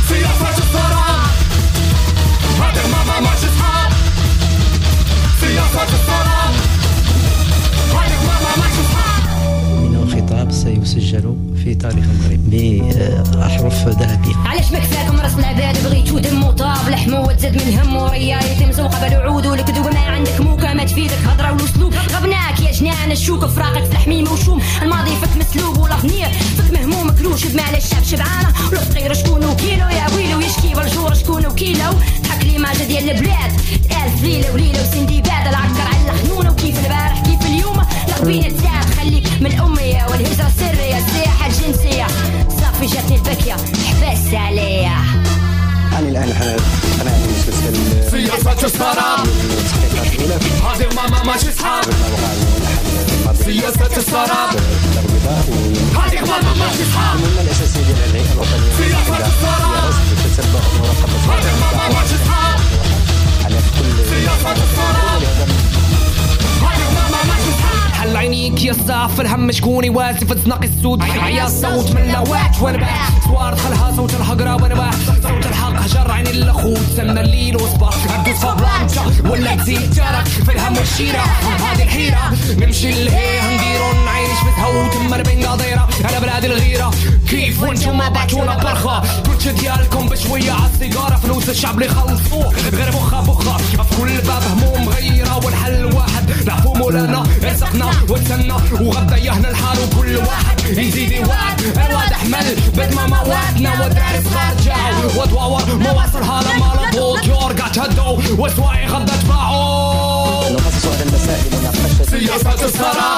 سياسة 0.09 0.57
الصراع 0.57 1.17
هذه 2.61 2.88
ماما 2.91 3.19
ماشي 3.19 3.47
صحاب 3.59 3.91
سياسة 5.41 5.84
الصراع 5.84 6.37
سيسجل 10.68 11.36
في 11.63 11.76
تاريخ 11.76 12.05
المغرب 12.05 12.49
بأحرف 13.32 13.88
ذهبية 13.88 14.36
علاش 14.45 14.72
ما 14.72 14.80
كفاكم 14.80 15.20
رأس 15.20 15.34
العباد؟ 15.39 15.84
بغيتو 15.84 16.20
دم 16.20 16.43
وطاب 16.43 16.89
لحمو 16.89 17.28
وتزاد 17.28 17.55
من 17.55 17.80
هم 17.80 17.95
وريا 17.95 18.39
يتم 18.43 18.72
زوقة 18.72 19.01
بالوعود 19.01 19.45
ولكذوب 19.47 19.93
ما 19.93 19.99
عندك 19.99 20.41
موكا 20.41 20.74
ما 20.74 20.84
تفيدك 20.84 21.18
هضرة 21.26 21.51
والأسلوب. 21.51 21.93
غبناك 21.93 22.59
يا 22.59 22.72
جنان 22.72 23.11
الشوك 23.11 23.45
فراقك 23.45 23.84
في 23.84 23.91
الحميم 23.91 24.28
وشوم 24.32 24.61
الماضي 24.82 25.11
فك 25.22 25.38
مسلوب 25.38 25.78
والافنير 25.78 26.28
فك 26.57 26.72
مهموم 26.74 27.09
كلوش 27.09 27.45
بمعنى 27.45 27.78
الشعب 27.78 28.03
شبعانة. 28.03 28.53
ولو 28.72 28.80
فقير 28.80 29.13
شكون 29.13 29.45
وكيلو 29.45 29.88
يا 29.88 30.15
ويلو؟ 30.15 30.39
يشكي 30.39 30.74
بالجور 30.74 31.13
شكون 31.13 31.45
وكيلو؟ 31.45 31.93
تحك 32.24 32.45
ليماج 32.45 32.84
ديال 32.84 33.09
البلاد. 33.09 33.51
الف 34.03 34.24
ليلة 34.24 34.53
وليلة 34.53 34.82
وسندباد 34.82 35.47
العكر 35.47 35.82
على 35.82 36.11
الخنونة 36.11 36.51
وكيف 36.51 36.80
البارح 36.86 37.22
كيف 37.22 37.45
اليوم؟ 37.45 37.82
لغبينا 38.07 38.49
تزاد 38.49 38.93
خليك 38.97 39.28
من 39.41 39.45
الأمية 39.45 40.05
والهجرة. 40.09 40.57
جاتني 43.28 43.53
البكية 43.53 43.53
حبست 43.53 44.34
عليا. 44.34 44.82
يعني 45.91 46.09
الآن 46.09 46.23
أنا 46.23 46.55
أنا 47.01 47.11
أعمل 47.11 47.30
مسلسل 47.30 48.11
سياسة 48.11 48.51
الأولى 50.15 50.39
هذه 50.63 50.88
ماما 50.95 51.23
ماشي 51.23 51.51
صحاب 51.51 51.84
سياسة 53.45 53.97
الصراع 53.97 54.49
هذه 55.95 56.21
ماما 56.21 56.53
ماشي 56.59 56.86
صحاب 56.93 57.15
المهمة 57.15 57.41
الأساسية 57.41 57.82
ديال 57.82 57.97
الهيئة 58.09 58.34
الوطنية 58.34 58.71
سياسة 58.78 59.88
رصد 59.88 60.38
تتبع 60.38 60.59
ومراقبة 60.73 61.34
هذه 61.34 61.51
ماما 61.61 61.99
ماشي 61.99 62.17
صحاب 62.28 62.59
على 63.45 63.55
كل 63.55 64.09
سياسة 64.09 64.51
الصراع 64.51 65.17
هذه 66.61 66.91
ماما 66.95 67.23
ماشي 67.28 67.51
صحاب 67.59 67.76
حل 67.98 68.18
عينيك 68.18 68.64
يا 68.64 68.72
الصاف 68.72 69.22
الهم 69.22 69.52
شكون 69.52 69.84
يواسف 69.84 70.34
تزنق 70.34 70.64
السود 70.64 71.04
عيا 71.04 71.45
الصوت 71.45 71.91
من 71.91 72.12
لوات 72.12 72.62
ونباح 72.62 73.10
سوار 73.26 73.54
دخلها 73.54 73.93
صوت 73.95 74.14
الهقرة 74.14 74.56
ونباح 74.56 74.93
صوت 75.06 75.45
الحق 75.45 75.82
هجر 75.82 76.12
عين 76.12 76.28
الاخوت 76.28 76.80
سمى 76.98 77.22
الليل 77.22 77.56
وصباح 77.56 77.93
عبدو 78.10 78.36
صبلانتا 78.36 79.30
ولا 79.30 79.56
تزيد 79.56 79.93
ترك 79.93 80.28
في 80.28 80.52
الهم 80.52 80.78
والشيرة. 80.78 81.24
هذه 81.72 81.84
الحيرة. 81.84 82.34
نمشي 82.58 82.91
لهيه 82.91 83.41
نديرو 83.41 84.06
نعيش 84.06 84.39
في 84.39 84.62
تهوت 84.62 84.93
تمر 84.93 85.22
بين 85.22 85.45
قضيرة. 85.45 85.89
على 86.04 86.20
بلاد 86.20 86.45
الغيرة. 86.45 86.91
كيف 87.30 87.64
وأنتم 87.64 87.98
ما 87.98 88.10
بعتونا 88.10 88.58
برخة؟ 88.58 89.04
كلش 89.26 89.48
ديالكم 89.48 90.10
بشوية 90.10 90.52
عالسيجارة 90.52 91.16
فلوس 91.16 91.50
الشعب 91.50 91.76
اللي 91.76 91.88
خلصوه. 91.88 92.54
غير 92.74 92.89
بخا 92.89 93.22
بخا. 93.22 93.58
في 93.58 94.02
كل 94.02 94.18
باب 94.18 94.43
هموم 94.43 94.89
غيرة 94.89 95.45
والحل 95.45 95.86
واحد 95.86 96.07
نعفو 96.45 96.73
مولانا 96.73 97.23
رزقنا 97.43 97.91
وتسنى 98.09 98.53
وغدا 98.82 99.17
يهنا 99.17 99.49
الحال 99.49 99.78
وكل 99.80 100.17
واحد 100.17 100.59
يزيد 100.67 101.11
يوعد 101.11 101.61
الواد 101.61 102.11
أحمل 102.11 102.55
بد 102.78 102.93
ما 102.93 103.07
مواتنا 103.07 103.73
ودراري 103.73 104.23
صغار 104.23 104.55
جاو. 104.65 105.21
ودواور 105.21 105.75
مواصلها 105.75 106.41
لما 106.43 106.88
لبوط 106.88 107.25
يورقع 107.25 107.67
تهدو 107.67 108.19
وسواعي 108.38 108.88
غدا 108.88 109.15
تباعو 109.15 110.53
نخصص 110.53 110.86
هذا 110.86 111.03
المسائل 111.03 111.45
لمناقشة 111.53 112.03
سياسة 112.09 112.65
الصراع 112.65 113.17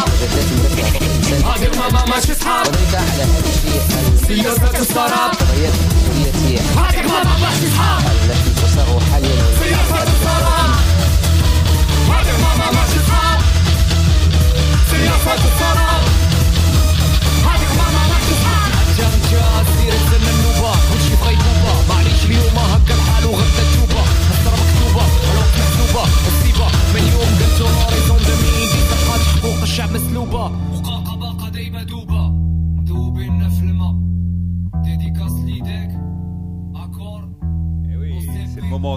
هذه 1.29 1.69
ماما 1.79 2.05
ماشي 2.05 2.33
صحاب. 2.33 2.67
وضيف 2.67 2.95
على 2.95 3.23
هذا 3.23 3.39
الشيء 3.49 3.81
سياسة 4.27 4.79
الصراع 4.79 5.31
هذه 6.77 7.01
ماما 7.07 7.37
ماشي 7.41 7.69
صحاب. 7.75 8.01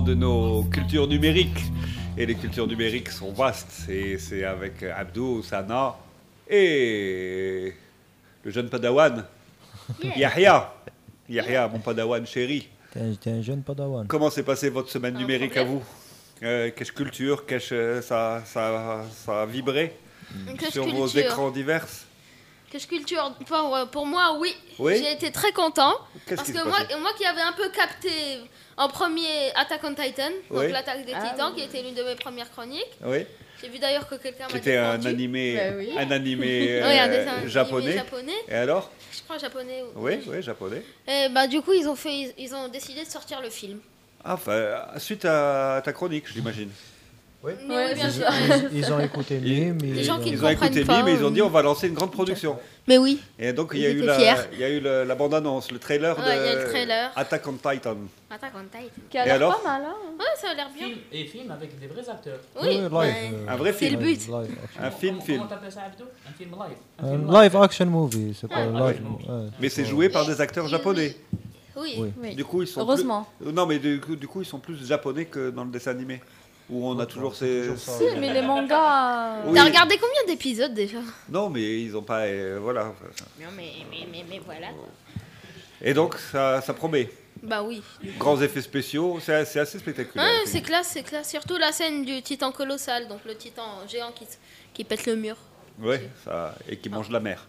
De 0.01 0.15
nos 0.15 0.63
cultures 0.65 1.09
numériques. 1.09 1.72
Et 2.17 2.27
les 2.27 2.35
cultures 2.35 2.67
numériques 2.67 3.09
sont 3.11 3.33
vastes. 3.33 3.89
Et 3.89 4.19
c'est 4.19 4.45
avec 4.45 4.83
Abdou, 4.83 5.43
Sana 5.43 5.97
et 6.49 7.73
le 8.45 8.51
jeune 8.51 8.69
padawan, 8.69 9.25
Yahya. 10.17 10.75
Yahya, 11.29 11.69
mon 11.69 11.79
padawan 11.79 12.27
chéri. 12.27 12.69
T'es 12.93 13.31
un- 13.31 13.41
jeune 13.43 13.63
padawan. 13.63 14.07
Comment 14.07 14.29
s'est 14.31 14.43
passée 14.43 14.69
votre 14.69 14.91
semaine 14.91 15.17
numérique 15.17 15.57
à 15.57 15.65
vous 15.65 15.83
Euh, 16.43 16.71
Quelle 16.77 16.93
culture 16.93 17.47
Qu'est-ce 17.47 17.73
euh, 17.75 18.03
ça, 18.03 18.43
ça, 18.45 19.05
ça 19.25 19.43
a 19.43 19.47
vibré 19.47 19.97
sur 20.71 20.85
vos 20.85 21.05
culture 21.07 21.21
écrans 21.21 21.51
divers 21.51 21.87
Qu'est-ce 22.69 22.87
culture 22.87 23.35
pour, 23.47 23.79
pour 23.91 24.07
moi, 24.07 24.37
oui. 24.41 24.55
Oui 24.79 24.95
J'ai 24.99 25.13
été 25.13 25.31
très 25.31 25.53
content. 25.53 25.93
Parce 26.29 26.51
que 26.51 26.65
moi, 26.69 26.79
moi 27.01 27.13
qui 27.17 27.25
avais 27.25 27.41
un 27.43 27.53
peu 27.53 27.71
capté 27.71 28.11
en 28.77 28.89
premier 28.89 29.51
Attack 29.55 29.81
on 29.85 29.95
Titan, 29.95 30.31
donc 30.51 30.61
Oui. 30.61 30.73
l'attaque 30.73 31.05
des 31.07 31.13
Ah 31.15 31.29
titans, 31.31 31.55
qui 31.55 31.63
était 31.63 31.83
l'une 31.83 31.95
de 31.95 32.03
mes 32.03 32.15
premières 32.15 32.51
chroniques. 32.51 32.85
Oui. 33.05 33.27
J'ai 33.63 33.69
vu 33.69 33.79
d'ailleurs 33.79 34.09
que 34.09 34.17
quelqu'un 34.17 34.45
m'a 34.45 34.51
Qui 34.51 34.57
était 34.57 34.77
un 34.77 34.97
défendu. 34.99 35.09
animé, 35.15 35.55
Bah 35.57 35.77
oui. 35.79 35.91
un 35.97 36.11
animé 36.11 36.81
Oui, 36.85 36.99
un 36.99 37.09
euh, 37.09 37.17
dessin 37.19 37.33
animé 37.37 37.49
japonais. 37.51 37.93
japonais. 37.93 38.33
Et 38.49 38.55
alors? 38.55 38.91
Je 39.13 39.23
crois 39.23 39.39
japonais. 39.39 39.85
Oui, 39.95 40.15
oui, 40.27 40.43
japonais. 40.43 40.83
Et 41.07 41.29
bah 41.29 41.47
du 41.47 41.61
coup, 41.63 41.73
ils 41.73 41.87
ont 41.87 41.95
fait, 41.95 42.13
ils, 42.13 42.33
ils 42.39 42.55
ont 42.55 42.69
décidé 42.69 43.05
de 43.05 43.09
sortir 43.11 43.41
le 43.41 43.51
film. 43.51 43.79
Ah, 44.25 44.35
enfin, 44.35 44.65
suite 44.99 45.25
à 45.25 45.81
ta 45.85 45.93
chronique, 45.93 46.25
j'imagine. 46.33 46.71
Oui. 47.45 47.53
Mais 47.67 47.87
oui, 47.89 47.95
bien 47.95 48.11
sûr. 48.11 48.25
Ils, 48.73 48.79
ils 48.79 48.93
ont 48.93 49.01
écouté 49.01 49.39
Mime. 49.39 49.79
Les 49.83 50.05
gens 50.05 50.19
qui 50.21 50.31
Ils 50.31 50.39
ne 50.41 50.45
ont 50.45 50.49
écouté 50.49 50.69
comprennent 50.81 50.87
pas, 50.87 51.03
Mime 51.03 51.09
et 51.09 51.19
ils 51.19 51.25
ont 51.25 51.31
dit 51.31 51.43
on 51.43 51.49
va 51.49 51.63
lancer 51.63 51.89
une 51.89 51.95
grande 51.95 52.13
production. 52.13 52.59
Mais 52.89 52.99
oui. 52.99 53.21
Et 53.39 53.53
donc 53.53 53.71
il 53.75 53.81
y 53.81 53.87
a 53.87 53.91
eu 53.91 54.03
la, 54.03 54.19
fiers. 54.19 54.35
il 54.55 54.59
y 54.59 54.65
a 54.65 54.69
eu 54.69 54.81
le- 54.81 55.05
la 55.05 55.15
bande-annonce, 55.15 55.71
le 55.71 55.79
trailer 55.79 56.19
Ouais, 56.19 56.25
de 56.25 56.31
il 56.31 56.47
y 56.47 56.49
a 56.49 56.55
le 56.65 56.69
trailer. 56.69 57.13
Attack 57.15 57.47
on 57.47 57.53
Titan. 57.53 57.97
Attack 58.29 58.53
on 58.57 58.65
Titan. 58.65 58.89
Qui 59.09 59.19
a 59.19 59.23
Et 59.23 59.27
l'air 59.27 59.35
alors 59.37 59.63
pas 59.63 59.69
mal, 59.79 59.83
hein 59.87 59.95
Ouais, 60.19 60.25
ça 60.37 60.49
a 60.51 60.55
l'air 60.55 60.69
bien. 60.77 60.89
Et 61.13 61.25
film 61.27 61.49
avec 61.53 61.79
des 61.79 61.87
vrais 61.87 62.09
acteurs. 62.09 62.41
Oui, 62.61 62.67
Ouais, 62.69 62.75
live, 62.83 62.93
ouais. 62.93 63.31
Un 63.49 63.57
vrai 63.57 63.73
C'est 63.73 63.87
film. 63.89 64.01
le 64.01 64.07
but. 64.07 64.21
Un 64.81 64.91
film, 64.91 65.21
film. 65.21 65.39
Comment 65.39 65.49
t'appelles 65.51 65.71
ça, 65.73 65.83
Abdou? 65.83 66.05
Un 66.29 66.33
film 66.33 66.51
live. 66.51 66.77
Un 66.99 67.07
Un 67.07 67.11
film 67.19 67.33
live 67.43 67.57
action 67.57 67.87
movie, 67.87 68.37
c'est 68.41 68.49
pas 68.49 68.57
Ah, 68.59 68.65
live. 68.67 69.01
ouais, 69.29 69.49
Mais 69.61 69.69
c'est 69.69 69.85
joué 69.85 70.09
par 70.09 70.27
des 70.27 70.41
acteurs 70.41 70.67
japonais. 70.67 71.15
Oui. 71.77 71.95
Oui. 71.99 72.13
Oui. 72.21 72.35
Du 72.35 72.45
coup, 72.45 72.63
ils 72.63 72.69
sont 72.69 72.81
Heureusement. 72.81 73.27
plus- 73.41 73.51
Non, 73.53 73.65
mais 73.65 73.79
du 73.79 73.99
coup, 74.01 74.15
du 74.17 74.27
coup, 74.29 74.43
ils 74.43 74.47
sont 74.47 74.59
plus 74.59 74.85
japonais 74.87 75.25
que 75.25 75.49
dans 75.51 75.65
le 75.65 75.71
dessin 75.71 75.93
animé. 75.93 76.21
Où 76.73 76.89
on 76.89 76.99
a 76.99 77.05
toujours 77.07 77.35
ces. 77.35 77.77
Si, 77.77 77.91
mais 78.19 78.33
les 78.33 78.41
mangas. 78.41 79.43
Oui. 79.45 79.53
T'as 79.55 79.65
regardé 79.65 79.99
combien 79.99 80.25
d'épisodes 80.27 80.73
déjà? 80.73 80.99
Non, 81.29 81.51
mais 81.51 81.83
ils 81.83 81.95
ont 81.95 82.03
pas. 82.03 82.21
euh, 82.23 82.59
voilà. 82.63 82.85
Non, 83.39 83.49
mais, 83.55 83.73
mais, 83.91 84.07
mais, 84.11 84.25
mais 84.29 84.41
voilà. 84.43 84.69
Et 85.83 85.93
donc, 85.93 86.17
ça, 86.17 86.63
ça 86.63 86.73
promet. 86.73 87.11
Bah 87.43 87.63
oui. 87.63 87.83
Grands 88.19 88.41
effets 88.41 88.63
spéciaux, 88.63 89.19
c'est 89.21 89.45
c'est 89.45 89.61
assez 89.61 89.79
spectaculaire. 89.79 90.25
Ouais, 90.27 90.47
c'est 90.47 90.63
classe, 90.63 90.89
c'est 90.95 91.03
classe. 91.03 91.29
Surtout 91.29 91.59
la 91.59 91.73
scène 91.73 92.05
du 92.07 92.23
titan 92.23 92.53
colossal, 92.53 93.07
donc 93.09 93.21
le 93.27 93.35
titan 93.37 93.87
géant 93.89 94.13
qui, 94.13 94.25
qui 94.73 94.85
pète 94.85 95.05
le 95.07 95.17
mur. 95.17 95.37
Ouais, 95.81 96.09
ça, 96.25 96.55
et 96.69 96.77
qui 96.79 96.89
mange 96.89 97.11
la 97.11 97.21
mer. 97.21 97.47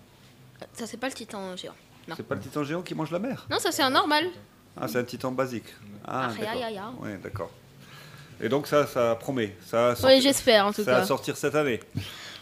Ça, 0.73 0.85
c'est 0.87 0.97
pas 0.97 1.07
le 1.07 1.13
titan 1.13 1.55
géant. 1.55 1.75
Non. 2.07 2.15
C'est 2.17 2.27
pas 2.27 2.35
le 2.35 2.41
titan 2.41 2.63
géant 2.63 2.81
qui 2.81 2.95
mange 2.95 3.11
la 3.11 3.19
mer 3.19 3.45
Non, 3.49 3.59
ça, 3.59 3.71
c'est 3.71 3.83
un 3.83 3.91
normal. 3.91 4.25
Ah, 4.75 4.87
c'est 4.87 4.97
un 4.97 5.03
titan 5.03 5.31
basique. 5.31 5.67
Ah, 6.05 6.29
Ah, 6.29 6.33
ya, 6.33 6.45
d'accord. 6.45 6.59
ya, 6.61 6.71
ya. 6.71 6.91
Ouais, 6.99 7.17
d'accord. 7.23 7.51
Et 8.43 8.49
donc 8.49 8.67
ça, 8.67 8.85
ça 8.85 9.15
promet. 9.15 9.55
Ça 9.65 9.93
va 9.93 10.07
Oui, 10.07 10.21
j'espère, 10.21 10.67
en 10.67 10.73
tout 10.73 10.83
ça 10.83 10.91
cas. 10.91 10.99
va 10.99 11.05
sortir 11.05 11.37
cette 11.37 11.55
année. 11.55 11.79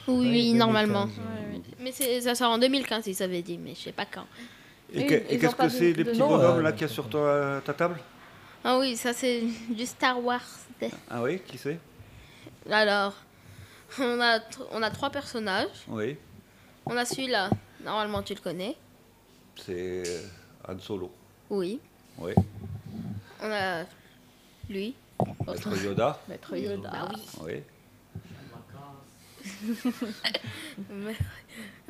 Oui, 0.08 0.28
oui, 0.30 0.54
normalement. 0.54 1.06
2015. 1.06 1.76
Mais 1.80 1.92
c'est- 1.92 2.22
ça 2.22 2.34
sort 2.36 2.52
en 2.52 2.58
2015, 2.58 3.06
ils 3.08 3.22
avaient 3.22 3.44
dit, 3.44 3.58
mais 3.60 3.76
je 3.76 3.82
sais 3.82 3.92
pas 3.92 4.06
quand. 4.12 4.26
Et, 4.94 5.06
que- 5.06 5.14
et 5.30 5.38
qu'est-ce 5.38 5.56
que 5.56 5.70
c'est 5.70 5.94
les 5.94 6.04
petits 6.04 6.20
bonhommes 6.20 6.62
là 6.62 6.72
qu'il 6.72 6.82
y 6.82 6.86
a 6.86 6.88
sur 6.88 7.08
toi, 7.08 7.62
ta 7.64 7.74
table? 7.74 7.98
Ah 8.64 8.78
oui, 8.80 8.98
ça, 8.98 9.14
c'est 9.14 9.44
du 9.70 9.86
Star 9.86 10.22
Wars. 10.24 10.42
Ah 11.10 11.22
oui, 11.22 11.40
qui 11.46 11.58
c'est? 11.60 11.80
Alors, 12.70 13.14
on 14.00 14.20
a, 14.22 14.40
on 14.72 14.82
a 14.82 14.90
trois 14.90 15.10
personnages. 15.12 15.68
Oui, 15.88 16.18
On 16.88 16.98
a 16.98 17.06
celui-là, 17.06 17.50
normalement, 17.86 18.24
tu 18.24 18.34
le 18.34 18.40
connais. 18.42 18.76
c'est 19.56 20.04
euh, 20.08 20.22
Han 20.68 20.80
Solo. 20.80 21.12
Oui. 21.50 21.80
Oui. 22.18 22.34
On 23.44 23.52
a 23.52 23.84
lui. 24.70 24.96
Maître 25.48 25.84
Yoda. 25.84 26.20
Maître 26.28 26.56
Yoda. 26.58 26.90
Bah 26.90 27.10
oui. 27.14 27.22
Oui. 27.44 27.64
Mais- 30.90 31.16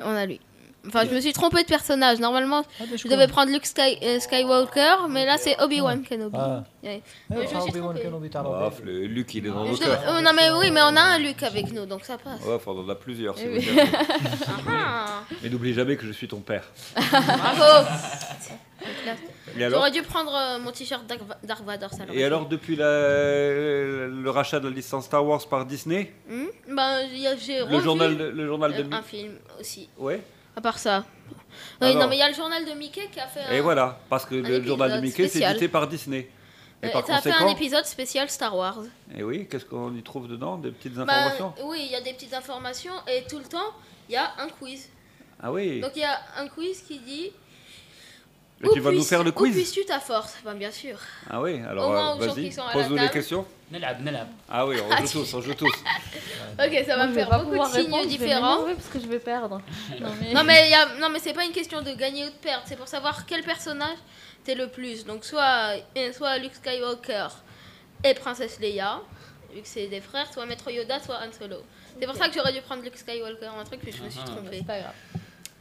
On 0.00 0.14
a 0.14 0.26
lui. 0.26 0.40
Enfin, 0.88 1.04
je 1.08 1.14
me 1.14 1.20
suis 1.20 1.32
trompée 1.32 1.62
de 1.62 1.68
personnage. 1.68 2.18
Normalement, 2.18 2.64
Ah, 2.80 2.84
je 2.96 3.06
devais 3.06 3.28
prendre 3.28 3.52
Luke 3.52 3.66
Sky- 3.66 3.98
euh, 4.02 4.18
Skywalker, 4.18 5.06
mais 5.08 5.24
là, 5.24 5.38
c'est 5.38 5.56
Obi-Wan 5.62 6.02
Kenobi. 6.02 6.36
Ah. 6.36 6.64
Ouais. 6.82 7.00
Mais 7.30 7.36
je 7.36 7.40
me 7.42 7.46
suis 7.46 7.56
Obi-Wan 7.70 7.90
trompée. 7.94 8.00
Kenobi, 8.02 8.30
t'as 8.30 8.40
Ah, 8.44 8.70
le 8.82 9.06
Luc, 9.06 9.32
il 9.36 9.46
est 9.46 9.50
dans 9.50 9.64
nos 9.64 9.76
cœurs. 9.76 10.02
euh, 10.08 10.20
non, 10.22 10.32
mais 10.34 10.50
oui, 10.50 10.72
mais 10.72 10.80
on 10.82 10.96
a 10.96 11.00
un 11.02 11.18
Luke 11.20 11.40
avec 11.44 11.72
nous, 11.72 11.86
donc 11.86 12.04
ça 12.04 12.18
passe. 12.18 12.40
Ouais, 12.44 12.54
enfin, 12.54 12.72
on 12.72 12.84
en 12.84 12.88
a 12.88 12.96
plusieurs. 12.96 13.38
si 13.38 13.46
oui. 13.46 13.64
Ah. 14.68 15.22
Mais 15.40 15.50
n'oublie 15.50 15.72
jamais 15.72 15.96
que 15.96 16.04
je 16.04 16.10
suis 16.12 16.26
ton 16.26 16.40
père. 16.40 16.64
Bravo 16.96 17.88
J'aurais 19.56 19.90
dû 19.90 20.02
prendre 20.02 20.34
euh, 20.34 20.58
mon 20.58 20.70
t-shirt 20.72 21.06
Dark 21.06 21.20
Dark 21.42 21.62
Vador, 21.64 21.90
ça 21.90 22.04
l'aurait 22.04 22.14
Et 22.14 22.18
fait. 22.20 22.24
alors, 22.24 22.46
depuis 22.46 22.76
la- 22.76 22.84
le 24.08 24.30
rachat 24.30 24.60
de 24.60 24.68
la 24.68 24.74
licence 24.74 25.04
Star 25.06 25.24
Wars 25.24 25.46
par 25.48 25.66
Disney 25.66 26.12
Hmm? 26.28 26.46
Ben, 26.68 27.00
il 27.12 27.18
y 27.18 27.26
a- 27.26 27.36
j'ai 27.36 27.58
Le 27.58 27.64
revu, 27.64 27.82
journal 27.82 28.16
de- 28.16 28.24
le 28.28 28.46
journal 28.46 28.72
de 28.74 28.80
euh, 28.82 28.84
Mi- 28.84 28.94
Un 28.94 29.02
film 29.02 29.32
aussi. 29.60 29.88
Ouais. 29.98 30.22
À 30.56 30.60
part 30.60 30.78
ça. 30.78 31.04
Oui, 31.80 31.94
non. 31.94 32.00
non, 32.02 32.08
mais 32.08 32.16
il 32.16 32.20
y 32.20 32.22
a 32.22 32.28
le 32.28 32.34
journal 32.34 32.64
de 32.64 32.72
Mickey 32.72 33.08
qui 33.12 33.20
a 33.20 33.26
fait 33.26 33.40
un, 33.40 33.52
Et 33.52 33.60
voilà, 33.60 33.98
parce 34.08 34.24
que 34.24 34.34
le 34.34 34.62
journal 34.64 34.92
de 34.92 35.00
Mickey, 35.00 35.24
c'est 35.24 35.28
spécial. 35.30 35.52
édité 35.52 35.68
par 35.68 35.86
Disney. 35.86 36.28
Et 36.82 36.86
Euh, 36.86 36.90
par 36.90 37.06
ça 37.06 37.16
a 37.16 37.20
fait 37.20 37.30
un 37.30 37.34
conséquent, 37.34 37.52
épisode 37.56 37.84
spécial 37.84 38.28
Star 38.28 38.56
Wars. 38.56 38.78
et 39.16 39.22
oui, 39.22 39.46
qu'est-ce 39.48 39.64
qu'on 39.64 39.94
y 39.94 40.02
trouve 40.02 40.26
dedans? 40.28 40.56
Des 40.56 40.70
petites 40.72 40.94
Ben, 40.94 41.02
informations? 41.02 41.54
oui, 41.64 41.82
il 41.86 41.92
y 41.92 41.94
a 41.94 42.00
des 42.00 42.12
petites 42.12 42.34
informations 42.34 42.92
et 43.06 43.24
tout 43.28 43.38
le 43.38 43.44
temps, 43.44 43.70
il 44.08 44.14
y 44.14 44.16
a 44.16 44.32
un 44.38 44.48
quiz. 44.48 44.88
Ah 45.40 45.52
oui. 45.52 45.80
Donc 45.80 45.92
il 45.94 46.00
y 46.02 46.04
a 46.04 46.18
un 46.38 46.48
quiz 46.48 46.82
qui 46.82 46.98
dit 46.98 47.30
mais 48.62 48.68
tu 48.72 48.80
vas 48.80 48.92
nous 48.92 49.02
faire 49.02 49.24
le 49.24 49.32
quiz. 49.32 49.50
Où 49.50 49.54
puisses-tu 49.54 49.84
ta 49.84 49.98
force? 49.98 50.36
Bien 50.56 50.70
sûr. 50.70 50.96
Ah 51.28 51.40
oui, 51.40 51.60
alors 51.68 51.90
euh, 51.92 52.26
vas-y, 52.26 52.54
pose-nous 52.72 52.94
les 52.94 53.00
table. 53.02 53.10
questions. 53.10 53.44
Nelab, 53.72 54.02
Nelab. 54.02 54.28
Ah 54.48 54.66
oui, 54.66 54.76
on 54.80 54.92
ah, 54.92 55.00
joue 55.00 55.20
tous, 55.20 55.34
on 55.34 55.40
joue 55.40 55.54
tous. 55.54 55.72
Ok, 56.58 56.84
ça 56.86 56.96
va 56.96 57.06
me 57.06 57.14
faire 57.14 57.42
beaucoup 57.42 57.56
de 57.56 57.72
signes 57.72 58.06
différents. 58.06 58.64
parce 58.64 58.88
que 58.88 59.00
je 59.00 59.06
vais 59.06 59.18
perdre. 59.18 59.60
Non 60.00 60.44
mais, 60.44 60.70
Non 61.00 61.08
mais, 61.10 61.18
c'est 61.18 61.32
pas 61.32 61.44
une 61.44 61.52
question 61.52 61.82
de 61.82 61.92
gagner 61.92 62.24
ou 62.26 62.28
de 62.28 62.34
perdre, 62.34 62.64
c'est 62.66 62.76
pour 62.76 62.88
savoir 62.88 63.24
quel 63.26 63.42
personnage 63.42 63.96
t'es 64.44 64.54
le 64.54 64.68
plus. 64.68 65.04
Donc 65.06 65.24
soit, 65.24 65.76
euh, 65.96 66.12
soit 66.12 66.38
Luke 66.38 66.54
Skywalker 66.54 67.28
et 68.04 68.14
Princesse 68.14 68.60
Leia, 68.60 69.00
vu 69.52 69.62
que 69.62 69.68
c'est 69.68 69.86
des 69.86 70.00
frères, 70.00 70.30
soit 70.32 70.44
Maître 70.46 70.70
Yoda, 70.70 71.00
soit 71.00 71.16
Han 71.16 71.32
Solo. 71.32 71.62
C'est 71.98 72.06
pour 72.06 72.16
ça 72.16 72.28
que 72.28 72.34
j'aurais 72.34 72.52
dû 72.52 72.60
prendre 72.60 72.82
Luke 72.82 72.96
Skywalker, 72.96 73.50
un 73.58 73.64
truc, 73.64 73.80
mais 73.84 73.92
je 73.92 74.02
me 74.02 74.10
suis 74.10 74.20
Ah 74.22 74.28
ah. 74.28 74.30
trompée. 74.36 74.58
c'est 74.58 74.66
pas 74.66 74.78
grave. 74.80 74.94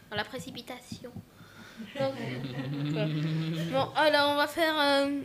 Dans 0.10 0.18
la 0.18 0.24
précipitation. 0.26 1.12
Bon, 3.72 3.88
alors 3.96 4.30
on 4.32 4.36
va 4.36 4.48
faire... 4.48 4.74
euh, 4.80 5.22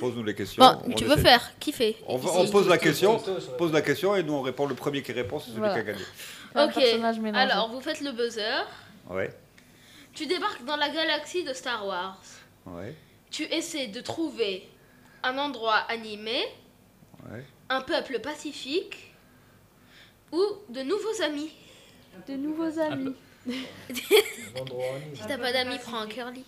Pose-nous 0.00 0.24
les 0.24 0.34
questions. 0.34 0.62
Bon, 0.62 0.80
on 0.86 0.90
tu 0.92 1.04
veux 1.04 1.12
essaie. 1.12 1.22
faire 1.22 1.52
Qui 1.60 1.72
fait 1.72 1.96
on, 2.06 2.16
va- 2.16 2.30
Ici. 2.30 2.38
on 2.40 2.50
pose 2.50 2.68
la 2.68 2.78
question, 2.78 3.22
pose 3.58 3.72
la 3.72 3.80
question 3.82 4.16
et 4.16 4.22
nous 4.22 4.32
on 4.34 4.42
répond 4.42 4.66
le 4.66 4.74
premier 4.74 5.02
qui 5.02 5.12
répond, 5.12 5.38
c'est 5.38 5.50
celui 5.50 5.58
Voilà. 5.60 5.74
qui 5.74 5.80
a 5.80 5.82
gagné. 5.92 6.04
Un 6.54 6.66
Ok, 6.68 6.74
personnage 6.74 7.20
mélangé. 7.20 7.50
alors 7.52 7.70
vous 7.70 7.80
faites 7.80 8.00
le 8.00 8.12
buzzer. 8.12 8.64
Ouais, 9.08 9.32
Tu 10.14 10.26
débarques 10.26 10.64
dans 10.64 10.76
la 10.76 10.88
galaxie 10.88 11.44
de 11.44 11.52
Star 11.52 11.86
Wars. 11.86 12.20
ouais, 12.66 12.94
Tu 13.30 13.44
essaies 13.44 13.86
de 13.88 14.00
trouver 14.00 14.68
un 15.22 15.38
endroit 15.38 15.76
animé, 15.88 16.44
ouais. 17.30 17.44
un 17.68 17.80
peuple 17.82 18.18
pacifique 18.20 19.12
ou 20.32 20.42
de 20.70 20.80
nouveaux 20.82 21.22
amis. 21.22 21.52
De 22.28 22.34
nouveaux 22.34 22.78
amis. 22.80 23.14
Si 23.46 25.22
t'as 25.26 25.38
pas 25.38 25.52
d'amis, 25.52 25.78
prends 25.84 26.00
un 26.00 26.06
curly. 26.06 26.44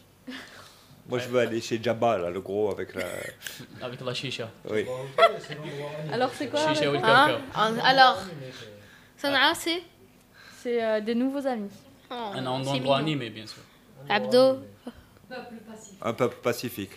Moi 1.08 1.18
je 1.18 1.28
veux 1.28 1.40
aller 1.40 1.60
chez 1.60 1.82
Jabba, 1.82 2.18
là, 2.18 2.30
le 2.30 2.40
gros 2.40 2.70
avec 2.70 2.94
la. 2.94 3.06
avec 3.80 4.00
la 4.00 4.12
chicha. 4.14 4.50
Oui. 4.68 4.84
Alors 6.12 6.30
c'est 6.34 6.48
quoi 6.48 6.74
Chicha 6.74 6.90
Hein 7.02 7.38
Ah, 7.54 7.70
Alors, 7.84 8.22
Sanaa, 9.16 9.54
c'est? 9.54 9.82
C'est 10.62 10.82
euh, 10.84 11.00
des 11.00 11.14
nouveaux 11.14 11.46
amis. 11.46 11.70
Oh, 12.10 12.14
un 12.34 12.44
endroit 12.46 12.72
mignon. 12.74 12.92
animé 12.94 13.30
bien 13.30 13.46
sûr 13.46 13.62
Abdo. 14.08 14.60
Un 16.02 16.12
peuple 16.14 16.36
pacifique. 16.42 16.92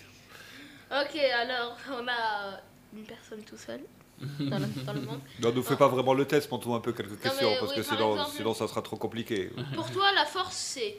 Ok, 0.90 1.16
alors 1.18 1.78
on 1.92 2.08
a 2.08 2.60
une 2.94 3.04
personne 3.04 3.44
tout 3.44 3.58
seul 3.58 3.80
dans 4.40 4.60
le, 4.60 4.66
dans 4.86 4.94
le 4.94 5.02
monde. 5.02 5.20
Non, 5.42 5.52
nous 5.54 5.64
fais 5.64 5.76
pas 5.76 5.88
vraiment 5.88 6.14
le 6.14 6.26
test, 6.26 6.50
montre-nous 6.52 6.76
un 6.76 6.80
peu 6.80 6.94
quelques 6.94 7.20
questions, 7.20 7.50
mais 7.50 7.58
parce 7.60 7.72
oui, 7.72 7.78
que 7.82 7.88
par 7.88 7.98
sinon, 7.98 8.12
exemple- 8.14 8.36
sinon 8.38 8.54
ça 8.54 8.68
sera 8.68 8.82
trop 8.82 8.98
compliqué. 8.98 9.52
Pour 9.76 9.90
toi, 9.92 10.12
la 10.14 10.26
force, 10.26 10.56
c'est 10.56 10.98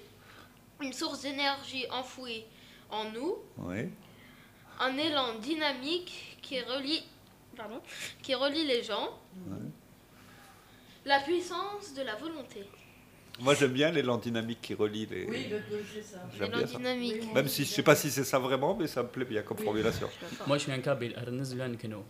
une 0.81 0.93
source 0.93 1.23
d'énergie 1.23 1.87
enfouie 1.91 2.45
en 2.91 3.05
nous, 3.11 3.37
Oui. 3.59 3.89
un 4.81 4.97
élan 4.97 5.39
dynamique 5.39 6.39
qui 6.43 6.61
relie, 6.61 7.05
pardon, 7.57 7.81
qui 8.23 8.35
relie 8.35 8.65
les 8.67 8.83
gens, 8.83 9.11
la 11.05 11.21
puissance 11.21 11.95
de 11.95 12.03
la 12.03 12.15
volonté. 12.17 12.65
Moi, 13.43 13.55
j'aime 13.57 13.73
bien 13.73 13.91
l'élan 13.91 14.19
dynamique 14.19 14.61
qui 14.63 14.75
relie 14.75 15.05
les. 15.07 15.27
Oui, 15.29 15.47
c'est 15.93 16.03
ça. 16.03 16.19
J'aime 16.39 16.51
bien 16.51 16.67
ça. 16.67 16.79
Même 16.79 17.49
si 17.49 17.65
je 17.65 17.71
ne 17.71 17.75
sais 17.75 17.83
pas 17.83 17.97
si 17.97 18.09
c'est 18.09 18.23
ça 18.23 18.39
vraiment, 18.39 18.77
mais 18.77 18.87
ça 18.87 19.03
me 19.03 19.09
plaît 19.09 19.25
bien 19.25 19.43
comme 19.43 19.59
formulation. 19.59 20.09
Moi, 20.47 20.59
je 20.59 20.63
suis 20.63 20.73
un 20.73 20.79
kabyle, 20.79 21.15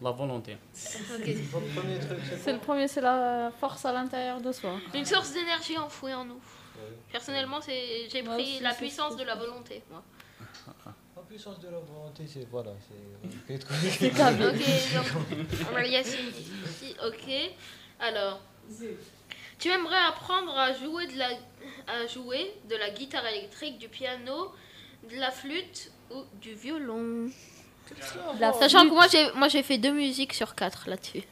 la 0.03 0.11
volonté. 0.11 0.59
C'est 0.75 2.53
le 2.53 2.59
premier, 2.59 2.87
c'est 2.87 3.01
la 3.01 3.51
force 3.59 3.85
à 3.87 3.93
l'intérieur 3.93 4.41
de 4.43 4.53
soi. 4.53 4.73
Une 4.95 5.07
source 5.07 5.33
d'énergie 5.33 5.79
enfouie 5.79 6.13
en 6.13 6.27
nous. 6.27 6.41
Personnellement, 7.11 7.61
j'ai 7.67 8.23
pris 8.23 8.61
la 8.61 8.75
puissance 8.75 9.17
de 9.17 9.25
la 9.25 9.35
volonté, 9.35 9.83
moi. 9.91 10.03
La 11.17 11.23
puissance 11.23 11.61
de 11.61 11.69
la 11.69 11.79
volonté, 11.79 12.25
c'est 12.27 12.47
voilà, 12.51 12.73
c'est 12.87 13.59
C'est 13.91 14.11
comme 14.17 14.43
ok. 17.07 17.31
Alors, 18.01 18.41
tu 19.63 19.69
aimerais 19.69 20.05
apprendre 20.09 20.59
à 20.59 20.73
jouer 20.73 21.07
de 21.07 21.17
la, 21.17 21.29
à 21.87 22.07
jouer 22.09 22.53
de 22.69 22.75
la 22.75 22.91
guitare 22.91 23.25
électrique, 23.27 23.79
du 23.79 23.89
piano, 23.89 24.53
de 25.09 25.17
la 25.17 25.31
flûte 25.31 25.93
ou 26.11 26.25
du 26.41 26.53
violon? 26.55 27.31
La 28.41 28.53
Sachant 28.53 28.89
que 28.89 28.95
moi 28.95 29.07
j'ai 29.07 29.31
moi 29.35 29.47
j'ai 29.47 29.63
fait 29.63 29.79
deux 29.79 29.93
musiques 29.93 30.33
sur 30.33 30.57
quatre 30.57 30.89
là-dessus. 30.89 31.23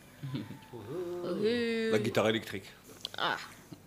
La 1.93 1.99
guitare 1.99 2.29
électrique. 2.29 2.67
Ah. 3.19 3.37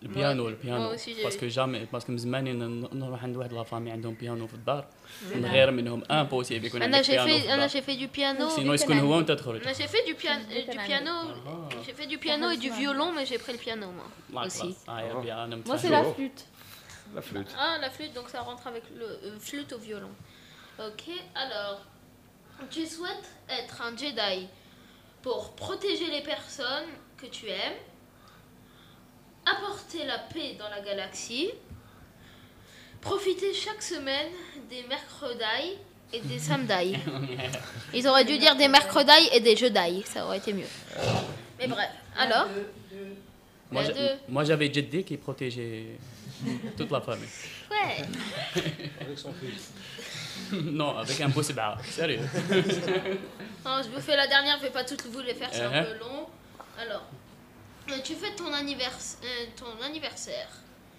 البيانو 0.03 0.43
Moi 0.45 0.47
البيانو 0.49 0.95
aussi, 0.97 1.01
j'ai- 1.01 1.23
باسكو 1.23 1.47
جامي 1.47 1.85
باسكو 1.85 2.11
من 2.11 2.17
زمان 2.17 2.43
ن- 2.43 2.99
نروح 2.99 3.23
عند 3.23 3.37
واحد 3.37 3.53
لافامي 3.53 3.91
عندهم 3.91 4.13
بيانو 4.13 4.47
في 4.47 4.53
الدار 4.53 4.85
Mm. 5.31 5.35
نغير 5.35 5.71
منهم 5.71 6.03
امبوسيبل 6.11 6.65
يكون 6.65 6.79
Anna, 6.81 6.83
عندك 6.83 7.05
j'ai 7.05 7.09
بيانو 7.09 7.27
fait, 7.27 7.41
في 7.41 7.47
Anna, 7.47 7.51
الدار 7.51 7.69
j'ai 7.69 7.83
fait 7.85 7.99
du 7.99 8.07
piano. 8.17 8.49
سينو 8.55 8.73
يسكن 8.73 8.99
هو 8.99 9.15
وانت 9.15 9.31
تخرج 9.31 9.61
Anna, 9.63 9.67
j'ai 9.73 9.87
fait 9.87 10.05
du, 10.09 10.13
pian- 10.15 10.51
euh, 10.51 10.71
du 10.71 10.77
piano. 10.87 11.11
Ah. 11.11 11.75
J'ai 11.85 11.93
fait 11.93 12.07
du 12.07 12.17
piano 12.17 12.49
et 12.49 12.57
du 12.57 12.69
violon, 12.69 13.11
mais 13.11 13.25
j'ai 13.25 13.37
pris 13.37 13.53
le 13.53 13.57
piano 13.65 13.87
moi 13.91 14.33
لا 14.33 14.45
aussi. 14.47 14.61
كلاس. 14.61 14.89
آه 14.89 14.99
يا 15.01 15.13
ربي 15.13 15.33
انا 15.33 15.55
Moi, 15.55 15.67
c'est 15.67 15.71
متفاهم. 15.71 16.03
la 16.05 16.13
flûte. 16.15 16.41
La 17.17 17.21
flûte. 17.29 17.51
Ah, 17.57 17.77
la 17.85 17.89
flûte, 17.95 18.13
donc 18.19 18.27
ça 18.33 18.39
rentre 18.49 18.65
avec 18.71 18.83
le 18.99 19.05
euh, 19.05 19.39
flûte 19.47 19.71
au 19.73 19.79
violon. 19.87 20.13
Ok, 20.87 21.03
alors, 21.43 21.77
tu 22.73 22.81
souhaites 22.95 23.27
être 23.59 23.75
un 23.87 23.93
Jedi 24.01 24.37
pour 25.25 25.41
protéger 25.63 26.07
les 26.15 26.23
personnes 26.33 26.91
que 27.19 27.27
tu 27.37 27.45
aimes, 27.61 27.79
apporter 29.46 30.04
la 30.06 30.18
paix 30.18 30.56
dans 30.58 30.68
la 30.68 30.80
galaxie, 30.80 31.50
profiter 33.00 33.52
chaque 33.52 33.82
semaine 33.82 34.32
des 34.70 34.82
mercredis 34.88 35.78
et 36.12 36.20
des 36.20 36.38
samedis. 36.48 36.96
Ils 37.92 38.08
auraient 38.08 38.24
dû 38.24 38.38
dire 38.38 38.56
des 38.56 38.68
mercredis 38.68 39.28
et 39.32 39.40
des 39.40 39.56
jeudis, 39.56 40.04
ça 40.04 40.24
aurait 40.26 40.38
été 40.38 40.52
mieux. 40.52 40.68
Mais 41.58 41.66
bref, 41.66 41.90
alors 42.16 42.46
Moi 44.28 44.44
j'avais 44.44 44.72
Jeddi 44.72 45.04
qui 45.04 45.16
protégeait 45.16 45.98
toute 46.76 46.90
la 46.90 47.00
famille. 47.00 47.28
Ouais. 47.70 48.04
Avec 49.00 49.18
son 49.18 49.32
fils. 49.32 49.72
Non, 50.52 50.98
avec 50.98 51.20
un 51.20 51.28
beau. 51.28 51.42
Sérieux. 51.42 52.20
Non, 53.64 53.82
je 53.82 53.88
vous 53.88 54.00
fais 54.00 54.16
la 54.16 54.26
dernière, 54.26 54.56
je 54.58 54.64
ne 54.64 54.66
vais 54.66 54.72
pas 54.72 54.84
toutes 54.84 55.06
vous 55.06 55.20
les 55.20 55.34
faire, 55.34 55.48
c'est 55.52 55.62
un 55.62 55.70
uh-huh. 55.70 55.84
peu 55.84 55.98
long. 55.98 56.26
Alors, 56.78 57.04
euh, 57.90 57.98
tu 58.02 58.14
fais 58.14 58.34
ton, 58.34 58.52
annivers- 58.52 59.16
euh, 59.24 59.46
ton 59.56 59.82
anniversaire. 59.84 60.48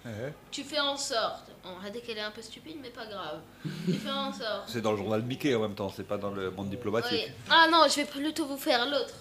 Ouais. 0.04 0.32
Tu 0.50 0.62
fais 0.62 0.78
en 0.78 0.96
sorte. 0.96 1.50
On 1.64 1.84
a 1.84 1.90
dit 1.90 2.00
qu'elle 2.00 2.18
est 2.18 2.22
un 2.22 2.30
peu 2.30 2.42
stupide, 2.42 2.76
mais 2.80 2.90
pas 2.90 3.06
grave. 3.06 3.40
Tu 3.84 3.94
fais 3.94 4.10
en 4.10 4.32
sorte. 4.32 4.68
C'est 4.68 4.80
dans 4.80 4.92
le 4.92 4.98
journal 4.98 5.22
Mickey 5.22 5.52
en 5.54 5.60
même 5.60 5.74
temps, 5.74 5.88
c'est 5.94 6.06
pas 6.06 6.16
dans 6.16 6.30
le 6.30 6.50
monde 6.52 6.70
diplomatique. 6.70 7.26
Oui. 7.28 7.32
Ah 7.50 7.66
non, 7.70 7.86
je 7.88 7.96
vais 7.96 8.04
plutôt 8.04 8.46
vous 8.46 8.56
faire 8.56 8.86
l'autre. 8.86 9.14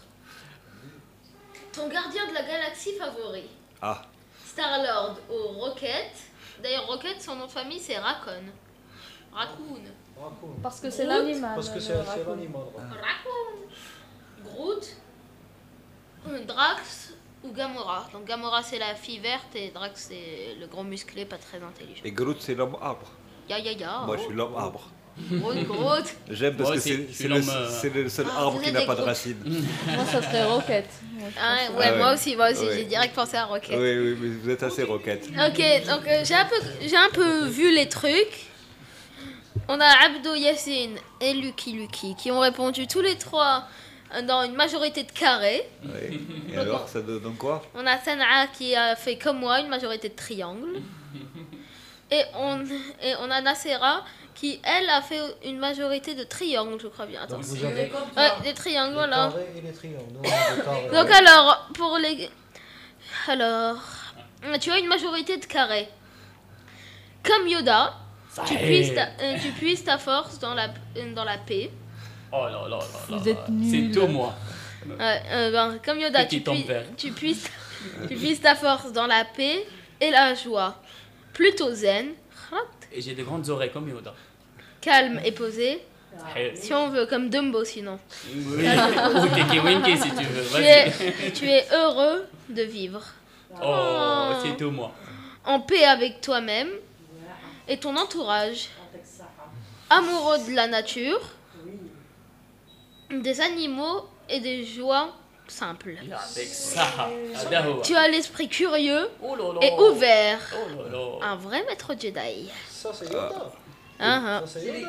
Ton 1.74 1.88
gardien 1.90 2.28
de 2.30 2.34
la 2.34 2.44
galaxie 2.44 2.94
favori. 2.98 3.44
Ah, 3.82 4.04
Star-Lord 4.46 5.18
ou 5.30 5.60
Rocket. 5.60 6.12
D'ailleurs, 6.62 6.86
Rocket, 6.88 7.22
son 7.22 7.36
nom 7.36 7.48
de 7.48 7.52
famille, 7.52 7.80
c'est 7.80 7.98
Raccoon. 7.98 8.44
Raccoon. 9.34 9.82
Parce 10.64 10.80
que 10.80 10.90
c'est 10.90 11.06
l'animal. 11.06 11.56
Parce 11.56 11.70
que 11.70 11.80
c'est 11.80 11.96
raccoon. 12.00 12.36
l'animal. 12.36 12.62
Raccoon. 12.78 13.66
Groot. 14.44 14.88
euh, 16.30 16.46
Drax 16.46 17.14
ou 17.46 17.54
Gamora. 17.54 18.08
Donc 18.14 18.26
Gamora, 18.26 18.62
c'est 18.64 18.80
la 18.80 18.96
fille 18.96 19.20
verte 19.20 19.56
et 19.56 19.70
Drax, 19.74 20.08
c'est 20.10 20.56
le 20.60 20.68
gros 20.68 20.84
musclé, 20.84 21.26
pas 21.26 21.38
très 21.38 21.58
intelligent. 21.62 22.02
et 22.04 22.12
Groot 22.12 22.38
c'est 22.40 22.56
l'homme 22.56 22.76
arbre. 22.82 23.08
Ya 23.50 23.60
ya 23.60 23.72
ya. 23.74 24.04
Moi 24.06 24.18
je 24.18 24.24
suis 24.24 24.34
l'homme 24.34 24.56
arbre. 24.56 24.82
Groot, 25.32 25.56
Groot. 25.66 26.04
J'aime 26.30 26.58
parce 26.58 26.70
Moi 26.72 26.76
que 26.76 26.82
c'est 26.82 26.98
le, 27.30 27.36
euh, 27.36 27.70
c'est 27.70 27.94
le 27.94 28.10
seul 28.10 28.26
Ah, 28.36 28.42
arbre 28.42 28.62
qui 28.62 28.70
n'a 28.74 28.82
pas 28.82 28.96
de 28.96 29.02
racines. 29.02 29.38
Moi, 29.88 30.06
ça 30.12 30.22
serait 30.22 30.44
Rocket. 30.44 30.90
Moi, 31.14 31.30
Ah, 31.40 31.56
ouais, 31.56 31.70
Ah 31.72 31.92
ouais. 31.94 31.98
moi 31.98 32.14
aussi, 32.14 32.36
moi 32.36 32.52
aussi, 32.52 32.66
Ouais. 32.66 32.80
j'ai 32.80 32.84
direct 32.84 33.16
pensé 33.16 33.38
à 33.38 33.46
Rocket. 33.46 33.78
Oui, 33.80 33.98
oui, 33.98 34.18
mais 34.20 34.28
vous 34.28 34.50
êtes 34.50 34.62
assez 34.64 34.84
roquette. 34.84 35.28
Ok, 35.30 35.58
donc 35.88 36.06
euh, 36.06 36.22
j'ai 36.26 36.34
un 36.36 36.44
peu, 36.46 36.56
j'ai 36.82 36.98
un 36.98 37.10
peu 37.14 37.46
vu 37.46 37.74
les 37.74 37.88
trucs. 37.88 38.48
On 39.70 39.80
a 39.80 39.86
Abdo 40.06 40.36
Yassine 40.36 40.98
et 41.22 41.34
Lucky 41.34 41.72
Lucky 41.72 42.14
qui 42.16 42.30
ont 42.32 42.40
répondu 42.42 42.86
tous 42.86 43.00
les 43.02 43.16
trois 43.18 43.64
dans 44.24 44.44
une 44.44 44.56
majorité 44.56 45.04
de 45.04 45.12
carrés. 45.12 45.68
Oui. 45.84 46.22
Et 46.54 46.58
alors, 46.58 46.88
ça 46.88 47.02
donne 47.02 47.36
quoi? 47.38 47.62
On 47.74 47.86
a 47.86 47.98
Sanaa 48.00 48.48
qui 48.48 48.76
a 48.76 48.96
fait 48.96 49.18
comme 49.18 49.40
moi 49.40 49.60
une 49.60 49.68
majorité 49.70 50.10
de 50.10 50.16
triangles. 50.16 50.80
Et 52.12 52.22
on, 52.36 52.64
et 53.02 53.16
on 53.22 53.32
a 53.32 53.42
Nacera 53.42 54.04
qui, 54.36 54.60
elle, 54.64 54.90
a 54.90 55.02
fait 55.02 55.20
une 55.46 55.58
majorité 55.58 56.14
de 56.14 56.24
triangles, 56.24 56.80
je 56.82 56.88
crois 56.88 57.06
bien. 57.06 57.22
Attends. 57.22 57.38
Donc 57.38 57.46
vous 57.46 57.66
avez 57.66 57.92
Ouais, 58.18 58.30
des 58.44 58.54
triangles, 58.54 58.90
les 58.90 58.94
voilà. 58.96 59.30
carrés 59.32 59.48
et 59.58 59.62
les 59.62 59.72
triangles. 59.72 60.12
Nous, 60.14 60.20
on 60.20 60.24
a 60.24 60.56
des 60.56 60.62
carrés. 60.62 60.90
Donc 60.92 61.12
alors, 61.12 61.70
pour 61.74 61.98
les... 61.98 62.30
Alors, 63.28 63.78
tu 64.60 64.72
as 64.72 64.78
une 64.80 64.88
majorité 64.88 65.38
de 65.38 65.46
carrés. 65.46 65.88
Comme 67.24 67.48
Yoda, 67.48 67.94
tu 68.46 68.56
puisses, 68.56 68.94
ta, 68.94 69.08
euh, 69.22 69.38
tu 69.42 69.50
puisses 69.52 69.84
ta 69.84 69.98
force 69.98 70.38
dans 70.40 70.54
la, 70.54 70.68
euh, 70.98 71.14
dans 71.14 71.24
la 71.24 71.38
paix. 71.38 71.72
Oh 72.38 72.46
là 72.46 72.52
là 72.52 72.68
là 72.70 72.78
là. 72.78 72.86
Vous 73.08 73.26
là. 73.26 73.32
êtes 73.32 73.38
C'est 73.70 73.92
tout 74.00 74.08
moi. 74.08 74.34
Ouais, 74.88 75.22
euh, 75.32 75.52
ben, 75.52 75.80
comme 75.84 76.00
Yoda, 76.00 76.26
tu, 76.26 76.40
Petit 76.42 76.50
homme 76.50 76.58
puis- 76.58 76.68
vert. 76.68 76.84
tu, 76.98 77.12
puisses, 77.12 77.50
tu 78.08 78.16
puisses 78.16 78.42
ta 78.42 78.54
force 78.56 78.92
dans 78.92 79.08
la 79.08 79.26
paix 79.26 79.66
et 80.02 80.12
la 80.12 80.34
joie. 80.36 80.76
Plutôt 81.34 81.72
zen, 81.74 82.10
Et 82.92 83.02
j'ai 83.02 83.14
des 83.16 83.24
grandes 83.24 83.50
oreilles 83.50 83.72
comme 83.72 83.90
Yoda. 83.90 84.14
calme 84.82 85.20
et 85.26 85.32
posé. 85.32 85.82
Eh, 86.38 86.56
Si 86.56 86.74
on 86.74 86.88
veut, 86.90 87.08
comme 87.08 87.30
Dumbo 87.30 87.64
sinon. 87.66 88.00
Oui. 88.34 88.64
Ou 89.16 89.28
Tiki 89.36 89.60
Winky 89.60 89.98
si 89.98 90.10
tu 90.12 90.24
veux. 90.24 90.44
Tu 90.44 90.54
Vas-y. 90.54 90.64
es, 91.28 91.32
tu 91.34 91.46
es 91.50 91.66
heureux 91.74 92.26
de 92.48 92.62
vivre. 92.64 93.02
Oh, 93.62 94.32
c'est 94.44 94.56
tout 94.56 94.72
moi. 94.72 94.92
en 95.46 95.60
paix 95.60 95.84
avec 95.86 96.22
toi-même 96.22 96.70
et 97.68 97.78
ton 97.78 97.96
entourage, 97.98 98.70
amoureux 99.90 100.38
de 100.50 100.56
la 100.56 100.68
nature, 100.68 101.20
des 103.12 103.42
animaux 103.42 104.06
et 104.30 104.40
des 104.40 104.66
joies 104.66 105.10
simples. 105.48 105.96
Euh, 106.02 107.74
tu 107.84 107.96
as 107.96 108.08
l'esprit 108.08 108.50
curieux 108.50 109.10
et 109.62 109.72
ouvert. 109.80 110.40
Un 111.22 111.36
vrai 111.36 111.64
maître 111.68 111.94
Jedi. 112.00 112.50
Ça, 112.70 112.92
c'est 112.94 113.06
Yoda. 113.06 113.52
Ah, 113.98 114.22
ah, 114.28 114.44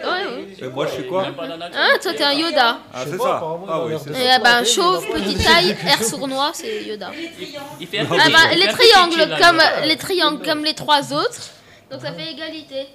ah. 0.05 0.19
oui. 0.37 0.69
Moi 0.75 0.87
je 0.89 0.93
suis 0.95 1.07
quoi 1.07 1.29
Ah, 1.29 1.97
toi 2.03 2.13
t'es 2.13 2.25
un 2.25 2.33
Yoda. 2.33 2.79
Ah, 2.93 3.05
c'est 3.09 3.17
ça. 3.17 3.41
Ah, 3.69 3.85
oui, 3.85 3.95
ça. 3.99 4.11
Eh 4.11 4.43
ben, 4.43 4.65
chauve, 4.65 5.07
petite 5.07 5.45
taille, 5.45 5.77
air 5.87 6.03
sournois, 6.03 6.51
c'est 6.53 6.83
Yoda. 6.83 7.13
Ah 7.13 8.29
ben, 8.29 8.57
les 8.57 8.67
triangles, 8.67 9.39
comme 9.41 9.63
les, 9.85 9.97
triangles 9.97 10.45
comme 10.45 10.65
les 10.65 10.75
trois 10.75 11.13
autres. 11.13 11.51
Donc 11.89 12.01
ça 12.01 12.13
fait 12.13 12.33
égalité. 12.33 12.89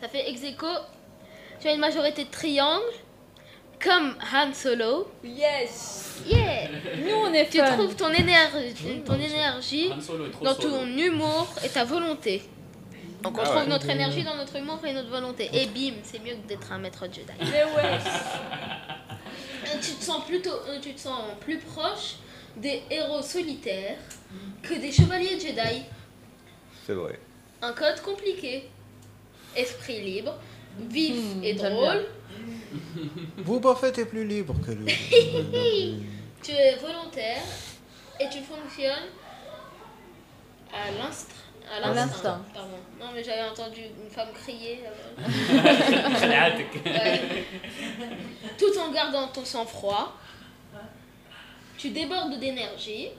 Ça 0.00 0.08
fait 0.08 0.30
ex 0.30 0.40
-aequo. 0.40 0.72
Tu 1.60 1.68
as 1.68 1.72
une 1.72 1.80
majorité 1.80 2.24
de 2.24 2.30
triangles 2.30 2.94
comme 3.82 4.14
Han 4.32 4.52
Solo. 4.52 5.08
Yes. 5.24 6.20
Yeah. 6.26 6.68
Nous, 6.98 7.14
on 7.14 7.32
est 7.32 7.48
Tu 7.48 7.58
fun. 7.58 7.72
trouves 7.76 7.94
ton 7.94 8.10
énergie, 8.12 9.02
ton 9.04 9.14
énergie 9.14 9.88
dans 9.90 10.00
solo. 10.00 10.26
ton 10.54 10.86
humour 10.86 11.48
et 11.64 11.68
ta 11.68 11.84
volonté. 11.84 12.42
Donc 13.22 13.36
on 13.36 13.40
Ah 13.42 13.44
trouve 13.44 13.56
ouais. 13.62 13.66
notre 13.68 13.88
énergie 13.90 14.22
dans 14.22 14.36
notre 14.36 14.56
humour 14.56 14.78
et 14.84 14.92
notre 14.92 15.08
volonté. 15.10 15.48
Et 15.52 15.66
bim, 15.66 15.96
c'est 16.02 16.18
mieux 16.22 16.34
que 16.34 16.48
d'être 16.48 16.70
un 16.72 16.78
maître 16.78 17.04
Jedi. 17.04 17.32
Mais 17.40 17.64
ouais. 17.64 17.98
Tu 19.82 19.92
te 19.92 20.02
sens 20.04 20.24
plutôt, 20.24 20.50
euh, 20.68 20.78
tu 20.80 20.94
te 20.94 21.00
sens 21.00 21.20
plus 21.40 21.58
proche 21.58 22.16
des 22.56 22.82
héros 22.90 23.20
solitaires 23.22 23.98
que 24.62 24.74
des 24.74 24.90
chevaliers 24.90 25.38
Jedi. 25.38 25.82
C'est 26.86 26.94
vrai. 26.94 27.18
Un 27.60 27.72
code 27.72 28.00
compliqué. 28.02 28.68
Esprit 29.54 30.00
libre, 30.00 30.34
vif 30.78 31.14
Hmm, 31.36 31.44
et 31.44 31.54
drôle. 31.54 32.06
Boba 33.38 33.74
Fett 33.74 33.98
est 33.98 34.06
plus 34.06 34.26
libre 34.26 34.54
que 34.64 34.72
lui. 34.72 34.86
tu 36.42 36.52
es 36.52 36.76
volontaire 36.76 37.42
et 38.20 38.28
tu 38.28 38.40
fonctionnes 38.40 39.10
à 40.72 40.90
l'instant. 41.94 42.38
Non, 42.98 43.06
mais 43.14 43.22
j'avais 43.22 43.48
entendu 43.48 43.80
une 43.80 44.10
femme 44.10 44.32
crier. 44.32 44.80
Euh. 44.86 45.22
Tout 48.58 48.78
en 48.78 48.90
gardant 48.90 49.28
ton 49.28 49.44
sang-froid. 49.44 50.16
Tu 51.76 51.90
débordes 51.90 52.38
d'énergie. 52.40 53.10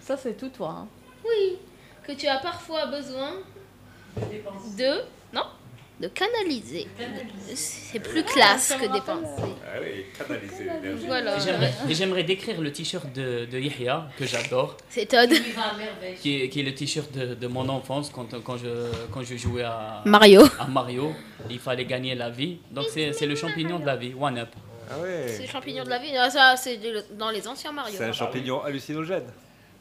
Ça, 0.00 0.16
c'est 0.16 0.34
tout 0.34 0.48
toi. 0.48 0.70
Hein. 0.70 0.88
Oui. 1.24 1.58
Que 2.04 2.12
tu 2.12 2.28
as 2.28 2.38
parfois 2.38 2.86
besoin 2.86 3.32
de. 4.78 5.02
Non 5.32 5.42
de 5.98 6.08
canaliser. 6.08 6.86
C'est 7.54 8.00
plus 8.00 8.22
classe 8.22 8.74
que 8.78 8.84
dépenser. 8.92 9.52
Ah 9.66 9.78
oui, 9.80 10.04
canaliser 10.18 10.64
l'énergie. 10.64 11.06
Voilà. 11.06 11.36
Et 11.88 11.94
j'aimerais- 11.94 12.22
décrire 12.22 12.60
le 12.60 12.70
t-shirt 12.70 13.10
de, 13.14 13.46
de 13.46 13.58
Yahya, 13.58 14.06
que 14.18 14.26
j'adore. 14.26 14.76
C'est 14.90 15.06
Todd. 15.06 15.30
Qui 16.20 16.42
est, 16.42 16.48
qui 16.50 16.60
est 16.60 16.64
le 16.64 16.74
t-shirt 16.74 17.10
de, 17.12 17.34
de 17.34 17.46
mon 17.46 17.66
enfance 17.70 18.10
quand, 18.10 18.28
quand, 18.42 18.58
je, 18.58 18.68
quand 19.10 19.22
je 19.22 19.36
jouais 19.36 19.62
à 19.62 20.02
Mario. 20.04 20.42
À 20.58 20.66
Mario. 20.66 21.12
Il 21.48 21.58
fallait 21.58 21.86
gagner 21.86 22.14
la 22.14 22.28
vie. 22.28 22.58
Donc 22.70 22.86
c'est 22.92 23.12
c'est 23.14 23.26
le 23.26 23.34
champignon 23.36 23.78
de 23.78 23.86
la 23.86 23.96
vie, 23.96 24.12
One 24.20 24.36
Up. 24.38 24.50
Ah 24.90 24.98
ouais. 25.00 25.26
C'est 25.28 25.42
le 25.44 25.48
champignon 25.48 25.82
de 25.84 25.88
la 25.90 25.98
vie. 25.98 26.14
Ah, 26.16 26.28
ça, 26.28 26.56
c'est 26.56 26.78
dans 27.12 27.30
les 27.30 27.48
anciens 27.48 27.72
Mario. 27.72 27.94
C'est 27.96 28.04
un 28.04 28.12
champignon 28.12 28.62
hallucinogène. 28.62 29.24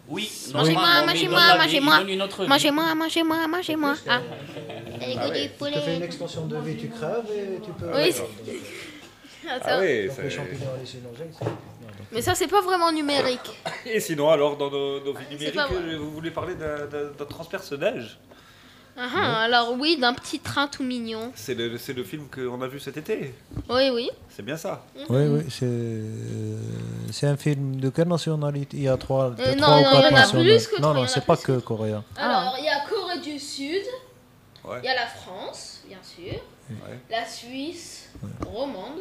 Oui. 0.07 0.32
Mangez-moi, 0.53 1.06
mangez-moi, 1.06 1.57
mangez-moi. 1.57 1.99
Mangez-moi, 2.48 2.95
mangez-moi, 2.95 3.48
mangez-moi. 3.48 3.95
Ah. 4.07 4.22
Ah 5.02 5.30
ouais. 5.30 5.44
du 5.48 5.49
poulet. 5.53 5.72
Tu 5.73 5.80
fais 5.80 5.95
une 5.98 6.03
extension 6.03 6.45
de 6.45 6.57
vie, 6.57 6.77
tu 6.77 6.90
crèves 6.90 7.26
et 7.34 7.60
tu 7.64 7.72
peux. 7.72 7.88
Oui, 7.94 8.14
Ah, 9.48 9.60
ça- 9.64 9.80
oui, 9.80 10.10
c'est-. 10.15 10.40
Mais 12.11 12.22
ça, 12.22 12.34
c'est 12.36 12.48
pas 12.48 12.61
vraiment 12.61 12.91
numérique. 12.91 13.52
Et 13.86 13.99
sinon, 13.99 14.30
alors, 14.30 14.57
dans 14.57 14.69
nos, 14.72 15.03
nos 15.03 15.14
vies 15.14 15.26
numériques, 15.32 15.57
euh, 15.72 15.98
vous 15.98 16.11
voulez 16.11 16.32
parler 16.32 16.56
d'un 16.56 17.26
transpersonnage 17.26 18.18
Ah, 18.97 19.09
ah, 19.13 19.41
alors 19.41 19.73
oui, 19.77 19.97
d'un 19.99 20.13
petit 20.13 20.39
train 20.39 20.67
tout 20.67 20.84
mignon. 20.84 21.31
C'est 21.35 21.53
le, 21.53 21.77
c'est 21.77 21.91
le 21.93 22.03
film 22.03 22.27
qu'on 22.34 22.61
a 22.61 22.67
vu 22.67 22.80
cet 22.80 22.95
été. 22.95 23.34
Oui, 23.69 23.89
oui. 23.93 24.09
C'est 24.30 24.43
bien 24.45 24.55
ça. 24.55 24.85
Oui, 25.09 25.27
oui, 25.27 25.41
c'est 25.49 25.65
euh, 25.65 26.57
c'est 27.11 27.27
un 27.27 27.35
film 27.35 27.76
de 27.76 27.89
quelle 27.89 28.07
nationalité? 28.07 28.77
Il 28.77 28.84
y 28.84 28.88
a 28.88 28.95
trois, 28.95 29.31
Euh, 29.38 29.55
trois 29.55 29.55
non, 29.55 29.77
ou 29.80 29.84
non, 29.84 29.89
il 29.91 29.95
y 29.95 30.03
en 30.03 30.07
a 30.07 30.11
nationalités. 30.11 30.55
plus 30.55 30.67
que 30.67 30.76
Non, 30.76 30.81
trois, 30.81 30.91
il 30.93 30.97
y 30.97 30.99
non, 31.01 31.03
a 31.03 31.07
c'est 31.09 31.26
pas 31.26 31.35
que 31.38 31.59
coréen. 31.59 32.03
Alors, 32.15 32.55
il 32.57 32.63
y 32.65 32.69
a 32.69 32.85
Corée 32.89 33.19
du 33.19 33.38
Sud. 33.38 33.84
Ouais. 34.63 34.80
Il 34.81 34.85
y 34.85 34.89
a 34.89 34.95
la 34.95 35.07
France, 35.07 35.81
bien 35.88 35.97
sûr. 36.01 36.34
Ouais. 36.69 36.97
La 37.11 37.26
Suisse 37.27 38.09
romande. 38.45 38.99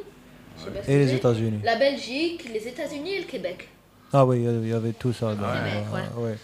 je 0.58 0.64
sais 0.64 0.70
pas 0.72 0.82
si 0.82 0.90
Et 0.90 0.98
les. 0.98 1.14
États-Unis. 1.14 1.60
La 1.62 1.76
Belgique, 1.76 2.50
les 2.52 2.66
États-Unis 2.68 3.12
et 3.14 3.18
le 3.20 3.26
Québec. 3.26 3.68
Ah 4.12 4.26
oui, 4.26 4.38
il 4.38 4.44
y 4.44 4.48
avait- 4.48 4.58
il 4.62 4.68
y 4.68 4.72
avait 4.72 4.92
tout 4.92 5.12
ça. 5.12 5.34
Dans, 5.34 5.42
Ouais. 5.42 5.48
euh, 6.18 6.20
ouais. 6.20 6.38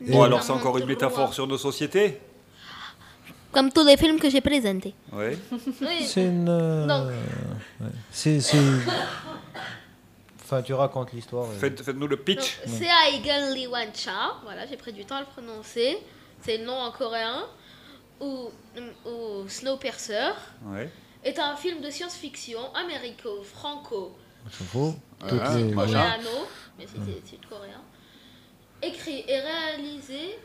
Bon, 0.00 0.22
Et- 0.22 0.26
alors, 0.26 0.42
c'est 0.42 0.52
encore 0.52 0.78
une 0.78 0.86
métaphore 0.86 1.34
sur 1.34 1.46
nos 1.46 1.58
sociétés 1.58 2.18
Comme 3.54 3.72
tous 3.72 3.84
les 3.86 3.96
films 3.96 4.18
que 4.18 4.28
j'ai 4.28 4.40
présentés. 4.40 4.94
Oui. 5.12 5.38
Oui. 5.80 6.04
C'est 6.04 6.24
une. 6.24 6.48
euh, 6.48 6.86
Donc- 6.86 7.08
ouais. 7.80 7.86
C'est. 8.10 8.40
c'est- 8.40 8.58
Enfin, 10.42 10.60
tu 10.62 10.74
racontes 10.74 11.12
l'histoire. 11.12 11.50
et- 11.52 11.56
Faites- 11.58 11.82
Faites-nous 11.82 12.06
le 12.06 12.16
pitch. 12.18 12.58
Donc, 12.66 12.74
Seaigan 12.76 13.54
Lee 13.54 13.66
Wancha, 13.66 14.36
voilà, 14.44 14.66
j'ai 14.66 14.76
pris 14.76 14.92
du 14.92 15.04
temps 15.04 15.16
à 15.16 15.20
le 15.20 15.26
prononcer. 15.26 15.98
C'est 16.42 16.58
le 16.58 16.64
nom 16.66 16.74
en 16.78 16.90
coréen. 16.90 17.44
Ou, 18.20 18.48
ou 19.06 19.48
Snowpiercer 19.48 20.30
Ouais. 20.66 20.88
est 21.24 21.38
un 21.38 21.56
film 21.56 21.80
de 21.80 21.90
science-fiction 21.90 22.60
américo-franco 22.74 24.16
C'est 24.50 24.64
faux. 24.64 24.94
Ah, 25.20 25.26
Toutes 25.28 25.40
les. 25.56 25.72
coréano, 25.74 26.46
mais 26.78 26.86
c'était 26.86 27.20
sud-coréen, 27.28 27.80
écrit 28.82 29.24
et 29.26 29.40
réalisé 29.40 30.38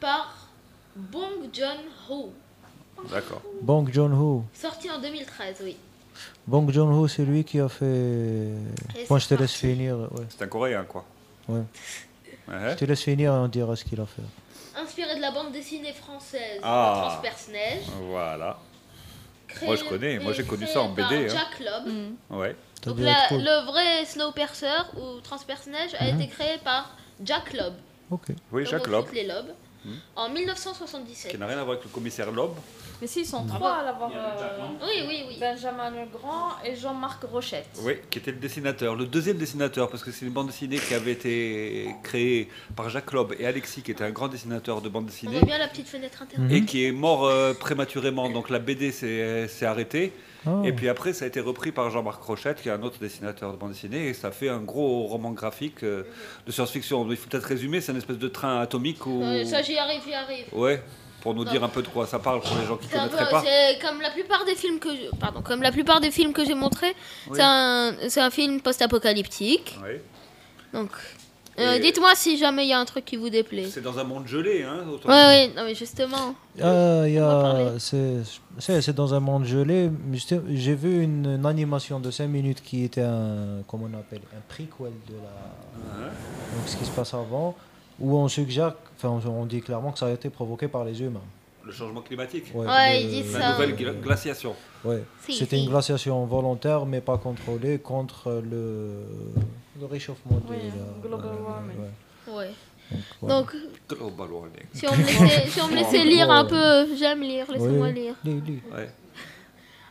par 0.00 0.45
Bong 0.96 1.48
Joon-ho. 1.52 2.32
D'accord. 3.10 3.42
Bong 3.62 3.92
Joon-ho. 3.92 4.44
Sorti 4.54 4.90
en 4.90 4.98
2013, 5.00 5.56
oui. 5.62 5.76
Bong 6.46 6.70
Joon-ho, 6.70 7.06
c'est 7.08 7.24
lui 7.24 7.44
qui 7.44 7.60
a 7.60 7.68
fait. 7.68 8.48
Bon, 9.08 9.18
je 9.18 9.28
te 9.28 9.34
laisse 9.34 9.52
finir. 9.52 9.98
Ouais. 9.98 10.24
C'est 10.30 10.42
un 10.42 10.46
coréen, 10.48 10.84
quoi. 10.84 11.04
ouais. 11.48 11.60
Ouais. 12.48 12.70
Je 12.70 12.74
te 12.76 12.84
laisse 12.84 13.02
finir 13.02 13.32
et 13.32 13.36
on 13.36 13.48
dira 13.48 13.74
ce 13.76 13.84
qu'il 13.84 14.00
a 14.00 14.06
fait. 14.06 14.22
Inspiré 14.80 15.16
de 15.16 15.20
la 15.20 15.30
bande 15.32 15.52
dessinée 15.52 15.92
française 15.92 16.60
Ah. 16.62 17.20
Voilà. 18.02 18.58
Créé 19.48 19.66
Moi, 19.66 19.76
je 19.76 19.84
connais. 19.84 20.18
Moi, 20.18 20.32
j'ai 20.32 20.44
connu 20.44 20.66
ça 20.66 20.80
en 20.82 20.90
BD. 20.90 21.02
hein. 21.14 21.28
Jack 21.28 21.60
Lobb. 21.60 21.92
Ouais. 22.30 22.54
Ça 22.84 22.90
Donc 22.90 23.00
la- 23.00 23.26
cool. 23.28 23.38
le 23.42 23.66
vrai 23.66 24.04
Snowpiercer 24.04 24.66
ou 24.96 25.20
Transperce-Neige 25.22 25.94
a 25.98 26.12
Mhm. 26.12 26.20
été 26.20 26.30
créé 26.30 26.58
par 26.58 26.94
Jack 27.24 27.52
Lobb. 27.54 27.74
Ok. 28.10 28.26
Oui, 28.52 28.64
au 28.66 28.86
Lobb. 28.90 29.06
les 29.12 29.26
Lobb. 29.26 29.46
Mhm. 29.86 29.94
En 30.16 30.28
1977. 30.30 31.30
Qui 31.30 31.38
n'a 31.38 31.46
rien 31.46 31.58
à 31.58 31.62
voir 31.64 31.74
avec 31.76 31.84
le 31.84 31.90
commissaire 31.90 32.30
Loeb. 32.32 32.50
Mais 33.00 33.06
si, 33.06 33.20
ils 33.20 33.26
sont 33.26 33.44
trois 33.46 33.74
à 33.74 33.84
l'avoir. 33.84 34.10
euh, 34.10 34.58
Oui, 34.82 35.04
oui, 35.06 35.24
oui. 35.28 35.36
Benjamin 35.38 35.90
Legrand 35.90 36.52
et 36.64 36.74
Jean-Marc 36.74 37.24
Rochette. 37.24 37.68
Oui, 37.82 37.94
qui 38.10 38.18
était 38.18 38.30
le 38.32 38.38
dessinateur, 38.38 38.94
le 38.96 39.04
deuxième 39.06 39.36
dessinateur, 39.36 39.90
parce 39.90 40.02
que 40.02 40.10
c'est 40.10 40.24
une 40.24 40.32
bande 40.32 40.46
dessinée 40.48 40.78
qui 40.78 40.94
avait 40.94 41.12
été 41.12 41.94
créée 42.02 42.48
par 42.74 42.88
Jacques 42.88 43.12
Loeb 43.12 43.34
et 43.38 43.46
Alexis, 43.46 43.82
qui 43.82 43.90
était 43.90 44.04
un 44.04 44.10
grand 44.10 44.28
dessinateur 44.28 44.80
de 44.80 44.88
bande 44.88 45.04
On 45.04 45.06
dessinée, 45.06 45.38
voit 45.38 45.46
bien 45.46 45.58
la 45.58 45.68
petite 45.68 45.88
fenêtre 45.88 46.22
interne. 46.22 46.50
et 46.50 46.64
qui 46.64 46.86
est 46.86 46.92
mort 46.92 47.26
euh, 47.26 47.52
prématurément. 47.52 48.30
Donc 48.30 48.48
la 48.50 48.58
BD 48.58 48.92
s'est 48.92 49.46
s'est 49.48 49.66
arrêtée. 49.66 50.12
Ah. 50.46 50.62
Et 50.64 50.72
puis 50.72 50.88
après, 50.88 51.12
ça 51.12 51.24
a 51.24 51.28
été 51.28 51.40
repris 51.40 51.72
par 51.72 51.90
Jean-Marc 51.90 52.22
Rochette, 52.22 52.62
qui 52.62 52.68
est 52.68 52.72
un 52.72 52.82
autre 52.82 52.98
dessinateur 53.00 53.52
de 53.52 53.56
bande 53.56 53.72
dessinée, 53.72 54.08
et 54.08 54.14
ça 54.14 54.30
fait 54.30 54.48
un 54.48 54.60
gros 54.60 55.04
roman 55.04 55.32
graphique 55.32 55.82
euh, 55.82 56.04
de 56.46 56.52
science-fiction. 56.52 57.06
Il 57.10 57.16
faut 57.16 57.28
peut-être 57.28 57.44
résumer, 57.46 57.80
c'est 57.80 57.92
une 57.92 57.98
espèce 57.98 58.18
de 58.18 58.28
train 58.28 58.60
atomique 58.60 59.04
où... 59.06 59.22
Euh, 59.22 59.44
ça, 59.44 59.62
j'y 59.62 59.76
arrive, 59.76 60.02
j'y 60.06 60.14
arrive. 60.14 60.44
Ouais, 60.52 60.82
pour 61.22 61.34
nous 61.34 61.44
Non. 61.44 61.50
dire 61.50 61.64
un 61.64 61.68
peu 61.68 61.82
de 61.82 61.88
quoi 61.88 62.06
ça 62.06 62.18
parle 62.20 62.40
pour 62.40 62.56
les 62.58 62.66
gens 62.66 62.76
qui 62.76 62.86
ne 62.86 62.92
peu- 62.92 62.96
connaîtraient 62.98 63.28
pas. 63.30 63.42
c'est 63.44 63.78
comme 63.84 64.00
la 64.00 64.10
plupart 64.10 64.44
des 64.44 64.54
films 64.54 64.78
que 64.78 64.90
je, 64.90 65.16
pardon, 65.18 65.42
comme 65.42 65.62
la 65.62 65.72
plupart 65.72 66.00
des 66.00 66.10
films 66.12 66.32
que 66.32 66.44
j'ai 66.44 66.54
montrés, 66.54 66.94
Oui. 67.28 67.32
c'est 67.36 67.42
un, 67.42 67.94
c'est 68.08 68.20
un 68.20 68.30
film 68.30 68.60
post-apocalyptique. 68.60 69.76
Oui. 69.82 69.96
Donc, 70.72 70.90
euh, 71.58 71.78
dites-moi 71.78 72.14
si 72.14 72.36
jamais 72.38 72.64
il 72.66 72.68
y 72.68 72.72
a 72.72 72.78
un 72.78 72.84
truc 72.84 73.04
qui 73.04 73.16
vous 73.16 73.30
déplaît. 73.30 73.66
C'est 73.70 73.80
dans 73.82 73.98
un 73.98 74.04
monde 74.04 74.26
gelé, 74.26 74.62
hein 74.62 74.84
autour- 74.92 75.10
Ouais, 75.10 75.16
ouais, 75.26 75.50
non 75.56 75.64
mais 75.64 75.74
justement. 75.74 76.34
Y 76.56 76.60
va 76.60 77.38
a, 77.38 77.42
parler. 77.42 77.66
c'est, 77.78 78.16
c'est, 78.58 78.80
c'est 78.82 78.94
dans 78.94 79.14
un 79.14 79.20
monde 79.20 79.44
gelé. 79.44 79.90
mais 80.06 80.18
J'ai 80.54 80.74
vu 80.74 81.02
une, 81.02 81.26
une 81.26 81.46
animation 81.46 82.00
de 82.00 82.10
5 82.10 82.26
minutes 82.28 82.62
qui 82.62 82.84
était 82.84 83.02
un, 83.02 83.62
comment 83.66 83.88
on 83.92 83.98
appelle, 83.98 84.20
un 84.36 84.40
prequel 84.48 84.92
de 85.08 85.14
la, 85.14 86.06
donc 86.06 86.66
ce 86.66 86.76
qui 86.76 86.84
se 86.84 86.90
passe 86.90 87.14
avant, 87.14 87.54
où 87.98 88.16
on 88.16 88.28
suggère, 88.28 88.74
enfin 88.96 89.08
on, 89.26 89.40
on 89.42 89.46
dit 89.46 89.60
clairement 89.60 89.92
que 89.92 89.98
ça 89.98 90.06
a 90.06 90.10
été 90.10 90.28
provoqué 90.30 90.68
par 90.68 90.84
les 90.84 91.00
humains. 91.02 91.20
Le 91.66 91.72
changement 91.72 92.00
climatique. 92.02 92.44
Ouais, 92.54 92.64
Ouais, 92.66 93.00
le- 93.00 93.06
ils 93.06 93.22
disent 93.22 93.32
La 93.34 93.40
ça. 93.40 93.50
nouvelle 93.52 93.74
gla- 93.74 94.00
glaciation. 94.00 94.54
Ouais. 94.84 95.02
Si, 95.22 95.32
C'était 95.34 95.56
si. 95.56 95.64
une 95.64 95.68
glaciation 95.70 96.24
volontaire 96.24 96.86
mais 96.86 97.00
pas 97.00 97.18
contrôlée 97.18 97.80
contre 97.80 98.40
le, 98.48 99.02
le 99.80 99.86
réchauffement 99.86 100.36
de 100.38 100.44
Oui, 100.48 100.56
la- 100.62 101.08
global 101.08 101.32
ouais, 101.34 101.40
warming. 101.44 101.76
ouais. 101.78 101.90
Ouais. 102.34 102.50
ouais. 103.22 103.28
Donc, 103.28 103.56
Global 103.88 104.30
warming. 104.30 104.62
si 104.72 104.86
on 104.86 104.92
me 104.96 105.04
laissait, 105.04 105.48
si 105.48 105.60
on 105.60 105.66
me 105.66 105.74
laissait 105.74 106.04
lire 106.04 106.30
un 106.30 106.44
peu, 106.44 106.86
j'aime 106.96 107.22
lire, 107.22 107.50
laissez-moi 107.50 107.88
Oui, 107.88 107.94
lire. 107.94 108.14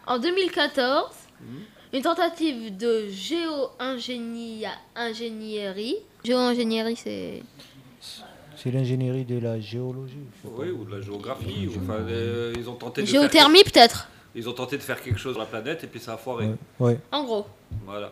En 0.07 0.18
2014, 0.18 1.14
Mhm. 1.41 1.60
une 1.91 2.02
tentative 2.03 2.77
de 2.77 3.10
géo-ingénierie. 3.10 5.97
Géo-ingénierie, 6.23 6.95
c'est. 6.95 7.43
C'est 8.65 8.71
l'ingénierie 8.71 9.25
de 9.25 9.37
la 9.37 9.59
géologie. 9.59 10.17
je 10.43 10.49
sais 10.49 10.55
pas. 10.55 10.61
Oui, 10.63 10.71
ou 10.71 10.85
de 10.85 10.95
la 10.95 10.99
géographie. 11.01 11.67
ou, 11.67 11.79
enfin, 11.83 11.99
euh, 12.09 12.51
ils 12.57 12.67
ont 12.67 12.73
tenté 12.73 13.01
de 13.03 13.05
Géothermie, 13.07 13.59
faire... 13.59 13.71
peut-être. 13.71 14.09
Ils 14.33 14.49
ont 14.49 14.53
tenté 14.53 14.75
de 14.77 14.81
faire 14.81 14.99
quelque 15.03 15.19
chose 15.19 15.33
sur 15.33 15.39
la 15.39 15.45
planète 15.45 15.83
et 15.83 15.87
puis 15.87 15.99
ça 15.99 16.13
a 16.15 16.17
foiré. 16.17 16.47
Ouais. 16.79 16.97
En 17.11 17.23
gros. 17.23 17.45
Voilà. 17.85 18.11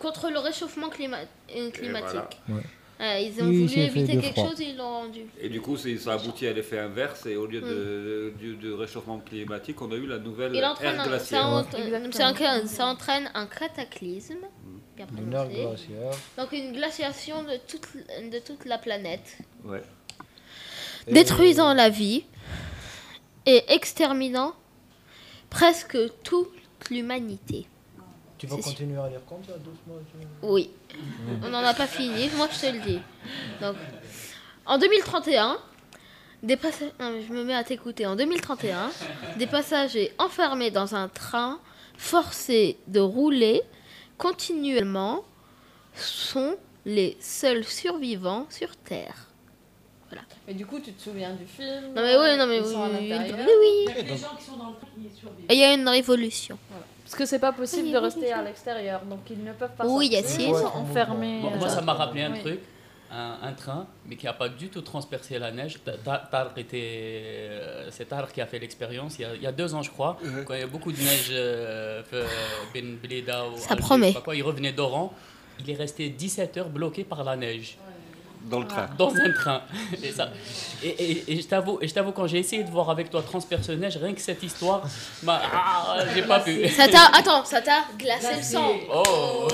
Contre 0.00 0.28
le 0.28 0.40
réchauffement 0.40 0.88
clima- 0.88 1.18
euh, 1.56 1.70
climatique. 1.70 2.40
Ouais. 2.48 2.62
Ouais, 2.98 3.24
ils 3.26 3.40
ont 3.42 3.46
Oui, 3.46 3.56
voulu 3.58 3.68
c'est 3.68 3.74
fait 3.88 4.00
éviter 4.00 4.16
de 4.16 4.20
quelque 4.22 4.32
froid. 4.34 4.50
chose 4.50 4.60
et 4.60 4.64
ils 4.70 4.76
l'ont 4.76 4.82
rendu. 5.02 5.20
Et 5.40 5.48
du 5.48 5.60
coup, 5.60 5.76
c'est- 5.76 5.96
ça 5.98 6.14
aboutit 6.14 6.48
à 6.48 6.52
l'effet 6.52 6.78
inverse 6.80 7.24
et 7.26 7.36
au 7.36 7.46
lieu 7.46 7.60
de, 7.60 8.32
du, 8.38 8.56
du 8.56 8.72
réchauffement 8.74 9.18
climatique, 9.20 9.80
on 9.80 9.90
a 9.92 9.94
eu 9.94 10.06
la 10.06 10.18
nouvelle 10.18 10.52
Il 10.54 10.64
entraîne 10.64 10.96
ère 10.96 11.02
ça, 11.04 11.08
glaciaire. 11.08 12.66
ça 12.66 12.86
entraîne 12.86 13.30
un 13.34 13.46
cataclysme. 13.46 14.34
Bien 15.08 15.24
Une 15.24 15.32
ère 15.32 15.44
prononcé. 15.48 15.86
glaciaire. 15.88 16.12
Donc 16.38 16.52
une 16.52 16.72
glaciation 16.72 17.42
de 17.44 17.56
toute, 17.68 17.88
de 18.30 18.38
toute 18.38 18.64
la 18.66 18.78
planète. 18.78 19.38
Ouais. 19.64 19.82
Et- 21.06 21.12
détruisant 21.12 21.72
la 21.74 21.88
vie 21.88 22.24
et 23.46 23.64
exterminant 23.72 24.54
presque 25.48 25.96
toute 26.22 26.50
l'humanité. 26.90 27.66
Tu 28.38 28.46
vas 28.46 28.56
continuer 28.56 28.98
à 28.98 29.08
lire 29.08 29.20
comme 29.28 29.44
ça 29.44 29.52
doucement 29.58 29.98
tu- 30.10 30.26
Oui. 30.42 30.70
On 31.42 31.48
n'en 31.48 31.58
a 31.58 31.74
pas 31.74 31.86
fini, 31.86 32.28
moi 32.36 32.48
je 32.52 32.58
te 32.66 32.72
le 32.72 32.80
dis. 32.80 33.00
Donc, 33.60 33.76
en 34.66 34.78
2031, 34.78 35.58
des 36.42 36.56
passa- 36.56 36.86
non, 36.98 37.20
je 37.26 37.32
me 37.32 37.44
mets 37.44 37.54
à 37.54 37.64
t'écouter. 37.64 38.06
En 38.06 38.16
2031, 38.16 38.90
des 39.36 39.46
passagers 39.46 40.12
enfermés 40.18 40.70
dans 40.70 40.94
un 40.94 41.08
train 41.08 41.58
forcés 41.98 42.78
de 42.86 43.00
rouler 43.00 43.62
continuellement 44.20 45.24
sont 45.94 46.56
les 46.84 47.16
seuls 47.20 47.64
survivants 47.64 48.46
sur 48.50 48.76
Terre. 48.76 49.16
Voilà. 50.08 50.22
Mais 50.46 50.54
du 50.54 50.66
coup, 50.66 50.78
tu 50.78 50.92
te 50.92 51.02
souviens 51.02 51.32
du 51.32 51.46
film 51.46 51.94
Non 51.94 52.02
mais 52.02 52.16
oui, 52.18 52.36
non 52.36 52.46
mais 52.46 52.58
ils 52.58 52.64
oui, 52.64 52.72
sont 52.72 52.82
à 52.82 52.88
oui. 52.88 53.86
Et 55.48 55.54
il 55.54 55.58
y 55.58 55.64
a 55.64 55.72
une 55.72 55.88
révolution. 55.88 56.58
Parce 57.04 57.14
que 57.16 57.24
c'est 57.24 57.38
pas 57.38 57.52
possible 57.52 57.90
de 57.90 57.96
rester 57.96 58.30
à 58.32 58.42
l'extérieur, 58.42 59.00
donc 59.04 59.20
ils 59.30 59.42
ne 59.42 59.52
peuvent 59.52 59.74
pas 59.76 59.86
Oui, 59.86 60.12
sortir. 60.12 60.48
Ils 60.48 60.54
sont 60.54 60.76
enfermés. 60.76 61.40
Bon, 61.42 61.50
moi, 61.56 61.66
euh, 61.66 61.70
ça 61.70 61.80
m'a 61.80 61.94
rappelé 61.94 62.22
un 62.22 62.32
oui. 62.32 62.40
truc. 62.40 62.60
Un, 63.12 63.38
un 63.42 63.52
train, 63.54 63.86
mais 64.06 64.14
qui 64.14 64.26
n'a 64.26 64.32
pas 64.32 64.48
du 64.48 64.68
tout 64.68 64.82
transpercé 64.82 65.36
la 65.40 65.50
neige. 65.50 65.80
Ta- 65.84 65.96
Ta- 65.98 66.28
Tarek 66.30 66.58
était. 66.58 66.78
euh, 66.80 67.88
C'est 67.90 68.04
Tarek 68.08 68.32
qui 68.32 68.40
a 68.40 68.46
fait 68.46 68.60
l'expérience 68.60 69.16
il, 69.18 69.22
y 69.22 69.24
a- 69.24 69.34
il 69.34 69.42
y 69.42 69.46
a 69.48 69.52
deux 69.52 69.74
ans, 69.74 69.82
je 69.82 69.90
crois. 69.90 70.16
Quand 70.46 70.54
il 70.54 70.60
y 70.60 70.62
a 70.62 70.68
beaucoup 70.68 70.92
de 70.92 70.98
neige 71.00 71.26
euh, 71.32 72.02
Ben 72.72 72.96
Bleda 73.02 73.46
ou 73.48 73.56
Ça 73.58 73.70
Alger, 73.72 73.82
promet. 73.82 74.06
je 74.08 74.12
sais 74.12 74.18
pas 74.18 74.24
quoi, 74.24 74.36
il 74.36 74.42
revenait 74.44 74.72
d'Oran. 74.72 75.12
Il 75.58 75.68
est 75.68 75.74
resté 75.74 76.08
17 76.08 76.56
heures 76.58 76.68
bloqué 76.68 77.02
par 77.02 77.24
la 77.24 77.34
neige. 77.34 77.76
Dans 78.44 78.60
le 78.60 78.66
train. 78.68 78.88
Dans 78.96 79.12
un 79.14 79.32
train. 79.32 79.62
Et, 80.02 80.12
ça, 80.12 80.30
et, 80.82 80.88
et- 80.88 81.32
et 81.32 81.42
je 81.42 81.46
t'avoue, 81.48 81.78
et 81.82 81.88
je 81.88 81.92
t'avoue, 81.92 82.12
quand 82.12 82.26
j'ai 82.28 82.38
essayé 82.38 82.62
de 82.64 82.70
voir 82.70 82.88
avec 82.90 83.10
toi 83.10 83.20
Transperce 83.22 83.68
Neige, 83.70 83.98
rien 83.98 84.14
que 84.14 84.20
cette 84.20 84.42
histoire, 84.42 84.82
m'a- 85.24 85.42
ah, 85.52 85.96
j'ai 86.14 86.22
pas 86.22 86.40
pu. 86.40 86.66
Ça 86.68 86.86
t'a, 86.88 87.06
attends, 87.12 87.44
ça 87.44 87.60
t'a 87.60 87.82
glacé 87.98 88.36
le 88.36 88.42
sang. 88.42 88.70
Oh. 88.94 89.48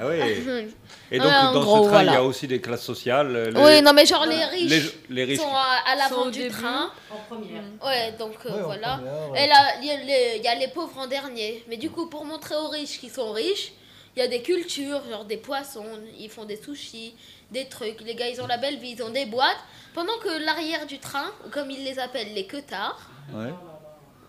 Ah 0.00 0.06
oui. 0.06 0.16
Et 1.10 1.18
donc, 1.18 1.30
dans 1.30 1.60
gros, 1.60 1.84
ce 1.84 1.88
train, 1.88 2.02
il 2.04 2.12
y 2.12 2.16
a 2.16 2.22
aussi 2.22 2.46
des 2.46 2.60
classes 2.60 2.82
sociales. 2.84 3.34
euh, 3.34 3.50
les- 3.50 3.60
Oui, 3.60 3.82
non 3.82 3.92
mais 3.94 4.04
genre 4.04 4.26
les 4.26 4.44
riches, 4.44 4.70
Les, 4.70 4.82
les 5.08 5.24
riches. 5.24 5.40
sont 5.40 5.48
à, 5.54 5.96
l'avant 5.96 6.26
du 6.26 6.38
début, 6.40 6.50
train. 6.54 6.90
En 7.10 7.16
première. 7.34 7.62
Ouais, 7.84 8.12
donc 8.18 8.34
euh, 8.44 8.62
voilà. 8.62 8.96
première, 8.98 9.30
ouais. 9.30 9.44
Et 9.44 9.48
là, 9.48 9.56
il 9.80 9.86
y, 9.86 9.90
a 9.90 9.96
les- 9.96 10.36
il 10.36 10.42
y 10.44 10.48
a 10.48 10.54
les 10.54 10.68
pauvres 10.68 10.98
en 10.98 11.06
dernier. 11.06 11.64
Mais 11.68 11.78
du 11.78 11.88
coup, 11.90 12.08
pour 12.08 12.24
montrer 12.26 12.54
aux 12.56 12.68
riches 12.68 13.00
qu'ils 13.00 13.10
sont 13.10 13.32
riches, 13.32 13.72
il 14.16 14.20
y 14.20 14.22
a 14.22 14.28
des 14.28 14.42
cultures, 14.42 15.00
genre 15.10 15.24
des 15.24 15.38
poissons, 15.38 15.86
ils 16.18 16.28
font 16.28 16.44
des 16.44 16.56
sushis, 16.62 17.14
des 17.50 17.66
trucs. 17.68 18.00
Les 18.02 18.14
gars, 18.14 18.28
ils 18.28 18.40
ont 18.42 18.46
la 18.46 18.58
belle 18.58 18.76
vie, 18.78 18.94
ils 18.98 19.02
ont 19.02 19.08
des 19.10 19.24
boîtes. 19.26 19.56
Pendant 19.94 20.18
que 20.22 20.44
l'arrière 20.44 20.84
du 20.86 20.98
train, 20.98 21.30
ou 21.46 21.50
comme 21.50 21.70
ils 21.70 21.84
les 21.84 21.98
appellent, 21.98 22.34
les 22.34 22.46
queutards, 22.46 23.00
Ouais. 23.32 23.52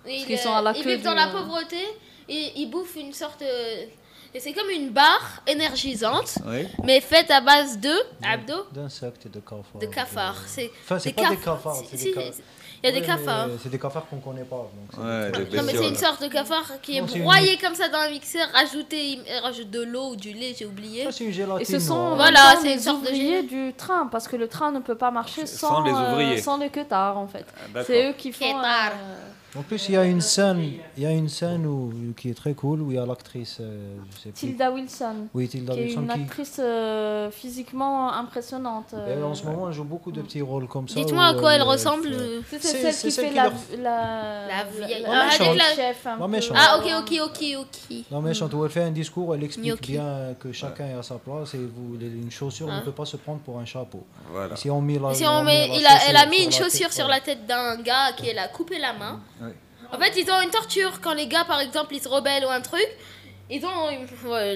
ils, 0.08 0.38
sont 0.38 0.54
à 0.54 0.62
la 0.62 0.72
ils 0.78 0.84
queue 0.84 0.92
vivent 0.92 1.04
dans 1.04 1.14
la 1.14 1.28
pauvreté 1.28 1.78
et 2.30 2.54
ils 2.56 2.68
bouffent 2.70 2.96
une 2.96 3.14
sorte. 3.14 3.42
euh, 3.42 3.84
et 4.34 4.40
c'est 4.40 4.54
comme 4.54 4.70
une 4.70 4.90
barre 4.90 5.42
énergisante, 5.48 6.38
mais 6.84 7.02
faite 7.02 7.32
à 7.32 7.42
base 7.42 7.80
de. 7.80 7.94
Abdo 8.24 8.66
D'insectes 8.72 9.26
et 9.26 9.30
de 9.30 9.40
cafards. 9.40 9.80
De 9.82 9.86
cafards. 9.88 10.44
C'est 10.48 10.72
Enfin, 10.84 11.00
c'est 11.00 11.14
pas 11.14 11.30
des 11.30 11.36
caf- 11.36 11.44
cafards. 11.46 11.76
si- 11.76 11.86
c'est 11.98 12.06
des 12.06 12.14
ca- 12.14 12.22
Il 12.82 12.86
y 12.86 12.90
a 12.98 13.00
des 13.02 13.06
cafards. 13.06 13.48
mais 13.48 13.54
C'est 13.62 13.68
des 13.70 13.78
cafards 13.80 14.08
qu'on 14.08 14.20
connaît 14.20 14.44
pas. 14.46 14.56
donc 14.96 15.04
Ouais, 15.06 15.32
des 15.32 15.58
Non 15.58 15.64
mais 15.64 15.74
c'est 15.76 15.90
une 15.90 15.96
sorte 15.98 16.22
de 16.24 16.28
cafard 16.30 16.64
qui 16.82 16.96
est 16.96 17.00
une- 17.00 17.24
broyé 17.24 17.58
comme 17.58 17.76
ça 17.76 17.90
dans 17.90 17.98
un 17.98 18.10
mixeur, 18.10 18.48
rajouté, 18.54 19.20
rajoute 19.44 19.70
de 19.70 19.82
l'eau 19.82 20.12
ou 20.12 20.16
du 20.16 20.32
lait, 20.32 20.56
j'ai 20.58 20.66
oublié. 20.66 21.06
c'est 21.12 21.26
une 21.26 21.34
gélatine. 21.34 21.62
Et 21.62 21.66
ce 21.66 21.80
sont 21.86 22.16
Voilà, 22.16 22.56
c'est 22.62 22.68
les 22.70 22.74
une 22.76 22.80
sorte 22.80 23.02
de 23.04 23.08
ouvriers 23.10 23.44
du 23.44 23.74
train, 23.74 24.08
parce 24.08 24.28
que 24.30 24.38
le 24.38 24.48
train 24.48 24.72
ne 24.72 24.80
peut 24.80 24.96
pas 24.96 25.12
marcher 25.12 25.46
sans, 25.46 25.68
Sans 25.70 25.84
les 25.84 25.92
euh, 25.92 26.12
ouvriers. 26.14 26.42
sans 26.42 26.58
les 26.58 26.70
queutards, 26.70 27.18
en 27.18 27.28
fait. 27.28 27.46
Ah, 27.76 27.84
c'est 27.86 28.10
eux 28.12 28.14
qui 28.18 28.32
font... 28.32 28.46
Queutards. 28.46 28.94
euh, 28.94 29.26
en 29.56 29.64
plus, 29.64 29.90
il 29.90 29.96
y 29.96 29.98
a 29.98 30.06
une 30.06 30.22
scène, 30.22 30.62
il 30.96 31.04
y 31.04 31.06
a 31.08 31.12
une 31.12 31.28
scène 31.28 31.66
où, 31.66 31.92
qui 32.16 32.30
est 32.30 32.36
très 32.36 32.54
cool 32.54 32.82
où 32.82 32.92
il 32.92 32.98
y 32.98 33.00
a 33.00 33.06
l'actrice, 33.06 33.58
euh, 33.60 33.96
je 34.12 34.18
sais 34.18 34.30
plus. 34.30 34.34
Tilda 34.34 34.72
Wilson. 34.72 35.28
Oui, 35.34 35.48
Tilda 35.48 35.74
qui 35.74 35.80
Wilson. 35.82 36.02
Est 36.02 36.04
une 36.04 36.12
actrice 36.12 36.60
euh, 36.64 37.32
physiquement 37.32 38.14
impressionnante. 38.14 38.94
Ben, 38.94 39.24
en 39.24 39.34
ce 39.34 39.44
euh. 39.44 39.50
moment, 39.50 39.68
elle 39.68 39.74
joue 39.74 39.86
beaucoup 39.86 40.12
de 40.12 40.22
petits 40.22 40.44
rôles 40.44 40.68
comme 40.68 40.88
ça. 40.88 40.96
Dites-moi 40.96 41.26
à 41.26 41.34
quoi 41.34 41.56
elle 41.56 41.64
ressemble. 41.64 42.10
C'est 42.48 42.62
celle, 42.62 42.96
qui 42.96 43.12
fait 43.12 43.32
la, 43.32 43.52
la, 43.80 45.30
chef. 45.76 46.06
Non, 46.20 46.28
méchante. 46.28 46.58
Ah, 46.60 46.78
ok, 46.78 46.86
ok, 47.00 47.20
ok, 47.24 47.44
ok. 47.62 47.96
Non, 48.12 48.22
méchante, 48.22 48.54
où 48.54 48.64
elle 48.64 48.72
fait 48.72 48.84
un 48.84 48.92
discours, 48.92 49.34
elle 49.34 49.44
explique 49.44 49.82
bien 49.82 50.36
que 50.40 50.52
chacun 50.52 50.86
est 50.90 50.94
à 50.94 51.04
sa 51.04 51.16
place 51.16 51.56
et 51.56 51.58
une 51.58 52.30
chaussure 52.30 52.70
hein? 52.70 52.82
ne 52.82 52.86
peut 52.86 52.92
pas 52.92 53.06
se 53.06 53.18
prendre 53.18 53.40
pour 53.40 53.58
un 53.58 53.66
chapeau. 53.66 54.06
Voilà. 54.32 54.56
Si 54.56 54.70
on 54.70 54.82
met 54.82 55.00
la, 55.00 55.14
si 55.16 55.24
elle 55.24 56.18
a 56.18 56.26
mis 56.28 56.44
une 56.44 56.52
chaussure 56.52 56.94
sur 56.94 57.08
la 57.08 57.20
tête 57.20 57.48
d'un 57.48 57.82
gars 57.82 58.12
qui 58.16 58.28
elle 58.28 58.38
a 58.38 58.48
coupé 58.48 58.78
la 58.78 58.94
main. 58.94 59.20
En 59.92 59.98
fait, 59.98 60.14
ils 60.18 60.30
ont 60.32 60.42
une 60.42 60.50
torture 60.52 61.02
quand 61.02 61.14
les 61.14 61.28
gars, 61.28 61.46
par 61.46 61.60
exemple, 61.60 61.96
ils 61.96 62.02
se 62.02 62.08
rebellent 62.08 62.46
ou 62.46 62.50
un 62.50 62.62
truc. 62.62 62.88
Ils 63.52 63.66
ont, 63.66 63.90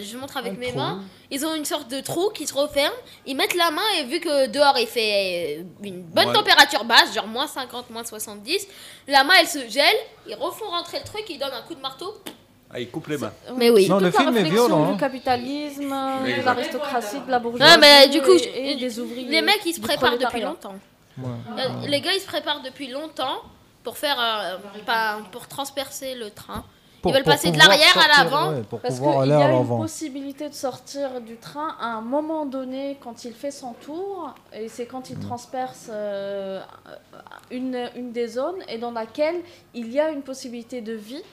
je 0.01 0.17
montre 0.17 0.37
avec 0.37 0.59
mes 0.59 0.71
mains, 0.71 1.01
ils 1.31 1.43
ont 1.47 1.55
une 1.55 1.65
sorte 1.65 1.89
de 1.89 1.99
trou 1.99 2.29
qui 2.29 2.45
se 2.45 2.53
referme. 2.53 2.93
Ils 3.25 3.35
mettent 3.35 3.55
la 3.55 3.71
main 3.71 3.81
et 3.97 4.03
vu 4.03 4.19
que 4.19 4.45
dehors 4.47 4.77
il 4.77 4.85
fait 4.85 5.57
euh, 5.57 5.63
une 5.83 6.03
bonne 6.03 6.31
température 6.31 6.83
basse, 6.83 7.11
genre 7.15 7.25
moins 7.25 7.47
50, 7.47 7.89
moins 7.89 8.03
70, 8.03 8.67
la 9.07 9.23
main 9.23 9.33
elle 9.39 9.47
se 9.47 9.67
gèle, 9.67 9.95
ils 10.27 10.35
refont 10.35 10.65
rentrer 10.69 10.99
le 10.99 11.05
truc, 11.05 11.23
ils 11.27 11.39
donnent 11.39 11.53
un 11.53 11.63
coup 11.63 11.73
de 11.73 11.81
marteau. 11.81 12.13
Ah, 12.71 12.79
ils 12.79 12.87
coupent 12.87 13.07
les 13.07 13.17
mains. 13.17 13.33
Mais 13.55 13.71
oui. 13.71 13.87
Non, 13.87 13.97
Toute 13.97 14.05
le 14.05 14.11
film 14.11 14.37
est 14.37 14.43
violent. 14.43 14.85
Du 14.85 14.93
hein. 14.93 14.97
capitalisme, 14.97 15.95
l'aristocratie, 16.45 17.17
la 17.27 17.39
bourgeoisie. 17.39 17.71
Non, 17.71 17.79
mais 17.81 18.05
euh, 18.05 18.09
du 18.09 18.21
coup, 18.21 18.31
ouvriers. 19.01 19.29
Les 19.29 19.41
mecs 19.41 19.61
ils 19.65 19.73
se 19.73 19.81
préparent 19.81 20.19
depuis 20.19 20.41
longtemps. 20.41 20.75
Euh, 21.19 21.87
les 21.87 22.01
gars 22.01 22.13
ils 22.13 22.21
se 22.21 22.27
préparent 22.27 22.61
depuis 22.61 22.89
longtemps 22.89 23.41
pour 23.83 23.97
faire 23.97 24.17
euh, 24.19 24.57
pas, 24.85 25.19
pour 25.31 25.47
transpercer 25.47 26.15
le 26.15 26.29
train. 26.29 26.63
Ils 27.05 27.13
veulent 27.13 27.23
passer 27.23 27.51
de 27.51 27.57
l'arrière 27.57 27.97
à 27.97 28.23
l'avant. 28.23 28.53
Ouais, 28.53 28.63
parce 28.81 28.99
qu'il 28.99 29.29
y 29.29 29.33
a 29.33 29.51
une 29.51 29.67
possibilité 29.67 30.47
de 30.47 30.53
sortir 30.53 31.19
du 31.19 31.35
train 31.35 31.75
à 31.79 31.87
un 31.87 32.01
moment 32.01 32.45
donné 32.45 32.97
quand 33.01 33.25
il 33.25 33.33
fait 33.33 33.51
son 33.51 33.73
tour, 33.73 34.33
et 34.53 34.69
c'est 34.69 34.85
quand 34.85 35.09
il 35.09 35.19
transperce 35.19 35.89
euh, 35.91 36.61
une, 37.51 37.89
une, 37.97 38.13
des 38.13 38.27
zones 38.27 38.63
et 38.69 38.77
dans 38.77 38.91
laquelle 38.91 39.35
il 39.73 39.91
y 39.91 39.99
a 39.99 40.11
une 40.11 40.21
possibilité 40.21 40.79
de 40.79 40.93
vie 40.93 41.23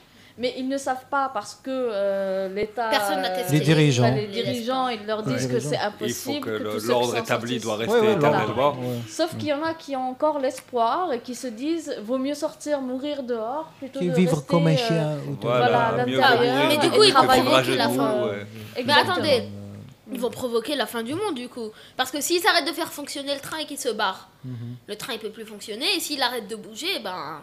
mais 0.41 0.55
ils 0.57 0.67
ne 0.67 0.77
savent 0.77 1.05
pas 1.11 1.29
parce 1.31 1.53
que 1.53 1.69
euh, 1.69 2.49
l'État, 2.49 2.89
les 3.51 3.59
dirigeants, 3.59 4.05
enfin, 4.05 4.15
les 4.15 4.25
dirigeants, 4.25 4.87
ils 4.87 5.05
leur 5.05 5.21
disent 5.21 5.47
que 5.47 5.59
c'est 5.59 5.77
impossible. 5.77 6.35
Il 6.35 6.41
faut 6.41 6.41
que, 6.41 6.77
que 6.79 6.87
l'ordre 6.87 7.15
établi 7.15 7.59
doit 7.59 7.75
rester 7.75 7.93
ouais, 7.93 8.15
ouais. 8.15 8.73
Sauf 9.07 9.37
qu'il 9.37 9.49
y 9.49 9.53
en 9.53 9.63
a 9.63 9.75
qui 9.75 9.95
ont 9.95 10.09
encore 10.09 10.39
l'espoir 10.39 11.13
et 11.13 11.19
qui 11.19 11.35
se 11.35 11.45
disent 11.45 11.95
vaut 12.03 12.17
mieux 12.17 12.33
sortir 12.33 12.81
mourir 12.81 13.21
dehors 13.21 13.71
plutôt 13.77 13.99
que 13.99 14.05
de 14.05 14.11
vivre 14.11 14.43
comme 14.47 14.65
un 14.65 14.73
euh, 14.73 14.77
chien. 14.77 15.17
Voilà, 15.41 16.05
voilà. 16.07 16.67
Mais 16.69 16.77
du 16.77 16.89
coup, 16.89 17.03
ils 17.03 17.13
provoquent 17.13 17.67
la 17.77 17.89
fin. 17.89 18.15
Mais 18.83 18.93
attendez, 18.93 19.43
ils 20.11 20.19
vont 20.19 20.31
provoquer 20.31 20.75
la 20.75 20.87
fin 20.87 21.03
du 21.03 21.13
monde 21.13 21.35
du 21.35 21.49
coup, 21.49 21.69
parce 21.97 22.09
que 22.09 22.19
s'ils 22.19 22.45
arrêtent 22.47 22.67
de 22.67 22.73
faire 22.73 22.91
fonctionner 22.91 23.35
le 23.35 23.41
train 23.41 23.59
et 23.59 23.65
qu'ils 23.65 23.77
se 23.77 23.89
barrent, 23.89 24.29
mhm. 24.43 24.75
le 24.87 24.95
train 24.95 25.13
il 25.13 25.19
peut 25.19 25.29
plus 25.29 25.45
fonctionner. 25.45 25.85
Et 25.95 25.99
s'il 25.99 26.21
arrête 26.23 26.47
de 26.47 26.55
bouger, 26.55 26.99
ben 27.03 27.41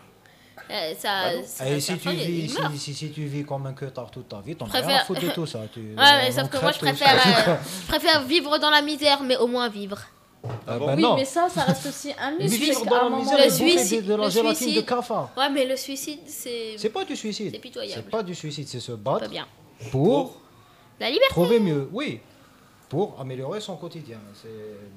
eh, 0.70 0.94
ça, 0.98 1.32
bah 1.32 1.66
et 1.66 1.76
eh, 1.76 1.80
si, 1.80 1.98
tu 1.98 2.10
vis, 2.10 2.48
si, 2.48 2.78
si, 2.78 2.94
si, 2.94 3.10
tu 3.10 3.24
vis 3.26 3.44
comme 3.44 3.66
un 3.66 3.72
cutard 3.72 4.10
toute 4.10 4.28
ta 4.28 4.40
vie, 4.40 4.56
t'en 4.56 4.66
as 4.66 4.80
rien 4.80 4.98
à 4.98 5.04
foutre 5.04 5.20
de 5.20 5.30
tout 5.30 5.46
ça. 5.46 5.60
Tu, 5.72 5.80
ouais, 5.96 5.96
mais 5.96 6.32
sauf 6.32 6.48
que 6.48 6.58
moi, 6.60 6.72
je 6.72 6.78
préfère, 6.78 7.48
euh, 7.48 7.56
je 7.82 7.86
préfère 7.88 8.22
vivre 8.22 8.58
dans 8.58 8.70
la 8.70 8.82
misère, 8.82 9.22
mais 9.22 9.36
au 9.36 9.46
moins 9.46 9.68
vivre. 9.68 9.98
Euh, 10.44 10.78
ben 10.78 10.94
oui, 10.96 11.02
non. 11.02 11.16
mais 11.16 11.24
ça, 11.24 11.48
ça 11.48 11.62
reste 11.62 11.86
aussi 11.86 12.12
un 12.18 12.30
mythe. 12.32 12.50
vivre 12.50 12.84
dans 12.86 13.08
la 13.08 13.16
misère 13.16 13.44
le 13.44 13.50
suicide, 13.50 14.04
de, 14.04 14.12
de 14.12 14.14
la 14.14 14.24
le 14.24 14.30
gélatine 14.30 14.54
suicide. 14.54 14.76
de 14.76 14.80
cafard. 14.82 15.30
Ouais, 15.36 15.50
mais 15.50 15.64
le 15.66 15.76
suicide, 15.76 16.20
c'est. 16.26 16.74
C'est 16.76 16.90
pas 16.90 17.04
du 17.04 17.16
suicide. 17.16 17.50
C'est 17.52 17.58
pitoyable. 17.58 18.02
C'est 18.04 18.10
pas 18.10 18.22
du 18.22 18.34
suicide, 18.34 18.68
c'est 18.68 18.80
se 18.80 18.92
battre. 18.92 19.28
Bien. 19.28 19.46
Pour. 19.90 20.40
La 21.00 21.10
liberté. 21.10 21.30
Trouver 21.30 21.60
mieux, 21.60 21.88
oui 21.92 22.20
pour 22.88 23.16
améliorer 23.20 23.60
son 23.60 23.76
quotidien. 23.76 24.18
C'est 24.34 24.48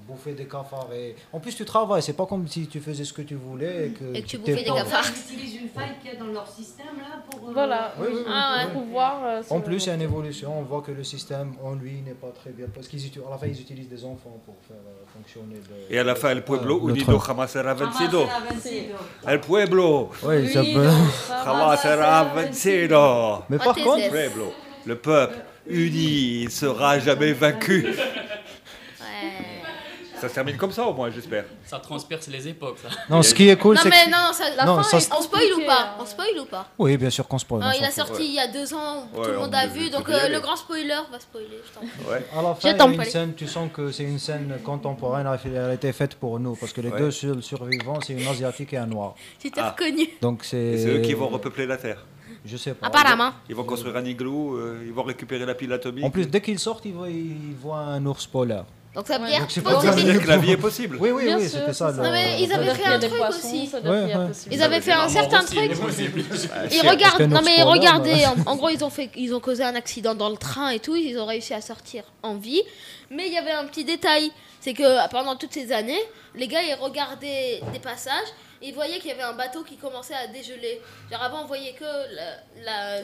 bouffer 0.07 0.33
des 0.33 0.45
cafards. 0.45 0.87
En 1.33 1.39
plus, 1.39 1.55
tu 1.55 1.65
travailles, 1.65 2.01
c'est 2.01 2.13
pas 2.13 2.25
comme 2.25 2.47
si 2.47 2.67
tu 2.67 2.79
faisais 2.79 3.03
ce 3.03 3.13
que 3.13 3.21
tu 3.21 3.35
voulais. 3.35 3.87
Et 3.87 3.89
que, 3.91 4.15
et 4.15 4.21
que 4.21 4.27
tu, 4.27 4.37
tu 4.37 4.37
bouffais 4.37 4.63
des 4.63 4.63
cafards. 4.63 5.05
Ils 5.09 5.33
utilisent 5.33 5.61
une 5.61 5.69
faille 5.69 5.95
qu'il 6.01 6.13
y 6.13 6.15
a 6.15 6.19
dans 6.19 6.31
leur 6.31 6.47
système 6.47 6.87
pour. 7.29 7.49
Euh, 7.49 7.53
voilà, 7.53 7.93
oui, 7.99 8.07
oui, 8.11 9.45
en 9.49 9.59
plus, 9.59 9.85
il 9.85 9.87
y 9.87 9.91
a 9.91 9.95
une 9.95 10.01
évolution. 10.01 10.57
On 10.57 10.63
voit 10.63 10.81
que 10.81 10.91
le 10.91 11.03
système 11.03 11.53
en 11.63 11.73
lui 11.73 12.01
n'est 12.01 12.13
pas 12.13 12.31
très 12.33 12.51
bien. 12.51 12.67
Parce 12.73 12.87
qu'ils 12.87 13.05
utilisent, 13.05 13.27
à 13.27 13.31
la 13.31 13.37
fin, 13.37 13.47
ils 13.47 13.59
utilisent 13.59 13.89
des 13.89 14.05
enfants 14.05 14.39
pour 14.45 14.55
faire 14.67 14.77
euh, 14.77 15.03
fonctionner. 15.13 15.55
Le... 15.55 15.93
et 15.93 15.99
à 15.99 16.03
la 16.03 16.15
fin, 16.15 16.29
ah, 16.29 16.33
le 16.33 16.41
pueblo, 16.41 16.81
ah, 16.83 16.89
unido 16.89 17.19
jamasera 17.19 17.73
vencido. 17.73 18.25
El 19.27 19.41
pueblo. 19.41 20.09
Oui, 20.23 20.49
ça 20.49 20.61
peut. 20.63 20.89
Mais 23.49 23.57
par 23.57 23.75
oh, 23.77 23.83
contre, 23.83 24.15
le 24.85 24.95
peuple 24.95 25.35
uni, 25.71 26.49
sera 26.49 26.99
jamais 26.99 27.33
vaincu. 27.33 27.87
Ça 30.21 30.29
se 30.29 30.35
termine 30.35 30.55
comme 30.55 30.71
ça 30.71 30.85
au 30.85 30.93
moins, 30.93 31.09
j'espère. 31.09 31.45
Ça 31.65 31.79
transperce 31.79 32.27
les 32.27 32.47
époques. 32.47 32.77
Non, 33.09 33.23
ce 33.23 33.33
qui 33.33 33.49
est 33.49 33.55
cool, 33.55 33.75
c'est 33.79 33.89
que... 33.89 34.11
non, 34.11 34.17
non, 34.17 34.55
la 34.55 34.65
Non, 34.65 34.83
fin, 34.83 34.99
ça, 34.99 35.15
on 35.17 35.21
spoil 35.23 35.51
ou 35.57 35.65
pas? 35.65 35.97
On 35.99 36.05
spoil 36.05 36.39
ou 36.39 36.45
pas? 36.45 36.67
Oui, 36.77 36.95
bien 36.95 37.09
sûr 37.09 37.27
qu'on 37.27 37.39
spoil. 37.39 37.63
Il 37.79 37.83
a 37.83 37.89
sorti 37.89 38.25
il 38.27 38.35
y 38.35 38.39
a 38.39 38.47
deux 38.47 38.71
ans, 38.71 39.07
tout 39.15 39.23
le 39.23 39.37
monde 39.39 39.55
a 39.55 39.65
vu, 39.65 39.89
donc 39.89 40.07
euh, 40.09 40.29
le 40.29 40.39
grand 40.39 40.55
spoiler 40.55 40.93
va 41.11 41.19
spoiler, 41.19 41.47
je 41.65 41.73
une 42.93 43.03
scène, 43.03 43.33
tu 43.33 43.47
sens 43.47 43.69
que 43.73 43.91
c'est 43.91 44.03
une 44.03 44.19
scène 44.19 44.59
contemporaine, 44.63 45.27
elle 45.43 45.57
a 45.57 45.73
été 45.73 45.91
faite 45.91 46.13
pour 46.13 46.39
nous, 46.39 46.55
parce 46.55 46.71
que 46.71 46.81
les 46.81 46.91
deux 46.91 47.09
seuls 47.09 47.41
survivants, 47.41 47.99
c'est 48.05 48.13
une 48.13 48.27
asiatique 48.27 48.73
et 48.73 48.77
un 48.77 48.85
noir. 48.85 49.15
Tu 49.39 49.49
t'es 49.49 49.59
Ah. 49.59 49.71
reconnu. 49.71 50.07
C'est 50.43 50.85
eux 50.87 50.99
qui 51.01 51.15
vont 51.15 51.29
repeupler 51.29 51.65
la 51.65 51.77
Terre. 51.77 52.05
Je 52.43 52.57
sais 52.57 52.73
pas. 52.73 52.87
Apparemment. 52.87 53.31
Ils 53.49 53.55
vont 53.55 53.63
construire 53.63 53.95
un 53.97 54.05
igloo, 54.05 54.55
euh, 54.55 54.83
il 54.85 54.93
va 54.93 55.03
récupérer 55.03 55.45
la 55.45 55.53
pile 55.53 55.71
atomique. 55.73 56.03
En 56.03 56.09
plus, 56.09 56.27
dès 56.27 56.41
qu'ils 56.41 56.59
sortent, 56.59 56.85
ils 56.85 57.55
voient 57.61 57.79
un 57.79 58.05
ours 58.05 58.25
polaire. 58.25 58.65
Donc 58.93 59.07
ça 59.07 59.17
veut 59.17 59.27
dire 59.27 59.47
possible. 59.47 60.19
que 60.19 60.27
la 60.27 60.37
vie 60.37 60.51
est 60.51 60.57
possible. 60.57 60.97
Oui, 60.99 61.11
oui, 61.11 61.23
oui, 61.33 61.47
c'était 61.47 61.71
ça. 61.71 61.93
Non, 61.93 62.11
mais 62.11 62.41
ils 62.41 62.51
avaient 62.51 62.73
fait 62.73 62.85
un 62.85 62.99
truc 62.99 63.13
aussi. 63.29 63.69
Ouais, 63.73 63.89
ouais. 63.89 64.27
Ils 64.51 64.61
avaient 64.61 64.81
fait 64.81 64.91
un 64.91 65.07
certain 65.07 65.43
truc. 65.43 65.71
Ils 66.71 66.89
regardent, 66.89 67.21
non 67.21 67.41
mais 67.43 67.63
regardez, 67.63 68.25
en, 68.45 68.55
gros 68.57 68.69
ils 68.69 69.33
ont 69.33 69.39
causé 69.39 69.63
un 69.63 69.75
accident 69.75 70.13
dans 70.13 70.29
le 70.29 70.37
train 70.37 70.69
et 70.69 70.79
tout, 70.79 70.95
ils 70.95 71.17
ont 71.17 71.25
réussi 71.25 71.53
à 71.53 71.61
sortir 71.61 72.03
en 72.21 72.35
vie. 72.35 72.61
Mais 73.09 73.27
il 73.27 73.33
y 73.33 73.37
avait 73.37 73.51
un 73.51 73.65
petit 73.65 73.85
détail, 73.85 74.29
c'est 74.59 74.73
que 74.73 75.09
pendant 75.09 75.35
toutes 75.37 75.53
ces 75.53 75.71
années, 75.71 76.01
les 76.35 76.47
gars 76.47 76.61
ils 76.61 76.75
regardaient 76.75 77.61
des 77.71 77.79
passages 77.79 78.27
ils 78.61 78.73
voyaient 78.73 78.99
qu'il 78.99 79.09
y 79.09 79.13
avait 79.13 79.23
un 79.23 79.33
bateau 79.33 79.63
qui 79.63 79.77
commençait 79.77 80.13
à 80.13 80.27
dégeler. 80.27 80.81
Avant, 81.19 81.43
on 81.43 81.45
voyait 81.45 81.73
que 81.73 81.85
la, 82.63 82.97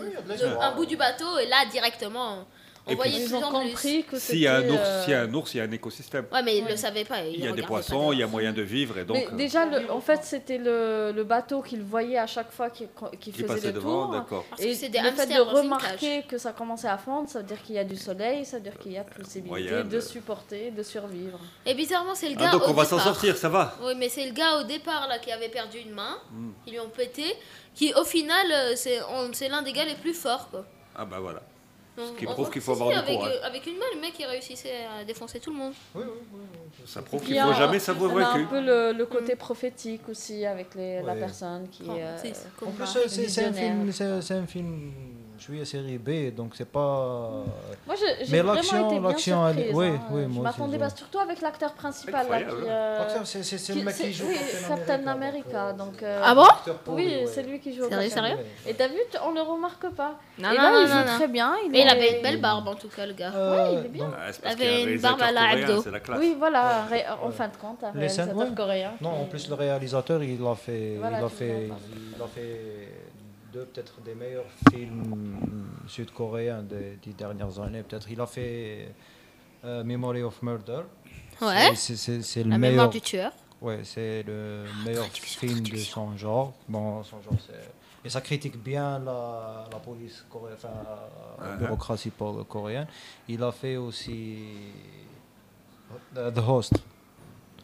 un 0.61 0.75
bout 0.75 0.85
du 0.85 0.97
bateau, 0.97 1.39
et 1.39 1.47
là, 1.47 1.65
directement, 1.71 2.45
on 2.89 2.95
voyait 2.95 3.13
puis, 3.13 3.23
ils 3.23 3.35
ont 3.35 3.41
compris 3.41 4.03
que 4.03 4.17
s'il 4.17 4.39
y 4.39 4.47
a 4.47 4.55
un 4.57 4.69
ours, 4.69 5.03
s'il 5.03 5.11
y 5.11 5.15
a 5.15 5.21
un 5.21 5.33
ours, 5.33 5.53
il 5.53 5.57
y 5.57 5.59
a 5.61 5.63
un 5.63 5.71
écosystème. 5.71 6.25
Ouais, 6.31 6.41
mais 6.43 6.57
ils 6.57 6.63
ne 6.63 6.69
le 6.69 6.77
savaient 6.77 7.03
pas. 7.03 7.23
Il 7.23 7.43
y 7.43 7.47
a 7.47 7.51
des 7.51 7.61
poissons, 7.61 8.11
il 8.11 8.19
y 8.19 8.23
a 8.23 8.27
moyen 8.27 8.53
de 8.53 8.61
vivre 8.61 8.97
et 8.97 9.05
donc. 9.05 9.17
Euh, 9.17 9.35
déjà, 9.35 9.65
en 9.89 10.01
fait, 10.01 10.23
c'était 10.23 10.57
le, 10.57 11.23
bateau 11.27 11.61
qu'ils 11.61 11.83
voyaient 11.83 12.17
à 12.17 12.27
chaque 12.27 12.51
fois 12.51 12.69
qui, 12.69 12.87
qui 13.19 13.31
faisait 13.33 13.67
le 13.67 13.73
devant, 13.73 14.23
tour. 14.23 14.45
Et 14.59 14.75
des 14.75 14.99
le 14.99 15.11
fait 15.11 15.27
de 15.27 15.41
remarquer 15.41 16.23
que 16.23 16.37
ça 16.37 16.53
commençait 16.53 16.87
à 16.87 16.97
fondre, 16.97 17.29
ça 17.29 17.39
veut 17.39 17.45
dire 17.45 17.61
qu'il 17.61 17.75
y 17.75 17.79
a 17.79 17.83
du 17.83 17.97
soleil, 17.97 18.45
ça 18.45 18.57
veut 18.57 18.63
dire 18.63 18.77
qu'il 18.77 18.93
y 18.93 18.97
a 18.97 19.01
euh, 19.01 19.21
possibilité 19.21 19.83
de... 19.83 19.99
supporter, 19.99 20.71
de 20.71 20.83
survivre. 20.83 21.39
Et 21.65 21.73
bizarrement, 21.73 22.15
c'est 22.15 22.29
le 22.29 22.35
ah, 22.37 22.41
gars. 22.41 22.49
Ah, 22.53 22.57
donc 22.57 22.67
on 22.67 22.73
va 22.73 22.85
s'en 22.85 22.99
sortir, 22.99 23.35
ça 23.35 23.49
va. 23.49 23.75
Oui, 23.83 23.93
mais 23.97 24.09
c'est 24.09 24.25
le 24.25 24.31
gars 24.31 24.59
au 24.59 24.63
départ 24.63 25.07
là 25.07 25.19
qui 25.19 25.31
avait 25.31 25.49
perdu 25.49 25.79
une 25.79 25.93
main, 25.93 26.17
hmm. 26.31 26.51
ils 26.65 26.73
lui 26.73 26.79
ont 26.79 26.89
pété, 26.89 27.35
qui 27.75 27.93
au 27.93 28.05
final, 28.05 28.47
euh, 28.51 28.75
c'est 28.75 29.49
l'un 29.49 29.61
des 29.61 29.73
gars 29.73 29.85
les 29.85 29.95
plus 29.95 30.13
forts 30.13 30.49
quoi. 30.49 30.65
Ah 30.95 31.05
bah 31.05 31.19
voilà. 31.19 31.41
Ce 31.97 32.19
qui 32.19 32.25
prouve 32.25 32.49
qu'il 32.51 32.61
faut 32.61 32.73
avoir 32.73 32.89
du 32.89 33.13
courage. 33.13 33.33
Euh, 33.33 33.47
avec 33.47 33.65
une 33.65 33.73
balle, 33.79 33.89
le 33.95 34.01
mec 34.01 34.13
il 34.19 34.25
réussissait 34.25 34.85
à 34.85 35.03
défoncer 35.03 35.39
tout 35.39 35.51
le 35.51 35.57
monde. 35.57 35.73
Oui, 35.95 36.03
oui, 36.05 36.39
Ça 36.85 37.01
prouve 37.01 37.23
qu'il 37.23 37.35
ne 37.35 37.41
faut 37.41 37.53
jamais 37.53 37.79
s'avouer 37.79 38.13
vaincu. 38.13 38.19
Il 38.35 38.39
y 38.39 38.43
a 38.43 38.45
un 38.45 38.45
peu 38.45 38.61
le, 38.61 39.03
mm. 39.03 39.07
côté 39.07 39.35
prophétique 39.35 40.07
aussi 40.09 40.45
avec 40.45 40.69
la 40.75 41.15
personne 41.15 41.67
qui. 41.69 41.83
Euh, 41.89 42.17
en 42.65 42.71
plus, 42.71 42.85
c'est 43.07 44.33
un 44.33 44.45
film 44.45 44.91
je 45.37 45.43
suis 45.43 45.61
à 45.61 45.65
série 45.65 45.97
B, 45.97 46.33
donc 46.35 46.53
c'est 46.55 46.69
pas. 46.69 47.43
Moi, 47.85 47.95
j'ai 47.95 48.31
Mais 48.31 48.43
l'action, 48.43 49.01
l'action, 49.01 49.47
elle... 49.47 49.69
oui, 49.73 49.87
hein. 49.87 49.99
oui, 50.11 50.23
Je 50.33 50.39
m'attendais 50.39 50.79
surtout 50.95 51.19
avec 51.19 51.41
l'acteur 51.41 51.73
principal. 51.73 52.27
L'acteur, 52.29 52.57
euh, 52.67 53.23
c'est 53.23 53.75
le 53.75 53.83
mec 53.83 53.95
qui 53.95 54.13
joue 54.13 54.27
Captain 54.67 55.07
America, 55.07 55.73
donc. 55.73 56.01
Euh, 56.01 56.07
euh, 56.07 56.21
ah 56.23 56.35
bon 56.35 56.47
Oui, 56.87 57.25
c'est 57.27 57.43
lui 57.43 57.59
qui 57.59 57.73
joue. 57.73 57.87
Sérieux, 57.87 58.09
sérieux 58.09 58.37
Et 58.65 58.73
t'as 58.73 58.87
vu, 58.87 58.97
on 59.25 59.31
le 59.31 59.41
remarque 59.41 59.89
pas. 59.89 60.15
Non, 60.39 60.49
non, 60.49 60.55
non, 60.55 60.81
il 60.81 60.87
joue 60.87 61.15
très 61.17 61.27
bien. 61.27 61.55
Mais 61.69 61.81
il 61.81 61.89
avait 61.89 62.17
une 62.17 62.23
belle 62.23 62.41
barbe 62.41 62.67
en 62.67 62.75
tout 62.75 62.89
cas, 62.89 63.05
le 63.05 63.13
gars. 63.13 63.31
Oui, 63.35 63.79
il 63.79 63.85
est 63.85 63.89
bien. 63.89 64.09
Il 64.43 64.47
avait 64.47 64.83
une 64.83 64.99
barbe 64.99 65.21
à 65.21 65.31
la 65.31 65.41
Abdo. 65.49 65.83
Oui, 66.19 66.35
voilà. 66.37 66.87
En 67.21 67.31
fin 67.31 67.47
de 67.47 67.57
compte, 67.57 67.83
un 67.83 67.91
réalisateur 67.91 68.55
coréen. 68.55 68.93
Non, 69.01 69.21
en 69.21 69.25
plus 69.25 69.47
le 69.49 69.55
réalisateur, 69.55 70.23
il 70.23 70.41
l'a 70.41 70.55
fait, 70.55 70.95
il 70.95 71.01
l'a 71.01 71.29
fait 71.29 71.69
peut-être 73.65 74.01
des 74.01 74.15
meilleurs 74.15 74.49
films 74.69 75.37
euh, 75.43 75.87
sud-coréens 75.87 76.63
des, 76.63 76.97
des, 77.03 77.13
dernières 77.13 77.59
années. 77.59 77.83
Peut-être 77.83 78.09
il 78.09 78.19
a 78.21 78.25
fait 78.25 78.87
euh, 79.65 79.79
euh, 79.79 79.83
Memory 79.83 80.23
of 80.23 80.41
Murder. 80.41 80.81
Ouais. 81.41 81.75
C'est 81.75 82.43
le 82.43 82.49
La 82.49 82.57
meilleur. 82.57 82.73
Mémoire 82.73 82.89
du 82.89 83.01
tueur. 83.01 83.31
Ouais, 83.61 83.81
c'est 83.83 84.23
le 84.23 84.65
ah, 84.67 84.85
meilleur 84.85 85.05
film 85.05 85.61
de 85.61 85.77
son 85.77 86.15
genre. 86.15 86.53
Bon, 86.67 87.03
son 87.03 87.21
genre 87.21 87.33
c'est 87.45 87.53
et 88.05 88.09
ça 88.09 88.21
critique 88.21 88.57
bien 88.57 88.99
la, 88.99 89.67
la 89.69 89.79
police 89.79 90.23
coréenne, 90.29 90.55
enfin, 90.55 91.57
bureaucratie 91.57 92.11
coréenne. 92.47 92.87
Il 93.27 93.43
a 93.43 93.51
fait 93.51 93.75
aussi 93.75 94.37
The 96.15 96.37
Host. 96.37 96.73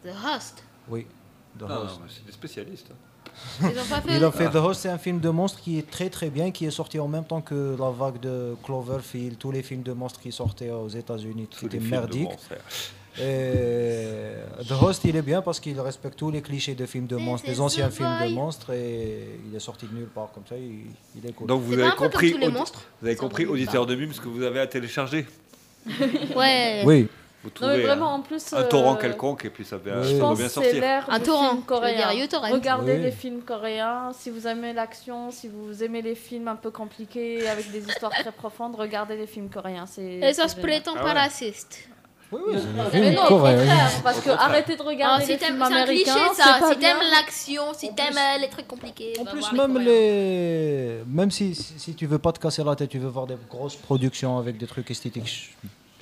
The 0.02 0.08
Host. 0.08 0.62
Oui. 0.88 1.06
The 1.58 1.62
ah, 1.66 1.80
Host. 1.80 2.00
C'est 2.08 2.26
des 2.26 2.32
spécialistes. 2.32 2.90
Hein. 2.90 3.13
Ils 3.60 3.66
ont 3.66 3.70
pas 3.88 4.00
fait. 4.00 4.16
Il 4.16 4.24
a 4.24 4.30
fait 4.32 4.50
The 4.50 4.56
Host, 4.56 4.80
c'est 4.82 4.88
un 4.88 4.98
film 4.98 5.20
de 5.20 5.28
monstres 5.30 5.60
qui 5.60 5.78
est 5.78 5.90
très 5.90 6.10
très 6.10 6.30
bien, 6.30 6.50
qui 6.50 6.66
est 6.66 6.70
sorti 6.70 6.98
en 6.98 7.08
même 7.08 7.24
temps 7.24 7.40
que 7.40 7.76
la 7.78 7.90
vague 7.90 8.20
de 8.20 8.54
Cloverfield, 8.64 9.38
tous 9.38 9.50
les 9.50 9.62
films 9.62 9.82
de 9.82 9.92
monstres 9.92 10.20
qui 10.20 10.32
sortaient 10.32 10.70
aux 10.70 10.88
États-Unis, 10.88 11.48
qui 11.50 11.66
étaient 11.66 11.80
merdiques. 11.80 12.28
Et 13.16 14.32
The 14.66 14.72
Host, 14.82 15.04
il 15.04 15.14
est 15.14 15.22
bien 15.22 15.40
parce 15.40 15.60
qu'il 15.60 15.78
respecte 15.80 16.18
tous 16.18 16.32
les 16.32 16.42
clichés 16.42 16.74
de 16.74 16.84
films 16.84 17.06
de 17.06 17.16
monstres, 17.16 17.46
des 17.48 17.60
anciens 17.60 17.88
films 17.90 18.16
de 18.24 18.28
monstres, 18.34 18.72
et 18.72 19.38
il 19.48 19.54
est 19.54 19.60
sorti 19.60 19.86
de 19.86 19.94
nulle 19.94 20.08
part 20.08 20.30
comme 20.34 20.42
ça, 20.48 20.56
il, 20.56 20.86
il 21.16 21.28
est 21.28 21.32
cool. 21.32 21.46
Donc 21.46 21.62
vous 21.62 21.78
avez 21.78 21.92
compris, 21.92 22.36
les 22.36 22.48
monstres 22.48 22.82
vous 23.00 23.06
avez 23.06 23.16
compris, 23.16 23.46
auditeur 23.46 23.86
de 23.86 23.94
Mime, 23.94 24.12
ce 24.12 24.20
que 24.20 24.28
vous 24.28 24.42
avez 24.42 24.60
à 24.60 24.66
télécharger. 24.66 25.26
Ouais. 26.34 26.82
Oui. 26.86 27.08
Vous 27.44 27.50
Non, 27.60 27.66
mais 27.68 27.74
trouvez 27.74 27.86
vraiment, 27.86 28.10
un, 28.12 28.14
en 28.14 28.20
plus, 28.22 28.52
un 28.54 28.62
torrent 28.62 28.94
euh, 28.94 28.98
quelconque 28.98 29.44
et 29.44 29.50
puis 29.50 29.64
ça, 29.66 29.76
ça 29.84 30.02
Je 30.02 30.16
pense 30.16 30.38
bien 30.38 30.48
c'est 30.48 30.54
sortir. 30.54 31.06
Un 31.10 31.20
torrent, 31.20 31.56
coréen. 31.58 32.08
Regardez 32.50 32.94
Oui. 32.96 33.02
les 33.02 33.10
films 33.10 33.42
coréens. 33.42 34.10
Si 34.18 34.30
vous 34.30 34.46
aimez 34.46 34.72
l'action, 34.72 35.30
si 35.30 35.48
vous 35.48 35.82
aimez 35.84 36.00
les 36.00 36.14
films 36.14 36.48
un 36.48 36.56
peu 36.56 36.70
compliqués 36.70 37.46
avec 37.48 37.70
des 37.70 37.86
histoires 37.86 38.12
très 38.12 38.32
profondes, 38.32 38.76
regardez 38.76 39.16
les 39.16 39.26
films 39.26 39.50
coréens. 39.50 39.84
C'est 39.86 40.02
Et 40.02 40.32
ça 40.32 40.48
se 40.48 40.54
c'est 40.54 40.60
prétend 40.62 40.92
Ah 40.96 41.02
pas 41.02 41.12
ouais. 41.12 41.20
raciste. 41.20 41.88
Oui, 42.32 42.40
oui, 42.48 42.54
c'est 42.90 43.00
Mais 43.00 43.10
non, 43.12 43.22
au 43.24 43.28
contraire, 43.28 43.90
parce 44.02 44.20
que 44.20 44.30
arrêtez 44.30 44.74
de 44.76 44.82
regarder 44.82 45.24
si 45.24 45.32
les 45.32 45.38
t'aimes- 45.38 45.56
films 45.56 45.66
c'est 45.68 45.74
un 45.74 45.84
cliché 45.84 46.10
américains. 46.10 46.34
ça. 46.34 46.44
c'est 46.54 46.60
pas 46.60 46.72
Si 46.72 46.78
t'aimes 46.78 46.98
bien. 46.98 47.10
l'action, 47.10 47.62
si 47.74 47.94
t'aimes 47.94 48.16
euh, 48.16 48.38
les 48.40 48.48
trucs 48.48 48.66
compliqués. 48.66 49.12
En 49.20 49.24
va 49.24 49.30
plus, 49.30 49.52
même 49.52 49.78
les. 49.78 51.02
Même 51.06 51.30
si, 51.30 51.54
si, 51.54 51.78
si 51.78 51.94
tu 51.94 52.06
veux 52.06 52.18
pas 52.18 52.32
te 52.32 52.40
casser 52.40 52.64
la 52.64 52.74
tête, 52.74 52.88
tu 52.88 52.98
veux 52.98 53.08
voir 53.08 53.26
des 53.26 53.36
grosses 53.48 53.76
productions 53.76 54.38
avec 54.38 54.56
des 54.56 54.66
trucs 54.66 54.90
esthétiques 54.90 55.54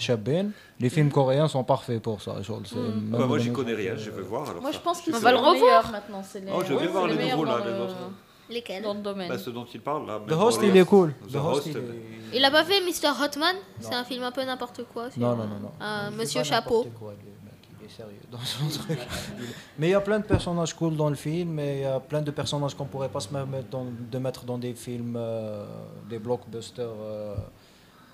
chabin, 0.03 0.51
les 0.81 0.91
films 0.91 1.11
coréens 1.11 1.49
sont 1.49 1.65
parfaits 1.65 2.03
pour 2.03 2.21
ça. 2.21 2.33
Mm. 2.35 2.45
même 2.75 3.09
Bah, 3.11 3.27
moi 3.27 3.39
j'y 3.39 3.53
connais 3.53 3.75
rien, 3.75 3.97
je 3.97 4.11
vais 4.11 4.23
voir. 4.23 4.49
Alors 4.51 4.61
Moi, 4.63 4.73
ça. 4.73 4.79
je 4.79 4.83
pense 4.83 5.01
qu'ils 5.01 5.15
On 5.15 5.19
sont 5.19 5.23
va 5.25 5.33
le 5.33 5.39
revoir. 5.39 5.91
maintenant. 5.91 6.23
C'est 6.23 6.41
les, 6.41 6.53
Oh, 6.55 6.63
je 6.69 6.75
vais 6.75 6.87
voir 6.89 7.07
les 7.07 7.31
nouveaux, 7.31 7.45
là, 7.45 7.59
le-. 7.65 8.53
Lesquels 8.55 8.83
Dans 8.83 8.93
le 8.95 9.01
domaine. 9.01 9.29
Bah, 9.29 9.39
ce 9.39 9.49
dont 9.51 9.65
il 9.73 9.81
parle 9.81 10.07
là. 10.07 10.21
The 10.29 10.33
Host, 10.33 10.61
il 10.63 10.77
est 10.77 10.85
cool. 10.85 11.15
The 11.29 11.33
The 11.33 11.37
Host, 11.37 11.67
il 11.67 11.77
euh, 11.77 11.81
est- 11.81 12.37
Il 12.37 12.45
a 12.45 12.51
pas 12.51 12.65
fait 12.65 12.81
Mr. 12.83 13.09
Hotman? 13.23 13.57
C'est 13.81 13.95
un 13.95 14.05
film 14.05 14.23
un 14.25 14.33
peu 14.33 14.43
n'importe 14.45 14.83
quoi. 14.93 15.05
Non, 15.17 15.31
non, 15.37 15.47
non, 15.47 15.59
non. 15.63 15.71
Fait 16.11 16.17
monsieur 16.17 16.43
chapeau. 16.43 16.85
quoi, 16.99 17.15
il 17.81 17.87
est 17.87 17.91
sérieux 17.91 18.21
dans 18.31 18.39
son 18.41 18.67
truc. 18.69 18.99
Mais 19.79 19.89
il 19.89 19.91
y 19.93 19.95
a 19.95 20.01
plein 20.01 20.19
de 20.19 20.25
personnages 20.25 20.75
cool 20.75 20.97
dans 20.97 21.09
le 21.09 21.15
film 21.15 21.59
et 21.61 21.75
il 21.77 21.81
y 21.83 21.85
a 21.85 22.01
plein 22.01 22.21
de 22.23 22.31
personnages 22.31 22.75
qu'on 22.75 22.85
pourrait 22.87 23.09
pas 23.09 23.21
se 23.21 23.29
permettre 23.29 23.69
dans- 23.71 23.87
de 24.11 24.19
mettre 24.19 24.45
dans 24.45 24.59
des 24.59 24.75
films, 24.75 25.15
euh, 25.17 25.65
des 26.11 26.19
blockbusters. 26.19 26.85
euh, 27.01 27.35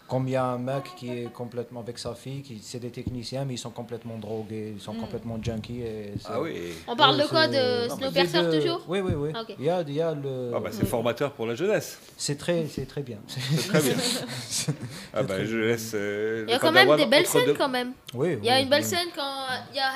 comme 0.08 0.26
il 0.26 0.32
y 0.32 0.36
a 0.36 0.44
un 0.44 0.58
mec 0.58 0.84
qui 0.96 1.10
est 1.10 1.32
complètement 1.32 1.80
avec 1.80 1.98
sa 1.98 2.14
fille, 2.14 2.42
qui 2.42 2.58
c'est 2.62 2.78
des 2.80 2.90
techniciens, 2.90 3.44
mais 3.44 3.54
ils 3.54 3.58
sont 3.58 3.70
complètement 3.70 4.16
drogués, 4.18 4.72
ils 4.76 4.80
sont 4.80 4.94
Mm. 4.94 5.00
complètement 5.00 5.38
junkies. 5.42 5.82
Et 5.82 6.12
Ah 6.24 6.40
oui. 6.40 6.72
On 6.88 6.96
parle 6.96 7.16
de 7.18 7.22
Ouais, 7.24 7.28
quoi, 7.28 7.44
c'est- 7.46 7.84
de 7.84 7.88
Snowpiercer 7.90 8.42
de- 8.42 8.58
toujours 8.58 8.80
Oui, 8.88 9.00
oui, 9.00 9.12
oui. 9.14 9.30
Ah. 9.34 9.42
Il 9.58 9.64
y 9.64 9.70
a, 9.70 9.82
il 9.82 9.92
y 9.94 10.00
a 10.00 10.14
le. 10.14 10.52
Ah 10.54 10.60
bah 10.60 10.70
c'est 10.72 10.86
formateur 10.86 11.32
pour 11.32 11.46
la 11.46 11.54
jeunesse. 11.54 11.98
C'est 12.16 12.38
très, 12.38 12.66
c'est 12.66 12.86
très 12.86 13.02
bien. 13.02 13.18
C'est 13.28 13.68
très 13.68 13.80
bien. 13.82 13.94
Ah 15.14 15.22
bah 15.22 15.44
je 15.44 15.56
laisse. 15.56 15.92
euh, 15.94 16.44
Il 16.48 16.52
y 16.52 16.54
a 16.54 16.58
quand 16.58 16.72
même 16.72 16.96
des 16.96 17.06
belles 17.06 17.26
scènes 17.26 17.44
deux- 17.46 17.54
quand 17.54 17.68
même. 17.68 17.92
Oui, 18.14 18.38
Il 18.40 18.44
y 18.46 18.50
a 18.50 18.56
oui, 18.56 18.62
une 18.62 18.68
belle 18.68 18.82
oui. 18.82 18.88
scène 18.88 19.08
quand 19.14 19.32
il 19.72 19.76
y 19.76 19.80
a, 19.80 19.90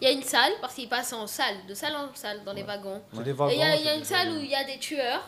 il 0.00 0.04
y 0.04 0.10
a 0.10 0.12
une 0.12 0.22
salle, 0.22 0.52
parce 0.60 0.74
qu'ils 0.74 0.88
passent 0.88 1.12
en 1.12 1.26
salle, 1.26 1.54
de 1.68 1.74
salle 1.74 1.94
en 1.96 2.14
salle 2.14 2.40
dans 2.44 2.52
les 2.52 2.62
wagons. 2.62 3.00
Des 3.14 3.30
Et 3.30 3.32
wagons, 3.32 3.52
il 3.54 3.58
y 3.58 3.62
a, 3.62 3.94
y 3.94 3.98
une 3.98 4.04
salle 4.04 4.28
où 4.32 4.36
il 4.38 4.50
y 4.50 4.54
a 4.54 4.64
des 4.64 4.78
tueurs, 4.78 5.22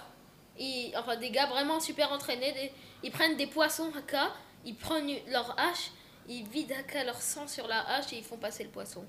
ils- 0.58 0.92
enfin 0.96 1.16
des 1.16 1.30
gars 1.30 1.46
vraiment 1.46 1.80
super 1.80 2.10
entraînés, 2.12 2.52
des- 2.52 2.72
ils 3.02 3.10
prennent 3.10 3.36
des 3.36 3.46
poissons 3.46 3.90
haka, 3.96 4.28
ils 4.64 4.74
prennent 4.74 5.10
leur 5.30 5.54
hache, 5.58 5.90
ils 6.28 6.44
vident 6.44 6.74
haka 6.78 7.04
leur 7.04 7.20
sang 7.20 7.46
sur 7.46 7.66
la 7.66 7.80
hache 7.90 8.12
et 8.12 8.18
ils 8.18 8.24
font 8.24 8.36
passer 8.36 8.64
le 8.64 8.70
poisson. 8.70 9.04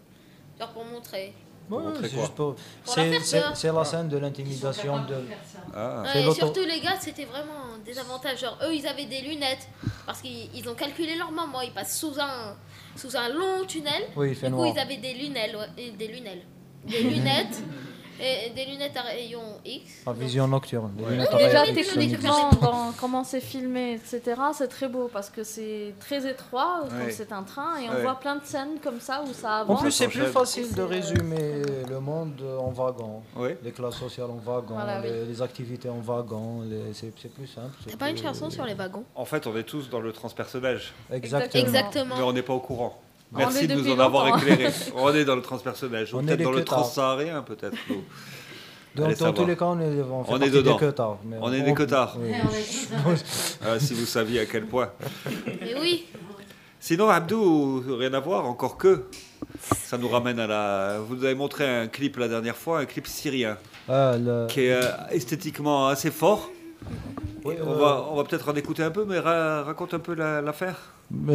Genre 0.60 0.70
pour 0.72 0.86
montrer. 0.86 1.34
Ouais, 1.70 1.84
c'est 2.02 2.10
juste 2.10 2.34
pour- 2.34 2.56
Pour 2.86 2.96
la 2.96 3.84
scène 3.84 4.08
de 4.08 4.18
l'intimidation 4.18 5.04
de. 5.06 5.16
Ah. 5.76 6.04
Ouais, 6.04 6.24
et 6.24 6.34
surtout 6.34 6.62
les 6.62 6.80
gars, 6.80 6.96
c'était 7.00 7.26
vraiment 7.26 7.74
un 7.76 7.78
désavantage. 7.80 8.40
Genre 8.40 8.58
eux, 8.64 8.74
ils 8.74 8.88
avaient 8.88 9.06
des 9.06 9.20
lunettes 9.20 9.68
parce 10.06 10.22
qu'ils 10.22 10.50
ils 10.56 10.70
ont 10.70 10.76
calculé 10.76 11.16
leur 11.16 11.30
moment. 11.32 11.60
Ils 11.62 11.74
passent 11.74 12.00
sous 12.00 12.18
un 12.20 12.56
sous 12.96 13.16
un 13.18 13.28
long 13.30 13.66
tunnel. 13.68 14.04
Oui, 14.16 14.30
il 14.30 14.36
fait 14.36 14.48
du 14.48 14.54
coup, 14.54 14.60
noir. 14.64 14.74
ils 14.74 14.80
avaient 14.80 14.96
des 14.98 15.14
lunettes, 15.14 15.56
ouais, 15.56 15.68
et 15.78 15.92
des 15.92 16.08
lunettes, 16.08 16.44
des 16.86 17.04
lunettes 17.04 17.62
et 18.20 18.50
des 18.52 18.66
lunettes 18.66 18.96
à 18.98 19.02
rayon 19.02 19.42
X. 19.66 20.04
La 20.06 20.14
vision 20.14 20.48
nocturne. 20.48 20.92
lunettes 21.10 21.34
à 21.34 21.38
Déjà, 21.38 21.66
X, 21.66 21.74
techniquement, 21.94 22.50
dans 22.62 22.92
comment 23.00 23.24
c'est 23.24 23.42
filmé, 23.42 23.94
etc., 23.94 24.22
c'est 24.54 24.68
très 24.68 24.88
beau 24.88 25.10
parce 25.12 25.30
que 25.30 25.44
c'est 25.44 25.94
très 26.00 26.30
étroit, 26.30 26.82
comme 26.90 26.98
Ouais. 27.06 27.12
c'est 27.12 27.32
un 27.32 27.44
train, 27.44 27.78
et 27.80 27.90
on 27.90 27.94
Ouais. 27.94 28.02
voit 28.02 28.16
plein 28.20 28.36
de 28.38 28.44
scènes 28.46 28.80
comme 28.84 29.00
ça 29.00 29.24
où 29.28 29.34
ça 29.34 29.50
En 29.60 29.62
avance. 29.62 29.82
plus, 29.82 29.92
c'est 29.92 30.08
plus 30.08 30.26
facile 30.26 30.74
de 30.74 30.82
résumer 30.82 31.62
le 31.90 32.00
monde 32.00 32.42
en 32.60 32.70
wagon. 32.72 33.22
Oui. 33.36 33.50
Les 33.64 33.72
classes 33.72 33.98
sociales 33.98 34.30
en 34.32 34.38
wagon, 34.44 34.74
Voilà, 34.76 35.02
oui. 35.02 35.08
les, 35.28 35.42
activités 35.42 35.90
en 35.90 36.00
wagon, 36.00 36.64
c'est 36.94 37.14
plus 37.14 37.48
simple. 37.48 37.70
c'est 37.84 37.92
T'as 37.92 37.98
pas 37.98 38.10
une 38.10 38.18
chanson 38.18 38.50
sur 38.50 38.66
les 38.66 38.74
wagons? 38.74 39.04
En 39.16 39.26
fait, 39.26 39.46
on 39.48 39.56
est 39.56 39.64
tous 39.64 39.90
dans 39.90 40.00
le 40.00 40.12
transpersonnage. 40.12 40.94
Exactement. 41.12 41.64
Exactement. 41.64 42.16
Mais 42.18 42.24
on 42.24 42.34
n'est 42.34 42.42
pas 42.42 42.54
au 42.54 42.60
courant. 42.60 42.98
Merci 43.36 43.68
de 43.68 43.76
nous 43.76 43.92
en 43.92 44.00
avoir 44.00 44.26
longtemps. 44.26 44.38
éclairé. 44.38 44.72
on 44.96 45.14
est 45.14 45.26
dans 45.26 45.36
le 45.36 45.42
transpersonnage. 45.42 46.14
Ou 46.14 46.18
On 46.18 46.22
est 46.22 46.26
peut-être 46.28 46.44
dans 46.44 46.52
le 46.52 46.64
transsaharien, 46.64 47.42
peut-être. 47.44 47.76
Donc, 48.96 49.16
dans 49.18 49.34
tous 49.34 49.46
les 49.46 49.56
cas, 49.56 49.66
on 49.66 49.80
est, 49.80 50.02
on 50.02 50.24
fait 50.24 50.32
On 50.34 50.42
est 50.42 50.50
dedans. 50.50 50.78
des 50.80 51.38
On 51.40 51.54
est 51.54 51.62
des 51.62 51.74
queutards. 51.76 52.18
oui. 52.20 52.32
Ah, 53.66 53.80
si 53.80 53.94
vous 53.94 54.06
saviez 54.06 54.40
à 54.42 54.46
quel 54.46 54.66
point. 54.66 54.90
Et 55.62 55.76
oui. 55.80 56.06
Sinon, 56.80 57.10
Abdou, 57.10 57.84
rien 57.88 58.14
à 58.14 58.20
voir, 58.20 58.46
encore 58.46 58.78
que. 58.78 59.06
Ça 59.84 59.98
nous 59.98 60.08
ramène 60.08 60.40
à 60.40 60.48
la. 60.48 60.98
Vous 61.00 61.16
nous 61.16 61.26
avez 61.26 61.36
montré 61.36 61.68
un 61.68 61.88
clip 61.88 62.18
la 62.18 62.28
dernière 62.28 62.56
fois, 62.56 62.80
un 62.80 62.86
clip 62.86 63.08
syrien, 63.08 63.58
Ah, 63.88 64.16
le- 64.18 64.48
qui 64.48 64.62
est 64.62 64.74
euh, 64.74 64.90
esthétiquement 65.12 65.88
assez 65.90 66.10
fort. 66.12 66.50
Oui, 67.44 67.56
On 67.64 67.72
euh, 67.72 67.76
va, 67.76 68.08
on 68.12 68.16
va 68.16 68.24
peut-être 68.24 68.50
en 68.50 68.56
écouter 68.56 68.84
un 68.84 68.92
peu, 68.92 69.06
mais 69.06 69.20
ra- 69.20 69.64
raconte 69.64 69.94
un 69.94 70.00
peu 70.00 70.14
la- 70.16 70.42
l'affaire. 70.42 70.76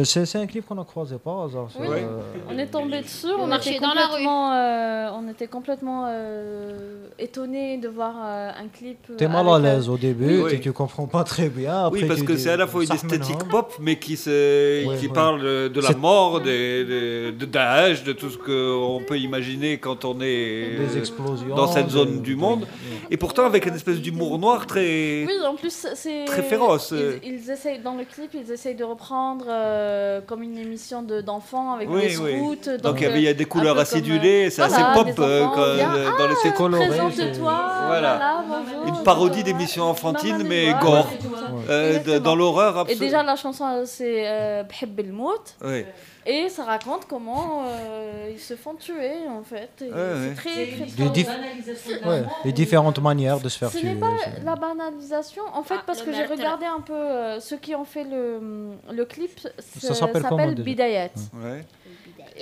C'est 0.03 0.25
c'est 0.27 0.37
un 0.37 0.45
clip 0.45 0.67
qu'on 0.67 0.79
a 0.79 0.83
croisé 0.85 1.15
par 1.17 1.41
hasard. 1.45 1.67
Oui. 1.79 1.87
euh, 1.89 2.19
On 2.47 2.57
est 2.59 2.67
tombé 2.67 3.01
dessus, 3.01 3.25
on 3.39 3.47
marchiez 3.47 3.71
était 3.77 3.81
dans 3.81 3.93
la 3.95 4.05
rue. 4.05 4.09
complètement, 4.23 4.53
euh, 4.53 5.09
on 5.15 5.27
était 5.31 5.47
complètement 5.47 6.05
euh, 6.09 7.07
étonnés 7.17 7.79
de 7.79 7.87
voir 7.87 8.13
euh, 8.23 8.51
un 8.51 8.67
clip. 8.67 8.99
T'es 9.17 9.27
mal 9.27 9.49
à 9.49 9.57
l'aise 9.57 9.89
au 9.89 9.97
début, 9.97 10.43
Oui. 10.43 10.51
tu, 10.51 10.59
tu 10.59 10.71
comprends 10.73 11.07
pas 11.07 11.23
très 11.23 11.49
bien. 11.49 11.85
Après, 11.85 12.01
oui, 12.03 12.07
parce 12.07 12.21
que 12.21 12.33
dis, 12.33 12.39
c'est 12.39 12.51
à 12.51 12.57
la 12.57 12.67
fois 12.67 12.83
une 12.83 12.91
esthétique 12.91 13.43
pop, 13.49 13.73
mais 13.79 13.97
qui, 13.97 14.15
se, 14.15 15.07
parle 15.11 15.41
de 15.41 15.81
la 15.81 15.87
C'est- 15.87 15.97
mort, 15.97 16.39
des, 16.39 16.85
des- 16.85 17.31
de 17.31 17.45
Daesh, 17.45 18.03
de 18.03 18.13
tout 18.13 18.29
ce 18.29 18.37
qu'on 18.37 19.01
peut 19.03 19.17
imaginer 19.17 19.79
quand 19.79 20.05
on 20.05 20.21
est 20.21 20.77
Des 20.77 20.99
explosions, 20.99 21.55
dans 21.55 21.65
cette 21.67 21.87
des- 21.87 21.93
zone 21.93 22.21
du 22.21 22.35
monde. 22.35 22.67
Et 23.09 23.17
pourtant, 23.17 23.45
avec 23.45 23.65
une 23.65 23.73
espèce 23.75 23.99
d'humour 23.99 24.37
noir 24.37 24.67
très. 24.67 25.25
Oui, 25.25 25.33
en 25.47 25.55
plus, 25.55 25.87
c'est. 25.95 26.25
Très 26.25 26.43
féroce. 26.43 26.93
Ils, 27.23 27.33
ils 27.33 27.49
essayent, 27.49 27.79
dans 27.79 27.95
le 27.95 28.03
clip, 28.05 28.29
ils 28.35 28.51
essayent 28.51 28.75
de 28.75 28.83
reprendre 28.83 29.45
euh, 29.63 30.21
comme 30.27 30.43
une 30.43 30.57
émission 30.57 31.01
de- 31.01 31.21
d'enfants 31.21 31.73
avec 31.73 31.89
Oui, 31.89 32.01
des 32.07 32.17
oui. 32.17 32.35
scouts. 32.37 32.77
Donc, 32.83 32.95
il 32.99 33.03
y 33.03 33.05
avait- 33.05 33.19
il 33.19 33.23
y 33.23 33.27
a 33.27 33.33
des 33.33 33.43
euh, 33.43 33.47
couleurs 33.47 33.77
acidulées, 33.79 34.43
comme, 34.43 34.51
c'est 34.51 34.67
voilà, 34.67 34.91
assez 34.91 35.03
pop, 35.03 35.19
euh, 35.19 35.43
enfants, 35.45 35.51
quand- 35.55 35.73
viens, 35.75 35.89
dans 35.91 36.27
les- 36.27 36.33
ah, 36.33 36.39
c'est 36.43 36.53
coloré, 36.53 36.87
Présente-toi, 36.87 37.63
Voilà. 37.87 38.15
voilà, 38.15 38.43
bonjour. 38.47 38.87
Une 38.97 39.03
parodie 39.03 39.43
d'émission 39.43 39.83
enfantine, 39.85 40.37
Maman, 40.37 40.49
mais 40.49 40.73
gore. 40.81 41.07
et 41.13 41.17
tout 41.17 41.35
ça. 41.35 41.71
Euh, 41.71 42.19
dans 42.19 42.35
l'horreur 42.35 42.75
Et 42.77 42.79
absolue. 42.81 42.99
déjà, 42.99 43.23
la 43.23 43.35
chanson, 43.35 43.83
c'est 43.85 44.23
euh, 44.27 44.63
Bheb 44.63 44.99
el 44.99 45.11
Mout. 45.13 45.55
Oui. 45.63 45.85
Et 46.25 46.47
ça 46.49 46.63
raconte 46.63 47.05
comment 47.05 47.63
euh, 47.67 48.29
ils 48.33 48.39
se 48.39 48.55
font 48.55 48.75
tuer, 48.75 49.27
en 49.29 49.43
fait. 49.43 49.69
Et 49.81 49.91
Ouais, 49.91 49.91
c'est 49.93 50.29
ouais. 50.29 50.33
très, 50.35 50.65
très 50.67 50.87
fort. 50.87 51.13
dif- 51.13 52.07
ouais, 52.07 52.23
les 52.45 52.51
différentes 52.53 52.99
manières 52.99 53.39
de 53.41 53.49
se 53.49 53.57
faire 53.57 53.69
Ce 53.71 53.77
tuer. 53.77 53.89
n'est 53.93 53.99
pas 53.99 54.07
c'est- 54.23 54.43
la 54.43 54.55
banalisation, 54.55 55.43
en 55.53 55.63
fait, 55.63 55.75
Ah, 55.79 55.83
parce 55.85 56.01
que 56.01 56.13
j'ai 56.13 56.25
regardé 56.25 56.65
un 56.65 56.79
peu 56.79 56.93
euh, 56.93 57.39
ceux 57.41 57.57
qui 57.57 57.75
ont 57.75 57.83
fait 57.85 58.05
le, 58.05 58.71
le 58.91 59.05
clip. 59.05 59.37
Ça 59.59 59.93
s'appelle 59.93 60.55
Bidayat. 60.55 61.09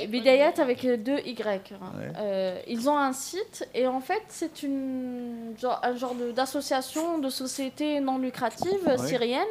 Bidayat 0.07 0.53
avec 0.59 0.85
deux 1.03 1.19
Y. 1.19 1.73
hein. 1.73 1.75
Ouais. 1.97 2.11
Euh, 2.17 2.59
ils 2.67 2.89
ont 2.89 2.97
un 2.97 3.11
site 3.11 3.67
et 3.75 3.87
en 3.87 3.99
fait 3.99 4.21
c'est 4.29 4.63
une 4.63 5.53
genre, 5.59 5.79
un 5.83 5.95
genre 5.97 6.15
de- 6.15 6.31
d'association 6.31 7.17
de, 7.17 7.29
société 7.29 7.99
non 7.99 8.17
lucrative 8.17 8.71
Ouais. 8.87 8.97
syrienne 8.97 9.41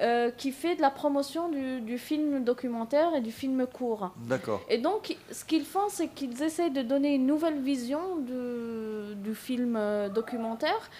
euh, 0.00 0.30
qui 0.30 0.52
fait 0.52 0.76
de 0.76 0.82
la 0.82 0.90
promotion 0.90 1.48
du, 1.48 1.80
du 1.80 1.96
film 1.98 2.44
documentaire 2.44 3.14
et 3.14 3.20
du 3.22 3.32
film 3.32 3.66
court. 3.66 4.10
D'accord. 4.18 4.60
Et 4.68 4.78
donc, 4.78 5.16
ce 5.32 5.44
qu'ils 5.44 5.64
font, 5.64 5.88
c'est 5.88 6.08
qu'ils 6.08 6.42
essayent 6.42 6.70
de 6.70 6.82
donner 6.82 7.14
une 7.14 7.26
nouvelle 7.26 7.58
vision 7.60 8.16
de- 8.16 9.14
du 9.14 9.34
film 9.34 9.74
euh, 9.76 10.08
documentaire 10.10 10.90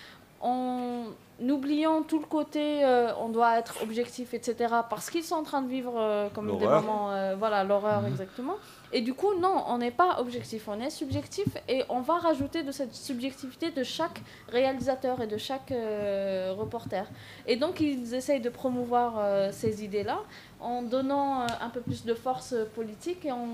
en 0.40 1.05
oubliant 1.40 2.02
tout 2.02 2.18
le 2.18 2.24
côté 2.24 2.82
euh, 2.85 3.10
on 3.20 3.28
doit 3.28 3.59
être 3.59 3.82
objectif, 3.82 4.32
etc. 4.32 4.74
Parce 4.89 5.10
qu'ils 5.10 5.23
sont 5.24 5.35
en 5.36 5.43
train 5.43 5.60
de 5.60 5.68
vivre 5.68 5.94
euh, 5.98 6.28
comme 6.35 6.47
des 6.59 6.66
moments, 6.82 7.10
voilà, 7.39 7.62
l'horreur 7.64 8.01
Mhm. 8.02 8.09
exactement. 8.09 8.55
Et 8.97 9.02
du 9.02 9.12
coup, 9.12 9.35
non, 9.39 9.62
on 9.68 9.77
n'est 9.77 9.90
pas 9.90 10.20
objectif, 10.20 10.68
on 10.68 10.81
est 10.81 10.89
subjectif 10.89 11.48
et 11.68 11.82
on 11.90 12.01
va 12.01 12.14
rajouter 12.14 12.62
de 12.62 12.73
cette 12.73 12.94
subjectivité 12.94 13.70
de 13.70 13.82
chaque 13.82 14.23
réalisateur 14.48 15.20
et 15.20 15.27
de 15.27 15.36
chaque 15.36 15.70
euh, 15.70 16.55
reporter. 16.56 17.05
Et 17.47 17.56
donc, 17.56 17.81
ils 17.81 18.14
essayent 18.14 18.40
de 18.40 18.48
promouvoir 18.48 19.09
euh, 19.18 19.51
ces 19.52 19.85
idées-là 19.85 20.20
en 20.60 20.81
donnant 20.81 21.43
euh, 21.43 21.47
un 21.60 21.68
peu 21.68 21.82
plus 21.82 22.06
de 22.06 22.14
force 22.14 22.55
politique 22.74 23.27
et 23.27 23.32
en 23.32 23.48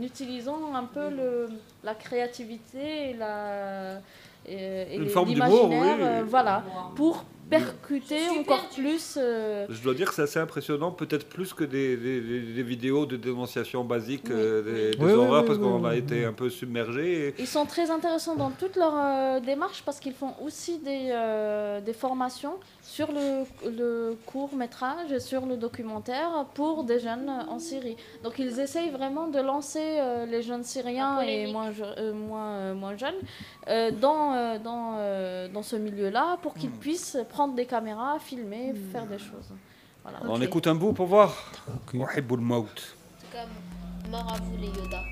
utilisant 0.00 0.74
un 0.74 0.84
peu 0.84 1.10
le, 1.10 1.50
la 1.84 1.94
créativité 1.94 3.10
et 3.10 3.12
la 3.12 4.00
et, 4.46 4.94
et 4.94 4.96
Une 4.96 5.10
forme 5.10 5.28
d'humour, 5.34 5.68
l'imaginaire, 5.68 5.96
oui. 5.98 6.04
euh, 6.04 6.24
voilà, 6.26 6.64
pour 6.96 7.24
percuter 7.50 8.28
encore 8.38 8.68
plus. 8.74 9.16
euh, 9.20 9.66
Je 9.68 9.82
dois 9.82 9.94
dire 9.94 10.08
que 10.08 10.14
c'est 10.14 10.22
assez 10.22 10.38
impressionnant, 10.38 10.90
peut-être 10.92 11.26
plus 11.28 11.52
que 11.52 11.64
des, 11.64 11.96
des- 11.96 12.20
des- 12.20 12.40
des 12.52 12.62
vidéos 12.62 13.06
de 13.06 13.16
dénonciation 13.16 13.84
basiques, 13.84 14.30
euh, 14.30 14.62
des, 14.62 14.96
des 14.96 15.04
Oui, 15.04 15.12
horreurs, 15.12 15.42
oui, 15.42 15.46
parce 15.48 15.58
oui, 15.58 15.64
qu'on 15.64 15.80
oui, 15.80 15.86
a 15.86 15.90
oui. 15.92 15.98
été 15.98 16.24
un 16.24 16.32
peu 16.32 16.48
submergé. 16.50 17.28
et- 17.28 17.34
Ils 17.38 17.46
sont 17.46 17.66
très 17.66 17.90
intéressants 17.90 18.36
dans 18.36 18.50
toute 18.50 18.76
leur 18.76 18.94
euh, 18.96 19.40
démarche 19.40 19.82
parce 19.84 19.98
qu'ils 19.98 20.14
font 20.14 20.34
aussi 20.42 20.78
des, 20.78 21.08
euh, 21.10 21.80
des 21.80 21.92
formations 21.92 22.54
sur 22.82 23.08
le, 23.12 23.44
le 23.70 24.16
court 24.26 24.54
métrage 24.54 25.10
et 25.12 25.20
sur 25.20 25.46
le 25.46 25.56
documentaire 25.56 26.46
pour 26.54 26.84
des 26.84 27.00
jeunes 27.00 27.30
en 27.48 27.58
Syrie. 27.58 27.96
Donc 28.22 28.34
ils 28.38 28.60
essayent 28.60 28.90
vraiment 28.90 29.26
de 29.28 29.40
lancer 29.40 29.80
euh, 29.82 30.26
les 30.26 30.42
jeunes 30.42 30.64
Syriens 30.64 31.20
et 31.20 31.50
moins, 31.52 31.72
je- 31.72 31.82
euh, 31.84 32.12
moins, 32.12 32.50
euh, 32.52 32.74
moins 32.74 32.96
jeunes 32.96 33.14
euh, 33.68 33.90
dans, 33.90 34.34
euh, 34.34 34.58
dans, 34.58 34.94
euh, 34.98 35.48
dans 35.48 35.62
ce 35.62 35.76
milieu-là 35.76 36.38
pour 36.42 36.54
qu'ils 36.54 36.70
puissent 36.70 37.16
prendre 37.28 37.39
des 37.48 37.66
caméras, 37.66 38.18
filmer, 38.18 38.74
faire 38.92 39.06
des 39.06 39.18
choses. 39.18 39.52
Voilà. 40.02 40.18
On 40.24 40.40
écoute 40.40 40.66
un 40.66 40.74
bout 40.74 40.92
pour 40.92 41.06
voir. 41.06 41.30
الموت. 41.94 42.94
Comme 43.32 44.10
mort 44.10 44.32
à 44.32 44.36
vous 44.36 44.56
les 44.56 44.68
Yoda. 44.68 45.02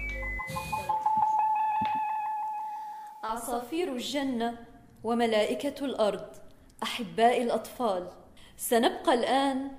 عصافير 3.25 3.93
الجنة 3.93 4.57
وملائكة 5.05 5.85
الأرض 5.85 6.27
أحباء 6.83 7.43
الأطفال 7.43 8.09
سنبقى 8.57 9.15
الآن 9.15 9.71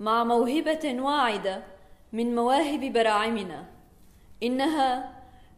مع 0.00 0.24
موهبة 0.24 0.96
واعدة 1.00 1.62
من 2.12 2.34
مواهب 2.34 2.92
براعمنا 2.92 3.64
إنها 4.42 5.12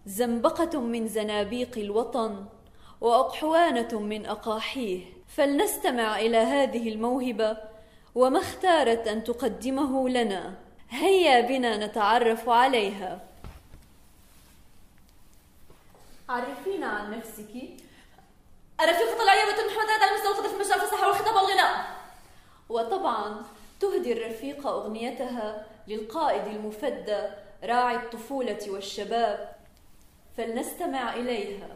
زنبقة 0.07 0.81
من 0.81 1.09
زنابيق 1.09 1.79
الوطن 1.79 2.45
وأقحوانة 3.01 4.01
من 4.01 4.27
أقاحيه 4.27 5.20
فلنستمع 5.37 6.19
إلى 6.19 6.37
هذه 6.37 6.89
الموهبة 6.89 7.57
وما 8.15 8.39
اختارت 8.39 9.09
أن 9.09 9.25
تقدمه 9.25 10.09
لنا. 10.09 10.55
هيا 10.91 11.41
بنا 11.41 11.87
نتعرف 11.87 12.49
عليها. 12.49 13.21
عرفينا 16.29 16.87
عن 16.87 17.19
نفسك؟ 17.19 17.55
الرفيقة 18.81 19.19
طلعية 19.19 19.45
بنت 19.45 19.61
محمد 19.61 19.91
راد 19.91 20.03
على 20.03 20.17
مستوى 20.17 20.33
القدر 20.33 20.49
في 20.49 20.55
مجال 20.55 20.73
الفصاحة 20.73 21.07
والخطاب 21.09 21.35
والغناء. 21.35 22.01
وطبعا 22.69 23.43
تهدي 23.81 24.13
الرفيقة 24.13 24.71
أغنيتها 24.71 25.67
للقائد 25.89 26.47
المفدى 26.47 27.23
راعي 27.65 27.97
الطفولة 27.97 28.59
والشباب. 28.69 29.57
فلنستمع 30.37 31.15
إليها. 31.15 31.69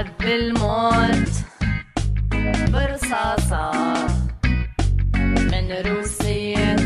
حب 0.00 0.22
الموت 0.22 1.30
برصاصة 2.72 3.70
من 5.24 5.72
روسية 5.86 6.76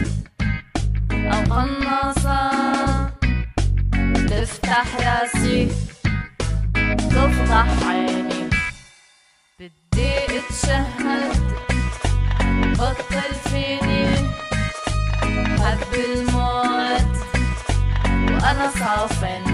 أو 1.11 1.43
قناصة. 1.55 2.51
تفتح 4.28 4.86
راسي 5.01 5.69
تفضح 7.11 7.86
عيني. 7.89 8.51
بدي 9.61 10.15
أتشهد 10.39 11.43
بطل 12.78 13.35
فيني. 13.45 14.16
حب 15.62 15.95
الموت 15.95 17.16
وأنا 18.11 18.70
صافن. 18.78 19.45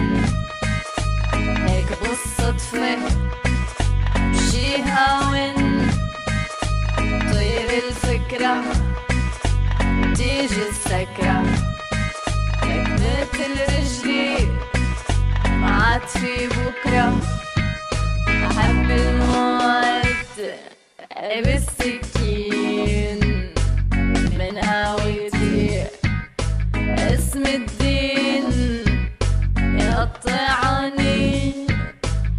هيك 1.68 1.88
بالصدفة 2.02 2.98
شي 4.50 4.82
هاون 4.82 5.56
طير 7.32 7.68
الفكرة 7.88 8.54
تيجي 10.14 10.62
السكرة. 10.70 11.38
هيك 12.62 12.88
مثل 12.88 13.52
رجلي 13.68 14.34
ما 15.48 15.70
عاد 15.70 16.06
في 16.08 16.34
بكرة. 16.46 17.08
أحب 18.28 18.88
الموت 18.90 20.36
بالسكين. 21.44 23.20
من 24.38 24.54
هاويتي 24.58 25.84
اسم 26.88 27.42
الدين. 27.46 28.46
يقطعني 29.58 31.20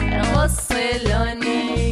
يوصلوني 0.01 1.90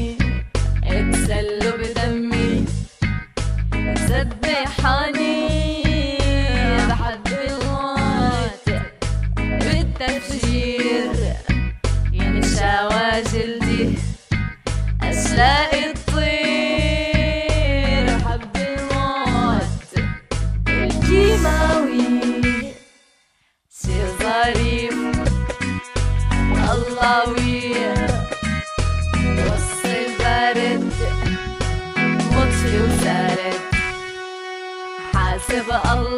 but 35.69 35.85
Allah. 35.85 36.08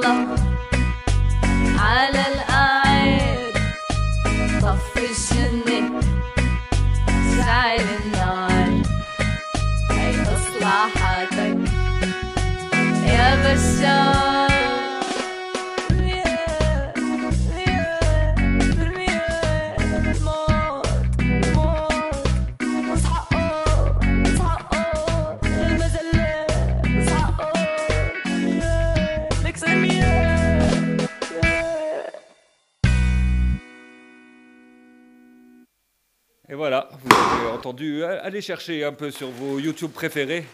Entendu. 37.61 38.03
Allez 38.03 38.41
chercher 38.41 38.83
un 38.83 38.91
peu 38.91 39.11
sur 39.11 39.29
vos 39.29 39.59
YouTube 39.59 39.91
préférés. 39.91 40.45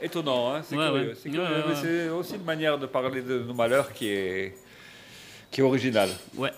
Étonnant, 0.00 0.54
hein 0.54 0.62
c'est 0.62 0.76
Ouais, 0.76 0.86
curieux. 0.86 1.08
ouais. 1.08 1.14
c'est 1.20 1.28
Ouais, 1.28 1.34
curieux, 1.34 1.48
ouais, 1.48 1.62
mais 1.66 1.74
ouais. 1.74 1.80
c'est 1.82 2.08
aussi 2.10 2.34
une 2.36 2.44
manière 2.44 2.78
de 2.78 2.86
parler 2.86 3.20
de 3.22 3.38
nos 3.40 3.54
malheurs 3.54 3.92
qui 3.92 4.08
est, 4.08 4.54
qui 5.50 5.60
est 5.60 5.64
originale. 5.64 6.10
Ouais. 6.36 6.50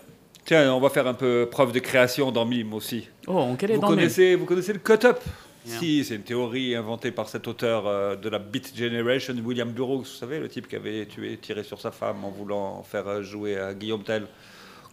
Tiens, 0.44 0.72
on 0.74 0.80
va 0.80 0.90
faire 0.90 1.06
un 1.06 1.14
peu 1.14 1.48
preuve 1.50 1.72
de 1.72 1.78
création 1.78 2.30
dans 2.32 2.44
Mime 2.44 2.74
aussi. 2.74 3.08
Oh, 3.26 3.32
on 3.32 3.54
vous 3.54 3.56
dans 3.56 3.66
Mime. 3.68 3.80
connaissez, 3.82 4.34
vous 4.34 4.44
connaissez 4.44 4.72
le 4.72 4.78
cut-up 4.80 5.20
Yeah. 5.68 5.78
Si, 5.80 6.04
c'est 6.04 6.14
une 6.14 6.22
théorie 6.22 6.76
inventée 6.76 7.10
par 7.10 7.28
cet 7.28 7.48
auteur 7.48 7.88
euh, 7.88 8.14
de 8.14 8.28
la 8.28 8.38
Beat 8.38 8.72
Generation, 8.78 9.34
William 9.44 9.68
Burroughs, 9.68 10.02
vous 10.02 10.04
savez, 10.04 10.38
le 10.38 10.48
type 10.48 10.68
qui 10.68 10.76
avait 10.76 11.06
tué, 11.06 11.36
tiré 11.38 11.64
sur 11.64 11.80
sa 11.80 11.90
femme 11.90 12.24
en 12.24 12.30
voulant 12.30 12.84
faire 12.84 13.20
jouer 13.24 13.58
à 13.58 13.74
Guillaume 13.74 14.04
Tell. 14.04 14.28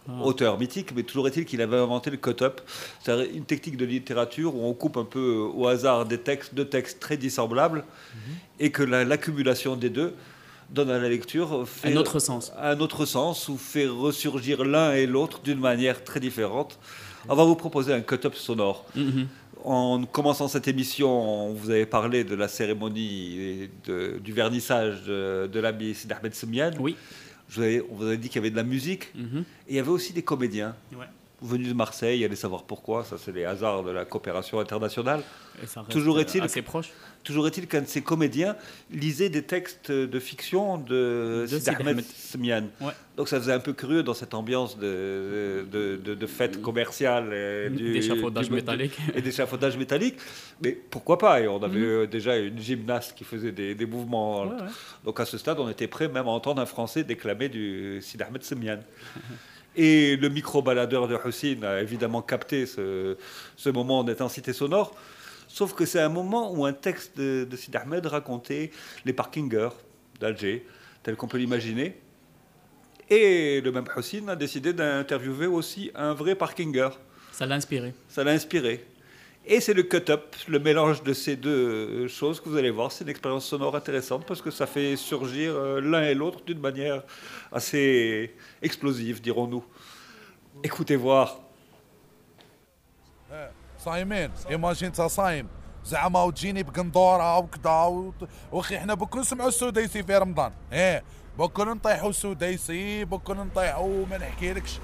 Ah. 0.06 0.22
Auteur 0.22 0.58
mythique, 0.58 0.90
mais 0.94 1.02
toujours 1.02 1.26
est-il 1.28 1.46
qu'il 1.46 1.62
avait 1.62 1.78
inventé 1.78 2.10
le 2.10 2.18
cut-up. 2.18 2.60
C'est 3.02 3.26
une 3.34 3.44
technique 3.46 3.78
de 3.78 3.86
littérature 3.86 4.54
où 4.54 4.62
on 4.66 4.74
coupe 4.74 4.98
un 4.98 5.04
peu 5.04 5.36
au 5.54 5.66
hasard 5.66 6.04
des 6.04 6.18
textes, 6.18 6.54
deux 6.54 6.66
textes 6.66 7.00
très 7.00 7.16
dissemblables, 7.16 7.84
Mhm. 8.14 8.34
et 8.60 8.70
que 8.70 8.82
la- 8.82 9.04
l'accumulation 9.04 9.76
des 9.76 9.88
deux 9.88 10.12
donne 10.68 10.90
à 10.90 10.98
la 10.98 11.08
lecture 11.08 11.66
fait 11.66 11.92
Un 11.92 11.96
autre 11.96 12.18
sens. 12.18 12.52
un 12.58 12.78
autre 12.80 13.06
sens 13.06 13.48
ou 13.48 13.56
fait 13.56 13.86
ressurgir 13.86 14.64
l'un 14.64 14.92
et 14.92 15.06
l'autre 15.06 15.40
d'une 15.42 15.60
manière 15.60 16.04
très 16.04 16.20
différente. 16.20 16.78
On 17.28 17.34
va 17.34 17.44
vous 17.44 17.56
proposer 17.56 17.94
un 17.94 18.02
cut-up 18.02 18.34
sonore. 18.34 18.84
Mhm. 18.94 19.26
En 19.64 20.04
commençant 20.04 20.46
cette 20.48 20.68
émission, 20.68 21.54
vous 21.54 21.70
avez 21.70 21.86
parlé 21.86 22.22
de 22.24 22.34
la 22.34 22.48
cérémonie 22.48 23.38
et 23.40 23.70
de- 23.86 24.18
du 24.22 24.32
vernissage 24.34 25.02
de, 25.04 25.48
de 25.50 25.62
Ahmed 25.64 26.34
Semian. 26.34 26.72
Oui. 26.78 26.94
Je 27.54 27.60
vous 27.60 27.64
avais- 27.66 27.84
on 27.88 27.94
vous 27.94 28.04
avait 28.06 28.16
dit 28.16 28.28
qu'il 28.28 28.36
y 28.36 28.38
avait 28.40 28.50
de 28.50 28.56
la 28.56 28.64
musique 28.64 29.14
Mhm. 29.14 29.44
et 29.68 29.70
il 29.70 29.76
y 29.76 29.78
avait 29.78 29.88
aussi 29.90 30.12
des 30.12 30.22
comédiens. 30.22 30.74
Ouais. 30.92 31.06
Venus 31.40 31.68
de 31.68 31.74
Marseille, 31.74 32.24
allez 32.24 32.36
savoir 32.36 32.62
pourquoi, 32.64 33.04
ça 33.04 33.16
c'est 33.18 33.30
les 33.32 33.44
hasards 33.44 33.84
de 33.84 33.90
la 33.90 34.04
coopération 34.04 34.58
internationale. 34.60 35.22
Et 35.62 35.66
ça 35.66 35.80
reste, 35.82 35.92
Toujours 35.92 36.16
euh, 36.16 36.20
est-il 36.20 36.42
assez 36.42 36.62
proche. 36.62 36.90
Toujours 37.24 37.46
est-il 37.46 37.66
qu'un 37.66 37.80
de 37.80 37.86
ces 37.86 38.02
comédiens 38.02 38.54
lisait 38.92 39.30
des 39.30 39.42
textes 39.42 39.90
de 39.90 40.18
fiction 40.20 40.76
de, 40.78 41.46
De 41.50 41.68
Ahmed 41.70 41.88
Ahmed. 41.88 42.04
Semian. 42.04 42.64
Ouais. 42.82 42.92
Donc 43.16 43.28
ça 43.28 43.40
faisait 43.40 43.52
un 43.52 43.60
peu 43.60 43.72
curieux 43.72 44.02
dans 44.02 44.12
cette 44.12 44.34
ambiance 44.34 44.78
de, 44.78 45.64
de, 45.72 45.96
de- 46.04 46.14
de 46.14 46.26
fête 46.26 46.60
commerciale 46.60 47.32
et 47.32 47.70
du- 47.70 47.94
D'échafaudage 47.94 48.48
du- 48.50 48.54
métallique. 48.54 48.98
et 49.14 49.22
d'échafaudage 49.22 49.76
métallique. 49.78 50.16
Mais 50.62 50.72
pourquoi 50.72 51.16
pas? 51.16 51.40
Et 51.40 51.48
on 51.48 51.62
avait 51.62 51.78
Mhm. 51.78 51.84
euh, 52.02 52.06
déjà 52.06 52.36
une 52.36 52.58
gymnaste 52.60 53.14
qui 53.16 53.24
faisait 53.24 53.52
des, 53.52 53.74
des 53.74 53.86
mouvements. 53.86 54.42
Ouais, 54.42 54.48
ouais. 54.56 54.68
Donc 55.04 55.18
à 55.18 55.24
ce 55.24 55.38
stade, 55.38 55.58
on 55.60 55.68
était 55.70 55.86
prêt 55.88 56.08
même 56.08 56.26
à 56.26 56.30
entendre 56.30 56.60
un 56.60 56.66
Français 56.66 57.04
déclamer 57.04 57.48
du 57.48 58.00
Sid 58.02 58.20
Ahmed 58.20 58.42
Semian. 58.42 58.80
Et 59.76 60.16
le 60.16 60.28
micro-baladeur 60.28 61.08
de 61.08 61.16
Hussein 61.26 61.62
a 61.64 61.80
évidemment 61.80 62.22
capté 62.22 62.64
ce, 62.66 63.16
ce 63.56 63.70
moment 63.70 64.04
d'intensité 64.04 64.52
sonore. 64.52 64.94
Sauf 65.54 65.72
que 65.72 65.86
c'est 65.86 66.00
un 66.00 66.08
moment 66.08 66.52
où 66.52 66.66
un 66.66 66.72
texte 66.72 67.16
de, 67.16 67.46
de 67.48 67.56
Sid 67.56 67.76
Ahmed 67.76 68.04
racontait 68.06 68.72
les 69.04 69.12
parkingers 69.12 69.68
d'Alger, 70.18 70.66
tel 71.04 71.14
qu'on 71.14 71.28
peut 71.28 71.38
l'imaginer. 71.38 71.94
Et 73.08 73.60
le 73.60 73.70
même 73.70 73.84
Hussein 73.96 74.26
a 74.26 74.34
décidé 74.34 74.72
d'interviewer 74.72 75.46
aussi 75.46 75.92
un 75.94 76.12
vrai 76.12 76.34
parkinger. 76.34 76.88
Ça 77.30 77.46
l'a 77.46 77.54
inspiré. 77.54 77.94
Ça 78.08 78.24
l'a 78.24 78.32
inspiré. 78.32 78.84
Et 79.46 79.60
c'est 79.60 79.74
le 79.74 79.84
cut-up, 79.84 80.34
le 80.48 80.58
mélange 80.58 81.04
de 81.04 81.12
ces 81.12 81.36
deux 81.36 82.08
choses 82.08 82.40
que 82.40 82.48
vous 82.48 82.56
allez 82.56 82.72
voir. 82.72 82.90
C'est 82.90 83.04
une 83.04 83.10
expérience 83.10 83.46
sonore 83.46 83.76
intéressante 83.76 84.26
parce 84.26 84.42
que 84.42 84.50
ça 84.50 84.66
fait 84.66 84.96
surgir 84.96 85.54
euh, 85.54 85.80
l'un 85.80 86.02
et 86.02 86.14
l'autre 86.14 86.42
d'une 86.44 86.58
manière 86.58 87.04
assez 87.52 88.34
explosive, 88.60 89.20
dirons-nous. 89.20 89.64
Écoutez 90.64 90.96
voir. 90.96 91.43
صايمين. 93.84 94.30
إيماجين 94.50 94.88
انت 94.88 95.00
صايم. 95.00 95.48
زعما 95.84 96.22
وتجيني 96.22 96.62
بقندورة 96.62 97.38
وكذا 97.38 98.12
وأخي 98.52 98.76
إحنا 98.76 98.94
بكون 98.94 99.20
نسمعوا 99.20 99.48
السديسي 99.48 100.02
في 100.02 100.16
رمضان. 100.16 100.52
إيه 100.72 101.02
بكون 101.38 101.68
نطيحوا 101.68 102.10
السديسي 102.10 103.04
بكون 103.04 103.36
نطيحوا 103.36 104.06
ما 104.10 104.18
نحكيلكش 104.18 104.78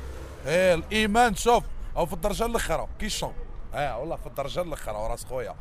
إيه 0.47 0.75
الإيمان 0.75 1.35
شوف 1.35 1.65
أو 1.97 2.07
في 2.07 2.13
الدرجة 2.13 2.47
الأخرى 2.47 2.89
كي 2.99 3.07
الشوب 3.07 3.33
آه 3.75 3.99
والله 3.99 4.17
في 4.17 4.27
الدرجة 4.27 4.63
الأخرى 4.63 4.97
وراس 4.97 5.25
خويا. 5.25 5.55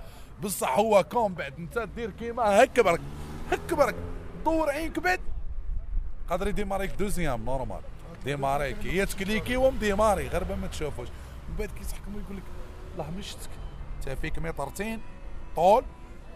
بصح 0.43 0.79
هو 0.79 1.03
كون 1.03 1.33
بعد 1.33 1.53
أنت 1.59 1.79
دير 1.95 2.11
كيما 2.11 2.63
هك 2.63 2.79
برك 2.79 3.01
هك 3.51 3.73
برك. 3.73 3.95
دور 4.45 4.69
عينك 4.69 4.99
بعد. 4.99 5.19
قادر 6.29 6.47
يديماريك 6.47 6.91
دوزيام 6.91 7.45
نورمال. 7.45 7.81
ديماريك 8.25 8.77
هي 8.83 9.05
تكليكي 9.05 9.57
ومديماري 9.57 10.27
غير 10.27 10.55
ما 10.55 10.67
تشوفوش. 10.67 11.07
من 11.49 11.55
بعد 11.59 11.69
كيسحكم 11.69 12.15
ويقول 12.15 12.37
لك 12.37 12.43
الله 12.99 13.11
مشتك 13.17 13.49
انت 13.99 14.09
فيك 14.19 14.39
مترتين 14.39 14.99
طول 15.55 15.83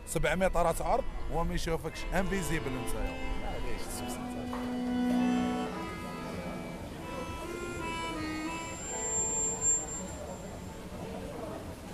سبع 0.07 0.35
مترات 0.35 0.81
عرض 0.81 1.03
وهو 1.31 1.43
ما 1.43 1.53
يشوفكش. 1.53 1.99
انفيزيبل 2.13 2.65
انت 2.65 2.95
معليش 2.95 3.81
انت. 4.01 4.33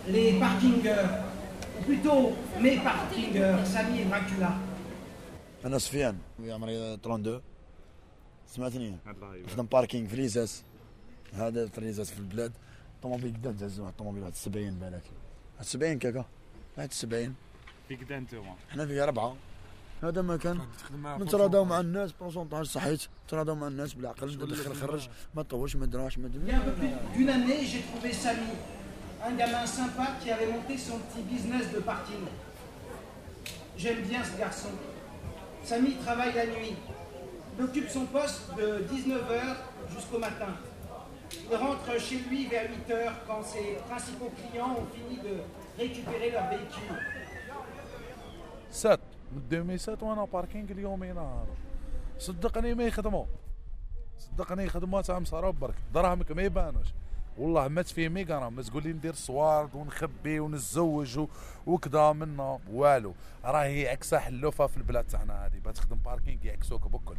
les 0.08 0.40
parkingers, 0.40 1.10
ou 1.78 1.82
plutôt 1.88 2.22
mes 2.64 2.78
parkingers, 2.78 3.66
Samy 3.74 4.02
et 4.02 4.06
Dracula. 4.06 4.52
أنا 5.66 5.78
سفيان. 5.78 6.18
عمري 6.40 6.94
32 6.94 7.42
سمعتني؟ 8.48 8.98
خدم 9.48 9.66
باركينغ 9.66 10.08
في 10.08 10.16
ليزاس 10.16 10.64
هذا 11.34 11.68
في 11.68 11.82
ليزاس 11.82 12.12
في 12.12 12.20
البلاد. 12.20 12.52
طوموبيل 13.03 13.35
قدام 13.35 13.55
تهزوا 13.55 13.85
واحد 13.85 13.93
الطوموبيل 13.93 14.23
واحد 14.23 14.35
70 14.35 14.79
بالك 14.79 15.03
70 15.61 15.99
كاكا 15.99 16.25
واحد 16.79 16.93
70 16.93 17.35
في 17.89 17.97
كدا 17.97 18.19
انتوما 18.19 18.55
حنا 18.71 18.87
فيها 18.87 19.05
اربعه 19.05 19.37
هذا 20.03 20.23
مكان 20.23 20.61
معاه 20.95 21.19
نتراضاو 21.19 21.65
مع 21.65 21.81
الناس 21.81 22.13
بروسونتاج 22.21 22.67
صحيت 22.67 23.03
نتراضاو 23.27 23.55
مع 23.55 23.69
الناس 23.69 23.95
بالعقل 23.95 24.39
دخل 24.39 24.75
خرج 24.75 25.09
ما 25.35 25.43
تطولش 25.43 25.77
ما 25.77 25.87
دراش 25.87 26.19
ما 26.19 26.31
Il 26.35 26.49
y 26.49 26.53
a 26.53 26.57
un 26.57 26.61
peu 26.61 26.73
plus 26.73 26.93
d'une 27.17 27.31
année, 27.31 27.61
j'ai 27.71 27.83
trouvé 27.91 28.13
Samy, 28.13 28.53
un 29.27 29.33
gamin 29.41 29.67
sympa 29.67 30.07
qui 30.21 30.31
avait 30.31 30.51
monté 30.55 30.77
son 30.77 30.99
petit 30.99 31.23
business 31.33 31.73
de 31.75 31.81
parking. 31.81 32.25
J'aime 33.79 34.03
bien 34.03 34.23
ce 34.25 34.37
garçon. 34.39 34.73
Samy 35.65 35.97
travaille 36.05 36.35
la 36.35 36.47
nuit. 36.47 36.77
Il 37.57 37.65
occupe 37.65 37.89
son 37.89 38.07
poste 38.07 38.43
de 38.59 38.67
19h 38.93 39.41
jusqu'au 39.95 40.19
matin. 40.19 40.53
Il 41.32 41.56
rentre 41.56 42.00
chez 42.00 42.20
lui 42.28 42.48
vers 42.48 42.68
8h 42.70 42.94
quand 43.28 43.44
ses 43.44 43.78
principaux 43.88 44.32
clients 44.38 44.74
ont 44.82 44.88
fini 44.96 45.18
de 45.28 45.34
récupérer 45.78 46.32
leur 46.32 46.50
véhicule. 46.50 46.98
سات 48.72 49.00
مديهم 49.36 49.78
سات 49.78 50.04
وأنا 50.04 50.24
باركينغ 50.26 50.72
اليومين 50.72 51.16
نهار 51.16 51.48
صدقني 52.20 52.74
ما 52.74 52.84
يخدموا. 52.84 53.26
صدقني 54.18 54.64
يخدموا 54.64 55.02
تاع 55.02 55.20
مسارة 55.20 55.50
برك. 55.50 55.76
دراهمك 55.94 56.32
ما 56.32 56.42
يبانوش. 56.42 56.88
والله 57.38 57.68
ما 57.68 57.82
تفي 57.82 58.10
ميغا 58.10 58.40
راه 58.40 58.50
ما 58.50 58.62
تقول 58.62 58.84
لي 58.84 58.94
ندير 58.94 59.14
صوارد 59.14 59.76
ونخبي 59.76 60.40
ونتزوج 60.40 61.28
وكذا 61.68 62.12
منا. 62.12 62.60
والو. 62.72 63.14
راهي 63.46 63.88
عكسه 63.90 64.20
حلوفه 64.20 64.68
في 64.68 64.78
البلاد 64.78 65.08
تاعنا 65.08 65.46
هذه. 65.46 65.60
بتخدم 65.66 65.98
باركينغ 66.06 66.46
يعكسوك 66.46 66.88
بكل. 66.88 67.16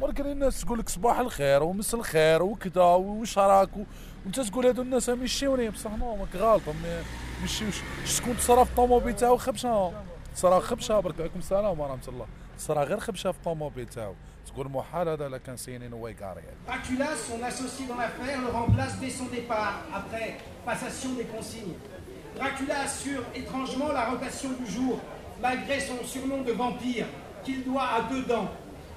ولكن 0.00 0.26
الناس 0.26 0.60
تقول 0.60 0.78
لك 0.78 0.88
صباح 0.88 1.18
الخير 1.18 1.62
ومس 1.62 1.94
الخير 1.94 2.42
وكذا 2.42 2.82
وش 2.82 3.38
راك 3.38 3.70
وانت 4.24 4.40
تقول 4.40 4.66
هادو 4.66 4.82
الناس 4.82 5.08
مشيوني 5.08 5.70
بصح 5.70 5.90
نو 5.90 6.16
ماك 6.16 6.36
غالط 6.36 6.68
ما 6.68 7.02
مشيوش 7.44 7.80
شكون 8.04 8.36
تصرا 8.36 8.64
في 8.64 8.70
الطوموبيل 8.70 9.16
تاعو 9.16 9.36
خبشة. 9.36 9.92
تصرا 10.34 10.60
خبشة 10.60 11.00
برك 11.00 11.20
عليكم 11.20 11.38
السلام 11.38 11.80
ورحمة 11.80 12.08
الله. 12.08 12.26
تصرا 12.58 12.84
غير 12.84 13.00
خبشة 13.00 13.32
في 13.32 13.38
الطوموبيل 13.38 13.86
تاعو 13.86 14.14
تقول 14.46 14.68
محال 14.68 15.08
هذا 15.08 15.28
لا 15.28 15.38
كان 15.38 15.56
سينين 15.56 15.92
هو 15.92 16.08
يقاري 16.08 16.42
Dracula, 16.66 17.08
son 17.28 17.42
associé 17.42 17.86
dans 17.86 17.96
l'affaire, 17.96 18.40
le 18.40 18.48
remplace 18.48 18.98
dès 19.00 19.10
son 19.10 19.26
départ, 19.26 19.74
après 19.94 20.36
passation 20.64 21.10
des 21.18 21.24
consignes. 21.24 21.76
Dracula 22.36 22.80
assure 22.80 23.22
étrangement 23.34 23.92
la 23.92 24.04
rotation 24.10 24.50
du 24.60 24.66
jour, 24.76 24.98
malgré 25.42 25.80
son 25.80 25.98
surnom 26.04 26.42
de 26.42 26.52
vampire, 26.52 27.06
qu'il 27.44 27.64
doit 27.64 27.88
à 27.98 28.00
deux 28.10 28.24
dents, 28.32 28.48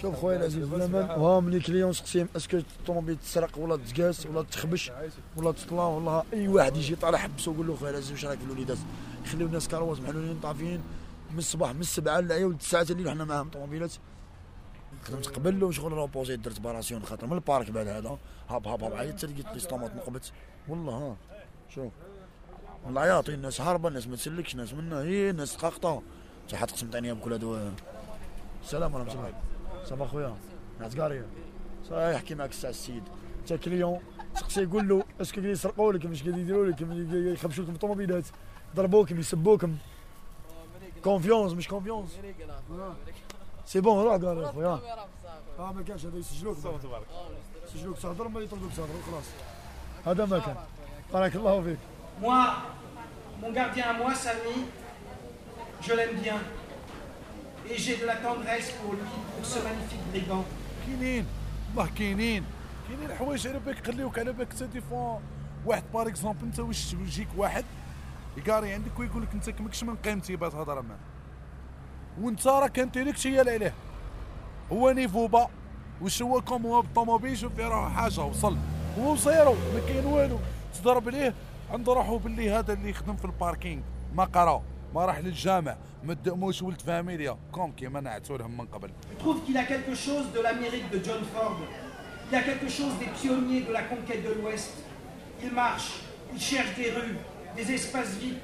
شوف 0.00 0.16
خويا 0.16 0.36
العزيز 0.36 0.68
بلا 0.68 0.86
ما 0.86 1.14
ها 1.14 1.40
ملي 1.40 1.60
كليون 1.60 1.92
سقسيهم 1.92 2.28
اسكو 2.36 2.56
الطوموبيل 2.56 3.16
تسرق 3.16 3.58
ولا 3.58 3.76
تقاس 3.76 4.26
ولا 4.26 4.42
تخبش 4.42 4.92
ولا 5.36 5.52
تطلع 5.52 5.86
ولا 5.86 6.22
أي 6.32 6.48
واحد 6.48 6.76
يجي 6.76 6.96
طالع 6.96 7.18
حبسه 7.18 7.50
وقول 7.50 7.66
له 7.66 7.76
خويا 7.76 7.90
العزيز 7.90 8.12
واش 8.12 8.24
راك 8.24 8.38
في 8.38 8.44
الوليدات؟ 8.44 8.78
يخليو 9.24 9.46
الناس 9.46 9.68
كرواز 9.68 10.00
محلولين 10.00 10.40
طافيين 10.42 10.80
من 11.32 11.38
الصباح 11.38 11.74
من 11.74 11.80
السبعة 11.80 12.20
للعيا 12.20 12.46
والتسعه 12.46 12.86
الليل 12.90 13.06
وحنا 13.06 13.24
معاهم 13.24 13.48
طوموبيلات. 13.48 13.92
خدمت 15.04 15.26
قبل 15.26 15.64
وشغل 15.64 15.92
روبوزي 15.92 16.36
درت 16.36 16.60
باراسيون 16.60 17.02
خاطر 17.02 17.26
من 17.26 17.32
البارك 17.32 17.70
بعد 17.70 17.88
هذا. 17.88 18.18
هاب 18.48 18.66
هاب 18.66 18.82
هاب 18.82 18.92
عيطت 18.92 19.24
لقيت 19.24 19.46
لي 19.54 19.60
سطومات 19.60 19.96
نقبت 19.96 20.32
والله 20.68 20.92
ها 20.92 21.16
شوف. 21.74 21.92
والله 22.84 23.00
عياطي 23.00 23.34
الناس 23.34 23.60
هاربه 23.60 23.88
الناس 23.88 24.06
ما 24.06 24.16
تسلكش 24.16 24.56
ناس 24.56 24.74
منا 24.74 25.00
هي 25.00 25.30
الناس 25.30 25.56
تقاقطة. 25.56 26.02
انت 26.42 26.54
حتقسم 26.54 26.90
عينيها 26.94 27.14
بكل 27.14 27.32
هادو 27.32 27.58
السلام 28.64 28.94
ورحمة 28.94 29.12
الله. 29.12 29.32
صباح 29.90 30.08
خويا. 30.08 30.34
عتقاري 30.80 31.24
صحيح 31.90 32.14
يحكي 32.14 32.34
معك 32.34 32.50
الساعة 32.50 32.70
السيد. 32.70 33.02
انت 33.40 33.52
كليون 33.52 34.00
تسقسي 34.34 34.62
يقول 34.62 34.88
له 34.88 35.04
اسكو 35.20 35.34
قاعدين 35.34 35.52
يسرقوا 35.52 35.92
لكم 35.92 36.12
اش 36.12 36.22
قاعدين 36.22 36.40
يديروا 36.40 36.66
لكم 36.66 37.32
يخبشوا 37.32 37.64
لكم 37.64 37.72
الطوموبيلات. 37.72 38.24
ضربوكم 38.76 39.18
يسبوكم. 39.18 39.76
كونفيونس 41.04 41.52
مش 41.52 41.68
كونفيونس 41.68 42.18
سي 43.66 43.80
بون 43.80 44.04
روح 44.04 44.14
قال 44.14 44.38
يا 44.38 44.52
خويا. 44.52 44.80
آه 45.58 45.72
ما 45.72 45.82
كانش 45.82 46.06
هذا 46.06 46.18
يسجلوك. 46.18 46.56
يسجلوك. 47.74 47.98
تهضر 47.98 48.28
ما 48.28 48.40
يطردوك 48.40 48.72
تهضر 48.76 48.96
وخلاص 48.96 49.24
هذا 50.06 50.26
ما 50.26 50.38
كان. 50.38 50.56
بارك 51.12 51.36
الله 51.36 51.62
فيك. 51.62 51.78
Moi, 52.22 52.46
Mon 53.40 53.52
gardien 53.52 53.84
à 53.88 53.92
moi, 53.94 54.14
Samy, 54.14 54.66
je 55.80 55.92
l'aime 55.94 56.16
bien. 56.20 56.38
Et 57.68 57.78
j'ai 57.78 57.96
de 57.96 58.06
la 58.06 58.16
tendresse 58.16 58.70
pour 58.78 58.92
lui, 58.94 59.00
pour 59.34 59.46
ce 59.46 59.58
magnifique 59.58 60.04
brigand. 60.12 60.44
كاينين 60.86 61.26
والله 61.76 61.90
كاينين. 61.94 62.44
كاينين 62.88 63.16
حوايج 63.18 63.48
على 63.48 63.58
بالك 63.58 63.78
يخليوك 63.78 64.18
على 64.18 64.32
بالك 64.32 64.52
انت 64.52 64.62
دي 64.62 64.80
فوا 64.80 65.18
واحد 65.66 65.82
بار 65.94 66.08
اكزومبل 66.08 66.44
انت 66.44 66.60
واش 66.60 66.92
يجيك 66.92 67.28
واحد 67.36 67.64
يقاري 68.36 68.72
عندك 68.72 68.98
ويقول 68.98 69.22
لك 69.22 69.28
انت 69.34 69.50
كماكش 69.50 69.84
من 69.84 69.96
قيمتي 69.96 70.36
باش 70.36 70.52
تهضر 70.52 70.82
معاه 70.82 70.98
وانت 72.20 72.46
راه 72.46 72.66
كانت 72.66 72.98
لك 72.98 73.16
شي 73.16 73.40
عليه. 73.40 73.74
هو 74.72 74.90
نيفو 74.90 75.26
با 75.26 75.48
واش 76.00 76.22
هو 76.22 76.40
كوم 76.40 76.66
هو 76.66 76.82
بالطوموبيل 76.82 77.38
شوف 77.38 77.54
فيه 77.54 77.68
راه 77.68 77.88
حاجة 77.88 78.20
وصل. 78.20 78.56
هو 78.98 79.12
وصيرو 79.12 79.54
ما 79.54 79.80
كاين 79.88 80.04
والو. 80.04 80.38
تضرب 80.74 81.08
ليه 81.08 81.34
عنده 81.70 81.92
روحو 81.92 82.18
باللي 82.18 82.50
هذا 82.50 82.72
اللي 82.72 82.90
يخدم 82.90 83.16
في 83.16 83.24
الباركينغ 83.24 83.82
ما 84.14 84.24
قرا 84.24 84.62
ما 84.95 85.05
راح 85.05 85.19
للجامع 85.19 85.75
ما 86.03 86.13
دموش 86.13 86.61
ولد 86.61 86.81
فاميليا 86.81 87.37
كوم 87.51 87.71
كيما 87.71 88.01
نعتو 88.01 88.35
لهم 88.35 88.57
من 88.57 88.65
قبل 88.65 88.89
Je 88.89 89.23
trouve 89.23 89.39
qu'il 89.45 89.57
a 89.57 89.63
quelque 89.63 89.95
chose 89.95 90.25
de 90.35 90.39
l'Amérique 90.41 90.89
de 90.91 90.99
John 91.05 91.23
Ford. 91.33 91.57
Il 92.31 92.35
a 92.37 92.41
quelque 92.41 92.69
chose 92.69 92.93
des 92.99 93.09
pionniers 93.19 93.61
de 93.67 93.71
la 93.73 93.83
conquête 93.83 94.23
de 94.27 94.33
l'Ouest. 94.41 94.73
Il 95.43 95.51
marche, 95.51 95.89
il 96.33 96.39
cherche 96.39 96.73
des 96.81 96.89
rues, 96.97 97.17
des 97.57 97.67
espaces 97.77 98.13
vides, 98.21 98.41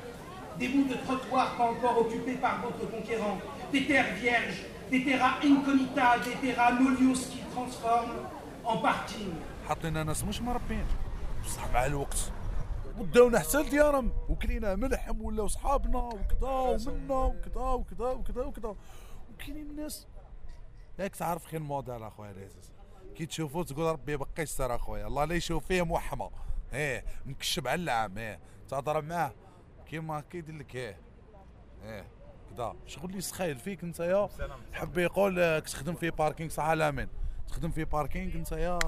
des 0.60 0.68
bouts 0.73 0.88
de 0.94 0.98
trottoirs 1.06 1.52
pas 1.57 1.68
encore 1.73 1.98
occupés 2.03 2.38
par 2.45 2.56
d'autres 2.61 2.88
conquérants, 2.95 3.40
des 3.73 3.84
terres 3.90 4.14
vierges, 4.23 4.60
des 4.91 5.02
terra 5.07 5.32
incognita, 5.49 6.07
des 6.26 6.36
terra 6.44 6.68
nolius 6.73 7.22
qu'il 7.32 7.45
transforme 7.56 8.15
en 8.65 8.78
parking. 8.78 9.32
حاطين 9.68 10.06
ناس 10.06 10.23
مش 10.23 10.41
مربين 10.41 10.86
بصح 11.45 11.73
مع 11.73 11.86
الوقت 11.86 12.32
وداونا 12.98 13.39
حتى 13.39 13.62
لديارهم 13.62 14.12
وكلينا 14.28 14.74
ملحم 14.74 15.23
ولاو 15.23 15.48
صحابنا 15.48 15.98
وكذا 15.98 16.48
ومنا 16.48 17.14
وكذا 17.14 17.60
وكذا 17.60 18.06
وكذا 18.06 18.43
وكذا. 18.43 18.77
وكاينين 19.32 19.77
ناس 19.77 20.06
ياك 20.98 21.16
تعرف 21.16 21.44
خير 21.44 21.60
الموديل 21.60 22.02
أخويا 22.02 22.31
العزيز. 22.31 22.73
كي 23.14 23.27
تشوفو 23.27 23.62
تقول 23.62 23.93
ربي 23.93 24.12
يبقى 24.12 24.43
يستر 24.43 24.74
أخويا. 24.74 25.06
الله 25.06 25.24
لا 25.24 25.35
يشوف 25.35 25.66
فيه 25.66 25.82
موحمه 25.82 26.31
إيه 26.73 27.05
مكشب 27.27 27.68
على 27.68 27.82
العام. 27.82 28.18
إيه 28.18 28.40
تهضر 28.68 29.02
معاه. 29.02 29.32
كيما 29.86 30.20
كيدير 30.20 30.55
لك. 30.55 30.77
إيه 30.77 30.98
إيه 31.85 32.06
كذا. 32.51 32.74
شغل 32.86 33.05
اللي 33.05 33.18
يسخايل 33.18 33.59
فيك 33.59 33.82
أنت 33.85 34.01
يا. 34.01 34.28
حب 34.73 34.98
يقول 34.98 35.60
تخدم 35.60 35.94
في 35.94 36.10
باركينغ 36.10 36.51
صح 36.51 36.64
الامين 36.64 37.09
تخدم 37.48 37.70
في 37.70 37.85
باركينغ 37.85 38.35
أنت 38.35 38.52
يا. 38.52 38.78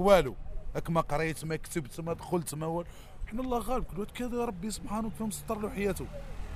والو. 0.00 0.36
هاك 0.78 0.90
ما 0.90 1.00
قريت 1.00 1.44
ما 1.44 1.56
كتبت 1.56 2.00
ما 2.00 2.12
دخلت 2.12 2.54
ما 2.54 2.66
والو. 2.66 2.88
حنا 3.26 3.42
الله 3.42 3.58
غالب 3.58 3.84
كل 3.84 4.00
واحد 4.00 4.10
كذا 4.10 4.44
ربي 4.44 4.70
سبحانه 4.70 5.10
كيف 5.10 5.22
مسطر 5.22 5.58
له 5.58 5.70
حياته. 5.70 6.06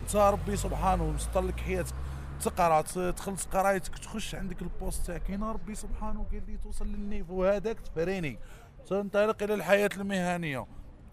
أنت 0.03 0.17
ربي 0.17 0.57
سبحانه 0.57 1.11
مسطر 1.11 1.41
لك 1.41 1.61
حياتك. 1.61 1.95
تقرا 2.41 2.81
تخلص 3.11 3.47
قرايتك 3.47 3.99
تخش 3.99 4.35
عندك 4.35 4.63
البوست 4.63 5.07
تاعك. 5.07 5.23
كاين 5.23 5.43
ربي 5.43 5.75
سبحانه 5.75 6.27
قال 6.33 6.43
لي 6.47 6.57
توصل 6.57 6.87
للنيفو 6.87 7.45
هذاك 7.45 7.81
تفريني. 7.81 8.39
تنطلق 8.87 9.43
إلى 9.43 9.55
الحياة 9.55 9.91
المهنية. 9.97 10.67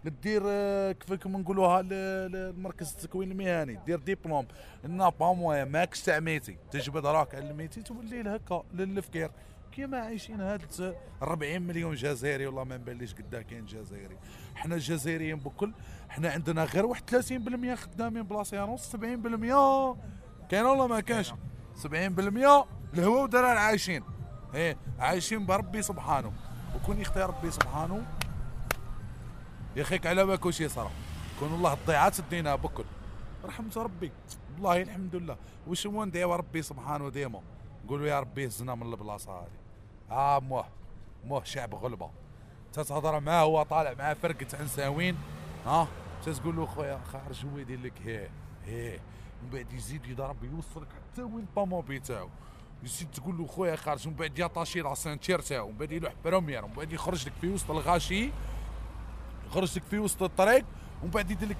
دير 0.04 0.42
آه، 0.46 0.92
كيف 0.92 1.12
كما 1.12 1.38
نقولوها 1.38 1.82
المركز 1.90 2.92
التكوين 2.92 3.30
المهني. 3.30 3.80
دير 3.86 3.98
ديبلوم. 3.98 4.46
نا 4.84 5.08
با 5.08 5.32
موان 5.32 5.68
ماكش 5.68 6.02
تاع 6.02 6.20
ميتي. 6.20 6.56
تجبد 6.70 7.06
راك 7.06 7.34
على 7.34 7.50
الميتي 7.50 7.82
تولي 7.82 8.22
لهكا 8.22 8.64
للفكير 8.74 9.30
كيما 9.80 9.98
عايشين 9.98 10.40
هاد 10.40 10.94
40 11.22 11.62
مليون 11.62 11.94
جزائري 11.94 12.46
والله 12.46 12.64
ما 12.64 12.76
نباليش 12.76 13.14
قدا 13.14 13.42
كاين 13.42 13.64
جزائري. 13.64 14.16
حنا 14.54 14.74
الجزائريين 14.74 15.38
بكل 15.38 15.72
حنا 16.08 16.30
عندنا 16.30 16.64
غير 16.64 16.86
واحد 16.86 17.10
30% 17.10 17.74
خدامين 17.74 18.26
نص 18.52 18.96
70% 18.96 18.96
كاين 20.48 20.64
ولا 20.64 20.86
ما 20.86 21.00
كانش 21.00 21.32
70% 21.82 21.86
الهوا 22.94 23.22
ودرار 23.22 23.56
عايشين. 23.56 24.02
إيه 24.54 24.76
عايشين 24.98 25.46
بربي 25.46 25.82
سبحانه. 25.82 26.32
وكون 26.76 27.00
يختار 27.00 27.28
ربي 27.28 27.50
سبحانه 27.50 28.06
يخيك 29.76 30.06
على 30.06 30.26
بالك 30.26 30.46
واش 30.46 30.60
يصرى 30.60 30.90
كون 31.40 31.54
الله 31.54 31.72
الضيعات 31.72 32.16
دينا 32.30 32.54
بكل. 32.54 32.84
رحمة 33.44 33.72
ربي. 33.76 34.12
والله 34.54 34.82
الحمد 34.82 35.16
لله. 35.16 35.36
واش 35.66 35.86
هو 35.86 36.04
ندعيو 36.04 36.34
ربي 36.34 36.62
سبحانه 36.62 37.08
ديما؟ 37.08 37.40
نقولوا 37.84 38.06
يا 38.06 38.20
ربي 38.20 38.46
هزنا 38.46 38.74
من 38.74 38.92
البلاصة 38.92 39.32
هذه. 39.32 39.59
آه 40.10 40.40
موه 40.40 40.64
موه 41.24 41.44
شعب 41.44 41.74
غلبة. 41.74 42.10
تتهضر 42.72 43.20
معاه 43.20 43.42
هو 43.42 43.62
طالع 43.62 43.94
معاه 43.98 44.14
فرقة 44.14 44.46
عنساوين. 44.60 45.16
ها؟ 45.66 45.88
تتقول 46.26 46.56
له 46.56 46.66
خويا 46.66 47.00
خارج 47.12 47.46
هو 47.46 47.58
يدير 47.58 47.80
لك 47.80 47.92
هيه 48.04 48.30
هيه 48.66 48.98
من 49.42 49.50
بعد 49.50 49.72
يزيد 49.72 50.06
يضرب 50.06 50.44
يوصلك 50.44 50.88
حتى 50.92 51.22
وين 51.22 51.44
الطوموبيل 51.44 52.00
تاعو 52.00 52.28
يزيد 52.82 53.10
تقول 53.10 53.38
له 53.38 53.46
خويا 53.46 53.76
خارج 53.76 54.08
من 54.08 54.14
بعد 54.14 54.38
يطاشي 54.38 54.80
لا 54.80 54.94
سانتير 54.94 55.38
تاعو 55.40 55.68
من 55.70 55.76
بعد 55.78 55.92
يلوح 55.92 56.12
بروميير 56.24 56.64
ومن 56.64 56.74
بعد 56.74 56.92
يخرج 56.92 57.26
لك 57.26 57.32
في 57.40 57.48
وسط 57.48 57.70
الغاشي 57.70 58.30
يخرج 59.50 59.76
لك 59.78 59.82
في 59.84 59.98
وسط 59.98 60.22
الطريق 60.22 60.64
ومن 61.02 61.10
بعد 61.10 61.30
يدير 61.30 61.48
لك 61.48 61.56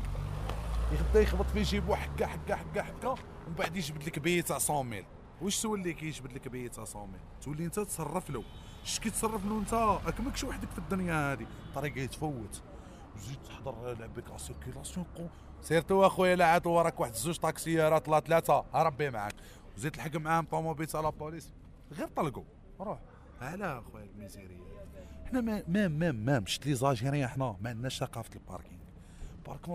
يخبط 1.15 1.47
في 1.47 1.63
جيبو 1.63 1.95
حكا 1.95 2.27
حكا 2.27 2.57
حكا 2.57 2.83
حكا 2.83 3.09
ومن 3.09 3.55
بعد 3.59 3.77
يجبد 3.77 4.03
لك 4.05 4.19
بيت 4.19 4.53
تاع 4.53 4.83
100 4.83 5.03
واش 5.43 5.63
تولي 5.63 5.93
كي 5.93 6.07
يجبد 6.07 6.33
لك 6.33 6.49
بيت 6.49 6.79
100 6.79 6.87
تولي 7.43 7.65
انت 7.65 7.81
تصرف 7.81 8.31
له. 8.31 8.45
اش 8.85 9.01
كي 9.01 9.11
تصرف 9.11 9.45
له 9.47 9.59
انت؟ 9.59 9.75
راك 9.75 10.21
ماكش 10.21 10.45
وحدك 10.45 10.71
في 10.71 10.79
الدنيا 10.79 11.33
هذه 11.33 11.47
طريق 11.75 11.99
يتفوت. 11.99 12.63
زيد 13.19 13.39
تحضر 13.49 13.99
لعبك 13.99 14.31
لا 14.31 14.39
سيركيلاسيون 14.39 15.07
قو. 15.17 15.27
سيرتو 15.63 16.07
اخويا 16.07 16.37
لا 16.37 16.47
عاد 16.47 16.67
وراك 16.67 17.01
واحد 17.01 17.15
زوج 17.15 17.37
طاكسيارات 17.37 18.09
لا 18.09 18.21
ثلاثة. 18.21 18.65
ربي 18.75 19.11
معاك. 19.11 19.35
وزيد 19.77 19.93
تلحق 19.93 20.17
معاهم 20.17 20.45
طوموبيل 20.45 20.87
تاع 20.87 21.01
لا 21.01 21.11
بوليس. 21.11 21.53
غير 21.93 22.09
طلقوا 22.09 22.45
روح. 22.81 22.99
على 23.41 23.79
اخويا 23.79 24.05
الميزيرية. 24.05 24.61
حنا 25.27 25.41
ما 25.41 25.63
ما 25.69 25.89
ما 25.89 26.13
ما 26.13 26.45
لي 26.67 26.75
زاجيريان 26.75 27.29
حنا. 27.29 27.57
ما 27.61 27.71
عندناش 27.71 27.99
ثقافة 27.99 28.31
الباركينغ. 28.35 28.81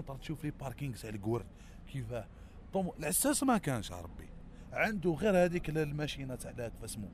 بار 0.02 0.18
تشوف 0.18 0.44
لي 0.44 0.52
باركينغ 0.52 0.96
تاع 0.96 1.10
الكورد 1.10 1.46
كيفاه؟ 1.92 2.28
طوم 2.74 2.92
العساس 3.00 3.44
ما 3.44 3.58
كانش 3.58 3.92
ربي. 3.92 4.35
عنده 4.76 5.12
غير 5.12 5.46
هذيك 5.46 5.70
الماشينة 5.70 6.36
تاع 6.36 6.52
كيف 6.52 6.84
اسمه 6.84 7.08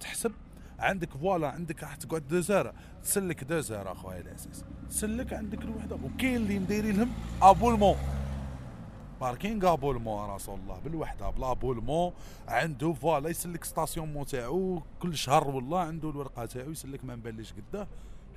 تحسب. 0.00 0.32
عندك 0.78 1.10
فوالا 1.10 1.48
عندك 1.48 1.82
راح 1.82 1.96
تقعد 1.96 2.28
دوزار 2.28 2.74
تسلك 3.02 3.44
دوزار 3.44 3.92
أخويا 3.92 4.20
العزيز 4.20 4.64
تسلك 4.88 5.32
عندك 5.32 5.62
الوحدة. 5.62 5.96
وكاين 5.96 6.36
اللي 6.36 6.58
مدايرين 6.58 6.96
لهم 6.96 7.12
أبولمون. 7.42 7.96
باركينغ 9.20 9.72
أبولمون 9.72 10.30
رسول 10.30 10.60
الله. 10.60 10.80
بالوحدة 10.80 11.30
بلا 11.30 11.50
ابولمون 11.50 12.12
عنده 12.48 12.92
فوالا 12.92 13.28
يسلك 13.28 13.64
ستاسيون 13.64 14.26
تاعو. 14.26 14.82
كل 15.00 15.16
شهر 15.16 15.48
والله 15.48 15.80
عنده 15.80 16.10
الورقة 16.10 16.46
تاعو 16.46 16.70
يسلك 16.70 17.04
ما 17.04 17.16
نباليش 17.16 17.52
قداه. 17.52 17.86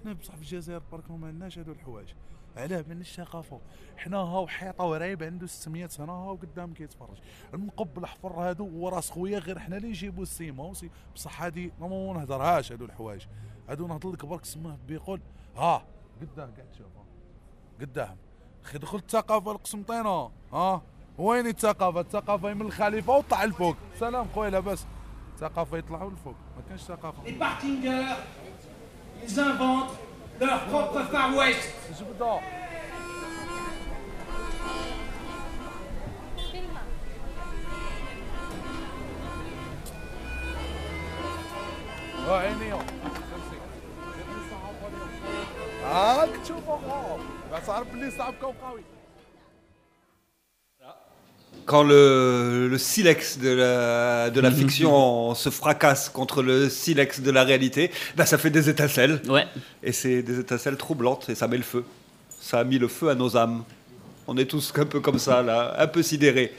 حنا 0.04 0.14
بصح 0.14 0.36
في 0.36 0.42
الجزائر 0.42 0.82
باركمون 0.92 1.20
ما 1.20 1.28
عندناش 1.28 1.60
هادو 1.60 1.72
الحوايج. 1.72 2.08
علاه 2.58 2.78
ما 2.78 2.86
عندناش 2.90 3.16
ثقافه 3.16 3.62
حنا 3.98 4.18
هاو 4.18 4.48
حيطة 4.48 4.84
ورايب 4.84 5.24
عنده 5.24 5.48
600 5.48 5.88
سنة 5.88 6.14
هاو 6.14 6.36
قدام 6.36 6.74
كيتفرج. 6.74 7.18
المقب 7.54 7.98
الحفر 7.98 8.34
هادو 8.34 8.70
هو 8.70 8.90
راس 8.90 9.12
خويا 9.12 9.40
غير 9.40 9.60
حنا 9.60 9.78
اللي 9.78 9.88
نجيبو 9.88 10.24
السيما 10.24 10.74
بصح 11.16 11.44
هادي 11.44 11.72
ما 11.80 12.14
نهضرهاش 12.14 12.72
هادو 12.72 12.86
الحوايج. 12.86 13.26
هادو 13.70 13.88
نهضر 13.88 14.12
لك 14.12 14.26
برك 14.26 14.46
سماه 14.46 14.78
بيقول 14.88 15.22
ها 15.58 15.86
قداه 16.22 16.44
قاعد 16.46 16.70
تشوفها 16.72 17.06
قدام 17.82 18.18
أخي 18.64 18.78
دخل 18.78 18.98
الثقافة 18.98 19.52
القسمطينه 19.52 20.32
ها 20.54 20.82
وين 21.18 21.48
الثقافة؟ 21.48 22.00
الثقافة 22.00 22.54
من 22.54 22.62
الخليفة 22.62 23.18
وطلع 23.18 23.44
الفوق. 23.44 23.76
سلام 24.00 24.28
خويا 24.36 24.50
لاباس. 24.50 24.86
الثقافة 25.34 25.78
يطلعوا 25.78 26.10
للفوق 26.10 26.36
ما 26.58 26.64
كانش 26.70 26.82
ثقافة. 26.82 27.30
de 30.40 30.46
leur 30.46 30.66
propre 30.66 31.04
Far 31.12 31.36
West. 31.36 31.70
عينيهم 42.28 42.86
هاك 45.84 46.30
تشوفوا 46.44 47.18
بس 47.54 47.70
عارف 47.70 47.94
بلي 47.94 48.12
صعب 48.12 48.34
كوكاوي 48.42 48.82
Quand 51.66 51.84
le, 51.84 52.68
le 52.70 52.78
silex 52.78 53.40
de 53.40 53.50
la, 53.50 54.30
de 54.30 54.40
la 54.40 54.52
fiction 54.52 55.34
se 55.34 55.50
fracasse 55.50 56.10
contre 56.10 56.44
le 56.44 56.70
silex 56.70 57.22
de 57.22 57.32
la 57.32 57.44
réalité, 57.44 57.90
bah 58.16 58.26
ça 58.26 58.38
fait 58.38 58.52
des 58.52 58.70
étincelles. 58.70 59.22
Ouais. 59.28 59.48
Et 59.82 59.92
c'est 59.92 60.22
des 60.22 60.40
étincelles 60.40 60.78
troublantes 60.78 61.28
et 61.30 61.36
ça 61.36 61.48
met 61.48 61.58
le 61.58 61.64
feu. 61.64 61.84
Ça 62.40 62.60
a 62.60 62.64
mis 62.64 62.78
le 62.78 62.88
feu 62.88 63.10
à 63.10 63.16
nos 63.16 63.36
âmes. 63.36 63.64
On 64.28 64.38
est 64.38 64.46
tous 64.46 64.74
un 64.76 64.86
peu 64.86 65.00
comme 65.00 65.20
ça, 65.20 65.42
là, 65.42 65.76
un 65.80 65.88
peu 65.88 66.04
sidérés. 66.04 66.52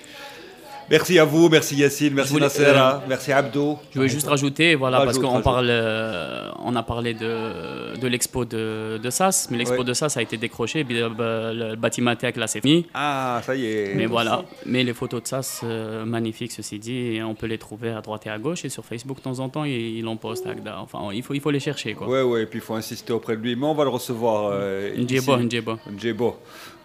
Merci 0.91 1.19
à 1.19 1.25
vous, 1.25 1.49
merci 1.49 1.77
Yacine, 1.77 2.15
merci 2.15 2.33
voulais- 2.33 2.45
Nassera, 2.47 2.97
euh, 2.97 3.07
merci 3.09 3.33
Abdo. 3.33 3.79
Je 3.91 3.99
voulais 3.99 4.09
juste 4.09 4.29
rajouter, 4.29 4.75
voilà, 4.77 4.99
Rajoute, 4.99 5.21
parce 5.21 5.35
qu'on 5.35 5.43
parle, 5.43 5.67
euh, 5.69 6.51
on 6.65 6.77
a 6.77 6.83
parlé 6.83 7.13
de, 7.15 7.99
de 8.01 8.07
l'expo 8.07 8.45
de, 8.45 8.99
de 9.03 9.11
SAS, 9.11 9.49
mais 9.51 9.59
l'expo 9.59 9.83
de 9.83 9.93
SAS 9.93 10.17
a 10.17 10.23
été 10.23 10.37
décroché, 10.37 10.85
puis, 10.85 11.01
euh, 11.03 11.09
bah, 11.09 11.53
le 11.53 11.75
bâtiment 11.75 12.13
avec 12.13 12.37
c'est 12.47 12.61
fini. 12.61 12.87
Ah, 12.95 13.41
ça 13.45 13.57
y 13.57 13.67
est. 13.67 13.95
Mais 13.97 14.07
voilà, 14.07 14.45
mais 14.65 14.85
les 14.85 14.95
photos 14.95 15.23
de 15.23 15.29
SAS, 15.29 15.61
euh, 15.65 16.05
magnifiques 16.05 16.53
ceci 16.53 16.79
dit, 16.79 16.97
et 17.17 17.23
on 17.23 17.35
peut 17.35 17.47
les 17.47 17.59
trouver 17.59 17.91
à 17.91 18.01
droite 18.01 18.27
et 18.27 18.31
à 18.31 18.39
gauche, 18.39 18.65
et 18.65 18.69
sur 18.69 18.85
Facebook 18.85 19.19
de 19.19 19.23
temps 19.23 19.41
en 19.41 19.49
temps, 19.49 19.65
il, 19.65 20.07
en 20.07 20.17
poste. 20.17 20.47
Enfin, 20.79 21.09
il 21.13 21.23
faut, 21.23 21.35
il 21.35 21.41
faut 21.41 21.51
les 21.51 21.59
chercher 21.61 21.95
quoi. 21.95 22.07
Ouais, 22.07 22.23
ouais, 22.23 22.43
et 22.45 22.47
puis 22.47 22.61
il 22.61 22.63
faut 22.63 22.75
insister 22.75 23.13
auprès 23.13 23.37
de 23.37 23.43
lui. 23.43 23.57
Mais 23.57 23.67
on 23.67 23.75
va 23.75 23.83
le 23.85 23.91
recevoir. 23.91 24.53
Ndjebo. 24.97 25.37
Ndjebo. 25.39 25.79
Ndjebo. 25.91 26.37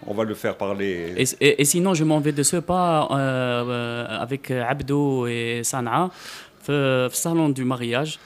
On 0.08 0.14
va 0.14 0.24
le 0.24 0.34
faire 0.34 0.56
parler. 0.58 1.14
Et, 1.40 1.66
sinon, 1.66 1.94
je 1.94 2.04
m'en 2.04 2.20
vais 2.20 2.32
de 2.32 2.44
ce 2.44 2.58
pas 2.58 3.08
euh, 3.12 3.16
euh, 3.16 4.06
avec 4.20 4.52
Abdo 4.52 5.28
et 5.28 5.62
Sanaa. 5.64 6.10
Euh, 6.70 6.92
euh, 6.92 7.10
salon 7.12 7.50
du 7.50 7.64
mariage. 7.64 8.20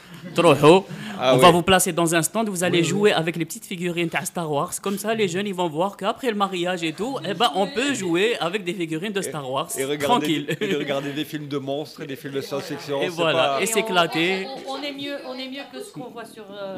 Ah 1.18 1.34
on 1.34 1.38
va 1.38 1.52
vous 1.52 1.62
placer 1.62 1.94
dans 1.94 2.16
un 2.16 2.22
stand, 2.22 2.50
vous 2.50 2.64
allez 2.64 2.84
jouer 2.84 3.14
avec 3.14 3.36
les 3.36 3.46
petites 3.46 3.66
figurines 3.66 4.10
de 4.10 4.26
Star 4.26 4.52
Wars. 4.52 4.74
Comme 4.82 4.98
ça, 4.98 5.14
les 5.14 5.28
jeunes, 5.28 5.48
ils 5.48 5.54
vont 5.54 5.70
voir 5.70 5.98
qu'après 5.98 6.30
le 6.30 6.36
mariage 6.36 6.84
et 6.84 6.94
tout, 6.94 7.20
eh 7.24 7.34
ben, 7.34 7.52
on 7.56 7.68
peut 7.68 7.94
jouer 7.94 8.36
avec 8.40 8.64
des 8.64 8.74
figurines 8.74 9.14
de 9.14 9.22
Star 9.22 9.50
Wars. 9.50 9.70
Et, 9.78 9.98
tranquille. 9.98 10.48
Et 10.60 10.76
regarder 10.76 11.14
des 11.14 11.26
films 11.26 11.48
de 11.48 11.58
monstres 11.58 12.02
et 12.02 12.08
des 12.08 12.16
films 12.16 12.34
de 12.34 12.42
science-fiction. 12.42 13.02
Et 13.02 13.10
voilà, 13.10 13.60
et 13.62 13.66
s'éclater. 13.66 14.48
On, 14.68 14.82
est 14.82 14.92
mieux, 14.94 15.16
on 15.28 15.36
est 15.36 15.48
mieux 15.48 15.64
que 15.72 15.82
ce 15.82 15.92
qu'on 15.92 16.10
voit 16.10 16.26
sur 16.26 16.46
euh, 16.52 16.78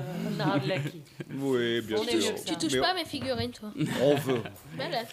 Oui, 1.39 1.81
bien 1.81 1.97
sûr. 1.97 2.35
Tu 2.45 2.55
touches 2.55 2.79
pas 2.79 2.93
mes 2.93 3.05
figurines, 3.05 3.51
toi. 3.51 3.69
On 4.03 4.15
veut. 4.15 4.41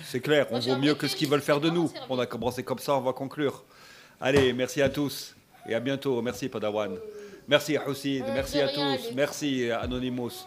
C'est 0.04 0.20
clair, 0.20 0.46
on 0.50 0.58
vaut 0.58 0.76
mieux 0.76 0.94
que 0.94 1.06
ce 1.06 1.16
qu'ils 1.16 1.28
veulent 1.28 1.40
faire 1.40 1.60
de 1.60 1.70
nous. 1.70 1.90
On 2.08 2.18
a 2.18 2.26
commencé 2.26 2.62
comme 2.62 2.78
ça, 2.78 2.96
on 2.96 3.00
va 3.00 3.12
conclure. 3.12 3.64
Allez, 4.20 4.52
merci 4.52 4.82
à 4.82 4.88
tous 4.88 5.34
et 5.68 5.74
à 5.74 5.80
bientôt. 5.80 6.20
Merci 6.22 6.48
Padawan. 6.48 6.96
Merci 7.46 7.76
merci 8.34 8.58
à 8.60 8.66
de 8.66 8.72
rien, 8.72 8.96
tous, 8.96 9.14
merci 9.14 9.70
Anonymous. 9.70 10.46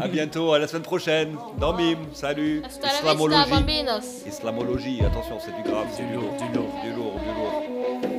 à 0.00 0.08
bientôt, 0.08 0.52
à 0.52 0.58
la 0.58 0.66
semaine 0.66 0.82
prochaine. 0.82 1.36
Dans 1.58 1.74
Mime, 1.74 1.98
salut. 2.14 2.62
Bambinos. 3.50 4.24
Islamologie, 4.26 5.00
attention, 5.04 5.38
c'est 5.38 5.54
du 5.54 5.68
grave, 5.68 5.88
c'est 5.94 6.06
du 6.06 6.14
lourd, 6.14 6.34
du 6.38 6.58
lourd, 6.58 6.72
du 6.82 6.92
lourd, 6.92 7.20
du 7.20 8.06
lourd. 8.06 8.15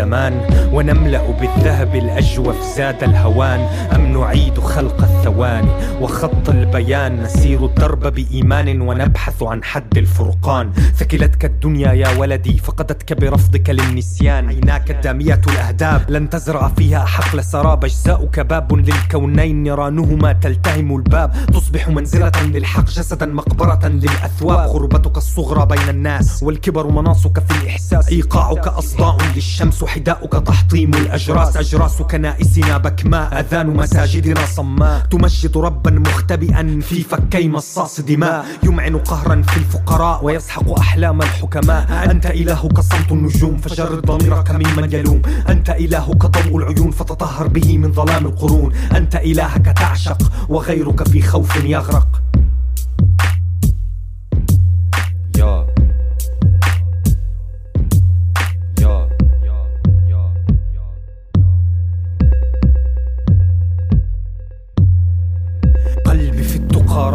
الزمان 0.00 0.40
ونملأ 0.72 1.30
بالذهب 1.30 1.94
الأجوف 1.94 2.56
زاد 2.76 3.02
الهوان 3.02 3.60
أم 3.94 4.20
نعيد 4.20 4.58
خلق 4.58 5.02
الثواني 5.02 5.70
وخط 6.00 6.48
البيان 6.48 7.22
نسير 7.22 7.66
الدرب 7.66 8.06
بإيمان 8.06 8.80
ونبحث 8.80 9.42
عن 9.42 9.64
حد 9.64 9.98
الفرقان. 9.98 10.72
ثكلتك 10.72 11.44
الدنيا 11.44 11.92
يا 11.92 12.18
ولدي 12.18 12.58
فقدتك 12.58 13.20
برفضك 13.20 13.70
للنسيان. 13.70 14.48
عيناك 14.48 14.90
الدامية 14.90 15.40
الأهداب 15.48 16.10
لن 16.10 16.30
تزرع 16.30 16.68
فيها 16.68 17.04
حقل 17.04 17.44
سراب. 17.44 17.84
أجزاؤك 17.84 18.40
باب 18.40 18.72
للكونين 18.72 19.62
نيرانهما 19.62 20.32
تلتهم 20.32 20.96
الباب. 20.96 21.32
تصبح 21.52 21.88
منزلة 21.88 22.32
للحق 22.42 22.84
جسدا 22.84 23.26
مقبرة 23.26 23.88
للأثواب. 23.88 24.68
غربتك 24.68 25.16
الصغرى 25.16 25.66
بين 25.66 25.88
الناس 25.88 26.42
والكبر 26.42 26.86
مناصك 26.86 27.38
في 27.38 27.62
الإحساس. 27.62 28.08
إيقاعك 28.08 28.66
أصداء 28.68 29.16
للشمس 29.36 29.84
حداؤك 29.90 30.32
تحطيم 30.32 30.94
الأجراس. 30.94 31.56
أجراس 31.56 32.02
كنائسنا 32.02 32.78
بكماء. 32.78 33.40
أذان 33.40 33.66
مساجدنا 33.66 34.46
صماء. 34.46 35.06
تمجد 35.10 35.56
ربا 35.56 35.90
مختبئا 35.90 36.80
في 36.82 37.02
فكي 37.02 37.48
مصاص 37.48 38.00
دماء. 38.00 38.44
يمعن 38.62 38.96
قهرا 38.96 39.42
في 39.42 39.56
الفقراء 39.56 40.24
ويسحق 40.24 40.78
أحلام 40.78 41.22
الحكماء. 41.22 42.10
أنت 42.10 42.26
إلهك 42.26 42.80
صمت 42.80 43.12
النجوم 43.12 43.56
فجرد 43.56 44.06
ضميرك 44.06 44.50
ممن 44.50 44.92
يلوم. 44.92 45.22
أنت 45.48 45.70
إلهك 45.70 46.26
ضوء 46.26 46.56
العيون 46.58 46.90
فتطهر 46.90 47.46
به 47.46 47.78
من 47.78 47.92
ظلام 47.92 48.26
القرون. 48.26 48.72
أنت 48.96 49.16
إلهك 49.16 49.66
تعشق 49.66 50.18
وغيرك 50.48 51.08
في 51.08 51.22
خوف 51.22 51.64
يغرق. 51.64 52.22
يا 55.36 55.69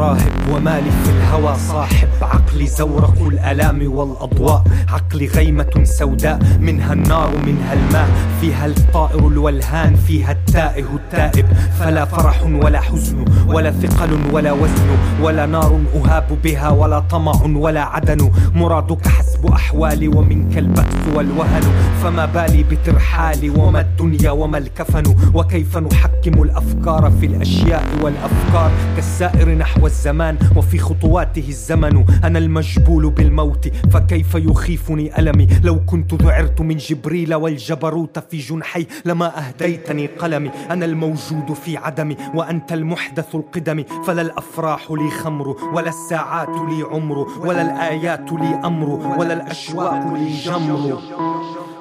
راهب 0.05 0.31
ومالي 0.51 0.91
في 0.91 1.14
الهوى 1.25 1.55
صاحب 1.55 2.07
عقلي 2.21 2.67
زورق 2.67 3.21
الألام 3.21 3.91
والأضواء. 3.93 4.63
عقلي 4.89 5.27
غيمة 5.27 5.83
سوداء 5.83 6.39
منها 6.59 6.93
النار 6.93 7.31
منها 7.45 7.73
الماء. 7.73 8.09
فيها 8.41 8.65
الطائر 8.65 9.27
الولهان 9.27 9.95
فيها 9.95 10.31
التائه 10.31 10.85
التائب. 10.95 11.45
فلا 11.79 12.05
فرح 12.05 12.43
ولا 12.43 12.81
حزن 12.81 13.25
ولا 13.47 13.71
ثقل 13.71 14.19
ولا 14.31 14.51
وزن. 14.51 14.89
ولا 15.21 15.45
نار 15.45 15.81
أهاب 15.95 16.37
بها 16.43 16.69
ولا 16.69 16.99
طمع 16.99 17.43
ولا 17.43 17.81
عدن. 17.81 18.31
مرادك 18.55 19.07
حسب 19.07 19.45
أحوالي 19.45 20.07
ومنك 20.07 20.57
البأس 20.57 20.95
والوهن. 21.15 21.63
فما 22.03 22.25
بالي 22.25 22.63
بترحالي 22.63 23.49
وما 23.49 23.81
الدنيا 23.81 24.31
وما 24.31 24.57
الكفن. 24.57 25.15
وكيف 25.33 25.77
نحكم 25.77 26.43
الأفكار 26.43 27.11
في 27.19 27.25
الأشياء 27.25 27.83
والأفكار؟ 28.01 28.71
كالسائر 28.95 29.49
نحو 29.49 29.85
الزمان 29.85 30.37
وفي 30.55 30.79
خطواته 31.15 31.47
الزمن. 31.49 32.05
أنا 32.23 32.39
المجبول 32.39 33.09
بالموت 33.09 33.67
فكيف 33.67 34.35
يخيفني 34.35 35.19
ألمي؟ 35.19 35.47
لو 35.63 35.85
كنت 35.85 36.13
ذعرت 36.13 36.61
من 36.61 36.77
جبريل 36.77 37.35
والجبروت 37.35 38.19
في 38.19 38.37
جنحي 38.37 38.87
لما 39.05 39.47
أهديتني 39.47 40.07
قلمي. 40.07 40.51
أنا 40.69 40.85
الموجود 40.85 41.53
في 41.53 41.77
عدمي 41.77 42.17
وأنت 42.33 42.73
المحدث 42.73 43.35
القدم 43.35 43.83
فلا 44.05 44.21
الأفراح 44.21 44.91
لي 44.91 45.09
خمر 45.09 45.55
ولا 45.73 45.89
الساعات 45.89 46.49
لي 46.49 46.83
عمر 46.91 47.27
ولا 47.39 47.61
الآيات 47.61 48.31
لي 48.31 48.61
أمر 48.65 48.89
ولا 49.17 49.33
الأشواق 49.33 50.13
لي 50.13 50.37
جمر. 50.37 50.99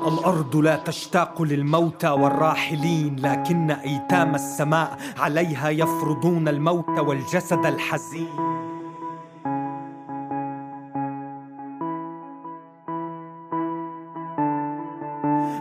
الأرض 0.08 0.56
لا 0.56 0.76
تشتاق 0.76 1.42
للموتى 1.42 2.08
والراحلين 2.08 3.16
لكن 3.16 3.70
أيتام 3.70 4.34
السماء 4.34 4.98
عليها 5.18 5.68
يفرضون 5.70 6.48
الموت 6.48 6.98
والجسد 6.98 7.66
الحزين. 7.66 8.54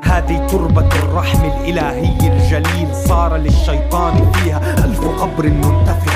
هذه 0.04 0.48
تربة 0.48 0.88
الرحم 1.04 1.46
الإلهي 1.46 2.28
الجليل 2.34 2.96
صار 2.96 3.38
للشيطان 3.38 4.32
فيها 4.32 4.86
ألف 4.86 5.00
قبر 5.22 5.50
منتفخ 5.50 6.14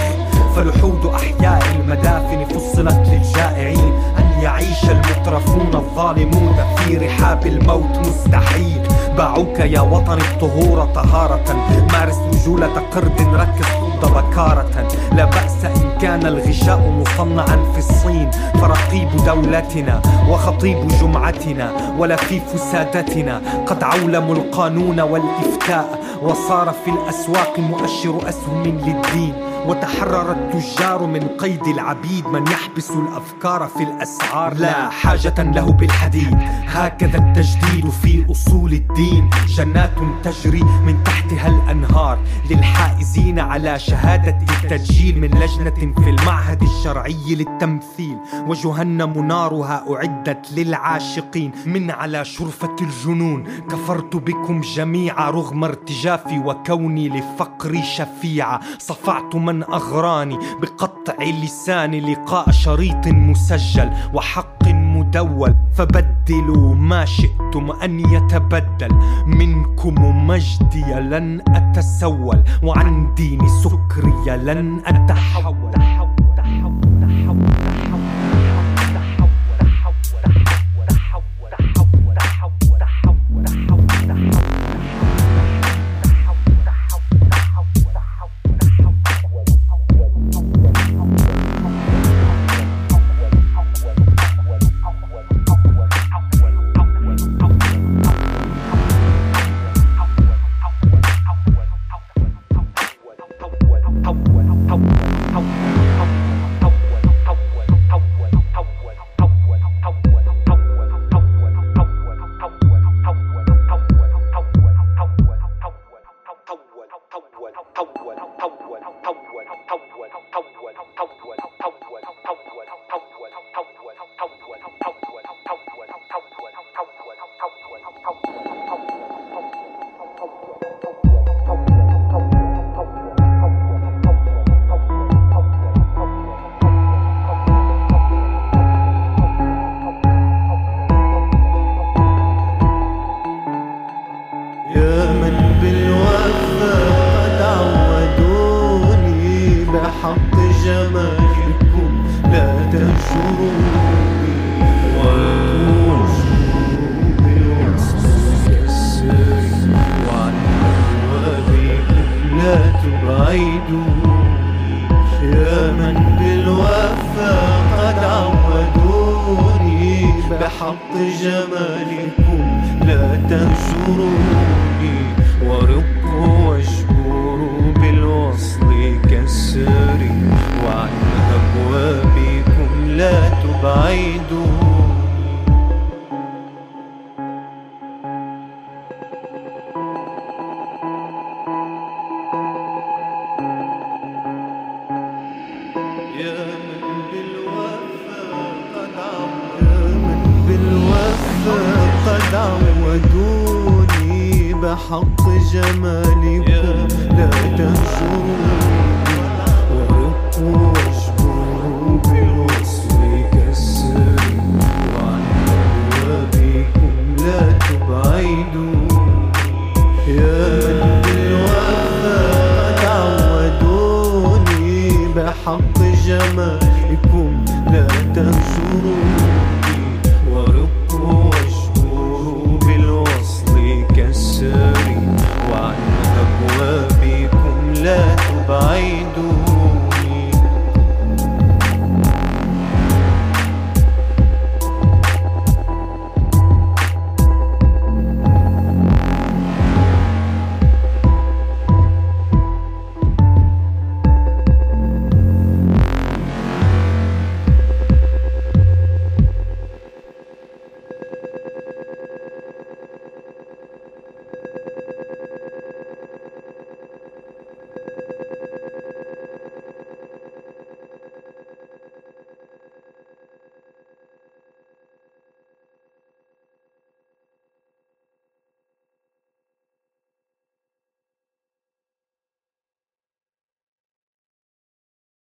فلحود 0.56 1.06
أحياء 1.06 1.64
المدافن 1.76 2.46
فصلت 2.46 3.08
للجائعين 3.08 3.94
أن 4.18 4.42
يعيش 4.42 4.84
المترفون 4.90 5.76
الظالمون 5.76 6.56
في 6.78 6.98
رحاب 6.98 7.48
الموت 7.48 7.98
مستحيل. 7.98 8.82
باعوك 9.18 9.60
يا 9.60 9.82
وطني 9.82 10.22
الطهور 10.22 10.86
طهارة 10.86 11.56
مارس 11.92 12.18
رجولة 12.34 12.82
قرد 12.96 13.22
ركز 13.22 13.68
ضد 13.82 14.12
بكارة 14.12 14.88
لا 15.16 15.26
بأس 15.26 15.66
إن 15.66 15.87
كان 16.02 16.26
الغشاء 16.26 16.80
مصنعا 17.02 17.58
في 17.74 17.78
الصين 17.78 18.32
فرقيب 18.62 19.10
دولتنا 19.26 20.02
وخطيب 20.30 20.88
جمعتنا 20.88 21.72
ولفيف 21.98 22.60
سادتنا 22.72 23.42
قد 23.66 23.84
عولموا 23.84 24.36
القانون 24.36 25.00
والإفتاء 25.00 26.00
وصار 26.24 26.74
في 26.86 26.92
الأسواق 26.92 27.60
مؤشر 27.60 28.30
أسهم 28.30 28.64
للدين. 28.64 29.34
وتحرر 29.68 30.32
التجار 30.32 31.06
من 31.06 31.28
قيد 31.28 31.68
العبيد 31.68 32.28
من 32.28 32.48
يحبس 32.48 32.92
الأفكار 32.92 33.68
في 33.68 33.84
الأسعار. 33.84 34.54
لا 34.54 34.90
حاجة 34.90 35.44
له 35.44 35.72
بالحديد. 35.72 36.38
هكذا 36.68 37.18
التجديد 37.18 37.90
في 37.90 38.26
أصول 38.32 38.74
الدين. 38.74 39.30
جنات 39.48 39.94
تجري 40.24 40.64
من 40.64 41.04
تحتها 41.04 41.48
الأنهار. 41.48 42.20
للحائزين 42.50 43.40
على 43.40 43.80
شهادة 43.80 44.38
التسجيل 44.64 45.20
من 45.20 45.30
لجنة 45.30 45.94
في 46.04 46.10
المعهد 46.10 46.64
الشرعي 46.64 47.36
للتمثيل. 47.36 48.18
وجهنم 48.48 49.28
نارها 49.28 49.84
أعدت 49.90 50.52
للعاشقين. 50.52 51.52
من 51.66 51.92
على 51.92 52.26
شرفة 52.26 52.76
الجنون. 52.82 53.44
كفرت 53.70 54.16
بكم 54.16 54.62
جميعا. 54.62 55.30
رغم 55.30 55.64
ارتجافي 55.64 56.40
وكوني 56.40 57.10
لفقري 57.10 57.84
شفيعا. 57.84 58.60
صفعت 58.80 59.36
من 59.36 59.57
عن 59.58 59.64
أغراني 59.64 60.38
بقطع 60.62 61.24
لساني 61.24 62.00
لقاء 62.00 62.52
شريط 62.52 63.08
مسجل 63.08 63.90
وحق 64.14 64.68
مدول. 64.68 65.56
فبدلوا 65.74 66.76
ما 66.76 67.06
شئتم 67.06 67.72
أن 67.84 68.00
يتبدل. 68.00 68.90
منكم 69.28 70.28
مجدي 70.28 70.94
لن 70.94 71.42
أتسول. 71.48 72.44
وعن 72.64 73.14
ديني 73.16 73.50
سكري 73.50 74.38
لن 74.38 74.82
أتحول. 74.86 75.72